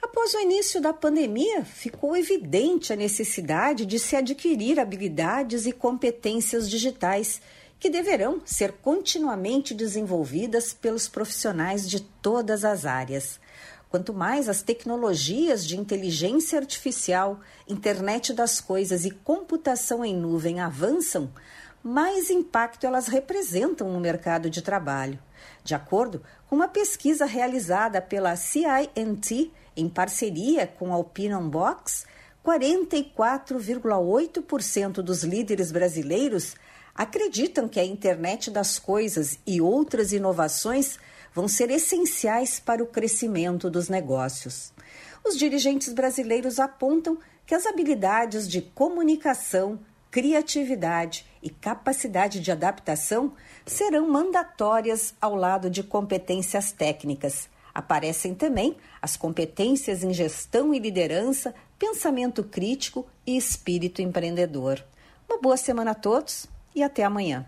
Após 0.00 0.32
o 0.32 0.38
início 0.38 0.80
da 0.80 0.92
pandemia, 0.92 1.64
ficou 1.64 2.16
evidente 2.16 2.92
a 2.92 2.96
necessidade 2.96 3.84
de 3.84 3.98
se 3.98 4.14
adquirir 4.14 4.78
habilidades 4.78 5.66
e 5.66 5.72
competências 5.72 6.70
digitais 6.70 7.40
que 7.78 7.90
deverão 7.90 8.40
ser 8.44 8.72
continuamente 8.72 9.74
desenvolvidas 9.74 10.72
pelos 10.72 11.08
profissionais 11.08 11.88
de 11.88 12.00
todas 12.00 12.64
as 12.64 12.86
áreas. 12.86 13.38
Quanto 13.88 14.12
mais 14.12 14.48
as 14.48 14.62
tecnologias 14.62 15.64
de 15.66 15.78
inteligência 15.78 16.58
artificial, 16.58 17.40
internet 17.68 18.32
das 18.32 18.60
coisas 18.60 19.04
e 19.04 19.10
computação 19.10 20.04
em 20.04 20.16
nuvem 20.16 20.58
avançam, 20.60 21.30
mais 21.82 22.30
impacto 22.30 22.84
elas 22.84 23.06
representam 23.06 23.92
no 23.92 24.00
mercado 24.00 24.50
de 24.50 24.60
trabalho. 24.60 25.20
De 25.62 25.74
acordo 25.74 26.22
com 26.48 26.56
uma 26.56 26.68
pesquisa 26.68 27.26
realizada 27.26 28.02
pela 28.02 28.34
CINT, 28.34 29.52
em 29.76 29.88
parceria 29.88 30.66
com 30.66 30.92
a 30.92 30.98
Opinion 30.98 31.48
Box, 31.48 32.04
44,8% 32.44 34.94
dos 34.94 35.22
líderes 35.22 35.70
brasileiros 35.70 36.56
acreditam 36.96 37.68
que 37.68 37.78
a 37.78 37.84
internet 37.84 38.50
das 38.50 38.78
coisas 38.78 39.38
e 39.46 39.60
outras 39.60 40.12
inovações 40.12 40.98
vão 41.34 41.46
ser 41.46 41.70
essenciais 41.70 42.58
para 42.58 42.82
o 42.82 42.86
crescimento 42.86 43.68
dos 43.68 43.88
negócios. 43.88 44.72
Os 45.24 45.36
dirigentes 45.36 45.92
brasileiros 45.92 46.58
apontam 46.58 47.18
que 47.46 47.54
as 47.54 47.66
habilidades 47.66 48.48
de 48.48 48.62
comunicação, 48.62 49.78
criatividade 50.10 51.26
e 51.42 51.50
capacidade 51.50 52.40
de 52.40 52.50
adaptação 52.50 53.34
serão 53.66 54.08
mandatórias 54.08 55.14
ao 55.20 55.34
lado 55.34 55.68
de 55.68 55.82
competências 55.82 56.72
técnicas 56.72 57.48
Aparecem 57.76 58.34
também 58.34 58.74
as 59.02 59.18
competências 59.18 60.02
em 60.02 60.10
gestão 60.10 60.72
e 60.72 60.78
liderança, 60.78 61.54
pensamento 61.78 62.42
crítico 62.42 63.06
e 63.26 63.36
espírito 63.36 64.00
empreendedor. 64.00 64.82
Uma 65.28 65.38
boa 65.38 65.58
semana 65.58 65.90
a 65.90 65.94
todos 65.94 66.46
e 66.76 66.82
até 66.82 67.02
amanhã. 67.02 67.46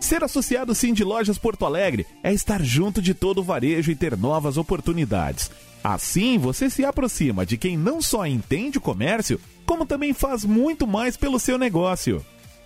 Ser 0.00 0.24
associado 0.24 0.74
Sim 0.74 0.92
de 0.92 1.04
Lojas 1.04 1.38
Porto 1.38 1.64
Alegre 1.64 2.06
é 2.22 2.32
estar 2.32 2.62
junto 2.62 3.00
de 3.00 3.14
todo 3.14 3.38
o 3.38 3.44
varejo 3.44 3.92
e 3.92 3.94
ter 3.94 4.16
novas 4.16 4.56
oportunidades. 4.56 5.50
Assim, 5.84 6.38
você 6.38 6.68
se 6.68 6.84
aproxima 6.84 7.46
de 7.46 7.56
quem 7.56 7.76
não 7.76 8.02
só 8.02 8.26
entende 8.26 8.78
o 8.78 8.80
comércio, 8.80 9.40
como 9.64 9.86
também 9.86 10.12
faz 10.12 10.44
muito 10.44 10.86
mais 10.86 11.16
pelo 11.16 11.38
seu 11.38 11.56
negócio. 11.56 12.24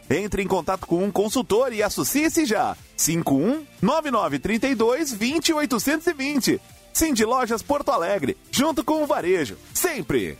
Entre 0.08 0.42
em 0.42 0.46
contato 0.46 0.86
com 0.86 1.02
um 1.02 1.10
consultor 1.10 1.72
e 1.72 1.82
associe-se 1.82 2.44
já. 2.44 2.76
51 2.96 3.64
9932 3.82 5.12
20820. 5.12 6.60
Cindy 6.94 7.24
Lojas 7.24 7.60
Porto 7.60 7.90
Alegre, 7.90 8.36
junto 8.52 8.84
com 8.84 9.02
o 9.02 9.06
varejo, 9.06 9.56
sempre. 9.74 10.38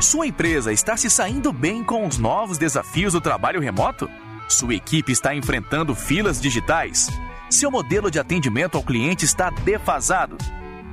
Sua 0.00 0.26
empresa 0.26 0.72
está 0.72 0.96
se 0.96 1.10
saindo 1.10 1.52
bem 1.52 1.84
com 1.84 2.06
os 2.06 2.16
novos 2.16 2.56
desafios 2.56 3.12
do 3.12 3.20
trabalho 3.20 3.60
remoto? 3.60 4.08
Sua 4.48 4.74
equipe 4.74 5.12
está 5.12 5.34
enfrentando 5.34 5.94
filas 5.94 6.40
digitais? 6.40 7.08
Seu 7.50 7.70
modelo 7.70 8.10
de 8.10 8.18
atendimento 8.18 8.78
ao 8.78 8.82
cliente 8.82 9.26
está 9.26 9.50
defasado? 9.50 10.38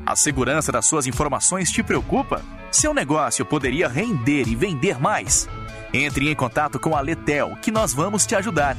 A 0.06 0.16
segurança 0.18 0.74
das 0.74 0.86
suas 0.86 1.08
informações 1.08 1.72
te 1.72 1.82
preocupa? 1.82 2.42
Seu 2.70 2.94
negócio 2.94 3.46
poderia 3.46 3.88
render 3.88 4.46
e 4.46 4.56
vender 4.56 5.00
mais? 5.00 5.48
Entre 5.94 6.30
em 6.30 6.36
contato 6.36 6.80
com 6.80 6.96
a 6.96 7.02
Letel, 7.02 7.58
que 7.62 7.72
nós 7.72 7.94
vamos 7.94 8.26
te 8.26 8.36
ajudar. 8.36 8.78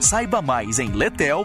Saiba 0.00 0.40
mais 0.40 0.78
em 0.78 0.88
letel.com.br. 0.88 1.44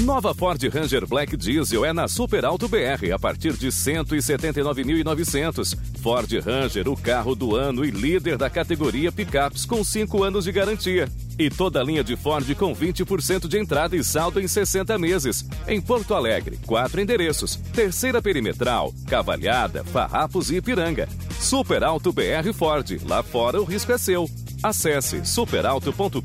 Nova 0.00 0.34
Ford 0.34 0.60
Ranger 0.72 1.06
Black 1.06 1.36
Diesel 1.36 1.84
é 1.84 1.92
na 1.92 2.08
Super 2.08 2.44
Alto 2.44 2.68
BR 2.68 3.12
a 3.14 3.18
partir 3.18 3.52
de 3.52 3.68
179.900. 3.68 5.78
Ford 6.02 6.28
Ranger, 6.44 6.88
o 6.88 6.96
carro 6.96 7.34
do 7.34 7.54
ano 7.54 7.84
e 7.84 7.90
líder 7.90 8.38
da 8.38 8.48
categoria 8.48 9.12
picapes 9.12 9.66
com 9.66 9.84
5 9.84 10.24
anos 10.24 10.44
de 10.44 10.52
garantia. 10.52 11.06
E 11.40 11.48
toda 11.48 11.80
a 11.80 11.82
linha 11.82 12.04
de 12.04 12.16
Ford 12.16 12.54
com 12.54 12.76
20% 12.76 13.48
de 13.48 13.58
entrada 13.58 13.96
e 13.96 14.04
saldo 14.04 14.38
em 14.38 14.46
60 14.46 14.98
meses. 14.98 15.42
Em 15.66 15.80
Porto 15.80 16.14
Alegre, 16.14 16.58
quatro 16.66 17.00
endereços: 17.00 17.56
Terceira 17.72 18.20
Perimetral, 18.20 18.92
Cavalhada, 19.08 19.82
Farrapos 19.84 20.50
e 20.50 20.56
Ipiranga. 20.56 21.08
Super 21.40 21.82
Alto 21.82 22.12
BR 22.12 22.52
Ford. 22.52 23.00
Lá 23.08 23.22
fora 23.22 23.58
o 23.58 23.64
risco 23.64 23.90
é 23.90 23.96
seu. 23.96 24.28
Acesse 24.62 25.24
superalto.com.br. 25.24 26.20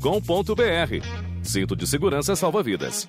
Cinto 1.42 1.74
de 1.74 1.86
segurança 1.86 2.36
salva 2.36 2.62
vidas. 2.62 3.08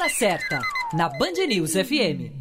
Hora 0.00 0.08
certa, 0.08 0.58
na 0.94 1.10
Band 1.10 1.34
News 1.46 1.72
FM. 1.72 2.32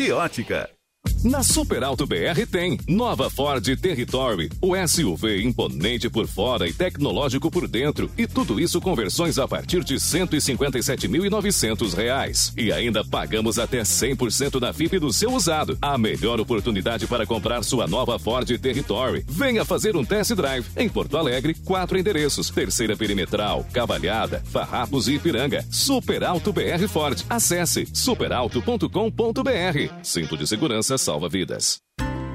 de 0.01 0.11
ótica. 0.11 0.80
Na 1.23 1.43
Super 1.43 1.83
Alto 1.83 2.07
BR 2.07 2.47
tem 2.51 2.79
nova 2.87 3.29
Ford 3.29 3.63
Territory, 3.79 4.49
o 4.59 4.73
SUV 4.87 5.43
imponente 5.43 6.09
por 6.09 6.27
fora 6.27 6.67
e 6.67 6.73
tecnológico 6.73 7.51
por 7.51 7.67
dentro, 7.67 8.09
e 8.17 8.25
tudo 8.25 8.59
isso 8.59 8.81
com 8.81 8.95
versões 8.95 9.37
a 9.37 9.47
partir 9.47 9.83
de 9.83 9.97
157.900 9.97 11.93
reais. 11.93 12.51
E 12.57 12.71
ainda 12.71 13.05
pagamos 13.05 13.59
até 13.59 13.81
100% 13.81 14.59
da 14.59 14.73
FIP 14.73 14.97
do 14.97 15.13
seu 15.13 15.31
usado. 15.31 15.77
A 15.79 15.95
melhor 15.95 16.39
oportunidade 16.39 17.05
para 17.05 17.25
comprar 17.25 17.63
sua 17.63 17.85
nova 17.85 18.17
Ford 18.17 18.57
Territory. 18.57 19.23
Venha 19.27 19.63
fazer 19.63 19.95
um 19.95 20.03
test 20.03 20.33
drive 20.33 20.65
em 20.75 20.89
Porto 20.89 21.17
Alegre, 21.17 21.53
quatro 21.53 21.99
endereços: 21.99 22.49
Terceira 22.49 22.97
Perimetral, 22.97 23.63
Cavalhada, 23.71 24.41
Farrapos 24.51 25.07
e 25.07 25.13
Ipiranga. 25.13 25.63
Super 25.69 26.23
Alto 26.23 26.51
BR 26.51 26.87
Ford. 26.87 27.23
Acesse 27.29 27.87
superalto.com.br. 27.93 29.93
Cinto 30.01 30.35
de 30.35 30.47
salva 30.97 31.29
vidas. 31.29 31.79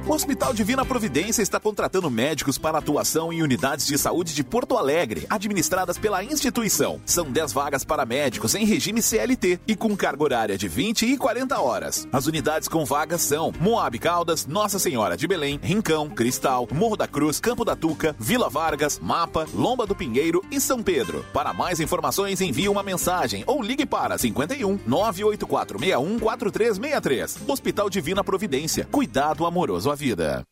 O 0.09 0.13
Hospital 0.13 0.55
Divina 0.55 0.85
Providência 0.85 1.43
está 1.43 1.59
contratando 1.59 2.09
médicos 2.09 2.57
para 2.57 2.79
atuação 2.79 3.33
em 3.33 3.43
unidades 3.43 3.85
de 3.89 3.99
saúde 3.99 4.37
de 4.37 4.45
Porto 4.45 4.77
Alegre, 4.79 5.27
administradas 5.29 5.99
pela 5.99 6.23
instituição. 6.23 7.01
São 7.05 7.29
10 7.29 7.53
vagas 7.53 7.85
para 7.85 8.07
médicos 8.07 8.55
em 8.55 8.65
regime 8.65 9.03
CLT 9.03 9.59
e 9.67 9.75
com 9.75 9.97
carga 9.97 10.23
horária 10.23 10.57
de 10.57 10.69
20 10.69 11.07
e 11.07 11.17
40 11.17 11.61
horas. 11.61 12.07
As 12.13 12.27
unidades 12.27 12.69
com 12.69 12.85
vagas 12.85 13.21
são 13.21 13.53
Moab 13.59 13.99
Caldas, 13.99 14.47
Nossa 14.47 14.79
Senhora 14.79 15.17
de 15.17 15.27
Belém, 15.27 15.59
Rincão, 15.61 16.09
Cristal, 16.09 16.69
Morro 16.71 16.97
da 16.97 17.09
Cruz, 17.09 17.41
Campo 17.41 17.65
da 17.65 17.75
Tuca, 17.75 18.15
Vila 18.17 18.49
Vargas, 18.49 19.01
Mapa, 19.01 19.45
Lomba 19.53 19.87
do 19.87 19.95
Pinheiro 19.97 20.41
e 20.53 20.61
São 20.61 20.85
Pedro. 20.85 21.27
Para 21.33 21.53
mais 21.53 21.81
informações, 21.81 22.41
envie 22.41 22.69
uma 22.69 22.85
mensagem 22.85 23.43
ou 23.45 23.61
ligue 23.61 23.85
para 23.85 24.17
51 24.17 24.79
98461 24.87 26.21
4363. 26.21 27.39
Hospital 27.49 27.91
Divina 27.91 28.23
Providência. 28.23 28.87
Cuidado 28.93 29.45
amoroso 29.45 29.91
à 29.91 29.96
vida. 29.97 30.45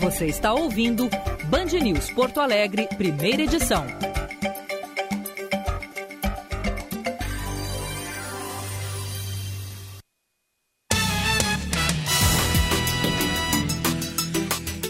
Você 0.00 0.26
está 0.26 0.52
ouvindo 0.52 1.08
Band 1.44 1.78
News 1.80 2.10
Porto 2.10 2.40
Alegre, 2.40 2.88
primeira 2.96 3.42
edição. 3.42 3.86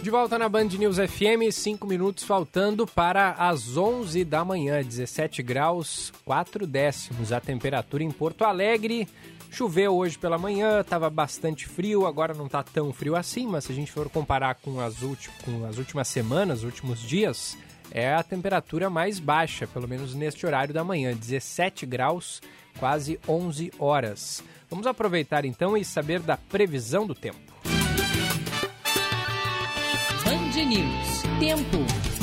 De 0.02 0.10
volta 0.10 0.38
na 0.38 0.48
Band 0.48 0.68
News 0.78 0.96
FM, 0.96 1.50
5 1.50 1.86
minutos 1.86 2.24
faltando 2.24 2.86
para 2.86 3.32
as 3.32 3.76
11 3.76 4.24
da 4.24 4.44
manhã, 4.44 4.82
17 4.82 5.42
graus 5.42 6.12
4 6.24 6.66
décimos 6.66 7.32
a 7.32 7.40
temperatura 7.40 8.04
em 8.04 8.10
Porto 8.10 8.44
Alegre. 8.44 9.08
Choveu 9.54 9.94
hoje 9.94 10.18
pela 10.18 10.36
manhã, 10.36 10.80
estava 10.80 11.08
bastante 11.08 11.68
frio, 11.68 12.08
agora 12.08 12.34
não 12.34 12.46
está 12.46 12.60
tão 12.60 12.92
frio 12.92 13.14
assim, 13.14 13.46
mas 13.46 13.62
se 13.62 13.70
a 13.70 13.74
gente 13.74 13.92
for 13.92 14.10
comparar 14.10 14.56
com 14.56 14.80
as, 14.80 14.96
com 15.44 15.64
as 15.64 15.78
últimas 15.78 16.08
semanas, 16.08 16.58
os 16.58 16.64
últimos 16.64 17.00
dias, 17.00 17.56
é 17.92 18.12
a 18.12 18.24
temperatura 18.24 18.90
mais 18.90 19.20
baixa, 19.20 19.64
pelo 19.68 19.86
menos 19.86 20.12
neste 20.12 20.44
horário 20.44 20.74
da 20.74 20.82
manhã, 20.82 21.14
17 21.14 21.86
graus, 21.86 22.42
quase 22.80 23.20
11 23.28 23.70
horas. 23.78 24.42
Vamos 24.68 24.88
aproveitar 24.88 25.44
então 25.44 25.76
e 25.76 25.84
saber 25.84 26.18
da 26.18 26.36
previsão 26.36 27.06
do 27.06 27.14
tempo. 27.14 27.38
Band 30.24 30.64
News. 30.64 31.22
Tempo. 31.38 32.13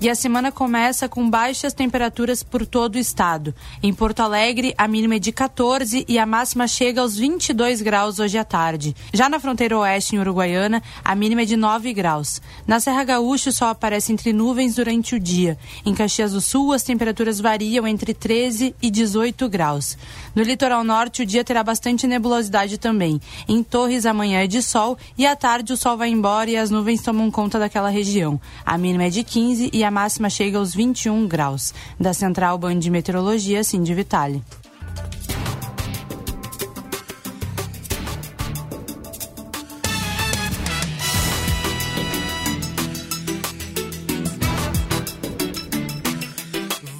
e 0.00 0.08
a 0.08 0.14
semana 0.14 0.52
começa 0.52 1.08
com 1.08 1.28
baixas 1.28 1.72
temperaturas 1.72 2.42
por 2.42 2.66
todo 2.66 2.96
o 2.96 2.98
estado. 2.98 3.54
Em 3.82 3.92
Porto 3.92 4.20
Alegre, 4.20 4.74
a 4.76 4.86
mínima 4.86 5.16
é 5.16 5.18
de 5.18 5.32
14 5.32 6.04
e 6.08 6.18
a 6.18 6.26
máxima 6.26 6.66
chega 6.66 7.00
aos 7.00 7.16
22 7.16 7.82
graus 7.82 8.18
hoje 8.18 8.38
à 8.38 8.44
tarde. 8.44 8.94
Já 9.12 9.28
na 9.28 9.40
fronteira 9.40 9.78
oeste, 9.78 10.16
em 10.16 10.18
Uruguaiana, 10.18 10.82
a 11.04 11.14
mínima 11.14 11.42
é 11.42 11.44
de 11.44 11.56
9 11.56 11.92
graus. 11.92 12.40
Na 12.66 12.80
Serra 12.80 13.04
Gaúcha, 13.04 13.50
o 13.50 13.52
sol 13.52 13.68
aparece 13.68 14.12
entre 14.12 14.32
nuvens 14.32 14.74
durante 14.74 15.14
o 15.14 15.20
dia. 15.20 15.58
Em 15.84 15.94
Caxias 15.94 16.32
do 16.32 16.40
Sul, 16.40 16.72
as 16.72 16.82
temperaturas 16.82 17.40
variam 17.40 17.86
entre 17.86 18.12
13 18.12 18.74
e 18.80 18.90
18 18.90 19.48
graus. 19.48 19.96
No 20.34 20.42
litoral 20.42 20.84
norte, 20.84 21.22
o 21.22 21.26
dia 21.26 21.42
terá 21.42 21.62
bastante 21.62 22.06
nebulosidade 22.06 22.78
também. 22.78 23.20
Em 23.48 23.62
Torres, 23.62 24.06
amanhã 24.06 24.40
é 24.42 24.46
de 24.46 24.62
sol 24.62 24.98
e 25.16 25.26
à 25.26 25.34
tarde 25.34 25.72
o 25.72 25.76
sol 25.76 25.96
vai 25.96 26.10
embora 26.10 26.50
e 26.50 26.56
as 26.56 26.70
nuvens 26.70 27.02
tomam 27.02 27.30
conta 27.30 27.58
daquela 27.58 27.88
região. 27.88 28.40
A 28.64 28.76
mínima 28.76 29.04
é 29.04 29.10
de 29.10 29.24
15 29.24 29.70
e 29.72 29.84
a 29.84 29.85
máxima 29.90 30.30
chega 30.30 30.58
aos 30.58 30.74
21 30.74 31.26
graus. 31.26 31.74
Da 31.98 32.12
Central 32.12 32.58
Band 32.58 32.78
de 32.78 32.90
Meteorologia, 32.90 33.64
Cindy 33.64 33.94
Vitale. 33.94 34.42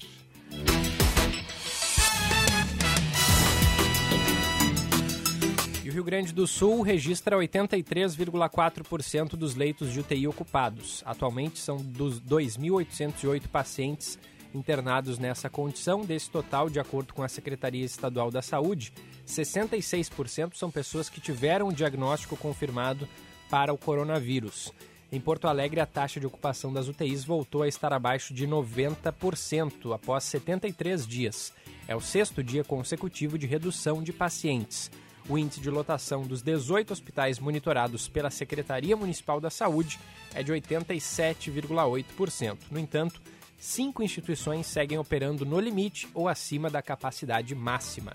E 5.87 5.89
o 5.89 5.93
Rio 5.93 6.03
Grande 6.03 6.33
do 6.33 6.45
Sul 6.45 6.81
registra 6.81 7.37
83,4% 7.37 9.37
dos 9.37 9.55
leitos 9.55 9.93
de 9.93 10.01
UTI 10.01 10.27
ocupados. 10.27 11.01
Atualmente 11.05 11.59
são 11.59 11.77
dos 11.77 12.19
2.808 12.19 13.47
pacientes 13.47 14.19
internados 14.53 15.17
nessa 15.17 15.49
condição. 15.49 16.01
Desse 16.01 16.29
total, 16.29 16.69
de 16.69 16.77
acordo 16.77 17.13
com 17.13 17.23
a 17.23 17.29
Secretaria 17.29 17.85
Estadual 17.85 18.29
da 18.29 18.41
Saúde, 18.41 18.91
66% 19.25 20.55
são 20.55 20.69
pessoas 20.69 21.07
que 21.07 21.21
tiveram 21.21 21.69
o 21.69 21.73
diagnóstico 21.73 22.35
confirmado 22.35 23.07
para 23.49 23.73
o 23.73 23.77
coronavírus. 23.77 24.73
Em 25.09 25.21
Porto 25.21 25.47
Alegre, 25.47 25.79
a 25.79 25.85
taxa 25.85 26.19
de 26.19 26.27
ocupação 26.27 26.73
das 26.73 26.89
UTIs 26.89 27.23
voltou 27.23 27.63
a 27.63 27.67
estar 27.69 27.93
abaixo 27.93 28.33
de 28.33 28.45
90% 28.45 29.95
após 29.95 30.25
73 30.25 31.07
dias. 31.07 31.53
É 31.87 31.95
o 31.95 32.01
sexto 32.01 32.43
dia 32.43 32.65
consecutivo 32.65 33.37
de 33.37 33.47
redução 33.47 34.03
de 34.03 34.11
pacientes. 34.11 34.91
O 35.29 35.37
índice 35.37 35.59
de 35.59 35.69
lotação 35.69 36.23
dos 36.23 36.41
18 36.41 36.93
hospitais 36.93 37.37
monitorados 37.37 38.07
pela 38.07 38.29
Secretaria 38.29 38.95
Municipal 38.95 39.41
da 39.41 39.49
Saúde 39.49 39.99
é 40.33 40.41
de 40.41 40.53
87,8%. 40.53 42.57
No 42.71 42.79
entanto, 42.79 43.21
cinco 43.59 44.01
instituições 44.01 44.67
seguem 44.67 44.97
operando 44.97 45.45
no 45.45 45.59
limite 45.59 46.07
ou 46.13 46.29
acima 46.29 46.69
da 46.69 46.81
capacidade 46.81 47.53
máxima. 47.53 48.13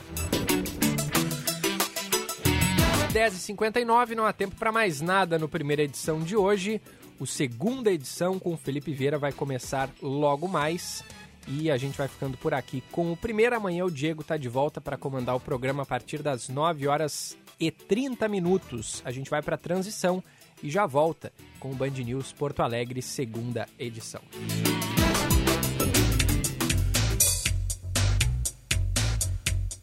10h59, 3.13 4.15
não 4.15 4.25
há 4.25 4.33
tempo 4.33 4.57
para 4.57 4.73
mais 4.73 5.03
nada 5.03 5.39
no 5.39 5.47
primeira 5.47 5.83
edição 5.83 6.21
de 6.21 6.35
hoje. 6.35 6.81
O 7.21 7.27
segunda 7.27 7.93
edição 7.93 8.39
com 8.39 8.57
Felipe 8.57 8.91
Vieira 8.91 9.19
vai 9.19 9.33
começar 9.33 9.91
logo 10.01 10.49
mais. 10.49 11.05
E 11.47 11.71
a 11.71 11.77
gente 11.77 11.99
vai 11.99 12.09
ficando 12.09 12.37
por 12.37 12.55
aqui 12.55 12.83
com 12.93 13.13
o 13.13 13.17
primeiro. 13.17 13.57
Amanhã 13.57 13.85
o 13.85 13.91
Diego 13.91 14.23
está 14.23 14.37
de 14.37 14.49
volta 14.49 14.81
para 14.81 14.97
comandar 14.97 15.35
o 15.35 15.41
programa 15.41 15.83
a 15.83 15.87
partir 15.87 16.23
das 16.23 16.49
9 16.49 16.87
horas 16.87 17.37
e 17.59 17.71
30 17.71 18.29
minutos. 18.29 19.03
A 19.05 19.11
gente 19.11 19.31
vai 19.31 19.43
para 19.43 19.57
a 19.57 19.59
transição 19.59 20.23
e 20.63 20.71
já 20.71 20.87
volta 20.87 21.33
com 21.59 21.71
o 21.71 21.75
Band 21.75 21.91
News 21.91 22.33
Porto 22.33 22.61
Alegre, 22.61 23.03
segunda 23.03 23.67
edição. 23.79 24.23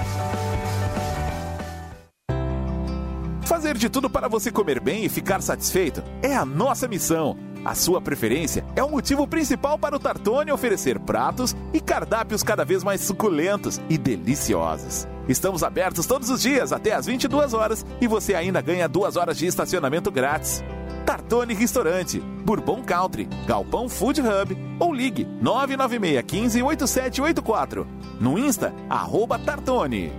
Fazer 3.51 3.77
de 3.77 3.89
tudo 3.89 4.09
para 4.09 4.29
você 4.29 4.49
comer 4.49 4.79
bem 4.79 5.03
e 5.03 5.09
ficar 5.09 5.41
satisfeito 5.41 6.01
é 6.23 6.33
a 6.33 6.45
nossa 6.45 6.87
missão. 6.87 7.37
A 7.65 7.75
sua 7.75 7.99
preferência 7.99 8.63
é 8.77 8.81
o 8.81 8.89
motivo 8.89 9.27
principal 9.27 9.77
para 9.77 9.93
o 9.93 9.99
Tartone 9.99 10.53
oferecer 10.53 10.97
pratos 10.97 11.53
e 11.73 11.81
cardápios 11.81 12.43
cada 12.43 12.63
vez 12.63 12.81
mais 12.81 13.01
suculentos 13.01 13.81
e 13.89 13.97
deliciosos. 13.97 15.05
Estamos 15.27 15.63
abertos 15.63 16.05
todos 16.05 16.29
os 16.29 16.41
dias 16.41 16.71
até 16.71 16.93
às 16.93 17.07
22 17.07 17.53
horas 17.53 17.85
e 17.99 18.07
você 18.07 18.35
ainda 18.35 18.61
ganha 18.61 18.87
duas 18.87 19.17
horas 19.17 19.37
de 19.37 19.47
estacionamento 19.47 20.09
grátis. 20.09 20.63
Tartone 21.05 21.53
Restaurante, 21.53 22.21
Bourbon 22.21 22.81
Country, 22.81 23.27
Galpão 23.45 23.89
Food 23.89 24.21
Hub 24.21 24.57
ou 24.79 24.93
ligue 24.93 25.25
996 25.41 26.23
15 26.25 26.63
8784. 26.63 27.85
No 28.17 28.39
Insta, 28.39 28.73
arroba 28.89 29.37
Tartone. 29.37 30.13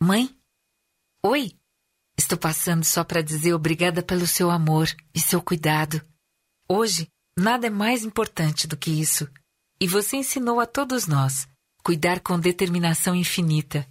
Mãe? 0.00 0.30
Oi, 1.28 1.50
estou 2.16 2.38
passando 2.38 2.84
só 2.84 3.02
para 3.02 3.20
dizer 3.20 3.52
obrigada 3.52 4.00
pelo 4.00 4.28
seu 4.28 4.48
amor 4.48 4.86
e 5.12 5.18
seu 5.18 5.42
cuidado. 5.42 6.00
Hoje, 6.68 7.08
nada 7.36 7.66
é 7.66 7.70
mais 7.70 8.04
importante 8.04 8.68
do 8.68 8.76
que 8.76 8.92
isso. 8.92 9.28
E 9.80 9.88
você 9.88 10.18
ensinou 10.18 10.60
a 10.60 10.66
todos 10.66 11.08
nós 11.08 11.48
cuidar 11.82 12.20
com 12.20 12.38
determinação 12.38 13.12
infinita. 13.12 13.84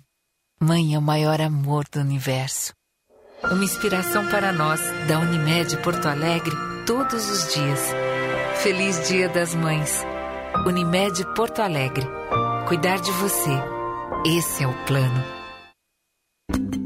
Mãe 0.62 0.95
é 0.95 0.98
o 0.98 1.02
maior 1.02 1.41
amor 1.41 1.84
do 1.91 1.99
universo. 1.99 2.74
Uma 3.44 3.66
inspiração 3.66 4.26
para 4.30 4.53
nós, 4.53 4.80
da 5.06 5.20
Unimed 5.20 5.76
Porto 5.84 6.06
Alegre, 6.06 6.56
todos 6.88 7.30
os 7.30 7.53
dias. 7.53 7.82
Feliz 8.64 9.10
Dia 9.10 9.28
das 9.28 9.53
Mães. 9.53 10.06
Unimed 10.66 11.26
Porto 11.36 11.60
Alegre. 11.60 12.07
Cuidar 12.66 13.02
de 13.02 13.12
você. 13.12 13.52
Esse 14.26 14.64
é 14.64 14.68
o 14.68 14.86
plano. 14.86 15.36